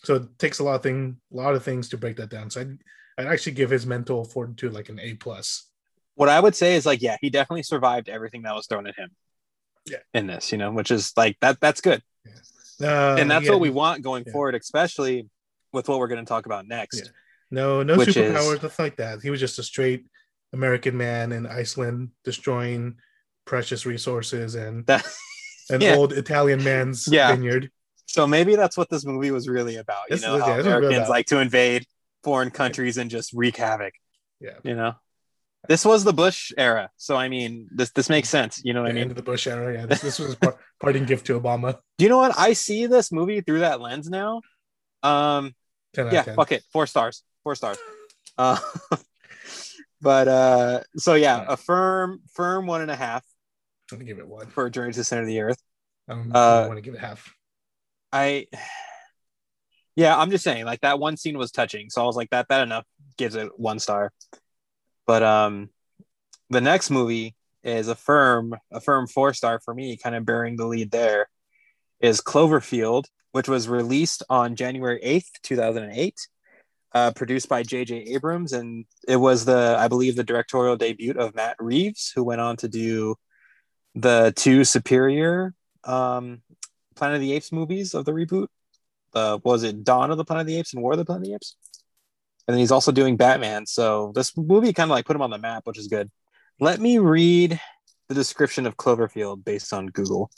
So 0.03 0.15
it 0.15 0.37
takes 0.39 0.59
a 0.59 0.63
lot 0.63 0.75
of 0.75 0.83
thing 0.83 1.17
a 1.31 1.35
lot 1.35 1.55
of 1.55 1.63
things 1.63 1.89
to 1.89 1.97
break 1.97 2.17
that 2.17 2.29
down. 2.29 2.49
So 2.49 2.61
I'd, 2.61 2.77
I'd 3.17 3.27
actually 3.27 3.53
give 3.53 3.69
his 3.69 3.85
mental 3.85 4.23
fortitude 4.25 4.73
like 4.73 4.89
an 4.89 4.99
A 4.99 5.13
plus. 5.15 5.69
What 6.15 6.29
I 6.29 6.39
would 6.39 6.55
say 6.55 6.75
is 6.75 6.85
like, 6.85 7.01
yeah, 7.01 7.17
he 7.21 7.29
definitely 7.29 7.63
survived 7.63 8.09
everything 8.09 8.43
that 8.43 8.53
was 8.53 8.67
thrown 8.67 8.85
at 8.87 8.95
him. 8.95 9.09
Yeah. 9.85 9.97
In 10.13 10.27
this, 10.27 10.51
you 10.51 10.57
know, 10.57 10.71
which 10.71 10.91
is 10.91 11.11
like 11.17 11.37
that. 11.41 11.59
That's 11.59 11.81
good, 11.81 12.01
Uh, 12.81 13.15
and 13.19 13.29
that's 13.29 13.45
he 13.45 13.49
what 13.51 13.59
we 13.59 13.69
want 13.69 14.01
going 14.01 14.23
yeah. 14.25 14.31
forward, 14.31 14.55
especially 14.55 15.27
with 15.71 15.89
what 15.89 15.99
we're 15.99 16.07
going 16.07 16.23
to 16.23 16.29
talk 16.29 16.45
about 16.45 16.67
next. 16.67 16.99
Yeah. 17.05 17.11
No, 17.51 17.83
no 17.83 17.97
Which 17.97 18.09
is- 18.09 18.15
superpowers, 18.15 18.61
nothing 18.63 18.85
like 18.85 18.95
that. 18.97 19.21
He 19.21 19.29
was 19.29 19.39
just 19.39 19.59
a 19.59 19.63
straight 19.63 20.05
American 20.53 20.95
man 20.95 21.31
in 21.31 21.45
Iceland, 21.47 22.09
destroying 22.23 22.95
precious 23.45 23.85
resources 23.85 24.55
and 24.55 24.85
That, 24.85 25.03
an 25.69 25.81
Yeah. 25.81 25.95
old 25.95 26.13
Italian 26.13 26.63
man's 26.63 27.07
Yeah. 27.11 27.31
vineyard. 27.35 27.69
so 28.05 28.27
maybe 28.27 28.55
that's 28.55 28.77
what 28.77 28.89
this 28.89 29.05
movie 29.05 29.31
was 29.31 29.47
really 29.47 29.77
about. 29.77 30.03
You 30.09 30.15
This 30.15 30.23
know, 30.23 30.35
is- 30.35 30.41
yeah, 30.45 30.57
this 30.57 30.65
is 30.65 30.71
really 30.71 30.77
Americans 30.87 31.09
like 31.09 31.25
to 31.27 31.39
invade 31.39 31.85
foreign 32.23 32.51
countries 32.51 32.97
and 32.97 33.09
just 33.09 33.33
wreak 33.33 33.57
havoc. 33.57 33.93
Yeah. 34.39 34.57
You 34.63 34.75
know, 34.75 34.93
this 35.69 35.85
was 35.85 36.03
the 36.03 36.13
Bush 36.13 36.51
era, 36.57 36.89
so 36.97 37.15
I 37.15 37.29
mean, 37.29 37.67
this 37.71 37.91
this 37.91 38.09
makes 38.09 38.27
sense. 38.29 38.61
You 38.63 38.73
know 38.73 38.81
what 38.81 38.91
I 38.91 38.93
mean? 38.93 39.03
end 39.03 39.11
of 39.11 39.17
the 39.17 39.23
Bush 39.23 39.47
era. 39.47 39.73
Yeah, 39.73 39.85
this, 39.85 40.01
this 40.01 40.19
was 40.19 40.33
a 40.33 40.37
par- 40.37 40.59
parting 40.81 41.05
gift 41.05 41.25
to 41.27 41.39
Obama. 41.39 41.77
Do 41.97 42.03
you 42.05 42.09
know 42.09 42.17
what? 42.17 42.37
I 42.37 42.51
see 42.53 42.85
this 42.87 43.11
movie 43.11 43.39
through 43.41 43.59
that 43.59 43.79
lens 43.79 44.09
now. 44.09 44.41
Um, 45.03 45.53
10 45.93 46.07
out 46.07 46.13
yeah, 46.13 46.23
10. 46.23 46.35
fuck 46.35 46.51
it, 46.51 46.63
four 46.73 46.85
stars, 46.87 47.23
four 47.43 47.55
stars. 47.55 47.77
Uh, 48.37 48.57
but 50.01 50.27
uh, 50.27 50.79
so 50.97 51.13
yeah, 51.13 51.45
a 51.47 51.55
firm, 51.57 52.21
firm 52.33 52.65
one 52.67 52.81
and 52.81 52.91
a 52.91 52.95
half 52.95 53.23
I'm 53.93 53.99
gonna 53.99 54.05
give 54.05 54.19
it 54.19 54.27
one. 54.27 54.47
for 54.47 54.69
Journey 54.69 54.91
to 54.91 54.99
the 54.99 55.03
Center 55.03 55.21
of 55.21 55.27
the 55.27 55.41
Earth. 55.41 55.61
I'm, 56.07 56.31
Uh, 56.35 56.63
I 56.63 56.67
want 56.67 56.77
to 56.77 56.81
give 56.81 56.95
it 56.95 56.99
half. 56.99 57.33
I, 58.11 58.47
yeah, 59.95 60.17
I'm 60.17 60.31
just 60.31 60.43
saying, 60.43 60.65
like 60.65 60.81
that 60.81 60.99
one 60.99 61.17
scene 61.17 61.37
was 61.37 61.51
touching, 61.51 61.89
so 61.89 62.01
I 62.01 62.05
was 62.05 62.15
like, 62.15 62.31
that 62.31 62.47
that 62.49 62.63
enough 62.63 62.85
gives 63.17 63.35
it 63.35 63.51
one 63.57 63.79
star. 63.79 64.11
But 65.05 65.21
um, 65.23 65.69
the 66.49 66.61
next 66.61 66.89
movie 66.89 67.35
is 67.63 67.87
a 67.87 67.95
firm, 67.95 68.55
a 68.71 68.81
firm 68.81 69.07
four 69.07 69.33
star 69.33 69.59
for 69.63 69.73
me, 69.73 69.97
kind 69.97 70.15
of 70.15 70.25
bearing 70.25 70.55
the 70.57 70.65
lead. 70.65 70.91
There 70.91 71.27
is 71.99 72.19
Cloverfield, 72.19 73.05
which 73.31 73.47
was 73.47 73.69
released 73.69 74.23
on 74.29 74.55
January 74.55 74.99
eighth, 75.03 75.29
two 75.43 75.55
thousand 75.55 75.83
and 75.83 75.93
eight. 75.93 76.19
Uh, 76.95 77.11
produced 77.11 77.49
by 77.49 77.63
J.J. 77.63 77.95
Abrams, 78.13 78.53
and 78.53 78.85
it 79.07 79.15
was 79.15 79.45
the, 79.45 79.75
I 79.79 79.87
believe, 79.87 80.15
the 80.15 80.23
directorial 80.23 80.77
debut 80.77 81.13
of 81.13 81.33
Matt 81.33 81.55
Reeves, 81.59 82.11
who 82.13 82.23
went 82.23 82.39
on 82.39 82.55
to 82.57 82.67
do 82.67 83.15
the 83.95 84.33
two 84.35 84.63
superior 84.63 85.53
um, 85.83 86.41
Planet 86.95 87.15
of 87.15 87.21
the 87.21 87.33
Apes 87.33 87.51
movies 87.51 87.93
of 87.93 88.05
the 88.05 88.11
reboot. 88.11 88.47
Uh, 89.13 89.39
was 89.43 89.63
it 89.63 89.83
Dawn 89.83 90.11
of 90.11 90.17
the 90.17 90.25
Planet 90.25 90.41
of 90.41 90.47
the 90.47 90.57
Apes 90.57 90.73
and 90.73 90.81
War 90.81 90.93
of 90.93 90.97
the 90.97 91.05
Planet 91.05 91.23
of 91.23 91.27
the 91.27 91.35
Apes? 91.35 91.55
And 92.47 92.53
then 92.53 92.59
he's 92.59 92.71
also 92.71 92.91
doing 92.91 93.15
Batman. 93.15 93.65
So 93.65 94.11
this 94.15 94.35
movie 94.35 94.73
kind 94.73 94.89
of 94.89 94.95
like 94.95 95.05
put 95.05 95.15
him 95.15 95.21
on 95.21 95.29
the 95.29 95.37
map, 95.37 95.65
which 95.65 95.77
is 95.77 95.87
good. 95.87 96.09
Let 96.59 96.79
me 96.79 96.97
read 96.97 97.59
the 98.09 98.15
description 98.15 98.65
of 98.65 98.77
Cloverfield 98.77 99.43
based 99.43 99.73
on 99.73 99.87
Google. 99.87 100.29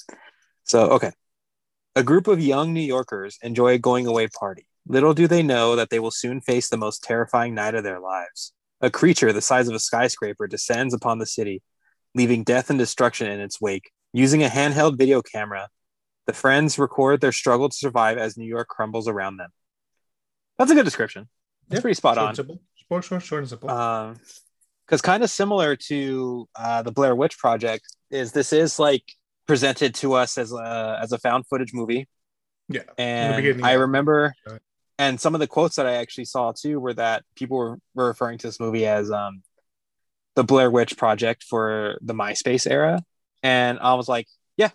So, 0.64 0.90
okay. 0.92 1.12
A 1.96 2.04
group 2.04 2.28
of 2.28 2.40
young 2.40 2.74
New 2.74 2.82
Yorkers 2.82 3.38
enjoy 3.42 3.74
a 3.74 3.78
going 3.78 4.06
away 4.06 4.28
party. 4.28 4.68
Little 4.88 5.14
do 5.14 5.28
they 5.28 5.42
know 5.42 5.76
that 5.76 5.90
they 5.90 6.00
will 6.00 6.12
soon 6.12 6.42
face 6.42 6.70
the 6.70 6.78
most 6.78 7.04
terrifying 7.04 7.56
night 7.56 7.74
of 7.74 7.84
their 7.84 8.00
lives. 8.00 8.54
A 8.82 8.92
creature 8.92 9.34
the 9.34 9.42
size 9.42 9.68
of 9.68 9.74
a 9.74 9.80
skyscraper 9.80 10.48
descends 10.48 10.94
upon 10.94 11.18
the 11.18 11.26
city, 11.26 11.64
leaving 12.16 12.44
death 12.44 12.70
and 12.72 12.80
destruction 12.80 13.28
in 13.28 13.40
its 13.40 13.62
wake. 13.62 13.92
Using 14.14 14.44
a 14.44 14.48
handheld 14.48 14.98
video 14.98 15.22
camera, 15.22 15.68
the 16.26 16.34
friends 16.34 16.80
record 16.80 17.22
their 17.22 17.34
struggle 17.34 17.70
to 17.70 17.76
survive 17.76 18.18
as 18.18 18.38
New 18.38 18.48
York 18.48 18.68
crumbles 18.70 19.08
around 19.08 19.38
them. 19.38 19.52
That's 20.58 20.72
a 20.72 20.76
good 20.76 20.86
description. 20.86 21.28
That's 21.68 21.80
Yeah, 21.80 21.82
pretty 21.82 21.96
spot 21.96 22.16
Short 22.16 22.30
on. 22.30 22.36
simple. 22.36 22.62
Short, 22.88 23.04
short, 23.04 23.22
short 23.24 23.40
and 23.42 23.50
simple. 23.50 23.70
Um, 23.70 24.16
because 24.86 25.02
kind 25.02 25.24
of 25.24 25.30
similar 25.30 25.76
to 25.76 26.48
uh, 26.56 26.84
the 26.84 26.92
Blair 26.92 27.16
Witch 27.16 27.38
Project 27.38 27.84
is 28.12 28.32
this 28.32 28.54
is 28.54 28.78
like 28.78 29.04
presented 29.48 29.96
to 29.96 30.14
us 30.14 30.38
as 30.38 30.52
a 30.54 31.00
as 31.02 31.12
a 31.12 31.18
found 31.18 31.48
footage 31.48 31.74
movie, 31.74 32.08
yeah. 32.70 32.84
and 32.98 33.66
I 33.66 33.74
remember, 33.74 34.34
and 35.00 35.20
some 35.20 35.34
of 35.34 35.40
the 35.40 35.48
quotes 35.48 35.76
that 35.78 35.88
I 35.88 35.96
actually 35.96 36.26
saw 36.26 36.52
too 36.52 36.80
were 36.80 36.94
that 36.94 37.24
people 37.36 37.58
were, 37.58 37.80
were 37.96 38.08
referring 38.08 38.38
to 38.40 38.48
this 38.48 38.60
movie 38.60 38.86
as 38.86 39.10
um, 39.10 39.42
the 40.36 40.44
Blair 40.44 40.70
Witch 40.70 40.98
Project 40.98 41.44
for 41.44 41.98
the 42.02 42.14
MySpace 42.14 42.70
era, 42.70 43.02
and 43.44 43.80
I 43.80 43.96
was 43.96 44.08
like, 44.08 44.28
yeah, 44.58 44.72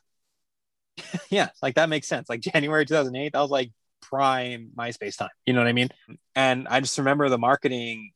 yeah, 1.31 1.49
like 1.63 1.75
that 1.77 1.89
makes 1.89 2.09
sense. 2.09 2.29
Like 2.29 2.41
January 2.41 2.87
2008, 2.87 3.33
that 3.33 3.41
was 3.41 3.51
like 3.51 3.71
prime 4.03 4.71
MySpace 4.77 5.17
time. 5.17 5.29
You 5.47 5.53
know 5.53 5.61
what 5.61 5.69
I 5.69 5.73
mean? 5.73 5.89
And 6.35 6.69
I 6.69 6.81
just 6.81 6.99
remember 6.99 7.29
the 7.29 7.39
marketing 7.39 8.13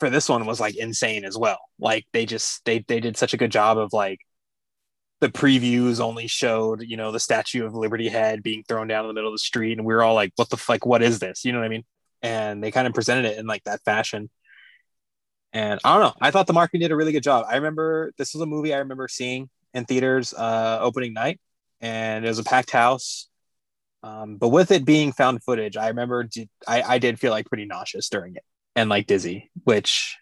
for 0.00 0.10
this 0.10 0.28
one 0.28 0.46
was 0.46 0.60
like 0.60 0.76
insane 0.76 1.24
as 1.24 1.36
well. 1.38 1.58
Like 1.78 2.06
they 2.12 2.26
just 2.26 2.64
they 2.64 2.80
they 2.80 3.00
did 3.00 3.16
such 3.16 3.34
a 3.34 3.36
good 3.36 3.52
job 3.52 3.78
of 3.78 3.92
like 3.92 4.18
the 5.20 5.28
previews 5.28 6.00
only 6.00 6.26
showed 6.26 6.82
you 6.82 6.96
know 6.96 7.12
the 7.12 7.20
Statue 7.20 7.64
of 7.64 7.74
Liberty 7.74 8.08
head 8.08 8.42
being 8.42 8.64
thrown 8.68 8.88
down 8.88 9.04
in 9.04 9.08
the 9.08 9.14
middle 9.14 9.30
of 9.30 9.34
the 9.34 9.38
street, 9.38 9.78
and 9.78 9.86
we 9.86 9.94
were 9.94 10.02
all 10.02 10.14
like, 10.14 10.32
"What 10.36 10.50
the 10.50 10.56
fuck? 10.56 10.84
What 10.86 11.02
is 11.02 11.18
this?" 11.18 11.44
You 11.44 11.52
know 11.52 11.58
what 11.58 11.66
I 11.66 11.68
mean? 11.68 11.84
And 12.22 12.62
they 12.62 12.70
kind 12.70 12.86
of 12.86 12.94
presented 12.94 13.26
it 13.26 13.38
in 13.38 13.46
like 13.46 13.64
that 13.64 13.82
fashion. 13.84 14.30
And 15.54 15.80
I 15.84 15.94
don't 15.94 16.02
know. 16.02 16.14
I 16.20 16.30
thought 16.32 16.46
the 16.48 16.52
marketing 16.52 16.80
did 16.80 16.90
a 16.90 16.96
really 16.96 17.12
good 17.12 17.22
job. 17.22 17.46
I 17.48 17.54
remember 17.56 18.12
this 18.18 18.34
was 18.34 18.42
a 18.42 18.46
movie 18.46 18.74
I 18.74 18.78
remember 18.78 19.06
seeing 19.08 19.48
in 19.72 19.84
theaters 19.86 20.34
uh, 20.34 20.78
opening 20.82 21.14
night, 21.14 21.40
and 21.80 22.24
it 22.24 22.28
was 22.28 22.40
a 22.40 22.44
packed 22.44 22.70
house. 22.72 23.28
Um, 24.02 24.36
but 24.36 24.48
with 24.48 24.70
it 24.72 24.84
being 24.84 25.12
found 25.12 25.42
footage, 25.44 25.76
I 25.76 25.88
remember 25.88 26.24
d- 26.24 26.50
I, 26.68 26.82
I 26.82 26.98
did 26.98 27.18
feel 27.18 27.30
like 27.30 27.46
pretty 27.46 27.64
nauseous 27.66 28.08
during 28.10 28.34
it 28.34 28.42
and 28.76 28.90
like 28.90 29.06
dizzy. 29.06 29.50
Which 29.62 30.18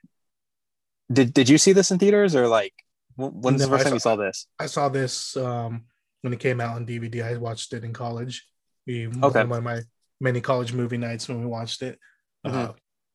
did 1.10 1.32
did 1.32 1.48
you 1.48 1.58
see 1.58 1.72
this 1.72 1.90
in 1.90 1.98
theaters 1.98 2.36
or 2.36 2.46
like 2.46 2.74
wh- 3.16 3.34
when's 3.34 3.60
the 3.62 3.68
first 3.68 3.84
time 3.84 3.94
you 3.94 3.98
saw 4.00 4.16
this? 4.16 4.46
I 4.58 4.66
saw 4.66 4.88
this 4.88 5.36
um, 5.36 5.84
when 6.20 6.32
it 6.32 6.40
came 6.40 6.60
out 6.60 6.76
on 6.76 6.84
DVD. 6.86 7.22
I 7.22 7.36
watched 7.38 7.72
it 7.72 7.84
in 7.84 7.92
college. 7.92 8.46
We, 8.86 9.08
Okay. 9.08 9.44
One 9.44 9.58
of 9.58 9.64
my 9.64 9.80
many 10.20 10.40
college 10.40 10.72
movie 10.72 10.98
nights 10.98 11.28
when 11.28 11.40
we 11.40 11.46
watched 11.46 11.82
it. 11.82 11.98
Uh, 12.44 12.50
Mhm. 12.68 12.74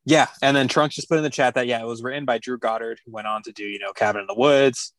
Yeah, 0.10 0.28
and 0.42 0.56
then 0.56 0.70
Trunks 0.70 0.96
just 0.96 1.10
put 1.10 1.18
in 1.18 1.24
the 1.26 1.30
chat 1.30 1.56
that 1.56 1.68
yeah, 1.68 1.82
it 1.82 1.86
was 1.86 2.02
written 2.02 2.24
by 2.24 2.38
Drew 2.38 2.58
Goddard, 2.58 3.00
who 3.06 3.12
went 3.12 3.28
on 3.28 3.44
to 3.44 3.52
do 3.52 3.64
you 3.66 3.78
know 3.78 3.92
Cabin 3.92 4.22
in 4.22 4.28
the 4.28 4.34
Woods, 4.36 4.94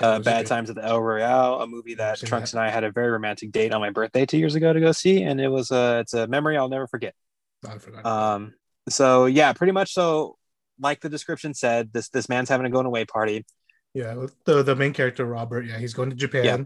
uh, 0.00 0.18
Bad. 0.18 0.46
Times 0.46 0.68
at 0.68 0.74
the 0.74 0.84
El 0.84 1.00
Royale, 1.00 1.60
a 1.62 1.68
movie 1.68 1.94
that 1.94 2.18
Trunks 2.18 2.50
that. 2.50 2.58
and 2.58 2.66
I 2.66 2.70
had 2.70 2.82
a 2.82 2.90
very 2.90 3.10
romantic 3.10 3.52
date 3.52 3.72
on 3.72 3.80
my 3.80 3.90
birthday 3.90 4.26
two 4.26 4.38
years 4.38 4.56
ago 4.56 4.72
to 4.72 4.80
go 4.80 4.90
see, 4.90 5.22
and 5.22 5.40
it 5.40 5.46
was 5.48 5.70
a 5.70 6.00
it's 6.00 6.14
a 6.14 6.26
memory 6.26 6.56
I'll 6.56 6.68
never 6.68 6.88
forget. 6.88 7.14
Um, 8.04 8.54
so 8.88 9.26
yeah, 9.26 9.52
pretty 9.52 9.72
much 9.72 9.92
so. 9.94 10.36
Like 10.80 11.00
the 11.00 11.10
description 11.10 11.54
said, 11.54 11.92
this 11.92 12.08
this 12.08 12.28
man's 12.28 12.48
having 12.48 12.66
a 12.66 12.70
going 12.70 12.86
away 12.86 13.04
party. 13.04 13.44
Yeah, 13.94 14.26
the 14.46 14.62
the 14.64 14.74
main 14.74 14.92
character 14.94 15.24
Robert. 15.26 15.64
Yeah, 15.66 15.78
he's 15.78 15.94
going 15.94 16.10
to 16.10 16.16
Japan. 16.16 16.44
Yeah. 16.44 16.58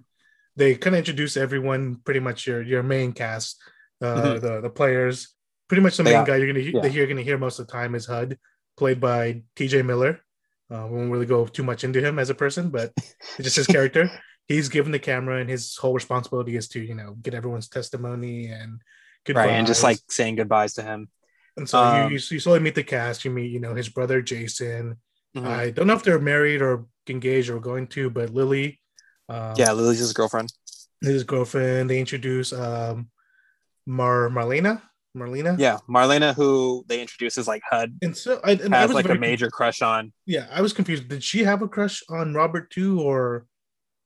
They 0.57 0.76
kind 0.76 0.95
of 0.95 0.99
introduce 1.01 1.37
everyone, 1.37 1.97
pretty 2.05 2.20
much 2.20 2.47
your 2.47 2.62
your 2.62 2.82
main 2.82 3.12
cast, 3.12 3.61
uh, 4.01 4.14
Mhm. 4.37 4.41
the 4.41 4.61
the 4.62 4.70
players. 4.70 5.34
Pretty 5.68 5.82
much 5.82 5.96
the 5.96 6.02
main 6.04 6.12
got- 6.14 6.26
guy 6.26 6.36
you're 6.36 6.46
gonna 6.46 6.60
hear, 6.60 6.72
yeah. 6.74 6.86
you're 6.86 7.06
gonna 7.06 7.22
hear 7.22 7.38
most 7.38 7.58
of 7.58 7.66
the 7.66 7.72
time 7.72 7.94
is 7.94 8.06
HUD, 8.06 8.38
played 8.76 9.00
by 9.00 9.42
T.J. 9.56 9.82
Miller. 9.82 10.20
Uh, 10.70 10.86
we 10.90 10.96
won't 10.98 11.10
really 11.10 11.26
go 11.26 11.46
too 11.46 11.62
much 11.62 11.84
into 11.84 12.00
him 12.00 12.18
as 12.18 12.30
a 12.30 12.34
person, 12.34 12.70
but 12.70 12.92
it's 12.96 13.14
just 13.42 13.56
his 13.56 13.66
character. 13.66 14.10
He's 14.48 14.68
given 14.68 14.92
the 14.92 14.98
camera, 14.98 15.40
and 15.40 15.48
his 15.48 15.76
whole 15.76 15.94
responsibility 15.94 16.56
is 16.56 16.68
to 16.68 16.80
you 16.80 16.94
know 16.94 17.14
get 17.22 17.34
everyone's 17.34 17.68
testimony 17.68 18.46
and 18.48 18.80
Right, 19.26 19.50
and 19.50 19.66
just 19.66 19.82
like 19.82 19.98
saying 20.10 20.36
goodbyes 20.36 20.74
to 20.74 20.82
him. 20.82 21.08
And 21.56 21.66
so 21.66 21.78
Um, 21.78 22.10
you, 22.12 22.18
you 22.30 22.40
slowly 22.40 22.60
meet 22.60 22.74
the 22.74 22.82
cast. 22.84 23.24
You 23.24 23.30
meet, 23.30 23.50
you 23.50 23.58
know, 23.60 23.74
his 23.74 23.88
brother 23.88 24.20
Jason. 24.20 24.98
Mhm. 25.34 25.46
I 25.46 25.70
don't 25.70 25.86
know 25.86 25.94
if 25.94 26.02
they're 26.02 26.18
married 26.18 26.60
or 26.60 26.84
engaged 27.08 27.48
or 27.48 27.58
going 27.58 27.86
to, 27.88 28.10
but 28.10 28.28
Lily, 28.30 28.80
um, 29.30 29.54
yeah, 29.56 29.72
Lily's 29.72 30.00
his 30.00 30.12
girlfriend. 30.12 30.52
his 31.00 31.24
girlfriend. 31.24 31.88
They 31.88 32.00
introduce 32.00 32.52
um, 32.52 33.08
Mar 33.86 34.28
Marlena, 34.28 34.82
Marlena. 35.16 35.58
Yeah, 35.58 35.78
Marlena, 35.88 36.34
who 36.34 36.84
they 36.88 37.00
introduce 37.00 37.38
as 37.38 37.46
like 37.46 37.62
HUD, 37.70 37.98
And 38.02 38.16
so 38.16 38.40
I, 38.44 38.52
and 38.52 38.74
I 38.74 38.80
has 38.80 38.88
was 38.88 38.94
like 38.94 39.08
a 39.08 39.14
major 39.14 39.48
crush 39.50 39.80
on. 39.82 40.12
Yeah, 40.26 40.46
I 40.50 40.60
was 40.62 40.72
confused. 40.72 41.08
Did 41.08 41.22
she 41.22 41.44
have 41.44 41.62
a 41.62 41.68
crush 41.68 42.02
on 42.08 42.34
Robert 42.34 42.70
too, 42.70 43.00
or 43.00 43.46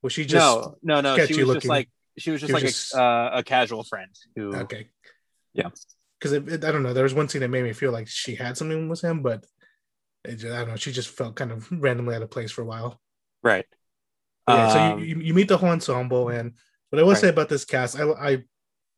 Was 0.02 0.12
she 0.12 0.24
just 0.24 0.44
no, 0.44 0.76
no, 0.82 1.00
no. 1.00 1.26
She 1.26 1.42
was 1.44 1.56
just 1.56 1.66
like 1.66 1.88
she 2.18 2.30
was 2.30 2.40
just 2.40 2.48
She 2.50 2.54
was 2.54 2.62
like 2.62 2.68
just- 2.70 2.94
A, 2.94 3.00
uh, 3.02 3.30
a 3.34 3.42
casual 3.42 3.84
friend 3.84 4.10
who. 4.36 4.54
okay? 4.56 4.88
Yeah. 5.54 5.70
because 6.20 6.34
I 6.34 6.70
don't 6.72 6.82
know. 6.82 6.92
There 6.92 7.04
was 7.04 7.14
one 7.14 7.28
scene 7.28 7.40
that 7.40 7.48
made 7.48 7.64
me 7.64 7.72
feel 7.72 7.90
like 7.92 8.06
she 8.08 8.34
had 8.34 8.56
something 8.56 8.88
with 8.88 9.00
him, 9.02 9.22
but 9.22 9.44
just, 10.26 10.44
I 10.46 10.58
don't 10.58 10.68
know. 10.68 10.76
She 10.76 10.92
just 10.92 11.08
felt 11.08 11.36
kind 11.36 11.52
of 11.52 11.70
randomly 11.70 12.14
out 12.14 12.22
of 12.22 12.30
place 12.30 12.50
for 12.50 12.62
a 12.62 12.66
while. 12.66 13.00
Right. 13.42 13.64
Yeah, 14.48 14.68
so 14.72 14.78
Um, 14.80 14.98
you, 15.00 15.04
you, 15.06 15.20
you 15.20 15.34
meet 15.34 15.48
the 15.48 15.56
whole 15.56 15.70
ensemble, 15.70 16.28
and 16.28 16.52
what 16.90 16.98
I 16.98 17.02
will 17.02 17.12
Right. 17.12 17.20
say 17.20 17.28
about 17.28 17.48
this 17.48 17.64
cast, 17.64 17.98
I, 17.98 18.10
I 18.10 18.42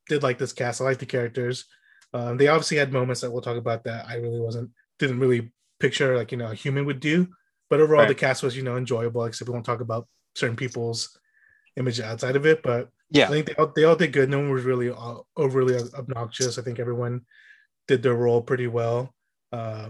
did 0.09 0.23
like 0.23 0.37
this 0.39 0.51
cast. 0.53 0.81
I 0.81 0.83
like 0.85 0.97
the 0.99 1.05
characters. 1.05 1.65
Um, 2.13 2.37
they 2.37 2.47
obviously 2.47 2.77
had 2.77 2.91
moments 2.91 3.21
that 3.21 3.31
we'll 3.31 3.41
talk 3.41 3.57
about 3.57 3.83
that 3.85 4.05
I 4.07 4.15
really 4.15 4.39
wasn't 4.39 4.71
didn't 4.99 5.19
really 5.19 5.51
picture 5.79 6.15
like 6.17 6.31
you 6.31 6.37
know 6.37 6.51
a 6.51 6.55
human 6.55 6.85
would 6.85 6.99
do, 6.99 7.27
but 7.69 7.79
overall 7.79 8.01
Right. 8.01 8.07
the 8.07 8.15
cast 8.15 8.43
was 8.43 8.55
you 8.55 8.63
know 8.63 8.77
enjoyable. 8.77 9.23
Except 9.25 9.47
we 9.49 9.53
won't 9.53 9.65
talk 9.65 9.81
about 9.81 10.07
certain 10.35 10.55
people's 10.57 11.17
image 11.77 11.99
outside 11.99 12.35
of 12.35 12.45
it, 12.45 12.61
but 12.63 12.89
yeah, 13.09 13.27
I 13.27 13.31
think 13.31 13.47
they 13.47 13.53
all, 13.55 13.71
they 13.75 13.83
all 13.85 13.95
did 13.95 14.13
good. 14.13 14.29
No 14.29 14.39
one 14.39 14.51
was 14.51 14.63
really 14.63 14.89
uh, 14.89 15.15
overly 15.37 15.75
obnoxious. 15.93 16.57
I 16.57 16.61
think 16.61 16.79
everyone 16.79 17.21
did 17.87 18.03
their 18.03 18.13
role 18.15 18.41
pretty 18.41 18.67
well. 18.67 19.13
Uh, 19.51 19.89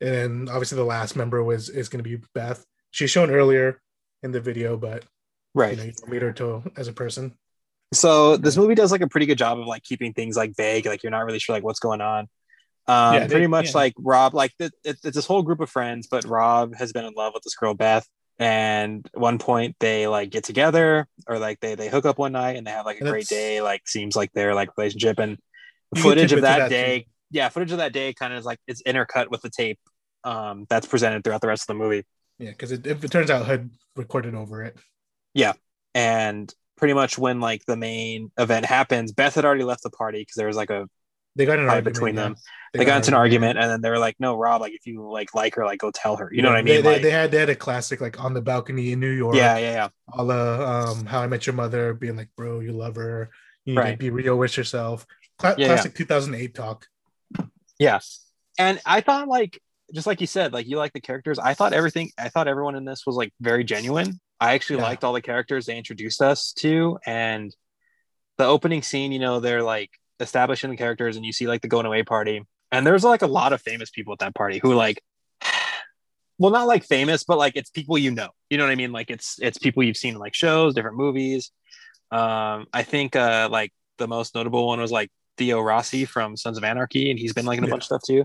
and 0.00 0.14
then 0.14 0.48
obviously 0.50 0.76
the 0.76 0.84
last 0.84 1.16
member 1.16 1.42
was 1.42 1.68
is 1.68 1.88
going 1.88 2.02
to 2.02 2.08
be 2.08 2.22
Beth. 2.34 2.64
She's 2.90 3.10
shown 3.10 3.30
earlier 3.30 3.80
in 4.22 4.32
the 4.32 4.40
video, 4.40 4.76
but 4.76 5.04
Right. 5.54 5.72
you 5.72 5.76
know 5.76 5.84
you 5.84 5.92
don't 5.92 6.10
meet 6.10 6.22
her 6.22 6.32
till 6.32 6.64
as 6.76 6.88
a 6.88 6.92
person. 6.92 7.36
So 7.92 8.36
this 8.36 8.56
movie 8.56 8.74
does 8.74 8.92
like 8.92 9.00
a 9.00 9.08
pretty 9.08 9.26
good 9.26 9.38
job 9.38 9.58
of 9.58 9.66
like 9.66 9.82
keeping 9.82 10.12
things 10.12 10.36
like 10.36 10.54
vague, 10.56 10.86
like 10.86 11.02
you're 11.02 11.10
not 11.10 11.24
really 11.24 11.38
sure 11.38 11.54
like 11.56 11.64
what's 11.64 11.80
going 11.80 12.00
on. 12.00 12.28
Um, 12.86 13.14
Yeah, 13.14 13.20
they- 13.20 13.28
pretty 13.28 13.46
much 13.46 13.66
yeah. 13.66 13.76
like 13.76 13.94
Rob, 13.98 14.34
like 14.34 14.52
it, 14.58 14.72
it, 14.84 14.98
it's 15.04 15.16
this 15.16 15.26
whole 15.26 15.42
group 15.42 15.60
of 15.60 15.70
friends, 15.70 16.06
but 16.10 16.24
Rob 16.24 16.74
has 16.76 16.92
been 16.92 17.04
in 17.04 17.14
love 17.14 17.32
with 17.34 17.42
this 17.42 17.54
girl 17.54 17.74
Beth, 17.74 18.06
and 18.38 19.08
at 19.14 19.20
one 19.20 19.38
point 19.38 19.76
they 19.80 20.06
like 20.06 20.30
get 20.30 20.44
together 20.44 21.08
or 21.26 21.38
like 21.38 21.60
they 21.60 21.74
they 21.74 21.88
hook 21.88 22.04
up 22.06 22.18
one 22.18 22.32
night 22.32 22.56
and 22.56 22.66
they 22.66 22.70
have 22.70 22.86
like 22.86 22.98
a 23.00 23.04
And 23.04 23.10
great 23.10 23.26
day. 23.26 23.60
Like 23.62 23.88
seems 23.88 24.14
like 24.14 24.32
their 24.32 24.54
like 24.54 24.76
relationship 24.76 25.18
and 25.18 25.38
footage 25.96 26.32
of 26.32 26.42
that, 26.42 26.58
that, 26.58 26.68
day. 26.70 27.00
too. 27.00 27.04
Yeah, 27.30 27.48
footage 27.48 27.72
of 27.72 27.78
that 27.78 27.92
day 27.92 28.12
kind 28.12 28.32
of 28.32 28.38
is 28.38 28.44
like 28.46 28.58
it's 28.66 28.82
intercut 28.82 29.30
with 29.30 29.42
the 29.42 29.50
tape 29.50 29.78
um, 30.24 30.66
that's 30.68 30.86
presented 30.86 31.24
throughout 31.24 31.40
the 31.40 31.48
rest 31.48 31.62
of 31.62 31.66
the 31.68 31.82
movie. 31.82 32.04
Yeah, 32.38 32.50
because 32.50 32.70
it, 32.70 32.86
it 32.86 33.10
turns 33.10 33.30
out 33.30 33.44
Hud 33.46 33.70
recorded 33.96 34.34
over 34.34 34.62
it. 34.62 34.76
Yeah, 35.34 35.54
and 35.94 36.52
pretty 36.78 36.94
much 36.94 37.18
when 37.18 37.40
like 37.40 37.64
the 37.66 37.76
main 37.76 38.30
event 38.38 38.64
happens, 38.64 39.12
Beth 39.12 39.34
had 39.34 39.44
already 39.44 39.64
left 39.64 39.82
the 39.82 39.90
party 39.90 40.20
because 40.22 40.36
there 40.36 40.46
was 40.46 40.56
like 40.56 40.70
a 40.70 40.88
They 41.36 41.44
got 41.44 41.58
an 41.58 41.66
fight 41.66 41.74
argument 41.74 41.94
between 41.94 42.14
yeah. 42.14 42.22
them. 42.22 42.36
they 42.74 42.84
got 42.84 42.96
into 42.96 43.10
an 43.10 43.14
argument 43.14 43.58
and 43.58 43.70
then 43.70 43.80
they 43.80 43.90
were 43.90 43.98
like 43.98 44.16
no 44.18 44.36
rob 44.36 44.60
like 44.60 44.72
if 44.74 44.86
you 44.86 45.02
like 45.08 45.34
like 45.34 45.54
her 45.56 45.64
like 45.64 45.78
go 45.80 45.90
tell 45.90 46.16
her 46.16 46.28
you 46.32 46.42
know 46.42 46.48
Yeah, 46.48 46.54
what 46.54 46.58
i 46.58 46.62
mean 46.62 46.82
They, 46.82 46.92
like, 46.94 47.02
they 47.02 47.10
had 47.10 47.30
they 47.30 47.38
had 47.38 47.48
a 47.48 47.56
classic 47.56 48.00
like 48.00 48.22
on 48.22 48.32
the 48.34 48.42
balcony 48.42 48.92
in 48.92 49.00
New 49.00 49.10
York. 49.10 49.36
yeah 49.36 49.56
yeah 49.58 49.72
yeah 49.72 49.88
a 50.12 50.22
la 50.22 50.90
um, 50.92 51.06
How 51.06 51.20
I 51.20 51.26
Met 51.26 51.46
Your 51.46 51.54
Mother, 51.54 51.94
being 51.94 52.16
like, 52.16 52.28
"Bro, 52.36 52.60
you 52.60 52.72
love 52.72 52.96
her. 52.96 53.30
You 53.64 53.74
need 53.74 53.80
Right. 53.80 53.90
to 53.92 53.96
be 53.98 54.10
real 54.10 54.36
with 54.36 54.56
yourself." 54.56 55.06
Cla- 55.38 55.54
yeah. 55.58 55.66
classic 55.68 55.94
2008 55.94 56.54
talk. 56.54 56.86
yeah 57.78 58.00
and 58.58 58.80
i 58.84 59.00
thought 59.00 59.28
like 59.28 59.60
just 59.94 60.06
like 60.06 60.20
you 60.20 60.26
said 60.26 60.52
like 60.52 60.66
you 60.66 60.76
like 60.76 60.92
the 60.92 61.00
characters 61.00 61.38
i 61.38 61.54
thought 61.54 61.72
everything 61.72 62.10
i 62.18 62.28
thought 62.28 62.48
everyone 62.48 62.74
in 62.74 62.84
this 62.84 63.06
was 63.06 63.16
like 63.16 63.32
very 63.40 63.64
genuine 63.64 64.18
i 64.40 64.54
actually 64.54 64.76
Yeah. 64.76 64.82
liked 64.82 65.04
all 65.04 65.12
the 65.12 65.22
characters 65.22 65.66
they 65.66 65.76
introduced 65.76 66.22
us 66.22 66.52
to 66.54 66.98
and 67.06 67.54
the 68.38 68.44
opening 68.44 68.82
scene 68.82 69.12
you 69.12 69.18
know 69.18 69.40
they're 69.40 69.62
like 69.62 69.90
establishing 70.20 70.70
the 70.70 70.76
characters 70.76 71.16
and 71.16 71.24
you 71.24 71.32
see 71.32 71.46
like 71.46 71.62
the 71.62 71.68
going 71.68 71.86
away 71.86 72.02
party 72.02 72.42
and 72.72 72.86
there's 72.86 73.04
like 73.04 73.22
a 73.22 73.26
lot 73.26 73.52
of 73.52 73.60
famous 73.62 73.90
people 73.90 74.12
at 74.12 74.18
that 74.20 74.34
party 74.34 74.58
who 74.62 74.74
like 74.74 75.02
well 76.38 76.50
not 76.50 76.66
like 76.66 76.84
famous 76.84 77.24
but 77.24 77.38
like 77.38 77.54
it's 77.56 77.70
people 77.70 77.96
you 77.98 78.10
know 78.10 78.28
you 78.50 78.56
know 78.58 78.64
what 78.64 78.70
i 78.70 78.76
mean? 78.76 78.92
Like 78.92 79.10
it's 79.10 79.36
it's 79.40 79.58
people 79.58 79.82
you've 79.82 79.96
seen 79.96 80.14
in 80.14 80.20
like 80.20 80.34
shows 80.34 80.74
different 80.74 80.96
movies. 80.96 81.50
Um 82.10 82.66
i 82.72 82.82
think 82.82 83.14
uh 83.16 83.48
like 83.50 83.72
the 83.98 84.08
most 84.08 84.34
notable 84.34 84.66
one 84.66 84.80
was 84.80 84.92
like 84.92 85.10
theo 85.36 85.60
rossi 85.60 86.04
from 86.04 86.36
sons 86.36 86.58
of 86.58 86.64
anarchy 86.64 87.10
and 87.10 87.18
he's 87.18 87.32
been 87.32 87.44
like 87.46 87.58
in 87.58 87.64
a 87.64 87.66
Yeah. 87.66 87.70
bunch 87.72 87.82
of 87.82 87.86
stuff 87.86 88.02
too. 88.06 88.24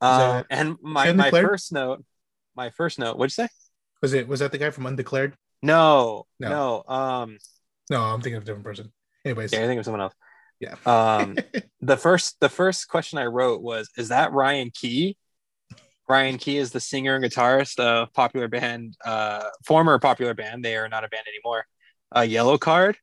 Um 0.00 0.44
and 0.50 0.76
my 0.82 1.12
my 1.12 1.30
first 1.30 1.72
note 1.72 2.04
my 2.56 2.70
first 2.70 2.98
note 2.98 3.16
what'd 3.16 3.36
you 3.36 3.44
say 3.44 3.48
Was 4.02 4.12
it 4.12 4.28
was 4.28 4.40
that 4.40 4.52
the 4.52 4.58
guy 4.58 4.70
from 4.70 4.86
Undeclared? 4.86 5.34
no 5.62 6.26
No. 6.40 6.48
no 6.48 6.94
um 6.94 7.38
No, 7.88 8.02
I'm 8.02 8.20
thinking 8.20 8.36
of 8.36 8.42
a 8.42 8.46
different 8.46 8.64
person. 8.64 8.92
Anyways, 9.24 9.52
yeah 9.52 9.62
i 9.62 9.66
think 9.66 9.78
of 9.78 9.84
someone 9.84 10.00
else 10.00 10.14
Yeah. 10.60 10.74
um 10.86 11.36
the 11.80 11.96
first 11.96 12.38
the 12.40 12.48
first 12.48 12.88
question 12.88 13.18
I 13.18 13.26
wrote 13.26 13.62
was, 13.62 13.88
"Is 13.96 14.08
that 14.08 14.32
Ryan 14.32 14.70
Key?" 14.74 15.16
Ryan 16.08 16.36
Key 16.36 16.58
is 16.58 16.72
the 16.72 16.80
singer 16.80 17.14
and 17.14 17.24
guitarist 17.24 17.78
of 17.78 18.12
popular 18.12 18.48
band, 18.48 18.96
uh, 19.04 19.44
former 19.64 19.98
popular 19.98 20.34
band. 20.34 20.64
They 20.64 20.76
are 20.76 20.88
not 20.88 21.04
a 21.04 21.08
band 21.08 21.24
anymore. 21.28 21.64
Uh, 22.10 22.20
Yellowcard 22.20 22.96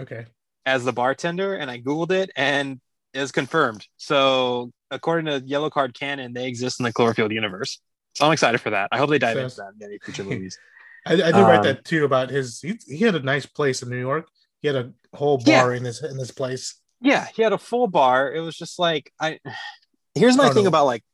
okay. 0.00 0.24
as 0.66 0.84
the 0.84 0.92
bartender, 0.92 1.54
and 1.54 1.70
I 1.70 1.78
googled 1.78 2.10
it 2.10 2.30
and 2.36 2.80
it 3.12 3.20
is 3.20 3.32
confirmed. 3.32 3.86
So 3.98 4.72
according 4.90 5.26
to 5.26 5.46
Yellowcard 5.46 5.94
canon, 5.94 6.32
they 6.32 6.48
exist 6.48 6.80
in 6.80 6.84
the 6.84 6.92
Cloverfield 6.92 7.32
universe. 7.32 7.80
So 8.18 8.26
I'm 8.26 8.32
excited 8.32 8.60
for 8.60 8.70
that. 8.70 8.88
I 8.90 8.98
hope 8.98 9.10
they 9.10 9.18
dive 9.20 9.36
So- 9.36 9.42
into 9.44 9.56
that 9.56 9.72
in 9.80 9.86
any 9.88 9.98
future 10.04 10.24
movies. 10.32 10.58
I, 11.06 11.12
I 11.12 11.16
did 11.16 11.34
write 11.36 11.58
Um, 11.58 11.64
that 11.64 11.84
too 11.84 12.04
about 12.04 12.30
his. 12.30 12.60
He, 12.60 12.78
he 12.86 12.98
had 13.04 13.14
a 13.14 13.20
nice 13.20 13.46
place 13.46 13.80
in 13.82 13.88
New 13.88 13.98
York. 14.00 14.28
He 14.60 14.66
had 14.66 14.76
a 14.76 14.92
whole 15.14 15.40
Yeah. 15.46 15.62
bar 15.62 15.72
in 15.74 15.84
his 15.84 16.02
in 16.02 16.16
this 16.18 16.32
place. 16.32 16.74
yeah 17.00 17.26
he 17.34 17.42
had 17.42 17.52
a 17.52 17.58
full 17.58 17.86
bar 17.86 18.32
it 18.34 18.40
was 18.40 18.56
just 18.58 18.76
like 18.80 19.12
i 19.20 19.38
here's 20.16 20.36
my 20.36 20.48
thing 20.50 20.66
about 20.66 20.84
like 20.84 21.04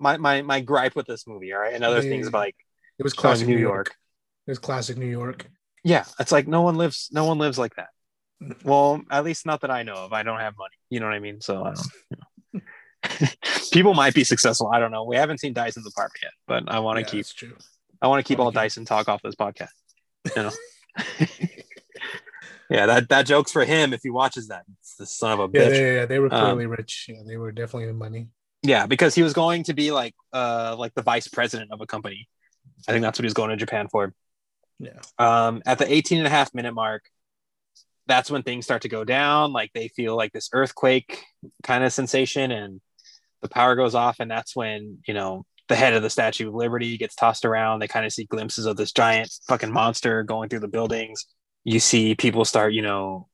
my 0.00 0.16
my 0.16 0.42
my 0.42 0.60
gripe 0.60 0.96
with 0.96 1.06
this 1.06 1.24
movie 1.24 1.52
all 1.54 1.60
right 1.60 1.72
and 1.72 1.84
other 1.84 2.02
Yeah, 2.02 2.10
things 2.10 2.26
about 2.26 2.40
like 2.40 2.56
It 2.98 3.04
was 3.04 3.14
classic 3.14 3.46
new 3.46 3.56
york 3.56 3.94
It 4.48 4.50
was 4.50 4.58
classic 4.58 4.96
New 4.98 5.06
York. 5.20 5.46
yeah 5.84 6.04
it's 6.18 6.32
like 6.32 6.48
no 6.48 6.62
one 6.62 6.76
lives 6.82 7.08
no 7.12 7.24
one 7.30 7.38
lives 7.38 7.58
like 7.64 7.74
that 7.76 7.90
well 8.64 9.00
at 9.08 9.22
least 9.24 9.46
not 9.46 9.60
that 9.60 9.70
i 9.70 9.84
know 9.84 9.94
of 10.04 10.12
i 10.12 10.22
don't 10.24 10.40
have 10.40 10.54
money 10.58 10.74
you 10.92 10.98
know 10.98 11.06
what 11.06 11.14
i 11.14 11.20
mean 11.20 11.40
so 11.40 11.62
i 11.62 11.72
don't 11.74 11.86
you 12.10 12.16
know. 12.18 12.26
people 13.72 13.94
might 13.94 14.14
be 14.14 14.24
successful 14.24 14.68
i 14.72 14.78
don't 14.78 14.90
know 14.90 15.04
we 15.04 15.16
haven't 15.16 15.38
seen 15.38 15.52
dyson's 15.52 15.86
apartment 15.86 16.20
yet 16.22 16.32
but 16.46 16.70
i 16.70 16.78
want 16.78 16.96
to 16.96 17.00
Yeah, 17.02 17.06
keep 17.06 17.18
that's 17.20 17.32
true. 17.34 17.56
i 18.02 18.08
want 18.08 18.24
to 18.24 18.28
keep 18.28 18.38
wanna 18.38 18.46
all 18.46 18.50
keep- 18.52 18.56
dyson 18.62 18.84
talk 18.84 19.08
off 19.08 19.22
this 19.22 19.34
podcast 19.36 19.70
you 20.36 20.42
know 20.42 20.50
yeah 22.70 22.86
that 22.86 23.08
that 23.08 23.26
joke's 23.26 23.52
for 23.52 23.64
him 23.64 23.92
if 23.92 24.00
he 24.02 24.10
watches 24.10 24.48
that 24.48 24.64
it's 24.80 24.96
the 24.96 25.06
son 25.06 25.32
of 25.32 25.40
a 25.40 25.48
Yeah, 25.58 25.66
bitch 25.66 25.70
they, 25.70 25.94
yeah, 25.96 26.06
they 26.06 26.18
were 26.18 26.32
Um, 26.32 26.40
clearly 26.40 26.66
rich. 26.66 27.06
Yeah, 27.08 27.22
they 27.26 27.36
were 27.36 27.52
definitely 27.52 27.88
in 27.88 27.96
money. 27.96 28.28
Yeah, 28.62 28.86
because 28.86 29.14
he 29.14 29.22
was 29.22 29.32
going 29.32 29.64
to 29.64 29.74
be 29.74 29.90
like 29.90 30.14
uh 30.32 30.76
like 30.78 30.94
the 30.94 31.02
vice 31.02 31.28
president 31.28 31.72
of 31.72 31.80
a 31.80 31.86
company. 31.86 32.28
I 32.86 32.92
think 32.92 33.02
that's 33.02 33.18
what 33.18 33.24
he 33.24 33.26
was 33.26 33.34
going 33.34 33.50
to 33.50 33.56
Japan 33.56 33.88
for. 33.88 34.12
Yeah. 34.78 35.00
Um 35.18 35.62
at 35.66 35.78
the 35.78 35.90
18 35.90 36.18
and 36.18 36.26
a 36.26 36.30
half 36.30 36.52
minute 36.54 36.74
mark, 36.74 37.04
that's 38.06 38.30
when 38.30 38.42
things 38.42 38.64
start 38.66 38.82
to 38.82 38.88
go 38.88 39.04
down. 39.04 39.52
Like 39.52 39.70
they 39.72 39.88
feel 39.88 40.14
like 40.16 40.32
this 40.32 40.50
earthquake 40.52 41.24
kind 41.62 41.84
of 41.84 41.92
sensation 41.92 42.50
and 42.50 42.80
the 43.42 43.48
power 43.48 43.74
goes 43.74 43.94
off, 43.94 44.20
and 44.20 44.30
that's 44.30 44.54
when, 44.54 44.98
you 45.06 45.14
know, 45.14 45.44
the 45.68 45.76
head 45.76 45.94
of 45.94 46.02
the 46.02 46.10
Statue 46.10 46.48
of 46.48 46.54
Liberty 46.54 46.96
gets 46.98 47.14
tossed 47.14 47.44
around. 47.44 47.78
They 47.78 47.88
kind 47.88 48.04
of 48.04 48.12
see 48.12 48.24
glimpses 48.24 48.66
of 48.66 48.76
this 48.76 48.92
giant 48.92 49.32
fucking 49.48 49.72
monster 49.72 50.22
going 50.24 50.48
through 50.48 50.60
the 50.60 50.68
buildings. 50.68 51.26
You 51.64 51.78
see 51.78 52.14
people 52.14 52.44
start, 52.44 52.72
you 52.72 52.82
know, 52.82 53.28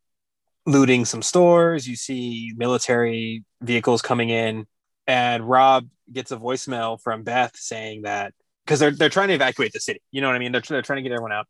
looting 0.66 1.04
some 1.04 1.22
stores. 1.22 1.88
You 1.88 1.96
see 1.96 2.52
military 2.56 3.44
vehicles 3.62 4.02
coming 4.02 4.30
in 4.30 4.66
and 5.06 5.48
Rob 5.48 5.88
gets 6.12 6.32
a 6.32 6.36
voicemail 6.36 7.00
from 7.00 7.22
Beth 7.22 7.52
saying 7.56 8.02
that 8.02 8.34
because 8.64 8.80
they're 8.80 8.90
they're 8.90 9.08
trying 9.08 9.28
to 9.28 9.34
evacuate 9.34 9.72
the 9.72 9.80
city. 9.80 10.02
You 10.10 10.20
know 10.20 10.28
what 10.28 10.36
I 10.36 10.38
mean? 10.38 10.52
They're, 10.52 10.62
they're 10.62 10.82
trying 10.82 10.98
to 10.98 11.02
get 11.02 11.12
everyone 11.12 11.32
out. 11.32 11.46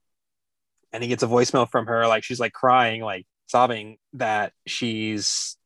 And 0.92 1.02
he 1.02 1.08
gets 1.08 1.22
a 1.22 1.26
voicemail 1.26 1.68
from 1.68 1.86
her, 1.86 2.06
like 2.06 2.24
she's 2.24 2.40
like 2.40 2.52
crying, 2.52 3.02
like 3.02 3.26
sobbing 3.46 3.98
that 4.14 4.52
she's 4.66 5.56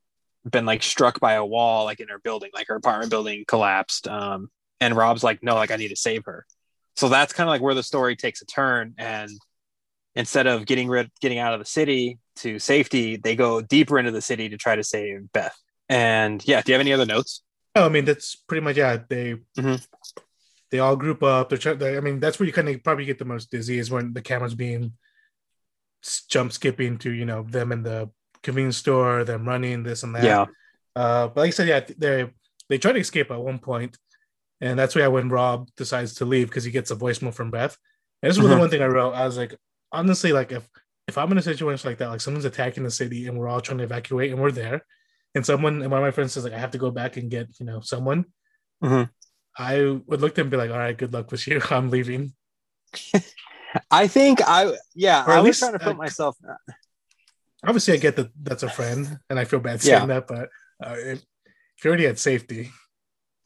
been 0.48 0.66
like 0.66 0.82
struck 0.82 1.20
by 1.20 1.34
a 1.34 1.44
wall, 1.44 1.84
like 1.84 2.00
in 2.00 2.08
her 2.08 2.18
building, 2.18 2.50
like 2.54 2.68
her 2.68 2.76
apartment 2.76 3.10
building 3.10 3.44
collapsed. 3.46 4.08
Um, 4.08 4.50
and 4.80 4.96
Rob's 4.96 5.22
like, 5.22 5.42
no, 5.42 5.54
like 5.54 5.70
I 5.70 5.76
need 5.76 5.88
to 5.88 5.96
save 5.96 6.24
her. 6.24 6.46
So 6.96 7.08
that's 7.08 7.32
kind 7.32 7.48
of 7.48 7.52
like 7.52 7.62
where 7.62 7.74
the 7.74 7.82
story 7.82 8.16
takes 8.16 8.42
a 8.42 8.46
turn. 8.46 8.94
And 8.98 9.30
instead 10.14 10.46
of 10.46 10.66
getting 10.66 10.88
rid, 10.88 11.10
getting 11.20 11.38
out 11.38 11.52
of 11.54 11.60
the 11.60 11.66
city 11.66 12.18
to 12.36 12.58
safety, 12.58 13.16
they 13.16 13.36
go 13.36 13.60
deeper 13.60 13.98
into 13.98 14.10
the 14.10 14.22
city 14.22 14.48
to 14.48 14.56
try 14.56 14.76
to 14.76 14.84
save 14.84 15.30
Beth. 15.32 15.56
And 15.88 16.46
yeah, 16.46 16.62
do 16.62 16.72
you 16.72 16.74
have 16.74 16.80
any 16.80 16.92
other 16.92 17.06
notes? 17.06 17.42
No, 17.76 17.86
I 17.86 17.88
mean 17.88 18.04
that's 18.04 18.34
pretty 18.34 18.62
much 18.62 18.76
yeah. 18.76 18.98
They 19.08 19.36
Mhm. 19.56 19.86
they 20.70 20.78
all 20.78 20.96
group 20.96 21.22
up. 21.22 21.50
They're 21.50 21.96
I 21.96 22.00
mean 22.00 22.18
that's 22.20 22.38
where 22.38 22.46
you 22.46 22.52
kind 22.52 22.68
of 22.68 22.82
probably 22.82 23.04
get 23.04 23.18
the 23.18 23.24
most 23.24 23.50
dizzy 23.50 23.78
is 23.78 23.90
when 23.90 24.12
the 24.12 24.22
camera's 24.22 24.54
being 24.54 24.94
jump 26.28 26.52
skipping 26.52 26.96
to 26.98 27.10
you 27.12 27.26
know 27.26 27.42
them 27.42 27.72
and 27.72 27.84
the 27.84 28.10
convenience 28.42 28.76
store, 28.76 29.24
them 29.24 29.46
running 29.46 29.82
this 29.82 30.02
and 30.02 30.14
that. 30.14 30.24
Yeah. 30.24 30.46
Uh, 30.96 31.28
but 31.28 31.36
like 31.42 31.48
I 31.48 31.50
said, 31.50 31.68
yeah, 31.68 31.80
they 31.98 32.30
they 32.68 32.78
try 32.78 32.92
to 32.92 32.98
escape 32.98 33.30
at 33.30 33.40
one 33.40 33.58
point, 33.58 33.96
and 34.60 34.78
that's 34.78 34.94
why 34.94 35.06
when 35.08 35.28
Rob 35.28 35.68
decides 35.76 36.14
to 36.16 36.24
leave 36.24 36.48
because 36.48 36.64
he 36.64 36.70
gets 36.70 36.90
a 36.90 36.96
voicemail 36.96 37.34
from 37.34 37.50
Beth. 37.50 37.76
And 38.22 38.30
this 38.30 38.38
was 38.38 38.48
the 38.48 38.54
Mhm. 38.56 38.60
one 38.60 38.70
thing 38.70 38.82
I 38.82 38.86
wrote. 38.86 39.12
I 39.12 39.24
was 39.26 39.38
like, 39.38 39.54
honestly, 39.92 40.32
like 40.32 40.52
if 40.52 40.68
if 41.08 41.16
I'm 41.18 41.32
in 41.32 41.38
a 41.38 41.42
situation 41.42 41.88
like 41.90 41.98
that, 41.98 42.08
like 42.10 42.20
someone's 42.20 42.44
attacking 42.44 42.84
the 42.84 42.90
city 42.90 43.26
and 43.26 43.36
we're 43.38 43.48
all 43.48 43.60
trying 43.60 43.78
to 43.78 43.84
evacuate 43.84 44.30
and 44.32 44.40
we're 44.40 44.52
there, 44.52 44.84
and 45.34 45.44
someone 45.44 45.82
and 45.82 45.90
one 45.90 46.00
of 46.00 46.04
my 46.06 46.10
friends 46.10 46.32
says 46.32 46.44
like 46.44 46.52
I 46.52 46.58
have 46.58 46.70
to 46.72 46.78
go 46.78 46.90
back 46.90 47.16
and 47.16 47.30
get 47.30 47.48
you 47.58 47.66
know 47.66 47.80
someone, 47.80 48.26
Mhm. 48.84 49.10
I 49.58 49.80
would 50.06 50.20
look 50.20 50.32
at 50.32 50.36
them 50.36 50.44
and 50.46 50.50
be 50.50 50.56
like, 50.56 50.70
all 50.70 50.78
right, 50.78 50.96
good 50.96 51.12
luck 51.12 51.30
with 51.30 51.46
you. 51.46 51.60
I'm 51.70 51.90
leaving. 51.90 52.34
I 53.90 54.06
think 54.08 54.40
I 54.46 54.76
yeah, 54.94 55.24
I 55.26 55.36
was 55.38 55.44
least, 55.46 55.58
trying 55.60 55.72
to 55.74 55.78
put 55.78 55.94
uh, 55.94 55.98
myself 55.98 56.36
Obviously, 57.66 57.94
I 57.94 57.96
get 57.98 58.16
that 58.16 58.30
that's 58.42 58.62
a 58.62 58.70
friend, 58.70 59.18
and 59.28 59.38
I 59.38 59.44
feel 59.44 59.60
bad 59.60 59.84
Yeah. 59.84 59.98
saying 59.98 60.08
that, 60.08 60.26
but 60.26 60.48
uh, 60.84 60.94
if, 60.96 61.18
if 61.76 61.84
you're 61.84 61.90
already 61.92 62.06
at 62.06 62.18
safety, 62.18 62.70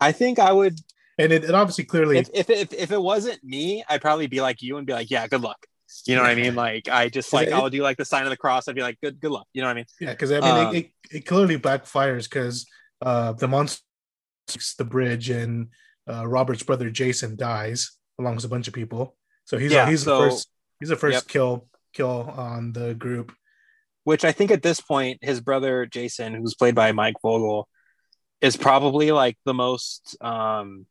I 0.00 0.12
think 0.12 0.38
I 0.38 0.52
would 0.52 0.78
and 1.18 1.32
it, 1.32 1.44
it 1.44 1.54
obviously 1.54 1.84
clearly 1.84 2.18
if, 2.18 2.28
if 2.34 2.50
if 2.50 2.72
if 2.72 2.92
it 2.92 3.00
wasn't 3.00 3.42
me, 3.42 3.84
I'd 3.88 4.00
probably 4.00 4.26
be 4.26 4.40
like 4.40 4.62
you 4.62 4.76
and 4.76 4.86
be 4.86 4.92
like, 4.92 5.10
yeah, 5.10 5.26
good 5.26 5.40
luck. 5.42 5.58
You 6.06 6.16
know 6.16 6.22
what 6.22 6.30
I 6.30 6.34
mean? 6.34 6.54
Like 6.56 6.88
I 6.88 7.08
just 7.08 7.32
like 7.32 7.48
it- 7.48 7.52
I'll 7.54 7.70
do 7.70 7.82
like 7.82 7.96
the 7.96 8.04
sign 8.04 8.24
of 8.24 8.30
the 8.30 8.36
cross. 8.36 8.66
I'd 8.68 8.74
be 8.74 8.82
like, 8.82 8.98
good 9.02 9.20
good 9.20 9.30
luck. 9.30 9.46
You 9.52 9.62
know 9.62 9.68
what 9.68 9.72
I 9.72 9.74
mean? 9.76 9.86
Yeah, 10.00 10.10
because 10.10 10.32
I 10.32 10.40
mean, 10.40 10.66
Um, 10.66 10.74
it, 10.74 10.78
it, 10.78 10.90
it 11.18 11.20
clearly 11.26 11.58
backfires 11.58 12.24
because 12.24 12.66
uh, 13.02 13.32
the 13.32 13.46
monster 13.48 13.82
takes 14.48 14.74
the 14.74 14.84
bridge 14.84 15.30
and 15.30 15.68
uh, 16.10 16.26
Robert's 16.26 16.62
brother 16.62 16.90
Jason 16.90 17.36
dies 17.36 17.92
along 18.18 18.36
with 18.36 18.44
a 18.44 18.48
bunch 18.48 18.66
of 18.68 18.74
people. 18.74 19.16
So 19.44 19.56
he's 19.58 19.72
Yeah, 19.72 19.88
he's 19.88 20.02
so- 20.04 20.20
the 20.22 20.30
first 20.30 20.48
he's 20.80 20.88
the 20.88 20.96
first 20.96 21.14
Yep. 21.14 21.28
kill 21.28 21.68
kill 21.92 22.32
on 22.36 22.72
the 22.72 22.94
group. 22.94 23.32
Which 24.04 24.24
I 24.24 24.32
think 24.32 24.50
at 24.50 24.62
this 24.62 24.80
point, 24.80 25.18
his 25.22 25.40
brother 25.40 25.86
Jason, 25.86 26.34
who's 26.34 26.54
played 26.54 26.74
by 26.74 26.92
Mike 26.92 27.16
Vogel, 27.22 27.68
is 28.40 28.56
probably 28.56 29.12
like 29.12 29.38
the 29.44 29.54
most 29.54 30.16
um 30.20 30.86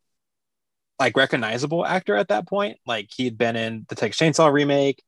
like 1.00 1.18
recognizable 1.18 1.86
actor 1.86 2.16
at 2.16 2.30
that 2.30 2.48
point. 2.48 2.78
Like 2.86 3.10
he'd 3.16 3.38
been 3.38 3.56
in 3.56 3.86
the 3.90 3.96
Texas 3.96 4.20
Chainsaw 4.20 4.52
remake. 4.52 5.04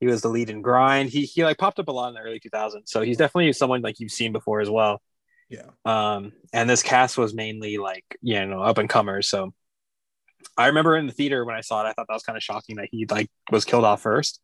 He 0.00 0.06
was 0.06 0.22
the 0.22 0.28
lead 0.28 0.50
in 0.50 0.62
Grind. 0.62 1.10
He 1.10 1.22
he 1.22 1.44
like 1.44 1.58
popped 1.58 1.78
up 1.78 1.88
a 1.88 1.92
lot 1.92 2.08
in 2.08 2.14
the 2.14 2.20
early 2.20 2.40
2000s. 2.40 2.82
So 2.86 3.02
he's 3.02 3.16
definitely 3.16 3.52
someone 3.52 3.82
like 3.82 4.00
you've 4.00 4.12
seen 4.12 4.32
before 4.32 4.60
as 4.60 4.70
well. 4.70 5.00
Yeah. 5.48 5.70
Um, 5.84 6.32
and 6.52 6.68
this 6.68 6.82
cast 6.82 7.16
was 7.16 7.34
mainly 7.34 7.78
like 7.78 8.04
you 8.20 8.44
know 8.46 8.62
up 8.62 8.78
and 8.78 8.88
comers. 8.88 9.28
So 9.28 9.52
I 10.56 10.66
remember 10.66 10.96
in 10.96 11.06
the 11.06 11.12
theater 11.12 11.44
when 11.44 11.56
I 11.56 11.60
saw 11.60 11.84
it, 11.84 11.88
I 11.88 11.92
thought 11.92 12.06
that 12.08 12.14
was 12.14 12.22
kind 12.22 12.36
of 12.36 12.42
shocking 12.42 12.76
that 12.76 12.88
he 12.90 13.06
like 13.08 13.28
was 13.50 13.64
killed 13.64 13.84
off 13.84 14.02
first, 14.02 14.40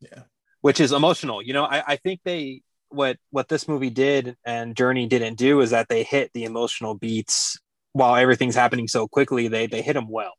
Yeah. 0.00 0.22
Which 0.64 0.80
is 0.80 0.92
emotional. 0.92 1.42
You 1.42 1.52
know, 1.52 1.64
I, 1.64 1.82
I 1.88 1.96
think 1.96 2.20
they 2.24 2.62
what 2.88 3.18
what 3.30 3.50
this 3.50 3.68
movie 3.68 3.90
did 3.90 4.34
and 4.46 4.74
Journey 4.74 5.06
didn't 5.06 5.34
do 5.34 5.60
is 5.60 5.72
that 5.72 5.90
they 5.90 6.04
hit 6.04 6.30
the 6.32 6.44
emotional 6.44 6.94
beats 6.94 7.58
while 7.92 8.16
everything's 8.16 8.54
happening 8.54 8.88
so 8.88 9.06
quickly. 9.06 9.48
They 9.48 9.66
they 9.66 9.82
hit 9.82 9.92
them 9.92 10.08
well. 10.08 10.32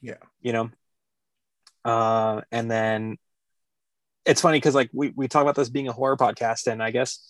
Yeah. 0.00 0.22
You 0.40 0.52
know. 0.52 0.70
Uh, 1.84 2.42
and 2.52 2.70
then 2.70 3.16
it's 4.24 4.40
funny 4.40 4.58
because 4.58 4.76
like 4.76 4.90
we, 4.92 5.12
we 5.16 5.26
talk 5.26 5.42
about 5.42 5.56
this 5.56 5.68
being 5.68 5.88
a 5.88 5.92
horror 5.92 6.16
podcast 6.16 6.66
and 6.66 6.82
i 6.82 6.90
guess 6.90 7.24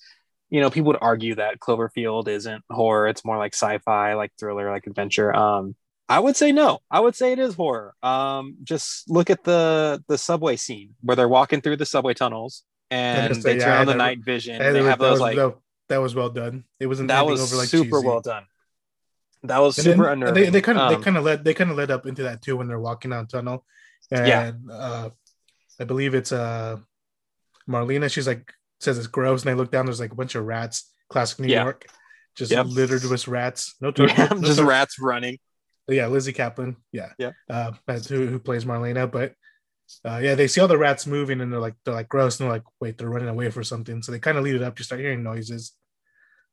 you 0.49 0.62
know 0.62 0.70
people 0.70 0.87
would 0.89 0.99
argue 1.03 1.34
that 1.34 1.61
cloverfield 1.61 2.26
isn't 2.26 2.64
horror 2.70 3.07
it's 3.07 3.22
more 3.22 3.37
like 3.37 3.53
sci-fi 3.53 4.14
like 4.14 4.32
thriller 4.39 4.70
like 4.70 4.87
adventure 4.87 5.34
um 5.37 5.74
i 6.09 6.18
would 6.18 6.36
say 6.36 6.52
no 6.52 6.78
i 6.90 7.00
would 7.00 7.14
say 7.14 7.32
it 7.32 7.38
is 7.38 7.54
horror 7.54 7.94
um 8.02 8.57
just 8.62 9.09
look 9.11 9.28
at 9.30 9.42
the 9.44 10.02
the 10.09 10.16
subway 10.18 10.57
scene 10.57 10.94
where 11.02 11.16
they're 11.16 11.28
walking 11.28 11.61
through 11.61 11.76
the 11.76 11.86
subway 11.86 12.14
tunnels 12.14 12.62
and 12.90 13.34
say, 13.36 13.54
they 13.54 13.59
turn 13.59 13.72
I 13.72 13.76
on 13.78 13.86
the 13.86 13.92
never- 13.94 13.98
night 13.98 14.18
vision 14.24 14.61
And 14.62 14.74
they 14.76 14.82
that 14.82 14.88
have 14.90 15.00
was- 15.00 15.09
those 15.11 15.18
that 15.18 15.24
like 15.24 15.36
was, 15.36 15.52
that, 15.52 15.59
that 15.88 15.98
was 15.98 16.14
well 16.14 16.30
done. 16.30 16.64
It 16.80 16.86
wasn't 16.86 17.09
that 17.09 17.26
was 17.26 17.40
over 17.42 17.57
like 17.61 17.68
super 17.68 17.96
cheesy. 17.98 18.07
well 18.07 18.20
done 18.20 18.44
that 19.42 19.59
was 19.59 19.78
And 19.78 19.84
super 19.84 20.02
then 20.04 20.12
unnerving 20.14 20.44
they, 20.44 20.50
they 20.50 20.61
kind 20.61 20.78
of 20.78 20.92
Um, 20.92 20.94
they 20.98 21.04
kind 21.04 21.16
of 21.16 21.24
led 21.24 21.44
they 21.44 21.54
kind 21.54 21.70
of 21.70 21.76
led 21.76 21.90
up 21.90 22.07
into 22.07 22.22
that 22.24 22.42
too 22.42 22.57
when 22.57 22.66
they're 22.68 22.80
walking 22.80 23.11
down 23.11 23.26
tunnel, 23.26 23.64
and 24.11 24.26
Yeah. 24.26 24.52
uh, 24.72 25.11
I 25.80 25.84
believe 25.84 26.14
it's 26.14 26.32
uh 26.32 26.78
Marlena. 27.68 28.11
She's 28.11 28.26
like 28.26 28.52
says 28.80 28.98
it's 28.98 29.07
gross, 29.07 29.42
and 29.42 29.50
they 29.50 29.54
look 29.54 29.70
down. 29.70 29.86
There's 29.86 30.00
like 30.00 30.12
a 30.12 30.16
bunch 30.16 30.34
of 30.34 30.44
rats. 30.44 30.92
Classic 31.09 31.38
New 31.40 31.48
Yeah. 31.48 31.64
York, 31.64 31.86
just 32.34 32.50
Yep. 32.50 32.66
littered 32.66 33.04
with 33.04 33.28
rats. 33.28 33.74
No, 33.80 33.92
yeah, 33.98 34.28
no 34.32 34.40
just 34.42 34.61
rats 34.61 34.98
running 35.00 35.38
yeah, 35.95 36.07
Lizzy 36.09 36.32
Caplan. 36.32 36.76
Yeah, 36.93 37.11
Yeah. 37.18 37.32
Uh, 37.49 37.72
who, 38.09 38.26
who 38.26 38.39
plays 38.39 38.64
Marlena. 38.64 39.11
But 39.11 39.34
uh, 40.05 40.18
yeah, 40.22 40.34
they 40.34 40.49
see 40.49 40.61
all 40.61 40.68
the 40.68 40.76
rats 40.78 41.07
moving, 41.07 41.41
and 41.41 41.53
they're 41.53 41.61
like 41.61 41.74
they're 41.84 41.95
like 41.95 42.09
gross, 42.09 42.41
and 42.41 42.47
they're 42.47 42.57
like 42.57 42.64
wait, 42.80 42.99
they're 42.99 43.09
running 43.09 43.28
away 43.28 43.51
for 43.51 43.62
something. 43.62 44.03
So 44.03 44.11
they 44.12 44.18
kind 44.18 44.37
of 44.39 44.45
lead 44.45 44.57
it 44.57 44.62
up. 44.62 44.78
You 44.78 44.84
start 44.84 45.01
hearing 45.01 45.22
noises. 45.22 45.72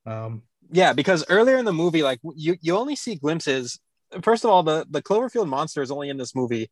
Um, 0.06 0.44
yeah 0.72 0.94
because 0.94 1.26
earlier 1.30 1.58
in 1.58 1.66
the 1.66 1.74
movie 1.74 2.04
like 2.04 2.20
you 2.36 2.56
you 2.62 2.76
only 2.76 2.96
see 2.96 3.16
glimpses 3.16 3.80
first 4.22 4.44
of 4.46 4.50
all 4.50 4.64
the 4.64 4.86
the 4.90 5.02
cloverfield 5.02 5.48
monster 5.48 5.82
is 5.82 5.92
only 5.92 6.10
in 6.10 6.18
this 6.18 6.34
movie 6.36 6.72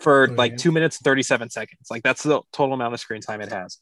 for 0.00 0.28
Oh, 0.28 0.34
like 0.34 0.52
yeah. 0.52 0.56
two 0.58 0.72
minutes 0.72 0.98
and 0.98 1.04
37 1.04 1.50
seconds 1.50 1.86
like 1.90 2.02
that's 2.02 2.22
the 2.24 2.40
total 2.52 2.74
amount 2.74 2.94
of 2.94 3.00
screen 3.00 3.20
time 3.20 3.40
it 3.40 3.50
has 3.52 3.78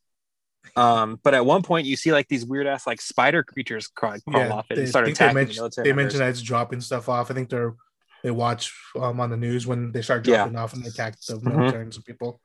um 0.77 1.19
but 1.23 1.35
at 1.35 1.45
one 1.45 1.63
point 1.63 1.87
you 1.87 1.97
see 1.97 2.13
like 2.13 2.29
these 2.29 2.45
weird 2.45 2.67
ass 2.67 2.87
like 2.87 3.01
spider 3.01 3.43
creatures 3.43 3.87
crawl, 3.89 4.17
crawl 4.29 4.43
yeah, 4.43 4.53
off 4.53 4.67
it 4.71 4.75
they, 4.77 4.81
and 4.83 4.89
start 4.91 5.05
they 5.07 5.13
attacking 5.13 5.35
the 5.35 5.41
mentioned, 5.41 5.57
military 5.57 5.89
they 5.89 5.93
mentioned 5.93 6.21
that 6.21 6.29
it's 6.31 6.43
dropping 6.43 6.81
stuff 6.81 7.09
off. 7.09 7.31
I 7.31 7.35
think 7.35 7.49
they're 7.51 7.75
they 8.25 8.31
watch 8.33 8.75
um, 8.97 9.21
on 9.21 9.31
the 9.31 9.37
news 9.37 9.67
when 9.67 9.93
they 9.93 10.03
start 10.03 10.27
Yeah. 10.27 10.39
dropping 10.39 10.57
off 10.57 10.75
and 10.75 10.85
they 10.85 10.89
attack 10.89 11.17
the 11.29 11.35
Mhm. 11.35 11.45
military 11.45 11.83
and 11.85 11.95
some 11.95 12.03
people. 12.03 12.41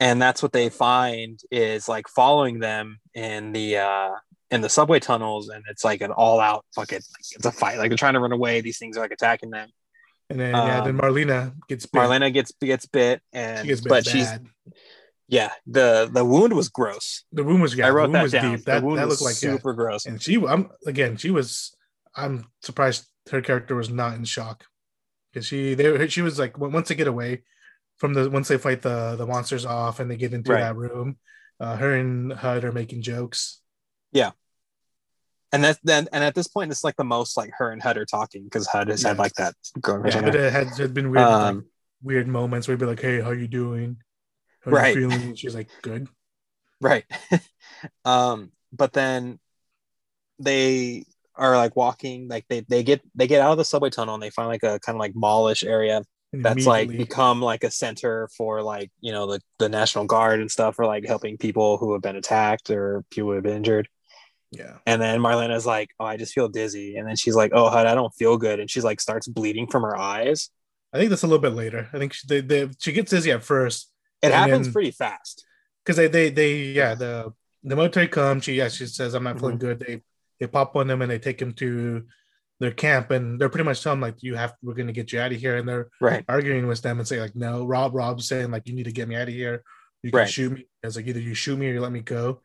and 0.00 0.22
that's 0.22 0.42
what 0.42 0.52
they 0.52 0.68
find 0.68 1.40
is 1.50 1.88
like 1.88 2.06
following 2.08 2.60
them 2.60 3.00
in 3.14 3.52
the 3.52 3.76
uh 3.78 4.10
in 4.50 4.60
the 4.60 4.68
subway 4.68 5.00
tunnels 5.00 5.48
and 5.48 5.64
it's 5.68 5.84
like 5.84 6.00
an 6.00 6.12
all 6.12 6.38
out 6.40 6.64
fucking 6.74 6.98
it's 6.98 7.44
a 7.44 7.50
fight 7.52 7.78
like 7.78 7.90
they're 7.90 7.96
trying 7.98 8.14
to 8.14 8.20
run 8.20 8.32
away 8.32 8.60
these 8.60 8.78
things 8.78 8.96
are 8.96 9.00
like 9.00 9.10
attacking 9.10 9.50
them 9.50 9.68
And 10.30 10.38
then 10.38 10.54
yeah, 10.54 10.80
then 10.80 10.94
Um, 10.94 11.00
Marlena 11.00 11.52
gets 11.68 11.86
bit. 11.86 11.98
marlena 12.00 12.32
gets 12.32 12.52
gets 12.60 12.86
bit 12.86 13.20
and 13.32 13.60
she 13.60 13.66
gets 13.68 13.80
bit 13.80 13.88
but 13.90 14.04
bad. 14.04 14.12
she's 14.12 14.30
yeah 15.28 15.50
the 15.66 16.08
the 16.12 16.24
wound 16.24 16.52
was 16.54 16.68
gross 16.68 17.24
the 17.32 17.44
wound 17.44 17.60
was 17.62 17.74
yeah, 17.74 17.86
i 17.86 17.90
wrote 17.90 18.04
wound 18.04 18.14
that 18.14 18.22
was 18.22 18.32
down 18.32 18.56
deep. 18.56 18.64
That 18.64 18.80
the 18.80 18.86
wound 18.86 18.98
that 18.98 19.06
was 19.06 19.20
looked 19.20 19.34
like 19.34 19.42
yeah. 19.42 19.56
super 19.56 19.74
gross 19.74 20.06
And 20.06 20.20
she, 20.20 20.36
I'm 20.46 20.70
again, 20.86 21.16
she 21.16 21.30
was. 21.30 21.74
I'm 22.16 22.46
surprised 22.62 23.06
her 23.30 23.42
character 23.42 23.74
was 23.76 23.90
not 23.90 24.14
in 24.14 24.24
shock 24.24 24.64
because 25.30 25.46
she 25.46 25.74
they 25.74 26.08
she 26.08 26.22
was 26.22 26.38
like 26.38 26.58
once 26.58 26.88
they 26.88 26.94
get 26.94 27.06
away 27.06 27.42
from 27.98 28.14
the 28.14 28.30
once 28.30 28.48
they 28.48 28.58
fight 28.58 28.82
the 28.82 29.14
the 29.16 29.26
monsters 29.26 29.66
off 29.66 30.00
and 30.00 30.10
they 30.10 30.16
get 30.16 30.32
into 30.32 30.52
Right. 30.52 30.60
that 30.60 30.76
room, 30.76 31.18
uh, 31.60 31.76
her 31.76 31.94
and 31.94 32.32
Hud 32.32 32.64
are 32.64 32.72
making 32.72 33.02
jokes. 33.02 33.60
Yeah, 34.10 34.30
and 35.52 35.62
that's 35.62 35.78
then 35.84 36.08
and 36.12 36.24
at 36.24 36.34
this 36.34 36.48
point 36.48 36.70
it's 36.72 36.82
like 36.82 36.96
the 36.96 37.04
most 37.04 37.36
like 37.36 37.50
her 37.58 37.70
and 37.70 37.82
hud 37.82 37.98
are 37.98 38.06
talking 38.06 38.44
because 38.44 38.66
hud 38.66 38.88
has 38.88 39.02
had 39.02 39.18
like 39.18 39.34
that 39.34 39.54
going 39.80 40.04
Yeah, 40.06 40.22
but 40.22 40.34
it 40.34 40.52
had, 40.52 40.68
had 40.68 40.94
been 40.94 41.10
weird, 41.10 41.26
like, 41.26 41.34
um 41.42 41.66
weird 42.02 42.28
moments 42.28 42.66
where 42.66 42.76
he'd 42.76 42.80
be 42.80 42.86
like, 42.86 43.00
"Hey, 43.00 43.20
how 43.20 43.32
you 43.32 43.48
doing? 43.48 43.98
How 44.64 44.70
Right. 44.72 44.94
feeling?" 44.94 45.34
She's 45.34 45.54
like, 45.54 45.68
"Good." 45.82 46.08
right 46.80 47.04
um 48.04 48.52
but 48.72 48.92
then 48.92 49.38
they 50.38 51.04
are 51.34 51.56
like 51.56 51.76
walking 51.76 52.28
like 52.28 52.44
they 52.48 52.60
they 52.68 52.82
get 52.82 53.00
they 53.14 53.26
get 53.26 53.40
out 53.40 53.52
of 53.52 53.58
the 53.58 53.64
subway 53.64 53.90
tunnel 53.90 54.14
and 54.14 54.22
they 54.22 54.30
find 54.30 54.48
like 54.48 54.62
a 54.62 54.78
kind 54.80 54.96
of 54.96 55.00
like 55.00 55.14
mallish 55.14 55.66
area 55.66 56.02
that's 56.32 56.66
like 56.66 56.88
become 56.88 57.40
like 57.40 57.64
a 57.64 57.70
center 57.70 58.28
for 58.36 58.62
like 58.62 58.90
you 59.00 59.12
know 59.12 59.26
the 59.26 59.40
the 59.58 59.68
national 59.68 60.04
guard 60.04 60.40
and 60.40 60.50
stuff 60.50 60.76
for 60.76 60.86
like 60.86 61.04
helping 61.06 61.36
people 61.36 61.78
who 61.78 61.92
have 61.92 62.02
been 62.02 62.16
attacked 62.16 62.70
or 62.70 63.04
people 63.10 63.30
who 63.30 63.34
have 63.34 63.44
been 63.44 63.56
injured 63.56 63.88
yeah, 64.50 64.78
and 64.86 65.02
then 65.02 65.20
marlena's 65.20 65.66
like 65.66 65.90
oh 66.00 66.04
i 66.04 66.16
just 66.16 66.32
feel 66.32 66.48
dizzy 66.48 66.96
and 66.96 67.08
then 67.08 67.16
she's 67.16 67.34
like 67.34 67.50
oh 67.54 67.68
hud 67.68 67.86
i 67.86 67.94
don't 67.94 68.14
feel 68.14 68.36
good 68.36 68.60
and 68.60 68.70
she's 68.70 68.84
like 68.84 69.00
starts 69.00 69.26
bleeding 69.28 69.66
from 69.66 69.82
her 69.82 69.96
eyes 69.96 70.50
I 70.90 70.96
think 70.96 71.10
that's 71.10 71.22
a 71.22 71.26
little 71.26 71.42
bit 71.42 71.52
later. 71.52 71.86
I 71.92 71.98
think 71.98 72.14
she, 72.14 72.26
they, 72.26 72.40
they, 72.40 72.70
she 72.78 72.92
gets 72.92 73.10
dizzy 73.10 73.30
at 73.30 73.42
first 73.44 73.92
it 74.22 74.32
happens 74.32 74.66
then- 74.66 74.72
pretty 74.72 74.90
fast 74.90 75.44
because 75.84 75.96
they, 75.96 76.08
they 76.08 76.30
they 76.30 76.54
yeah 76.72 76.94
the 76.94 77.32
the 77.62 77.76
military 77.76 78.08
come. 78.08 78.40
She 78.40 78.54
yeah 78.54 78.68
she 78.68 78.86
says 78.86 79.14
I'm 79.14 79.24
not 79.24 79.36
Mm-hmm. 79.36 79.40
feeling 79.40 79.58
good. 79.58 79.80
They 79.80 80.02
they 80.40 80.46
pop 80.46 80.76
on 80.76 80.86
them 80.86 81.02
and 81.02 81.10
they 81.10 81.18
take 81.18 81.40
him 81.40 81.52
to 81.54 82.04
their 82.60 82.72
camp 82.72 83.10
and 83.12 83.40
they're 83.40 83.48
pretty 83.48 83.64
much 83.64 83.82
telling 83.82 84.00
like 84.00 84.22
you 84.22 84.34
have 84.34 84.54
we're 84.62 84.74
gonna 84.74 84.92
get 84.92 85.12
you 85.12 85.20
out 85.20 85.32
of 85.32 85.38
here 85.38 85.56
and 85.56 85.68
they're 85.68 85.88
right 86.00 86.24
arguing 86.28 86.66
with 86.66 86.82
them 86.82 86.98
and 86.98 87.06
say 87.06 87.20
like 87.20 87.36
no 87.36 87.64
Rob 87.64 87.94
Rob's 87.94 88.26
saying 88.28 88.50
like 88.50 88.66
you 88.66 88.74
need 88.74 88.84
to 88.84 88.92
get 88.92 89.08
me 89.08 89.14
out 89.16 89.28
of 89.28 89.34
here. 89.34 89.62
You 90.02 90.10
can 90.10 90.18
Right. 90.18 90.28
shoot 90.30 90.52
me. 90.52 90.66
It's 90.82 90.96
like 90.96 91.06
either 91.06 91.20
you 91.20 91.34
shoot 91.34 91.58
me 91.58 91.68
or 91.68 91.72
you 91.74 91.80
let 91.80 91.92
me 91.92 92.00
go. 92.00 92.40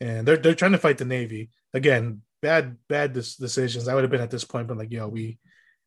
And 0.00 0.26
they're 0.26 0.36
they're 0.38 0.54
trying 0.54 0.72
to 0.72 0.78
fight 0.78 0.98
the 0.98 1.04
Navy 1.04 1.50
again. 1.74 2.22
Bad 2.42 2.76
bad 2.88 3.12
dis- 3.12 3.36
decisions. 3.36 3.86
I 3.86 3.94
would 3.94 4.02
have 4.04 4.10
been 4.10 4.22
at 4.22 4.30
this 4.30 4.44
point, 4.44 4.66
but 4.66 4.78
like 4.78 4.90
yo 4.90 5.08
we 5.08 5.38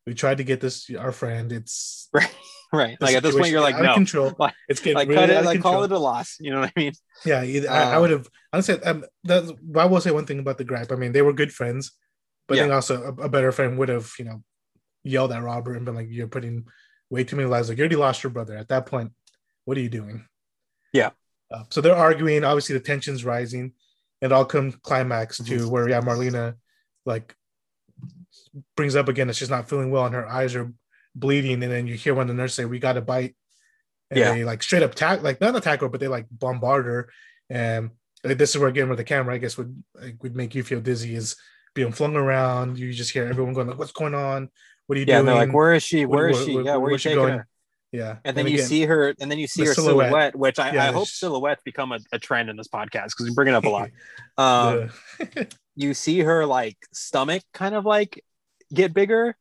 we 0.06 0.14
tried 0.14 0.38
to 0.38 0.44
get 0.44 0.60
this 0.60 0.90
our 0.98 1.12
friend. 1.12 1.52
It's 1.52 2.08
right 2.12 2.34
right. 2.72 2.96
like 3.00 3.14
at 3.14 3.22
this 3.22 3.34
point 3.36 3.50
you're 3.50 3.60
like 3.60 3.74
out 3.76 3.80
of 3.80 3.86
no 3.86 3.94
control. 3.94 4.34
Like- 4.38 4.54
It's 4.68 4.80
getting 4.80 4.96
like 4.96 5.08
really 5.08 5.20
cut 5.20 5.30
it 5.30 5.36
of 5.36 5.44
like 5.44 5.54
control. 5.56 5.74
call 5.74 5.84
it 5.84 5.92
a 5.92 5.98
loss 5.98 6.36
you 6.40 6.50
know 6.50 6.60
what 6.60 6.72
i 6.76 6.80
mean 6.80 6.92
Yeah, 7.24 7.44
either, 7.44 7.70
I, 7.70 7.82
I 7.92 7.94
Um, 7.94 8.00
would 8.02 8.10
have 8.10 8.28
honestly. 8.52 8.82
Um, 8.82 9.04
that's, 9.22 9.52
but 9.62 9.80
I 9.80 9.84
will 9.86 10.00
say 10.00 10.10
one 10.10 10.26
thing 10.26 10.38
about 10.40 10.58
the 10.58 10.64
gripe. 10.64 10.90
I 10.92 10.96
mean, 10.96 11.12
they 11.12 11.22
were 11.22 11.32
good 11.32 11.52
friends, 11.52 11.92
but 12.48 12.58
I 12.58 12.62
think 12.62 12.72
also 12.72 13.02
a, 13.18 13.22
a 13.24 13.28
better 13.28 13.52
friend 13.52 13.78
would 13.78 13.88
have, 13.88 14.10
you 14.18 14.24
know, 14.24 14.42
yelled 15.04 15.32
at 15.32 15.42
Robert 15.42 15.76
and 15.76 15.84
been 15.86 15.94
like, 15.94 16.08
"You're 16.10 16.26
putting 16.28 16.66
way 17.10 17.22
too 17.24 17.36
many 17.36 17.48
lives. 17.48 17.68
Like 17.68 17.78
you 17.78 17.82
already 17.82 17.96
lost 17.96 18.22
your 18.24 18.30
brother. 18.30 18.56
At 18.56 18.68
that 18.68 18.86
point, 18.86 19.12
what 19.64 19.76
are 19.78 19.80
you 19.80 19.88
doing?" 19.88 20.26
Yeah. 20.92 21.10
Uh, 21.50 21.64
so 21.70 21.80
they're 21.80 21.94
arguing. 21.96 22.42
Obviously, 22.44 22.74
the 22.74 22.84
tension's 22.84 23.24
rising. 23.24 23.72
It 24.20 24.32
all 24.32 24.44
come 24.44 24.72
climax 24.72 25.40
Mm-hmm. 25.40 25.58
to 25.58 25.68
where 25.70 25.88
yeah, 25.88 26.00
Marlena 26.00 26.54
like 27.06 27.34
brings 28.76 28.96
up 28.96 29.08
again 29.08 29.26
that 29.28 29.36
she's 29.36 29.50
not 29.50 29.68
feeling 29.68 29.90
well 29.90 30.06
and 30.06 30.14
her 30.14 30.28
eyes 30.28 30.54
are 30.54 30.72
bleeding, 31.14 31.62
and 31.62 31.72
then 31.72 31.86
you 31.86 31.94
hear 31.94 32.14
one 32.14 32.22
of 32.22 32.28
the 32.28 32.34
nurse 32.34 32.54
say, 32.54 32.64
"We 32.64 32.78
got 32.78 32.96
a 32.96 33.00
bite." 33.00 33.34
And 34.10 34.20
Yeah. 34.20 34.32
they 34.34 34.44
like 34.44 34.62
straight 34.62 34.82
up 34.82 34.94
tack 34.94 35.22
like 35.22 35.40
not 35.40 35.56
attack 35.56 35.80
her, 35.80 35.88
but 35.88 36.00
they 36.00 36.08
like 36.08 36.26
bombard 36.30 36.86
her. 36.86 37.08
And 37.50 37.90
like, 38.22 38.38
this 38.38 38.50
is 38.50 38.58
where 38.58 38.68
again 38.68 38.88
where 38.88 38.96
the 38.96 39.04
camera 39.04 39.34
I 39.34 39.38
guess 39.38 39.56
would 39.58 39.82
like, 39.94 40.22
would 40.22 40.36
make 40.36 40.54
you 40.54 40.62
feel 40.62 40.80
dizzy 40.80 41.14
is 41.14 41.36
being 41.74 41.92
flung 41.92 42.16
around. 42.16 42.78
You 42.78 42.92
just 42.92 43.12
hear 43.12 43.26
everyone 43.26 43.54
going 43.54 43.66
like, 43.68 43.78
"What's 43.78 43.92
going 43.92 44.14
on? 44.14 44.50
What 44.86 44.96
are 44.96 45.00
you 45.00 45.06
yeah 45.08 45.16
doing?" 45.16 45.26
they're 45.26 45.34
like 45.46 45.52
where 45.54 45.72
is 45.74 45.82
she 45.82 46.04
What- 46.06 46.16
where 46.16 46.28
is 46.28 46.44
she 46.44 46.54
where- 46.54 46.64
yeah 46.64 46.76
where 46.76 46.86
are 46.86 46.90
you 46.90 46.92
where's 46.92 47.00
she 47.00 47.14
going? 47.14 47.32
her 47.38 47.48
Yeah, 47.92 48.16
and 48.24 48.36
then 48.36 48.46
you 48.48 48.54
again, 48.54 48.66
see 48.66 48.82
her, 48.86 49.14
and 49.20 49.30
then 49.30 49.38
you 49.38 49.46
see 49.46 49.64
her 49.64 49.72
silhouette. 49.72 50.08
silhouette, 50.08 50.36
which 50.36 50.58
I, 50.58 50.72
Yeah, 50.74 50.88
I 50.88 50.92
hope 50.92 51.06
silhouettes 51.06 51.62
become 51.64 51.92
a, 51.92 52.00
a 52.12 52.18
trend 52.18 52.50
in 52.50 52.56
this 52.56 52.66
podcast 52.68 53.06
because 53.14 53.26
we 53.28 53.34
bring 53.34 53.48
it 53.48 53.54
up 53.54 53.64
a 53.64 53.68
lot. 53.68 53.90
Um, 54.36 54.90
you 55.76 55.94
see 55.94 56.20
her 56.20 56.44
like 56.44 56.76
stomach 56.92 57.42
kind 57.52 57.74
of 57.76 57.84
like 57.84 58.22
get 58.72 58.94
bigger, 58.94 59.36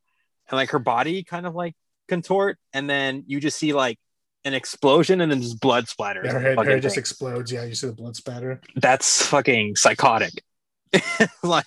and 0.50 0.58
like 0.58 0.72
her 0.72 0.80
body 0.80 1.24
kind 1.24 1.46
of 1.46 1.56
like 1.56 1.76
contort, 2.08 2.58
and 2.74 2.90
then 2.90 3.24
you 3.28 3.40
just 3.40 3.58
see 3.58 3.74
like 3.74 4.00
an 4.46 4.54
explosion 4.54 5.22
and 5.22 5.32
then 5.32 5.42
just 5.42 5.60
blood 5.60 5.86
splatters. 5.86 6.26
yeah, 6.26 6.34
her 6.34 6.40
head, 6.40 6.58
her 6.66 6.80
just 6.80 6.96
thing. 6.96 7.02
explodes. 7.02 7.52
Yeah, 7.52 7.64
you 7.64 7.76
see 7.76 7.88
the 7.88 7.94
blood 7.94 8.16
spatter. 8.16 8.62
That's 8.76 9.26
fucking 9.26 9.76
psychotic. 9.76 10.44
like 11.44 11.66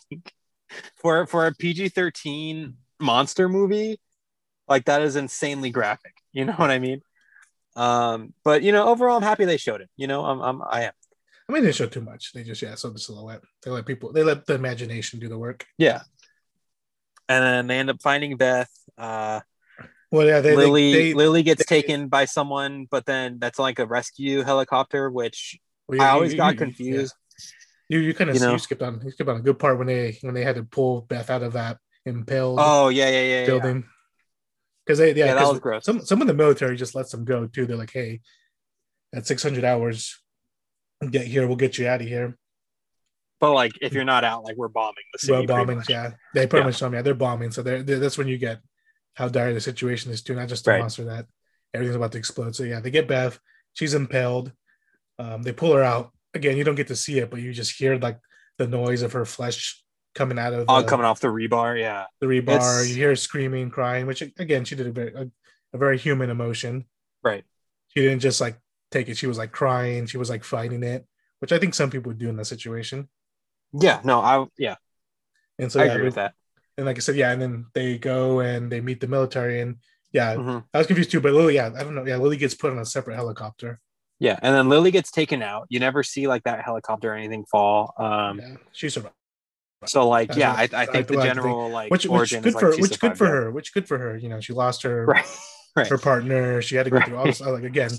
for 0.97 1.27
for 1.27 1.47
a 1.47 1.55
PG 1.55 1.91
thirteen 1.91 2.75
monster 3.01 3.49
movie, 3.49 3.99
like 4.69 4.85
that 4.87 5.03
is 5.03 5.17
insanely 5.17 5.71
graphic. 5.71 6.15
You 6.33 6.45
know 6.45 6.53
what 6.55 6.71
I 6.71 6.79
mean? 6.79 7.01
Um, 7.77 8.35
but 8.45 8.63
you 8.63 8.73
know, 8.73 8.89
overall, 8.89 9.17
I'm 9.17 9.23
happy 9.23 9.45
they 9.45 9.57
showed 9.57 9.81
it. 9.81 9.91
You 9.97 10.07
know, 10.07 10.25
I'm, 10.25 10.41
I'm 10.41 10.63
I 10.63 10.85
am. 10.85 10.93
I 11.49 11.53
mean, 11.53 11.63
they 11.63 11.73
show 11.73 11.87
too 11.87 12.01
much. 12.01 12.33
They 12.33 12.43
just 12.43 12.61
yeah, 12.61 12.75
so 12.75 12.91
the 12.91 12.99
silhouette. 12.99 13.43
They 13.63 13.71
let 13.71 13.87
people. 13.87 14.13
They 14.13 14.23
let 14.23 14.47
the 14.47 14.55
imagination 14.55 15.21
do 15.21 15.29
the 15.29 15.39
work. 15.39 15.65
Yeah. 15.79 16.03
And 17.29 17.43
then 17.45 17.66
they 17.66 17.79
end 17.79 17.91
up 17.91 18.01
finding 18.03 18.37
Beth. 18.37 18.70
Uh, 18.97 19.41
Well, 20.12 20.27
yeah, 20.27 20.41
they, 20.41 20.51
they- 20.51 20.57
Lily 20.57 20.93
they, 20.93 21.14
Lily 21.14 21.43
gets 21.43 21.64
they- 21.66 21.81
taken 21.83 22.09
by 22.09 22.24
someone, 22.27 22.87
but 22.91 23.07
then 23.07 23.39
that's 23.39 23.59
like 23.59 23.79
a 23.79 23.87
rescue 23.87 24.43
helicopter, 24.43 25.11
which 25.11 25.59
well, 25.89 25.99
you- 25.99 26.05
I 26.05 26.09
always 26.11 26.33
you- 26.33 26.39
got 26.39 26.53
you- 26.55 26.59
confused. 26.59 27.14
yeah. 27.16 27.22
You 27.89 27.99
you 28.01 28.14
kind 28.14 28.31
of 28.31 28.35
You 28.37 28.43
know? 28.43 28.53
you 28.53 28.59
skipped 28.59 28.83
on 28.83 29.01
you 29.05 29.11
skipped 29.12 29.31
on 29.31 29.37
a 29.37 29.41
good 29.41 29.59
part 29.61 29.79
when 29.79 29.87
they 29.87 30.18
when 30.22 30.35
they 30.35 30.43
had 30.43 30.57
to 30.57 30.64
pull 30.64 31.03
Beth 31.03 31.31
out 31.31 31.45
of 31.45 31.53
that 31.53 31.79
impaled 32.05 32.59
Oh 32.61 32.89
yeah, 32.89 33.09
yeah, 33.09 33.22
yeah, 33.22 33.41
yeah. 33.41 33.47
building 33.47 33.85
because 34.85 34.99
they 34.99 35.14
yeah, 35.14 35.27
Yeah, 35.27 35.35
that 35.35 35.47
was 35.47 35.61
gross. 35.61 35.85
some 35.85 36.01
some 36.05 36.20
of 36.20 36.27
the 36.27 36.35
military 36.35 36.77
just 36.77 36.97
lets 36.97 37.12
them 37.12 37.24
go 37.24 37.47
too. 37.47 37.64
They're 37.66 37.77
like, 37.77 37.93
hey, 37.93 38.22
at 39.14 39.27
six 39.27 39.41
hundred 39.43 39.64
hours, 39.64 40.20
get 41.11 41.27
here, 41.27 41.47
we'll 41.47 41.57
get 41.57 41.79
you 41.79 41.87
out 41.87 42.01
of 42.01 42.09
here. 42.09 42.37
But 43.49 43.55
like, 43.55 43.72
if 43.80 43.92
you're 43.92 44.05
not 44.05 44.24
out, 44.24 44.44
like 44.44 44.57
we're 44.57 44.68
bombing 44.68 45.05
the 45.12 45.18
city. 45.18 45.32
Well, 45.32 45.40
pretty 45.44 45.53
bombing, 45.61 45.76
much. 45.78 45.88
yeah, 45.88 46.12
they 46.34 46.47
pretty 46.47 46.62
Yeah. 46.62 46.66
much 46.66 46.78
told 46.78 46.92
me 46.92 46.99
yeah, 46.99 47.03
they're 47.03 47.14
bombing. 47.14 47.51
So 47.51 47.62
they're, 47.62 47.82
they're- 47.82 47.99
that's 47.99 48.18
when 48.18 48.28
you 48.28 48.38
get 48.38 48.61
how 49.14 49.28
dire 49.28 49.55
the 49.55 49.61
situation 49.61 50.12
is 50.12 50.22
too, 50.22 50.34
not 50.34 50.49
just 50.49 50.64
the 50.64 50.72
Right. 50.72 50.80
monster 50.80 51.05
that 51.05 51.26
everything's 51.74 51.97
about 51.97 52.12
to 52.12 52.18
explode. 52.18 52.55
So 52.57 52.62
yeah, 52.64 52.80
they 52.80 52.90
get 52.90 53.09
Beth, 53.09 53.38
she's 53.74 53.94
impaled. 53.94 54.53
Um, 55.18 55.42
they 55.42 55.53
pull 55.53 55.72
her 55.72 55.82
out 55.82 56.12
again. 56.34 56.57
You 56.57 56.64
don't 56.64 56.74
get 56.74 56.88
to 56.88 56.97
see 56.97 57.18
it, 57.18 57.30
but 57.30 57.40
you 57.40 57.53
just 57.53 57.76
hear 57.78 57.97
like 57.99 58.18
the 58.59 58.66
noise 58.66 59.03
of 59.03 59.12
her 59.12 59.24
flesh 59.24 59.82
coming 60.14 60.38
out 60.38 60.53
of 60.55 60.66
Oh, 60.68 60.80
the, 60.82 60.88
coming 60.88 61.05
off 61.07 61.20
the 61.20 61.28
rebar, 61.28 61.78
yeah. 61.78 62.05
the 62.20 62.26
rebar. 62.26 62.57
It's- 62.57 62.88
You 62.88 62.94
hear 62.94 63.09
her 63.11 63.16
screaming, 63.16 63.70
crying, 63.70 64.07
which 64.07 64.22
again 64.22 64.64
she 64.64 64.74
did 64.76 64.86
a 64.86 64.92
very 64.92 65.14
a, 65.14 65.30
a 65.74 65.78
very 65.78 65.99
human 65.99 66.30
emotion. 66.30 66.84
Right. 67.22 67.44
She 67.88 68.01
didn't 68.03 68.20
just 68.20 68.40
like 68.40 68.59
take 68.90 69.09
it. 69.09 69.16
She 69.16 69.26
was 69.26 69.38
like 69.38 69.53
crying. 69.53 70.07
She 70.07 70.18
was 70.18 70.28
like 70.30 70.44
fighting 70.44 70.82
it, 70.82 71.07
which 71.40 71.53
I 71.53 71.59
think 71.59 71.74
some 71.74 71.90
people 71.90 72.11
would 72.11 72.18
do 72.18 72.28
in 72.28 72.36
that 72.36 72.44
situation. 72.47 73.09
Yeah, 73.81 74.01
no, 74.05 74.20
I 74.20 74.47
yeah, 74.59 74.77
And 75.59 75.70
so 75.70 75.81
I 75.81 75.85
yeah, 75.87 75.93
agree 75.93 76.05
with 76.05 76.14
that. 76.16 76.35
and 76.77 76.87
like 76.87 76.97
I 76.97 77.01
said, 77.01 77.16
yeah, 77.16 77.33
and 77.33 77.41
then 77.41 77.66
they 77.74 77.99
go 77.99 78.41
and 78.41 78.70
they 78.70 78.81
meet 78.81 79.01
the 79.01 79.09
military, 79.09 79.61
and 79.61 79.77
yeah, 80.12 80.37
Mhm. 80.37 80.64
I 80.72 80.79
was 80.79 80.87
confused 80.87 81.11
too. 81.11 81.20
But 81.20 81.33
Lily, 81.33 81.55
yeah, 81.57 81.70
I 81.77 81.83
don't 81.85 81.95
know, 81.95 82.05
yeah, 82.07 82.16
Lily 82.16 82.37
gets 82.37 82.55
put 82.55 82.70
on 82.72 82.79
a 82.79 82.85
separate 82.87 83.16
helicopter. 83.16 83.81
Yeah, 84.18 84.39
and 84.41 84.55
then 84.55 84.68
Lily 84.70 84.91
gets 84.91 85.11
taken 85.11 85.43
out. 85.43 85.66
You 85.68 85.79
never 85.81 86.03
see 86.03 86.27
like 86.27 86.45
that 86.45 86.62
helicopter 86.64 87.12
or 87.12 87.14
anything 87.14 87.45
fall. 87.45 87.93
Um, 87.99 88.41
yeah, 88.41 88.57
she 88.72 88.89
survived. 88.89 89.14
so 89.87 90.09
like, 90.09 90.35
yeah, 90.37 90.53
I, 90.53 90.62
I 90.72 90.87
think 90.87 91.07
the 91.09 91.16
like 91.16 91.24
general 91.29 91.70
like 91.70 91.91
Which 91.91 92.05
which 92.05 92.11
origin 92.11 92.43
good 92.43 92.49
is 92.51 92.55
like 92.55 92.61
for 92.62 92.72
she 92.72 92.81
which 92.83 92.99
good 93.01 93.18
for 93.18 93.27
her, 93.27 93.51
which 93.51 93.74
good 93.74 93.87
for 93.87 93.99
her. 93.99 94.16
You 94.16 94.29
know, 94.31 94.41
she 94.41 94.53
lost 94.55 94.83
her 94.83 95.05
Right, 95.07 95.27
right. 95.77 95.89
her 95.89 95.99
partner. 95.99 96.62
She 96.62 96.77
had 96.77 96.85
to 96.85 96.91
go 96.91 96.97
Right. 96.97 97.07
through 97.07 97.16
all 97.18 97.27
this. 97.27 97.41
Like 97.41 97.64
again, 97.64 97.91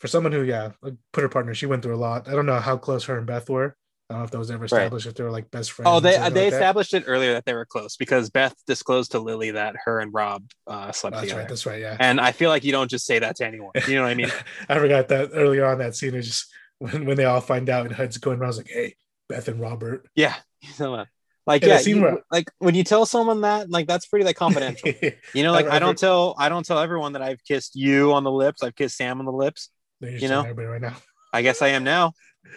for 0.00 0.06
someone 0.06 0.32
who 0.32 0.42
yeah 0.42 0.72
like, 0.82 0.94
put 1.12 1.22
her 1.22 1.28
partner, 1.30 1.54
she 1.54 1.64
went 1.66 1.82
through 1.82 1.96
a 1.96 1.98
lot. 1.98 2.28
I 2.28 2.32
don't 2.32 2.46
know 2.46 2.60
how 2.60 2.76
close 2.76 3.04
her 3.04 3.16
and 3.16 3.26
Beth 3.26 3.48
were. 3.48 3.74
I 4.10 4.14
don't 4.14 4.20
know 4.20 4.24
if 4.24 4.30
that 4.30 4.38
was 4.38 4.50
ever 4.50 4.64
established. 4.64 5.06
If 5.06 5.14
they 5.14 5.22
were 5.24 5.30
like 5.30 5.50
best 5.50 5.70
friends. 5.72 5.88
Oh, 5.90 6.00
they 6.00 6.16
or 6.16 6.18
they 6.18 6.24
like 6.24 6.32
that. 6.32 6.52
established 6.54 6.94
it 6.94 7.04
earlier 7.06 7.34
that 7.34 7.44
they 7.44 7.52
were 7.52 7.66
close 7.66 7.96
because 7.96 8.30
Beth 8.30 8.54
disclosed 8.66 9.10
to 9.12 9.18
Lily 9.18 9.50
that 9.50 9.76
her 9.84 10.00
and 10.00 10.14
Rob 10.14 10.44
uh, 10.66 10.92
slept 10.92 11.12
That's 11.14 11.24
together. 11.24 11.40
right. 11.40 11.48
That's 11.48 11.66
right. 11.66 11.80
Yeah. 11.80 11.96
And 12.00 12.18
I 12.20 12.32
feel 12.32 12.48
like 12.48 12.64
you 12.64 12.72
don't 12.72 12.90
just 12.90 13.04
say 13.04 13.18
that 13.18 13.36
to 13.36 13.46
anyone. 13.46 13.72
You 13.86 13.96
know 13.96 14.02
what 14.02 14.10
I 14.10 14.14
mean? 14.14 14.30
I 14.68 14.78
forgot 14.78 15.08
that 15.08 15.30
earlier 15.34 15.66
on 15.66 15.78
that 15.78 15.94
scene 15.94 16.14
is 16.14 16.26
just 16.26 16.46
when, 16.78 17.04
when 17.04 17.16
they 17.18 17.26
all 17.26 17.42
find 17.42 17.68
out 17.68 17.84
and 17.86 17.94
HUD's 17.94 18.16
going 18.16 18.38
around, 18.38 18.46
I 18.46 18.48
was 18.48 18.56
like, 18.56 18.70
hey, 18.70 18.96
Beth 19.28 19.46
and 19.48 19.60
Robert. 19.60 20.06
yeah. 20.14 20.34
Uh, 20.80 21.04
like 21.46 21.62
And 21.62 21.70
yeah, 21.70 21.80
you- 21.80 22.02
where- 22.02 22.22
like 22.32 22.50
when 22.58 22.74
you 22.74 22.84
tell 22.84 23.04
someone 23.06 23.42
that, 23.42 23.70
like 23.70 23.86
that's 23.86 24.06
pretty 24.06 24.24
like 24.24 24.36
confidential. 24.36 24.90
You 25.34 25.42
know, 25.42 25.52
like 25.52 25.66
I- 25.66 25.70
I 25.72 25.76
I 25.76 25.78
don't 25.80 25.96
tell 25.98 26.34
I 26.38 26.48
don't 26.48 26.64
tell 26.66 26.78
everyone 26.78 27.12
that 27.12 27.22
I've 27.22 27.42
kissed 27.44 27.76
you 27.76 28.12
on 28.14 28.24
the 28.24 28.32
lips. 28.32 28.62
I've 28.62 28.74
kissed 28.74 28.96
Sam 28.96 29.18
on 29.18 29.24
the 29.26 29.32
lips. 29.32 29.70
You 30.00 30.28
know? 30.28 30.40
everybody 30.40 30.66
right 30.66 30.80
now. 30.80 30.94
I 31.32 31.42
guess 31.42 31.60
I 31.62 31.68
am 31.68 31.84
now. 31.84 32.12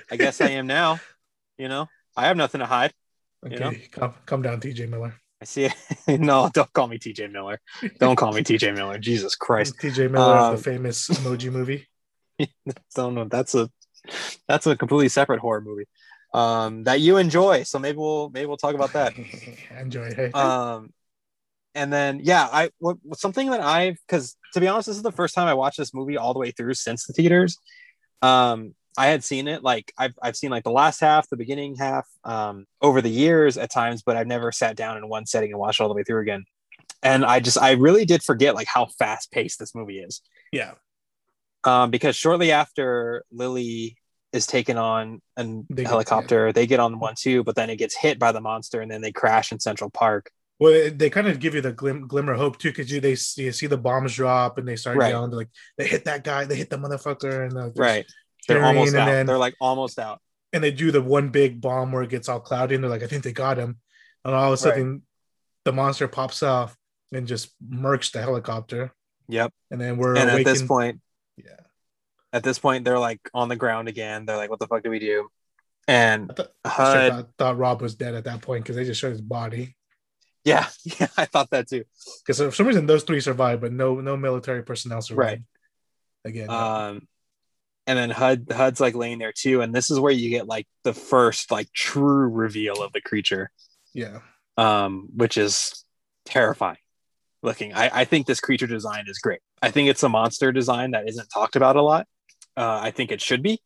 I 0.09 0.15
guess 0.15 0.39
I 0.41 0.49
am 0.51 0.65
now. 0.67 0.99
You 1.61 1.67
know, 1.69 1.85
I 2.17 2.25
have 2.25 2.37
nothing 2.37 2.57
to 2.57 2.65
hide. 2.65 2.91
Okay, 3.45 3.53
You 3.53 3.59
know? 3.59 3.71
come, 3.91 4.13
come 4.25 4.41
down, 4.41 4.59
TJ 4.59 4.89
Miller. 4.89 5.13
I 5.39 5.45
see 5.45 5.65
it. 5.65 5.75
no, 6.19 6.49
don't 6.51 6.73
call 6.73 6.87
me 6.87 6.97
TJ 6.97 7.31
Miller. 7.31 7.59
Don't 7.99 8.15
call 8.15 8.33
me 8.33 8.41
TJ 8.41 8.73
Miller. 8.75 8.97
Jesus 8.97 9.35
Christ. 9.35 9.77
TJ 9.77 10.09
Miller 10.09 10.37
Um, 10.39 10.53
of 10.55 10.57
the 10.57 10.63
famous 10.63 11.07
emoji 11.09 11.51
movie. 11.57 11.87
Don't 12.95 13.13
know. 13.13 13.25
That's 13.25 13.53
a 13.53 13.69
that's 14.47 14.65
a 14.65 14.75
completely 14.75 15.09
separate 15.09 15.39
horror 15.39 15.61
movie. 15.61 15.85
Um, 16.33 16.83
that 16.85 16.99
you 16.99 17.17
enjoy. 17.17 17.61
So 17.61 17.77
maybe 17.77 17.99
we'll 17.99 18.31
maybe 18.31 18.47
we'll 18.47 18.57
talk 18.57 18.73
about 18.73 18.93
that. 18.93 19.13
Enjoy. 19.79 20.11
Hey. 20.15 20.31
um 20.31 20.91
and 21.75 21.93
then 21.93 22.21
yeah 22.23 22.49
i 22.51 22.71
what, 22.79 22.97
something 23.13 23.51
that 23.51 23.61
i've 23.61 23.97
because 24.07 24.35
to 24.53 24.59
be 24.59 24.67
honest 24.67 24.87
this 24.87 24.97
is 24.97 25.03
the 25.03 25.11
first 25.11 25.35
time 25.35 25.47
i 25.47 25.53
watched 25.53 25.77
this 25.77 25.93
movie 25.93 26.17
all 26.17 26.33
the 26.33 26.39
way 26.39 26.49
through 26.51 26.73
since 26.73 27.05
the 27.05 27.13
theaters 27.13 27.57
um 28.21 28.73
i 28.97 29.07
had 29.07 29.23
seen 29.23 29.47
it 29.47 29.63
like 29.63 29.93
i've, 29.97 30.13
I've 30.21 30.35
seen 30.35 30.49
like 30.51 30.63
the 30.63 30.71
last 30.71 30.99
half 30.99 31.29
the 31.29 31.37
beginning 31.37 31.75
half 31.75 32.07
um 32.23 32.65
over 32.81 33.01
the 33.01 33.09
years 33.09 33.57
at 33.57 33.71
times 33.71 34.03
but 34.03 34.17
i've 34.17 34.27
never 34.27 34.51
sat 34.51 34.75
down 34.75 34.97
in 34.97 35.07
one 35.07 35.25
setting 35.25 35.51
and 35.51 35.59
watched 35.59 35.79
all 35.81 35.87
the 35.87 35.93
way 35.93 36.03
through 36.03 36.21
again. 36.21 36.43
And 37.03 37.25
i 37.25 37.39
just 37.39 37.57
i 37.57 37.71
really 37.71 38.05
did 38.05 38.21
forget 38.23 38.53
like 38.55 38.67
how 38.67 38.87
fast 38.99 39.31
paced 39.31 39.59
this 39.59 39.73
movie 39.73 39.99
is. 39.99 40.21
Yeah. 40.51 40.73
um 41.63 41.89
because 41.91 42.15
shortly 42.15 42.51
after 42.51 43.23
lily 43.31 43.97
is 44.33 44.45
taken 44.47 44.77
on 44.77 45.21
a 45.37 45.43
They 45.69 45.83
get- 45.83 45.87
helicopter 45.87 46.51
they 46.53 46.67
get 46.67 46.79
on 46.79 46.99
one 46.99 47.15
too 47.17 47.43
but 47.43 47.55
then 47.55 47.69
it 47.69 47.77
gets 47.77 47.95
hit 47.97 48.19
by 48.19 48.31
the 48.31 48.41
monster 48.41 48.81
and 48.81 48.89
then 48.91 49.01
they 49.01 49.11
crash 49.11 49.51
in 49.51 49.59
central 49.59 49.89
park. 49.89 50.31
Well, 50.59 50.91
they 50.93 51.09
kind 51.09 51.27
of 51.27 51.39
give 51.39 51.55
you 51.55 51.61
the 51.61 51.71
glim- 51.73 52.07
glimmer 52.07 52.33
of 52.33 52.39
hope 52.39 52.59
too, 52.59 52.69
because 52.69 52.91
you 52.91 53.01
they 53.01 53.15
see, 53.15 53.45
you 53.45 53.51
see 53.51 53.65
the 53.65 53.79
bombs 53.79 54.13
drop 54.13 54.59
and 54.59 54.67
they 54.67 54.75
start 54.75 54.95
Right. 54.95 55.09
yelling, 55.09 55.31
like 55.31 55.49
they 55.75 55.87
hit 55.87 56.05
that 56.05 56.23
guy, 56.23 56.45
they 56.45 56.55
hit 56.55 56.69
the 56.69 56.77
motherfucker, 56.77 57.47
and 57.47 57.57
uh, 57.57 57.67
just 57.69 57.79
right 57.79 58.05
they're 58.53 58.65
almost 58.65 58.95
out 58.95 59.05
then 59.05 59.25
they're 59.25 59.37
like 59.37 59.55
almost 59.59 59.99
out 59.99 60.19
and 60.53 60.63
they 60.63 60.71
do 60.71 60.91
the 60.91 61.01
one 61.01 61.29
big 61.29 61.61
bomb 61.61 61.91
where 61.91 62.03
it 62.03 62.09
gets 62.09 62.27
all 62.27 62.39
cloudy, 62.41 62.75
and 62.75 62.83
they're 62.83 62.91
like, 62.91 63.03
I 63.03 63.07
think 63.07 63.23
they 63.23 63.31
got 63.31 63.57
him, 63.57 63.77
and 64.25 64.35
all 64.35 64.47
of 64.47 64.53
a 64.53 64.57
sudden 64.57 65.03
the 65.63 65.71
monster 65.71 66.07
pops 66.09 66.43
off 66.43 66.75
and 67.13 67.25
just 67.27 67.51
murks 67.65 68.11
the 68.11 68.21
helicopter, 68.21 68.91
Yep. 69.29 69.53
and 69.71 69.79
then 69.79 69.97
we're 69.97 70.17
and 70.17 70.29
at 70.29 70.43
this 70.43 70.61
point, 70.61 70.99
yeah. 71.37 71.55
at 72.33 72.43
this 72.43 72.59
point, 72.59 72.83
they're 72.83 72.99
like 72.99 73.21
on 73.33 73.47
the 73.47 73.55
ground 73.55 73.87
again. 73.87 74.25
They're 74.25 74.35
like, 74.35 74.49
"What 74.49 74.59
the 74.59 74.67
fuck 74.67 74.83
do 74.83 74.89
we 74.89 74.99
do?" 74.99 75.29
And 75.87 76.29
I 76.31 76.33
thought, 76.33 76.51
I 76.65 76.69
HUD, 76.69 77.11
thought, 77.11 77.29
thought 77.37 77.57
Rob 77.57 77.81
was 77.81 77.95
dead 77.95 78.13
at 78.15 78.25
that 78.25 78.41
point 78.41 78.63
because 78.63 78.75
they 78.75 78.83
just 78.85 78.99
showed 78.99 79.11
his 79.11 79.21
body. 79.21 79.75
yeah, 80.43 80.67
yeah, 80.83 81.07
I 81.17 81.25
thought 81.25 81.49
that 81.51 81.69
too. 81.69 81.85
Because 82.25 82.39
for 82.39 82.51
some 82.51 82.67
reason 82.67 82.87
those 82.87 83.03
three 83.03 83.21
survived, 83.21 83.61
but 83.61 83.71
no 83.71 84.01
no 84.01 84.17
military 84.17 84.63
personnel 84.63 85.01
survived. 85.01 85.29
Right. 85.29 85.41
Again, 86.25 86.49
Um, 86.49 87.07
and 87.87 87.97
then 87.97 88.09
HUD, 88.09 88.47
HUD's 88.51 88.79
like 88.79 88.95
laying 88.95 89.19
there 89.19 89.33
too, 89.33 89.61
and 89.61 89.73
this 89.73 89.89
is 89.89 89.99
where 89.99 90.11
you 90.11 90.29
get 90.29 90.47
like 90.47 90.67
the 90.83 90.93
first 90.93 91.51
like 91.51 91.71
true 91.73 92.27
reveal 92.27 92.81
of 92.83 92.93
the 92.93 93.01
creature, 93.01 93.51
yeah. 93.93 94.19
um, 94.57 95.09
which 95.15 95.37
is 95.37 95.83
terrifying 96.25 96.77
looking. 97.43 97.73
I, 97.73 98.01
I 98.01 98.05
think 98.05 98.27
this 98.27 98.39
creature 98.39 98.67
design 98.67 99.05
is 99.07 99.17
great. 99.19 99.39
I 99.61 99.71
think 99.71 99.89
it's 99.89 100.03
a 100.03 100.09
monster 100.09 100.51
design 100.51 100.91
that 100.91 101.07
isn't 101.07 101.29
talked 101.29 101.55
about 101.55 101.75
a 101.75 101.81
lot. 101.81 102.07
Uh, 102.55 102.79
I 102.81 102.91
think 102.91 103.11
it 103.11 103.21
should 103.21 103.41
be 103.41 103.59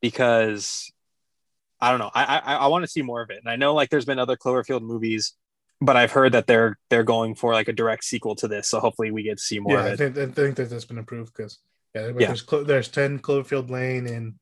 because 0.00 0.90
I 1.80 1.90
don't 1.90 2.00
know. 2.00 2.10
I 2.14 2.38
I, 2.38 2.54
I 2.56 2.66
want 2.66 2.84
to 2.84 2.90
see 2.90 3.02
more 3.02 3.22
of 3.22 3.30
it, 3.30 3.38
and 3.38 3.48
I 3.48 3.56
know 3.56 3.74
like 3.74 3.90
there's 3.90 4.04
been 4.04 4.18
other 4.18 4.36
Cloverfield 4.36 4.82
movies, 4.82 5.34
but 5.80 5.96
I've 5.96 6.12
heard 6.12 6.32
that 6.32 6.46
they're 6.46 6.78
they're 6.90 7.04
going 7.04 7.34
for 7.34 7.52
like 7.52 7.68
a 7.68 7.72
direct 7.72 8.04
sequel 8.04 8.34
to 8.36 8.48
this. 8.48 8.68
So 8.68 8.80
hopefully 8.80 9.10
we 9.10 9.22
get 9.22 9.38
to 9.38 9.42
see 9.42 9.60
more 9.60 9.74
yeah, 9.74 9.86
of 9.86 9.92
I 9.92 9.96
think, 9.96 10.18
I 10.18 10.26
think 10.26 10.56
that 10.56 10.70
that's 10.70 10.84
been 10.84 10.98
approved 10.98 11.32
because 11.36 11.58
yeah, 12.00 12.12
Yeah. 12.18 12.26
there's 12.28 12.44
there's 12.66 12.88
ten 12.88 13.18
Cloverfield 13.18 13.70
Lane 13.70 14.06
and 14.06 14.34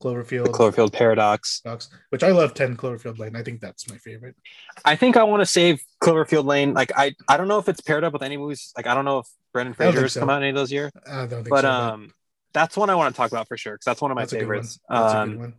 Cloverfield, 0.00 0.44
The 0.46 0.50
Cloverfield 0.52 0.92
Paradox. 0.92 1.62
Which 2.10 2.22
I 2.22 2.30
love. 2.30 2.54
Ten 2.54 2.76
Cloverfield 2.76 3.18
Lane. 3.18 3.36
I 3.36 3.42
think 3.42 3.60
that's 3.60 3.88
my 3.90 3.98
favorite. 3.98 4.36
I 4.84 4.96
think 4.96 5.16
I 5.16 5.24
want 5.24 5.40
to 5.42 5.46
save 5.46 5.82
Cloverfield 6.02 6.44
Lane. 6.44 6.72
Like 6.74 6.92
I 6.96 7.14
I 7.28 7.36
don't 7.36 7.48
know 7.48 7.58
if 7.58 7.68
it's 7.68 7.80
paired 7.80 8.04
up 8.04 8.12
with 8.12 8.22
any 8.22 8.36
movies. 8.36 8.72
Like 8.76 8.86
I 8.86 8.94
don't 8.94 9.04
know 9.04 9.18
if 9.18 9.26
Brendan 9.52 9.74
Fraser 9.74 10.02
has 10.02 10.12
so. 10.12 10.20
come 10.20 10.30
out 10.30 10.40
any 10.42 10.50
of 10.50 10.54
those 10.56 10.72
years. 10.72 10.92
I 11.10 11.26
don't 11.26 11.28
think 11.30 11.48
But 11.50 11.62
so. 11.62 11.70
um, 11.70 12.12
that's 12.52 12.76
one 12.76 12.88
I 12.90 12.94
want 12.94 13.14
to 13.14 13.16
talk 13.16 13.30
about 13.30 13.48
for 13.48 13.56
sure 13.56 13.74
because 13.74 13.84
that's 13.84 14.00
one 14.00 14.10
of 14.10 14.14
my 14.14 14.22
that's 14.22 14.32
a 14.32 14.38
good 14.38 14.48
one. 14.48 14.56
favorites. 14.62 14.80
Um, 14.88 15.54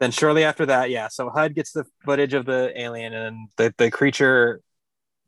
then 0.00 0.10
shortly 0.10 0.42
after 0.44 0.66
that, 0.66 0.90
yeah. 0.90 1.06
So 1.08 1.30
HUD 1.30 1.54
gets 1.54 1.70
the 1.72 1.84
footage 2.04 2.34
of 2.34 2.44
the 2.44 2.72
alien, 2.78 3.12
and 3.14 3.48
the 3.56 3.72
the 3.78 3.90
creature 3.90 4.60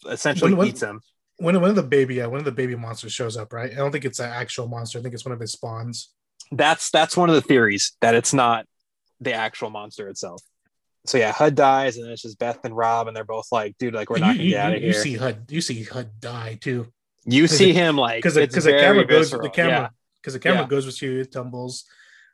essentially 0.09 0.51
When- 0.53 0.59
when- 0.59 0.69
eats 0.69 0.83
him. 0.83 1.01
When 1.45 1.61
one 1.61 1.71
of 1.71 1.77
the 1.77 1.83
baby, 1.83 2.17
yeah, 2.17 2.27
one 2.27 2.39
of 2.39 2.45
the 2.45 2.53
baby 2.53 2.75
monsters 2.75 3.13
shows 3.13 3.37
up, 3.37 3.53
right? 3.53 3.71
I 3.71 3.77
don't 3.77 3.93
think 3.93 4.05
it's 4.05 4.19
an 4.21 4.31
actual 4.31 4.67
monster. 4.69 4.99
I 4.99 5.03
think 5.03 5.15
it's 5.15 5.25
one 5.25 5.33
of 5.33 5.41
his 5.41 5.53
spawns. 5.53 6.11
That's 6.51 6.91
that's 6.91 7.17
one 7.17 7.29
of 7.29 7.35
the 7.35 7.43
theories 7.43 7.93
that 8.01 8.15
it's 8.15 8.33
not 8.35 8.67
the 9.21 9.33
actual 9.33 9.71
monster 9.71 10.09
itself. 10.09 10.43
So 11.07 11.19
yeah, 11.19 11.33
Hud 11.33 11.55
dies, 11.55 11.97
and 11.99 12.11
it's 12.11 12.23
just 12.23 12.39
Beth 12.39 12.65
and 12.65 12.77
Rob, 12.77 13.09
and 13.09 13.17
they're 13.17 13.25
both 13.25 13.49
like, 13.53 13.77
"Dude, 13.79 13.95
like 13.95 14.11
we're 14.11 14.19
not 14.19 14.37
you, 14.37 14.39
gonna 14.39 14.43
you, 14.45 14.51
get 14.51 14.65
out 14.65 14.71
you- 14.73 14.77
of 14.77 14.83
you 14.83 14.91
here." 14.93 15.03
see 15.03 15.15
Hud, 15.17 15.45
you 15.51 15.61
see 15.61 15.83
Hud 15.85 16.11
die 16.21 16.59
too, 16.61 16.87
You 17.27 17.47
see 17.47 17.67
the- 17.67 17.73
him 17.75 17.97
like 17.97 18.19
because 18.23 18.35
because 18.37 18.65
the 18.65 18.73
camera 18.73 19.05
goes, 19.07 19.31
the 19.31 19.51
camera, 19.51 19.91
because 20.21 20.33
the 20.35 20.41
camera 20.41 20.63
Yeah. 20.63 20.69
goes 20.69 20.87
with 20.87 21.01
you, 21.03 21.21
it 21.21 21.33
tumbles. 21.33 21.85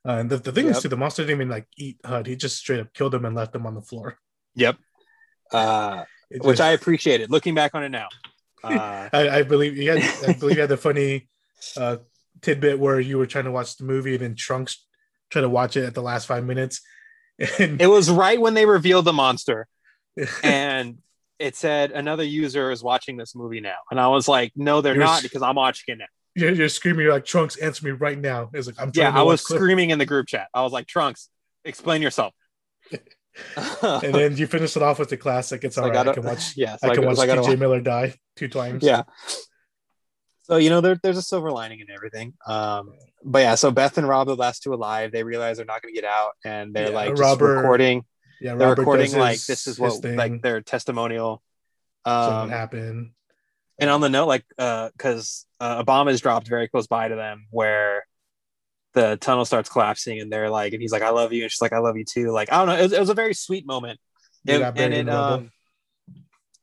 Uh, 0.06 0.12
and 0.12 0.30
the, 0.30 0.38
the 0.38 0.52
thing 0.52 0.66
is, 0.66 0.76
Yep. 0.76 0.82
too, 0.82 0.88
the 0.88 0.96
monster 0.96 1.22
didn't 1.22 1.36
even 1.36 1.48
like 1.50 1.66
eat 1.76 1.98
Hud. 2.04 2.26
He 2.26 2.34
just 2.36 2.56
straight 2.58 2.80
up 2.80 2.92
killed 2.94 3.14
him 3.14 3.24
and 3.24 3.34
left 3.36 3.54
him 3.54 3.66
on 3.66 3.74
the 3.74 3.82
floor. 3.82 4.18
Yep. 4.54 4.76
Uh, 5.52 6.04
It 6.30 6.42
which 6.44 6.58
just- 6.58 6.61
I 6.68 6.72
appreciated. 6.72 7.30
Looking 7.30 7.54
back 7.54 7.74
on 7.74 7.82
it 7.84 7.88
now, 7.90 8.08
uh, 8.64 9.08
I, 9.12 9.28
I 9.28 9.42
believe 9.42 9.76
you 9.76 9.90
had, 9.90 10.02
I 10.28 10.32
believe 10.32 10.56
you 10.56 10.61
had 10.61 10.70
the 10.70 10.76
funny 10.76 11.28
uh, 11.76 11.98
tidbit 12.40 12.78
where 12.78 13.00
you 13.00 13.18
were 13.18 13.26
trying 13.26 13.44
to 13.44 13.50
watch 13.50 13.76
the 13.76 13.84
movie 13.84 14.14
and 14.14 14.22
then 14.22 14.34
Trunks 14.34 14.86
tried 15.30 15.42
to 15.42 15.48
watch 15.48 15.76
it 15.76 15.84
at 15.84 15.94
the 15.94 16.02
last 16.02 16.26
five 16.26 16.44
minutes, 16.44 16.80
and 17.58 17.80
it 17.80 17.86
was 17.86 18.11
right 18.11 18.40
when 18.40 18.54
they 18.54 18.66
revealed 18.66 19.04
the 19.04 19.12
monster, 19.12 19.66
and 20.42 20.98
it 21.38 21.56
said 21.56 21.92
another 21.92 22.24
user 22.24 22.70
is 22.70 22.82
watching 22.82 23.16
this 23.16 23.34
movie 23.34 23.61
now, 23.61 23.76
and 23.90 24.00
I 24.00 24.08
was 24.08 24.28
like, 24.28 24.52
"No, 24.56 24.80
they're 24.80 24.94
You're 24.94 25.04
not," 25.04 25.22
because 25.22 25.42
I'm 25.42 25.54
watching 25.54 25.94
it 25.94 25.98
now. 25.98 26.06
you're, 26.34 26.52
you're 26.52 26.68
screaming. 26.68 27.04
You're 27.04 27.12
like 27.12 27.24
Trunks, 27.24 27.56
answer 27.56 27.86
me 27.86 27.92
right 27.92 28.18
now. 28.18 28.50
It's 28.52 28.66
like 28.66 28.80
I'm 28.80 28.92
trying 28.92 29.14
Yeah, 29.14 29.20
I 29.20 29.22
was 29.22 29.40
screaming 29.42 29.90
in 29.90 29.98
the 29.98 30.06
group 30.06 30.26
chat. 30.26 30.48
I 30.52 30.62
was 30.62 30.72
like, 30.72 30.86
"Trunks, 30.86 31.28
explain 31.64 32.02
yourself." 32.02 32.34
and 33.82 34.14
then 34.14 34.36
you 34.36 34.47
finish 34.47 34.76
it 34.76 34.82
off 34.82 34.99
with 34.99 35.09
the 35.11 35.16
classic. 35.16 35.64
It's 35.64 35.76
all 35.78 35.84
I 35.84 35.88
right. 35.88 35.97
I, 35.99 36.05
gotta- 36.05 36.20
can 36.20 36.24
watch. 36.30 36.53
Yeah, 36.57 36.76
so 36.76 36.88
I 36.88 36.95
can 36.95 37.03
got- 37.03 37.16
watch 37.16 37.16
so 37.16 37.22
I 37.32 37.36
TJ 37.55 37.59
Miller 37.59 37.80
die 37.80 38.14
two 38.36 38.49
times. 38.49 38.82
yeah 38.82 39.03
so 40.43 40.57
you 40.57 40.70
know 40.70 40.80
there, 40.80 40.99
there's 41.03 41.18
a 41.18 41.22
silver 41.22 41.51
lining 41.53 41.80
in 41.80 41.86
everything 41.95 42.32
um 42.47 42.91
but 43.24 43.41
yeah 43.41 43.55
so 43.55 43.70
beth 43.70 43.99
and 43.99 44.09
rob 44.09 44.26
the 44.26 44.34
last 44.34 44.62
two 44.62 44.72
alive 44.74 45.12
they 45.12 45.22
realize 45.22 45.57
they're 45.59 45.66
not 45.66 45.82
going 45.82 45.95
to 45.95 46.01
get 46.01 46.09
out 46.09 46.30
and 46.45 46.74
they're 46.74 46.88
Yeah, 46.88 46.95
like 46.95 47.11
just 47.11 47.20
Robert- 47.22 47.57
recording 47.57 48.05
yeah. 48.41 48.55
they're 48.55 48.68
Robert 48.68 48.80
recording 48.82 49.12
like 49.16 49.32
his- 49.34 49.47
this 49.47 49.66
is 49.66 49.78
what 49.78 50.03
like 50.05 50.43
their 50.43 50.61
testimonial 50.61 51.43
something 52.07 52.43
um 52.45 52.49
happened. 52.51 53.11
and 53.78 53.91
on 53.91 54.01
the 54.01 54.09
note 54.09 54.26
like 54.26 54.45
uh 54.59 54.88
because 54.97 55.47
uh, 55.61 55.76
a 55.80 55.84
bomb 55.84 56.09
is 56.09 56.20
dropped 56.20 56.49
very 56.49 56.66
close 56.68 56.86
by 56.86 57.09
to 57.09 57.14
them 57.14 57.47
where 57.51 58.05
the 58.93 59.16
tunnel 59.20 59.45
starts 59.45 59.68
collapsing 59.68 60.20
and 60.20 60.32
they're 60.32 60.51
like 60.51 60.72
and 60.72 60.82
he's 60.82 60.93
like 60.93 61.03
i 61.03 61.11
love 61.11 61.32
you. 61.32 61.43
And 61.43 61.51
she's 61.51 61.61
like 61.62 61.72
i 61.72 61.78
love 61.78 61.97
you 61.97 62.05
too. 62.05 62.30
Like 62.32 62.53
i 62.53 62.57
don't 62.59 62.66
know. 62.66 62.74
It 62.76 62.82
was, 62.82 62.93
it 62.93 63.01
was 63.01 63.09
a 63.11 63.14
very 63.14 63.34
sweet 63.34 63.66
moment. 63.66 64.01
It- 64.47 64.61
and 64.84 64.95
it 64.95 65.07
um 65.14 65.51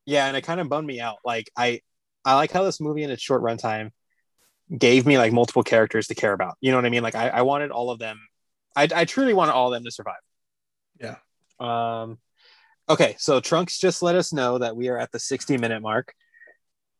yeah 0.05 0.28
and 0.28 0.36
it 0.38 0.41
kind 0.41 0.59
of 0.59 0.69
bummed 0.69 0.88
me 0.88 0.99
out. 0.99 1.17
Like 1.25 1.49
i 1.57 1.82
i 2.25 2.36
like 2.36 2.51
how 2.51 2.63
this 2.63 2.80
movie 2.82 3.03
in 3.03 3.09
its 3.11 3.21
short 3.21 3.41
runtime 3.43 3.91
gave 4.78 5.05
me 5.05 5.17
like 5.17 5.32
multiple 5.32 5.63
characters 5.63 6.07
to 6.07 6.15
care 6.15 6.34
about. 6.34 6.55
You 6.59 6.71
know 6.71 6.78
what 6.78 6.86
i 6.86 6.89
mean? 6.89 7.03
Like 7.03 7.15
i, 7.15 7.30
I 7.30 7.41
wanted 7.43 7.71
all 7.71 7.89
of 7.91 7.99
them. 7.99 8.19
I, 8.75 8.88
I 8.93 9.05
truly 9.05 9.34
wanted 9.34 9.53
all 9.53 9.67
of 9.67 9.73
them 9.73 9.84
to 9.86 9.91
survive. 9.91 10.15
Yeah. 10.99 11.15
um 11.59 12.17
okay 12.89 13.15
so 13.19 13.39
trunks 13.39 13.78
just 13.80 14.01
let 14.01 14.15
us 14.15 14.32
know 14.34 14.57
that 14.59 14.75
we 14.75 14.88
are 14.89 14.97
at 14.97 15.11
the 15.11 15.19
60 15.19 15.57
minute 15.57 15.82
mark. 15.82 16.13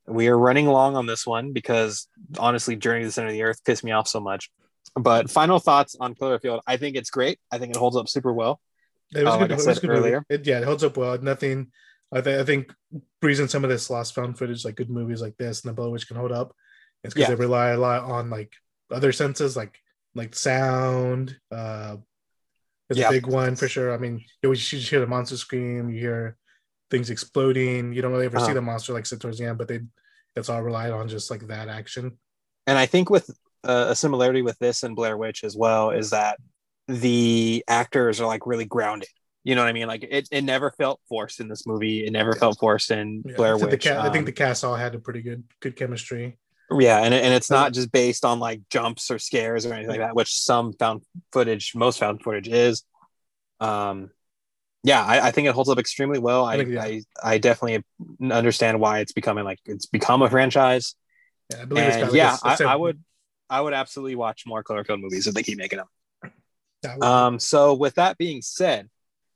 We 0.08 0.28
are 0.30 0.38
running 0.38 0.68
long 0.68 0.96
on 0.96 1.06
this 1.06 1.28
one 1.28 1.52
because 1.52 2.08
honestly 2.40 2.78
journey 2.78 3.02
to 3.02 3.08
the 3.08 3.12
center 3.12 3.28
of 3.28 3.34
the 3.34 3.44
earth 3.44 3.62
pissed 3.66 3.84
me 3.84 3.92
off 3.92 4.08
so 4.08 4.22
much 4.22 4.50
but 4.96 5.30
final 5.30 5.60
thoughts 5.60 5.96
on 6.00 6.16
cloverfield 6.16 6.62
i 6.68 6.78
think 6.78 6.96
it's 6.96 7.10
great 7.10 7.40
i 7.52 7.58
think 7.58 7.76
it 7.76 7.80
holds 7.80 7.96
up 7.98 8.08
super 8.10 8.34
well 8.34 8.60
It 9.14 9.24
was 9.24 9.34
uh, 9.34 9.38
good. 9.38 9.52
like 9.52 9.60
it 9.60 9.68
was 9.68 9.80
good 9.80 9.90
earlier. 9.90 10.26
It, 10.30 10.46
yeah, 10.46 10.60
it 10.60 10.66
holds 10.66 10.84
up 10.84 10.98
well. 10.98 11.18
Nothing. 11.22 11.72
I, 12.12 12.20
th- 12.22 12.40
I 12.42 12.44
think 12.44 12.74
reason 13.22 13.48
some 13.48 13.64
of 13.64 13.70
this 13.70 13.90
lost 13.90 14.14
found 14.16 14.38
footage, 14.38 14.66
like 14.66 14.76
good 14.76 14.90
movies 14.90 15.22
like 15.22 15.38
this 15.38 15.62
and 15.64 15.70
the 15.70 15.74
Blair 15.74 15.90
Witch 15.90 16.08
can 16.10 16.18
hold 16.18 16.34
up, 16.34 16.52
is 17.06 17.14
because 17.14 17.30
Yeah. 17.30 17.36
they 17.36 17.40
rely 17.48 17.70
a 17.70 17.78
lot 17.78 18.04
on 18.04 18.30
like 18.30 18.52
other 18.92 19.14
senses, 19.14 19.56
like 19.56 19.80
like 20.14 20.36
sound. 20.36 21.38
Uh, 21.52 21.98
is 22.90 22.98
Yeah. 22.98 23.08
a 23.08 23.12
big 23.12 23.28
one 23.28 23.56
for 23.56 23.68
sure. 23.70 23.94
I 23.94 23.98
mean, 23.98 24.20
you, 24.42 24.48
always- 24.50 24.72
you 24.74 24.80
just 24.80 24.90
hear 24.92 25.00
the 25.00 25.08
monster 25.08 25.38
scream, 25.38 25.90
you 25.90 26.00
hear 26.00 26.36
things 26.92 27.10
exploding. 27.10 27.94
You 27.94 28.02
don't 28.02 28.12
really 28.12 28.26
ever 28.28 28.40
see 28.40 28.46
Uh-huh. 28.52 28.54
the 28.56 28.62
monster 28.72 28.92
like 28.94 29.06
sit 29.06 29.20
towards 29.22 29.38
the 29.40 29.46
end, 29.46 29.58
but 29.58 29.68
they 29.70 29.80
that's 30.36 30.50
all 30.50 30.62
relied 30.62 30.92
on 30.92 31.08
just 31.08 31.32
like 31.32 31.48
that 31.48 31.70
action. 31.70 32.18
and 32.68 32.78
I 32.78 32.86
think 32.88 33.10
with 33.10 33.28
a 33.68 33.96
similarity 33.96 34.42
with 34.42 34.58
this 34.60 34.84
and 34.84 34.96
Blair 34.96 35.18
Witch 35.18 35.44
as 35.44 35.56
well 35.56 35.92
is 35.92 36.12
that 36.12 36.40
the 36.88 37.64
actors 37.68 38.22
are 38.22 38.28
like 38.28 38.48
really 38.48 38.66
grounded. 38.66 39.10
You 39.44 39.56
know 39.56 39.62
what 39.62 39.70
I 39.70 39.74
mean? 39.74 39.88
Like 39.88 40.04
it, 40.10 40.28
it 40.32 40.44
never 40.44 40.72
felt 40.72 41.00
forced 41.08 41.40
in 41.40 41.48
this 41.48 41.66
movie. 41.66 42.06
It 42.06 42.12
never 42.12 42.34
Yeah. 42.34 42.40
felt 42.40 42.60
forced 42.60 42.92
in 42.92 43.24
Yeah, 43.26 43.36
Blair 43.36 43.56
I 43.56 43.58
think 43.60 43.72
Witch. 43.72 43.84
Ca- 43.86 44.00
I 44.00 44.10
think 44.10 44.16
Um, 44.18 44.26
the 44.26 44.32
cast 44.34 44.64
all 44.64 44.76
had 44.76 44.96
a 44.96 45.00
pretty 45.00 45.22
good 45.22 45.44
good 45.62 45.76
chemistry. 45.76 46.38
yeah, 46.80 47.00
and, 47.04 47.14
and 47.14 47.34
it's 47.34 47.50
not 47.50 47.74
just 47.74 47.92
based 47.92 48.26
on 48.26 48.40
like 48.40 48.62
jumps 48.70 49.10
or 49.10 49.20
scares 49.20 49.66
or 49.66 49.74
anything 49.74 49.90
like 49.90 50.00
that, 50.00 50.16
which 50.16 50.34
some 50.34 50.74
found 50.74 51.02
footage, 51.32 51.74
most 51.76 51.98
found 52.00 52.22
footage 52.22 52.50
is. 52.50 52.84
Um, 53.62 54.10
yeah, 54.84 55.04
I, 55.04 55.28
I 55.28 55.32
think 55.32 55.48
it 55.48 55.54
holds 55.56 55.70
up 55.70 55.80
extremely 55.80 56.20
well. 56.20 56.46
I, 56.46 56.54
I 56.54 56.58
think, 56.58 56.70
yeah. 56.72 56.84
I, 56.84 57.02
I 57.24 57.38
definitely 57.38 57.84
understand 58.32 58.80
why 58.80 59.00
it's 59.00 59.14
becoming 59.14 59.44
like 59.46 59.60
it's 59.66 59.86
become 59.86 60.22
a 60.22 60.30
franchise. 60.30 60.96
Yeah, 61.52 61.62
I 61.62 61.66
believe 61.66 61.86
it's 61.86 61.96
And 61.96 62.02
got 62.06 62.12
like 62.12 62.18
yeah, 62.18 62.38
a- 62.44 62.64
a 62.64 62.68
I, 62.68 62.74
I 62.74 62.76
would, 62.76 63.04
I 63.50 63.62
would 63.62 63.74
absolutely 63.74 64.16
watch 64.16 64.46
more 64.46 64.64
Cloverfield 64.64 65.02
movies 65.02 65.28
if 65.28 65.34
they 65.34 65.44
keep 65.44 65.58
making 65.58 65.78
them. 65.78 65.88
yeah, 66.84 66.92
I 66.92 66.96
would- 66.98 67.04
Um, 67.04 67.40
so 67.40 67.74
with 67.74 67.96
that 67.96 68.18
being 68.18 68.42
said, 68.42 68.90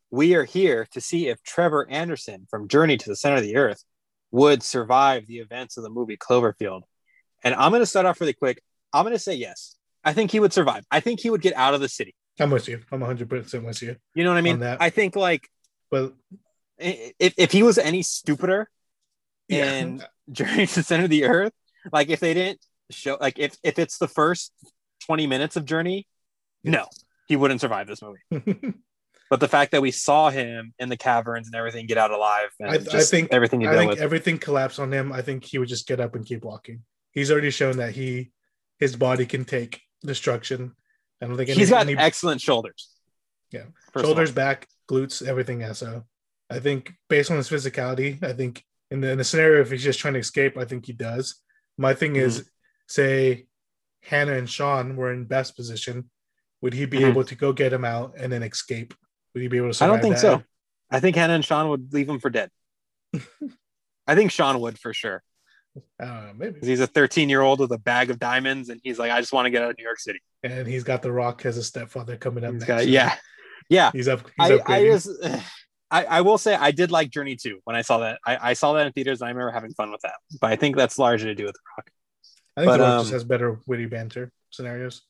we 0.10 0.36
are 0.36 0.44
here 0.44 0.88
to 0.92 1.02
see 1.02 1.30
if 1.30 1.42
Trevor 1.44 1.88
Anderson 1.90 2.48
from 2.50 2.68
Journey 2.68 2.98
to 2.98 3.10
the 3.10 3.16
Center 3.16 3.38
of 3.38 3.44
the 3.44 3.56
Earth 3.56 3.84
would 4.32 4.62
survive 4.64 5.28
the 5.28 5.40
events 5.40 5.78
of 5.78 5.84
the 5.84 5.90
movie 5.90 6.18
Cloverfield. 6.18 6.82
And 7.44 7.56
I'm 7.56 7.72
going 7.72 7.82
to 7.82 7.86
start 7.86 8.06
off 8.06 8.20
really 8.20 8.34
quick. 8.34 8.62
I'm 8.94 9.04
going 9.04 9.16
to 9.16 9.20
say 9.20 9.36
yes. 9.36 9.78
I 10.04 10.14
think 10.14 10.32
he 10.32 10.40
would 10.40 10.52
survive. 10.54 10.84
I 10.92 11.00
think 11.00 11.20
he 11.20 11.30
would 11.30 11.42
get 11.42 11.56
out 11.56 11.74
of 11.74 11.82
the 11.82 11.88
city. 11.90 12.16
I'm 12.40 12.50
with 12.50 12.68
you. 12.68 12.82
I'm 12.92 13.00
100 13.02 13.30
percent 13.30 13.64
with 13.66 13.82
you. 13.82 13.96
You 14.16 14.24
know 14.24 14.32
what 14.32 14.38
I 14.38 14.42
mean? 14.42 14.62
I 14.64 14.90
think 14.90 15.16
like 15.16 15.48
But 15.90 16.14
if, 16.78 17.34
if 17.38 17.52
he 17.52 17.62
was 17.62 17.78
any 17.78 18.02
stupider 18.02 18.70
yeah, 19.48 19.74
in 19.76 20.04
Journey 20.32 20.66
to 20.66 20.76
the 20.76 20.84
Center 20.84 21.04
of 21.06 21.10
the 21.10 21.26
Earth, 21.26 21.54
like 21.92 22.10
if 22.10 22.20
they 22.20 22.34
didn't 22.34 22.60
show, 22.92 23.18
like 23.20 23.40
if 23.40 23.56
if 23.64 23.80
it's 23.80 23.98
the 23.98 24.08
first 24.08 24.52
20 25.06 25.28
minutes 25.28 25.56
of 25.56 25.66
Journey, 25.66 26.08
no, 26.64 26.86
he 27.28 27.36
wouldn't 27.36 27.62
survive 27.62 27.88
this 27.88 28.02
movie. 28.02 28.74
But 29.30 29.40
the 29.40 29.48
fact 29.48 29.72
that 29.72 29.82
we 29.82 29.92
saw 29.92 30.30
him 30.30 30.74
in 30.78 30.90
the 30.90 30.98
caverns 30.98 31.48
and 31.48 31.56
everything 31.56 31.86
get 31.86 31.98
out 31.98 32.12
alive, 32.12 32.50
and 32.60 32.70
I- 32.70 32.74
I 32.74 33.02
think- 33.02 33.32
everything 33.32 33.66
I 33.66 33.78
think 33.78 33.92
with. 33.92 34.02
everything 34.02 34.38
collapsed 34.38 34.78
on 34.78 34.92
him. 34.92 35.14
I 35.14 35.22
think 35.22 35.46
he 35.46 35.58
would 35.58 35.70
just 35.70 35.88
get 35.88 36.02
up 36.02 36.16
and 36.16 36.26
keep 36.26 36.44
walking. 36.44 36.84
He's 37.14 37.32
already 37.32 37.50
shown 37.50 37.78
that 37.78 37.94
he 37.96 38.32
his 38.78 38.98
body 38.98 39.26
can 39.26 39.46
take 39.46 39.80
destruction. 40.06 40.74
I 41.22 41.28
don't 41.28 41.38
think 41.38 41.50
any, 41.50 41.60
He's 41.60 41.70
got 41.70 41.88
any 41.88 41.96
excellent 41.98 42.42
shoulders. 42.42 42.90
Yeah. 43.52 43.68
Shoulders, 43.98 44.34
back, 44.34 44.68
glutes, 44.90 45.26
everything. 45.26 45.62
Yeah. 45.62 45.72
So 45.74 46.04
I 46.50 46.60
think 46.60 46.92
based 47.08 47.32
on 47.32 47.38
his 47.38 47.50
physicality, 47.50 48.22
I 48.22 48.34
think 48.34 48.66
in 48.90 49.00
the, 49.00 49.12
in 49.12 49.18
the 49.18 49.24
scenario 49.24 49.62
if 49.62 49.72
he's 49.72 49.84
just 49.84 50.00
trying 50.00 50.16
to 50.16 50.20
escape, 50.20 50.58
I 50.58 50.66
think 50.66 50.86
he 50.88 50.92
does. 50.94 51.36
My 51.78 51.94
thing 51.94 52.16
Mm-hmm. 52.16 52.26
is, 52.26 52.51
say 52.92 53.46
Hannah 54.04 54.34
and 54.34 54.50
Sean 54.50 54.96
were 54.96 55.12
in 55.14 55.26
best 55.26 55.56
position, 55.56 56.10
would 56.62 56.74
he 56.74 56.86
be 56.86 57.00
Mhm. 57.00 57.10
able 57.10 57.24
to 57.24 57.36
go 57.36 57.54
get 57.54 57.72
him 57.74 57.86
out 57.86 58.16
and 58.18 58.32
then 58.32 58.44
escape? 58.44 58.94
Would 59.34 59.42
he 59.42 59.48
be 59.48 59.58
able 59.58 59.72
to 59.72 59.84
I 59.84 59.88
don't 59.88 60.02
think 60.02 60.16
that? 60.16 60.22
so. 60.22 60.44
I 60.90 61.00
think 61.00 61.16
Hannah 61.16 61.34
and 61.36 61.46
Sean 61.46 61.70
would 61.70 61.94
leave 61.94 62.10
him 62.10 62.20
for 62.20 62.30
dead. 62.30 62.50
I 64.08 64.16
think 64.16 64.32
Sean 64.32 64.60
would 64.60 64.78
for 64.78 64.94
sure. 64.94 65.24
I 66.00 66.06
don't 66.06 66.26
know, 66.28 66.34
maybe. 66.36 66.60
He's 66.68 66.82
a 66.82 66.88
13 66.88 67.30
year 67.30 67.42
old 67.42 67.62
with 67.62 67.72
a 67.72 67.78
bag 67.78 68.10
of 68.10 68.20
diamonds, 68.20 68.68
and 68.70 68.82
he's 68.84 69.00
like, 69.00 69.10
I 69.10 69.22
just 69.22 69.32
want 69.32 69.46
to 69.46 69.50
get 69.50 69.62
out 69.64 69.72
of 69.72 69.78
New 69.78 69.84
York 69.86 70.00
City. 70.00 70.20
And 70.44 70.68
he's 70.68 70.84
got 70.84 71.02
The 71.02 71.12
Rock 71.12 71.46
as 71.46 71.56
a 71.58 71.64
stepfather 71.64 72.18
coming 72.18 72.44
up 72.44 72.52
He's 72.54 72.62
next. 72.62 72.68
got, 72.68 72.88
yeah, 72.88 73.16
yeah. 73.70 73.92
He's 73.94 74.10
up. 74.10 74.22
He's 74.38 74.52
I, 74.52 74.60
I 74.66 74.84
just, 74.84 75.10
I, 75.92 76.04
I 76.06 76.22
will 76.22 76.38
say, 76.38 76.56
I 76.56 76.72
did 76.72 76.92
like 76.92 77.10
Journey 77.10 77.38
2 77.38 77.60
when 77.64 77.76
I 77.78 77.84
saw 77.84 78.00
that. 78.00 78.20
I, 78.26 78.50
I 78.50 78.54
saw 78.54 78.74
that 78.74 78.86
in 78.88 78.92
theaters, 78.92 79.22
and 79.22 79.28
I 79.28 79.32
remember 79.32 79.52
having 79.52 79.74
fun 79.74 79.92
with 79.92 80.02
that. 80.02 80.16
But 80.42 80.52
I 80.52 80.58
think 80.58 80.76
that's 80.76 81.00
largely 81.00 81.28
to 81.28 81.36
do 81.36 81.46
with 81.46 81.54
The 81.54 81.60
Rock. 81.78 81.90
I 82.58 82.62
think 82.62 82.72
but, 82.72 82.78
The 82.78 82.84
Rock 82.84 83.00
just 83.02 83.10
um, 83.10 83.14
has 83.14 83.24
better 83.24 83.60
witty 83.66 83.86
banter 83.86 84.32
scenarios. 84.50 85.02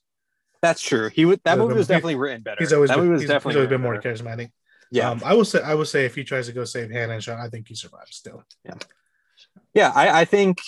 That's 0.61 0.81
true. 0.81 1.09
He 1.09 1.25
would. 1.25 1.41
That 1.43 1.53
He's 1.53 1.57
movie 1.59 1.69
been- 1.69 1.77
was 1.79 1.87
definitely 1.87 2.15
written 2.15 2.41
better. 2.43 2.57
He's 2.59 2.71
always 2.73 2.89
that 2.89 2.95
been, 2.97 3.03
movie 3.05 3.13
was 3.13 3.21
he's, 3.23 3.29
definitely 3.29 3.51
he's 3.53 3.55
always 3.57 3.69
been 3.69 3.81
more 3.81 3.95
better. 3.99 4.13
charismatic. 4.13 4.51
Yeah, 4.91 5.09
Um, 5.09 5.21
I 5.25 5.33
will 5.33 5.45
say 5.45 5.61
I 5.61 5.73
will 5.73 5.85
say 5.85 6.05
if 6.05 6.15
he 6.15 6.23
tries 6.23 6.47
to 6.47 6.53
go 6.53 6.65
save 6.65 6.91
Hannah 6.91 7.13
and 7.13 7.23
Sean, 7.23 7.39
I 7.39 7.47
think 7.49 7.67
he 7.67 7.75
survives 7.75 8.15
still. 8.15 8.43
yeah. 9.73 9.91
I, 9.95 10.21
I 10.21 10.25
think, 10.25 10.59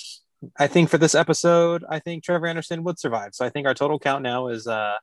I 0.58 0.68
think 0.68 0.90
for 0.90 0.98
this 0.98 1.14
episode, 1.14 1.84
I 1.90 2.00
think 2.00 2.24
Trevor 2.24 2.48
Anderson 2.48 2.84
would 2.86 2.98
survive. 3.00 3.32
So 3.36 3.46
I 3.46 3.50
think 3.50 3.68
our 3.68 3.74
total 3.74 4.00
count 4.00 4.24
now 4.24 4.48
is 4.48 4.66
uh, 4.66 4.96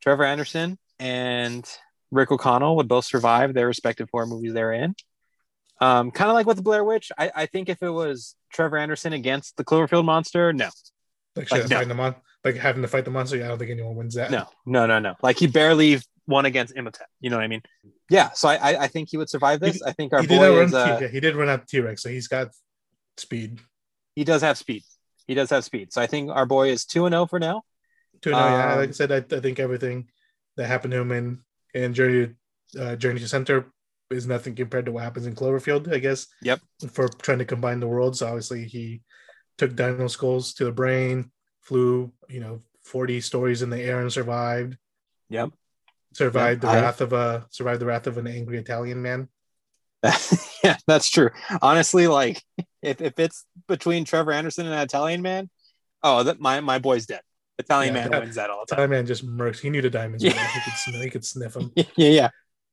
Trevor 0.00 0.24
Anderson 0.24 0.78
and 0.98 1.68
Rick 2.10 2.32
O'Connell 2.32 2.76
would 2.76 2.88
both 2.88 3.04
survive 3.04 3.52
their 3.54 3.66
respective 3.66 4.08
horror 4.10 4.26
movies 4.26 4.52
they're 4.54 4.72
in. 4.72 4.94
Um, 5.82 6.10
kind 6.10 6.30
of 6.30 6.34
like 6.34 6.46
with 6.46 6.56
the 6.56 6.62
Blair 6.62 6.84
Witch. 6.84 7.10
I, 7.18 7.30
I 7.34 7.46
think 7.46 7.68
if 7.68 7.82
it 7.82 7.90
was 7.90 8.36
Trevor 8.52 8.76
Anderson 8.78 9.12
against 9.12 9.56
the 9.56 9.64
Cloverfield 9.64 10.04
monster, 10.04 10.52
no, 10.52 10.68
Like, 11.34 11.50
Like, 11.50 11.62
no. 11.68 11.76
fighting 11.76 11.88
them 11.88 12.00
on, 12.00 12.14
like 12.44 12.56
having 12.56 12.82
to 12.82 12.88
fight 12.88 13.04
the 13.04 13.10
monster. 13.10 13.36
Yeah, 13.36 13.46
I 13.46 13.48
don't 13.48 13.58
think 13.58 13.70
anyone 13.70 13.96
wins 13.96 14.14
that. 14.14 14.30
no, 14.30 14.46
no, 14.66 14.86
no, 14.86 14.98
no. 15.00 15.14
Like 15.22 15.38
he 15.38 15.46
barely 15.48 15.98
won 16.26 16.44
against 16.46 16.76
Imhotep. 16.76 17.08
You 17.20 17.30
know 17.30 17.36
what 17.36 17.44
I 17.44 17.48
mean? 17.48 17.62
Yeah. 18.08 18.30
So 18.30 18.48
I, 18.48 18.54
I, 18.56 18.82
I 18.84 18.88
think 18.88 19.08
he 19.10 19.16
would 19.16 19.28
survive 19.28 19.58
this. 19.60 19.82
I 19.82 19.92
think 19.92 20.12
our 20.12 20.20
he 20.20 20.28
boy 20.28 20.62
is. 20.62 20.72
Uh, 20.72 20.98
yeah, 21.02 21.08
he 21.08 21.18
did 21.20 21.34
run 21.34 21.48
out 21.48 21.66
T 21.66 21.80
Rex, 21.80 22.02
so 22.02 22.08
he's 22.08 22.28
got 22.28 22.48
speed. 23.16 23.58
he 24.14 24.24
does 24.24 24.42
have 24.42 24.58
speed. 24.58 24.82
He 25.26 25.34
does 25.34 25.50
have 25.50 25.64
speed. 25.64 25.92
So 25.92 26.00
I 26.02 26.06
think 26.06 26.30
our 26.30 26.46
boy 26.46 26.68
is 26.70 26.84
two 26.84 27.06
and 27.06 27.12
zero 27.12 27.26
for 27.26 27.38
now. 27.40 27.62
Two 28.20 28.30
and 28.30 28.38
oh, 28.38 28.44
yeah. 28.44 28.72
Um, 28.72 28.78
Like 28.78 28.88
I 28.90 28.92
said, 28.92 29.10
I, 29.12 29.16
I 29.36 29.40
think 29.40 29.58
everything 29.58 30.08
that 30.56 30.66
happened 30.66 30.92
to 30.92 31.00
him 31.00 31.10
in 31.12 31.38
in 31.74 31.94
Journey 31.94 32.34
uh, 32.78 32.94
Journey 32.96 33.18
to 33.20 33.28
Center 33.28 33.72
is 34.12 34.26
nothing 34.26 34.54
compared 34.54 34.86
to 34.86 34.92
what 34.92 35.04
happens 35.04 35.26
in 35.26 35.34
Cloverfield. 35.34 35.92
I 35.92 35.98
guess. 35.98 36.26
Yep. 36.42 36.60
For 36.92 37.08
trying 37.08 37.38
to 37.38 37.44
combine 37.44 37.80
the 37.80 37.88
worlds, 37.88 38.22
obviously 38.22 38.64
he 38.64 39.02
took 39.58 39.74
dino 39.76 40.06
skulls 40.08 40.54
to 40.54 40.64
the 40.64 40.72
brain, 40.72 41.30
flew 41.60 42.12
you 42.28 42.40
know 42.40 42.60
forty 42.82 43.20
stories 43.20 43.62
in 43.62 43.70
the 43.70 43.80
air 43.80 44.00
and 44.00 44.12
survived. 44.12 44.76
Yep. 45.30 45.50
Survived 46.14 46.62
Yeah, 46.64 46.72
the 46.72 46.78
I- 46.78 46.82
wrath 46.82 47.00
of 47.00 47.12
a 47.12 47.46
survived 47.50 47.80
the 47.80 47.86
wrath 47.86 48.06
of 48.06 48.18
an 48.18 48.26
angry 48.26 48.58
Italian 48.58 49.00
man. 49.02 49.28
yeah, 50.64 50.76
that's 50.86 51.08
true. 51.08 51.30
Honestly, 51.60 52.06
like 52.08 52.42
if, 52.82 53.00
if 53.00 53.18
it's 53.18 53.44
between 53.68 54.04
Trevor 54.04 54.32
Anderson 54.32 54.66
and 54.66 54.74
an 54.74 54.80
Italian 54.80 55.22
man, 55.22 55.48
oh, 56.02 56.24
that 56.24 56.40
my 56.40 56.60
my 56.60 56.78
boy's 56.78 57.06
dead. 57.06 57.20
Italian 57.58 57.94
Yeah, 57.94 58.00
man 58.02 58.10
that- 58.10 58.20
wins 58.22 58.34
that 58.34 58.50
all 58.50 58.64
the 58.66 58.74
time. 58.74 58.82
Italian 58.82 58.90
man 58.90 59.06
just 59.06 59.24
murks. 59.26 59.60
He 59.60 59.70
knew 59.70 59.80
the 59.82 59.90
diamonds. 59.90 60.24
Yeah. 60.24 60.32
He 60.32 60.60
could 60.60 60.72
smell. 60.74 61.00
He 61.02 61.10
could 61.10 61.24
sniff 61.24 61.52
them. 61.52 61.70
yeah, 61.76 61.84
yeah. 61.96 62.28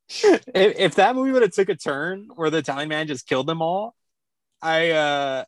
If, 0.10 0.43
if 0.55 0.95
that 0.95 1.16
movie 1.16 1.32
would 1.32 1.43
have 1.43 1.51
took 1.51 1.70
a 1.70 1.76
turn 1.76 2.30
where 2.36 2.49
the 2.49 2.57
Italian 2.57 2.89
man 2.89 3.07
just 3.07 3.28
killed 3.28 3.47
them 3.47 3.62
all, 3.62 3.95
I 4.62 4.91
uh 4.91 5.45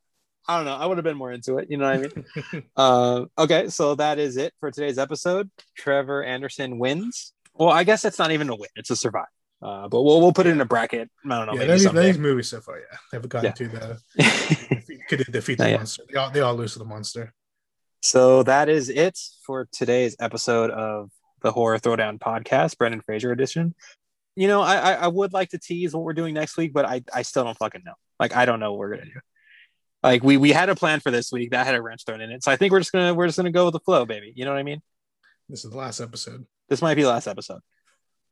I 0.48 0.56
don't 0.58 0.66
know. 0.66 0.76
I 0.76 0.86
would 0.88 0.98
have 0.98 1.04
been 1.04 1.18
more 1.18 1.32
into 1.32 1.58
it. 1.60 1.70
You 1.70 1.78
know 1.78 1.86
what 1.86 2.12
I 2.54 2.54
mean? 2.54 2.64
uh, 2.76 3.26
okay, 3.44 3.70
so 3.70 3.96
that 3.96 4.18
is 4.20 4.38
it 4.38 4.54
for 4.60 4.72
today's 4.72 4.98
episode. 4.98 5.50
Trevor 5.78 6.24
Anderson 6.24 6.80
wins. 6.80 7.34
Well, 7.54 7.70
I 7.70 7.84
guess 7.84 8.06
it's 8.06 8.18
not 8.20 8.32
even 8.32 8.50
a 8.50 8.56
win; 8.56 8.70
it's 8.76 8.90
a 8.90 8.96
survive. 8.96 9.26
Uh, 9.62 9.88
but 9.88 10.02
we'll 10.02 10.20
we'll 10.22 10.34
put 10.34 10.48
it 10.48 10.52
in 10.52 10.62
a 10.62 10.66
bracket. 10.66 11.10
I 11.26 11.30
don't 11.30 11.46
know. 11.48 11.54
yeah, 11.54 11.60
maybe 11.60 11.72
these, 11.74 11.86
none 11.86 11.92
of 11.92 11.96
someday. 11.98 12.12
these 12.12 12.18
movies 12.20 12.48
so 12.50 12.60
far, 12.62 12.80
yeah, 12.80 12.98
they 13.12 13.18
haven't 13.18 13.30
gotten 13.30 13.46
Yeah. 13.46 13.54
to 13.54 13.68
the 14.18 15.02
could 15.10 15.26
defeat 15.32 15.58
the 15.60 15.72
monster. 15.74 16.04
They 16.12 16.18
all, 16.18 16.32
they 16.32 16.40
all 16.40 16.56
lose 16.56 16.74
to 16.74 16.80
the 16.80 16.86
monster. 16.86 17.34
So 18.02 18.42
that 18.44 18.68
is 18.70 18.90
it 18.90 19.20
for 19.46 19.68
today's 19.72 20.16
episode 20.20 20.72
of 20.72 21.12
the 21.44 21.52
Horror 21.52 21.78
Throwdown 21.78 22.18
podcast, 22.18 22.78
Brendan 22.80 23.02
Fraser 23.02 23.32
edition. 23.32 23.76
You 24.36 24.48
know, 24.48 24.62
I, 24.62 24.76
I 24.76 24.94
I 24.94 25.08
would 25.08 25.34
like 25.34 25.50
to 25.50 25.60
tease 25.60 25.94
what 25.94 26.04
we're 26.04 26.14
doing 26.14 26.34
next 26.34 26.58
week, 26.58 26.74
but 26.74 26.86
I 26.86 27.04
I 27.14 27.24
still 27.24 27.44
don't 27.44 27.58
fucking 27.58 27.82
know. 27.86 27.94
Like 28.20 28.36
I 28.36 28.46
don't 28.46 28.60
know 28.60 28.72
what 28.72 28.80
we're 28.80 28.96
gonna 28.96 29.06
do. 29.06 29.20
Like 30.04 30.24
we 30.24 30.38
we 30.38 30.52
had 30.52 30.70
a 30.70 30.76
plan 30.76 31.00
for 31.00 31.12
this 31.12 31.32
week 31.32 31.52
that 31.52 31.66
had 31.66 31.76
a 31.76 31.82
wrench 31.82 32.06
thrown 32.06 32.22
in 32.22 32.32
it, 32.32 32.44
so 32.44 32.52
I 32.52 32.56
think 32.56 32.72
we're 32.72 32.80
just 32.80 32.92
gonna 32.92 33.14
we're 33.14 33.28
just 33.28 33.38
gonna 33.38 33.52
go 33.52 33.66
with 33.66 33.74
the 33.74 33.80
flow, 33.80 34.06
baby. 34.06 34.34
You 34.36 34.46
know 34.46 34.52
what 34.52 34.60
I 34.60 34.64
mean? 34.64 34.82
This 35.50 35.66
is 35.66 35.72
the 35.72 35.78
last 35.78 36.00
episode. 36.00 36.46
This 36.70 36.82
might 36.82 36.96
be 36.96 37.04
the 37.04 37.10
last 37.10 37.28
episode. 37.28 37.60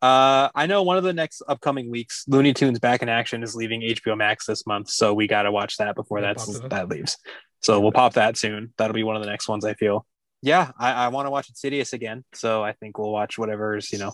Uh, 0.01 0.47
I 0.55 0.65
know 0.65 0.83
one 0.83 0.97
of 0.97 1.03
the 1.03 1.11
next 1.11 1.41
upcoming 1.47 1.91
weeks, 1.91 2.23
Looney 2.27 2.53
Tunes 2.53 2.79
Back 2.79 3.01
in 3.01 3.09
Action 3.09 3.43
is 3.43 3.53
leaving 3.53 3.81
HBO 3.81 4.17
Max 4.17 4.45
this 4.45 4.65
month, 4.65 4.89
so 4.89 5.13
we 5.13 5.27
got 5.27 5.43
to 5.43 5.51
watch 5.51 5.75
that 5.77 5.95
before 5.95 6.21
that's 6.21 6.59
pop 6.59 6.69
that 6.69 6.87
leaves. 6.87 7.17
So 7.59 7.81
we'll 7.81 7.91
pop 7.91 8.13
that 8.13 8.37
soon. 8.37 8.73
That'll 8.77 8.93
be 8.93 9.03
one 9.03 9.17
of 9.17 9.21
the 9.21 9.29
next 9.29 9.49
ones 9.49 9.65
I 9.65 9.73
feel. 9.73 10.05
Yeah, 10.41 10.71
I, 10.79 10.93
I 10.93 11.07
want 11.09 11.25
to 11.25 11.31
watch 11.31 11.49
Insidious 11.49 11.91
again, 11.91 12.23
so 12.33 12.63
I 12.63 12.71
think 12.71 12.97
we'll 12.97 13.11
watch 13.11 13.37
whatever's 13.37 13.91
you 13.91 13.99
know 13.99 14.13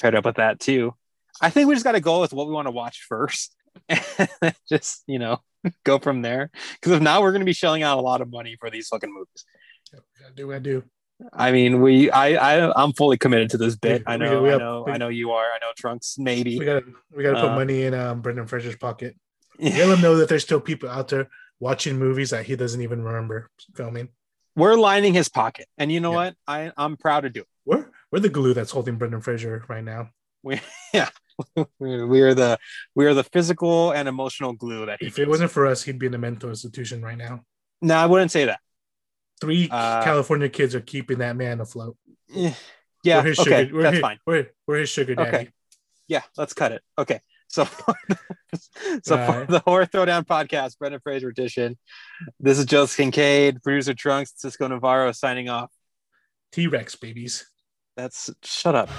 paired 0.00 0.14
up 0.14 0.24
with 0.24 0.36
that 0.36 0.60
too. 0.60 0.94
I 1.40 1.50
think 1.50 1.68
we 1.68 1.74
just 1.74 1.84
got 1.84 1.92
to 1.92 2.00
go 2.00 2.20
with 2.20 2.32
what 2.32 2.46
we 2.46 2.52
want 2.52 2.66
to 2.66 2.72
watch 2.72 3.04
first, 3.08 3.54
and 3.88 4.54
just 4.68 5.02
you 5.06 5.18
know 5.18 5.40
go 5.84 5.98
from 5.98 6.22
there. 6.22 6.50
Because 6.74 6.92
if 6.92 7.02
not, 7.02 7.22
we're 7.22 7.32
going 7.32 7.40
to 7.40 7.46
be 7.46 7.52
shelling 7.52 7.82
out 7.82 7.98
a 7.98 8.02
lot 8.02 8.20
of 8.20 8.30
money 8.30 8.56
for 8.60 8.70
these 8.70 8.88
fucking 8.88 9.12
movies. 9.12 9.44
We 9.92 9.98
do 10.34 10.52
I 10.52 10.58
do. 10.58 10.84
I 11.32 11.52
mean, 11.52 11.80
we, 11.80 12.10
I, 12.10 12.34
I, 12.66 12.82
I'm 12.82 12.92
fully 12.92 13.16
committed 13.16 13.50
to 13.50 13.56
this 13.56 13.76
bit. 13.76 14.02
I 14.04 14.16
know, 14.16 14.42
we 14.42 14.48
I 14.48 14.52
have- 14.52 14.60
know, 14.60 14.84
we- 14.86 14.92
I 14.92 14.96
know 14.96 15.08
you 15.08 15.30
are. 15.30 15.44
I 15.44 15.58
know 15.60 15.70
Trunks, 15.76 16.16
maybe. 16.18 16.58
We 16.58 16.64
gotta 16.64 16.84
we 17.14 17.22
gotta 17.22 17.40
put 17.40 17.50
Uh, 17.50 17.54
money 17.54 17.84
in 17.84 17.94
um, 17.94 18.20
Brendan 18.20 18.46
Fraser's 18.48 18.76
pocket. 18.76 19.16
Let 19.60 19.72
him 19.88 20.00
know 20.00 20.16
that 20.16 20.28
there's 20.28 20.42
still 20.42 20.60
people 20.60 20.88
out 20.88 21.08
there 21.08 21.28
watching 21.60 21.98
movies 21.98 22.30
that 22.30 22.44
he 22.46 22.56
doesn't 22.56 22.82
even 22.82 23.02
remember 23.04 23.48
filming. 23.76 24.08
We're 24.56 24.74
lining 24.74 25.14
his 25.14 25.28
pocket, 25.28 25.66
and 25.78 25.90
you 25.92 26.00
know 26.00 26.10
Yeah. 26.10 26.16
what? 26.16 26.34
I, 26.48 26.72
I'm 26.76 26.96
proud 26.96 27.20
to 27.22 27.30
do 27.30 27.40
it. 27.42 27.46
We're 28.14 28.20
the 28.20 28.28
glue 28.28 28.54
that's 28.54 28.70
holding 28.70 28.94
Brendan 28.94 29.22
Fraser 29.22 29.64
right 29.66 29.82
now. 29.82 30.10
We, 30.44 30.60
yeah, 30.94 31.08
we 31.80 32.20
are 32.20 32.32
the, 32.32 32.60
we 32.94 33.06
are 33.06 33.14
the 33.14 33.24
physical 33.24 33.90
and 33.90 34.06
emotional 34.06 34.52
glue 34.52 34.86
that. 34.86 35.02
If 35.02 35.18
it 35.18 35.26
wasn't 35.26 35.50
for 35.50 35.66
us, 35.66 35.82
he'd 35.82 35.98
be 35.98 36.06
in 36.06 36.14
a 36.14 36.18
mental 36.18 36.48
institution 36.48 37.02
right 37.02 37.18
now. 37.18 37.40
No, 37.82 37.96
I 37.96 38.06
wouldn't 38.06 38.30
say 38.30 38.44
that. 38.44 38.60
Three 39.40 39.68
Uh, 39.68 40.04
California 40.04 40.48
kids 40.48 40.76
are 40.76 40.80
keeping 40.80 41.18
that 41.18 41.34
man 41.34 41.60
afloat. 41.60 41.96
Eh, 42.32 42.54
Yeah, 43.02 43.18
we're 43.18 43.30
his 43.30 43.40
okay, 43.40 43.64
sugar, 43.64 43.74
we're 43.74 43.82
that's 43.82 43.94
his, 43.94 44.00
fine. 44.00 44.18
We're, 44.24 44.46
we're 44.64 44.78
his 44.78 44.90
sugar 44.90 45.16
daddy. 45.16 45.36
Okay. 45.36 45.48
Yeah, 46.06 46.22
let's 46.36 46.52
cut 46.52 46.70
it. 46.70 46.82
Okay, 46.96 47.18
so 47.48 47.64
so 49.02 49.26
for 49.26 49.44
the 49.48 49.60
Horror 49.66 49.86
Throwdown 49.86 50.24
podcast, 50.24 50.78
Brendan 50.78 51.00
Fraser 51.00 51.30
edition. 51.30 51.76
This 52.38 52.60
is 52.60 52.66
Joseph 52.66 52.96
Kincaid, 52.96 53.60
producer 53.60 53.92
Trunks, 53.92 54.34
Cisco 54.36 54.68
Navarro 54.68 55.10
signing 55.10 55.48
off. 55.48 55.72
T 56.52 56.68
Rex 56.68 56.94
babies. 56.94 57.50
That's 57.96 58.30
shut 58.42 58.74
up. 58.74 58.90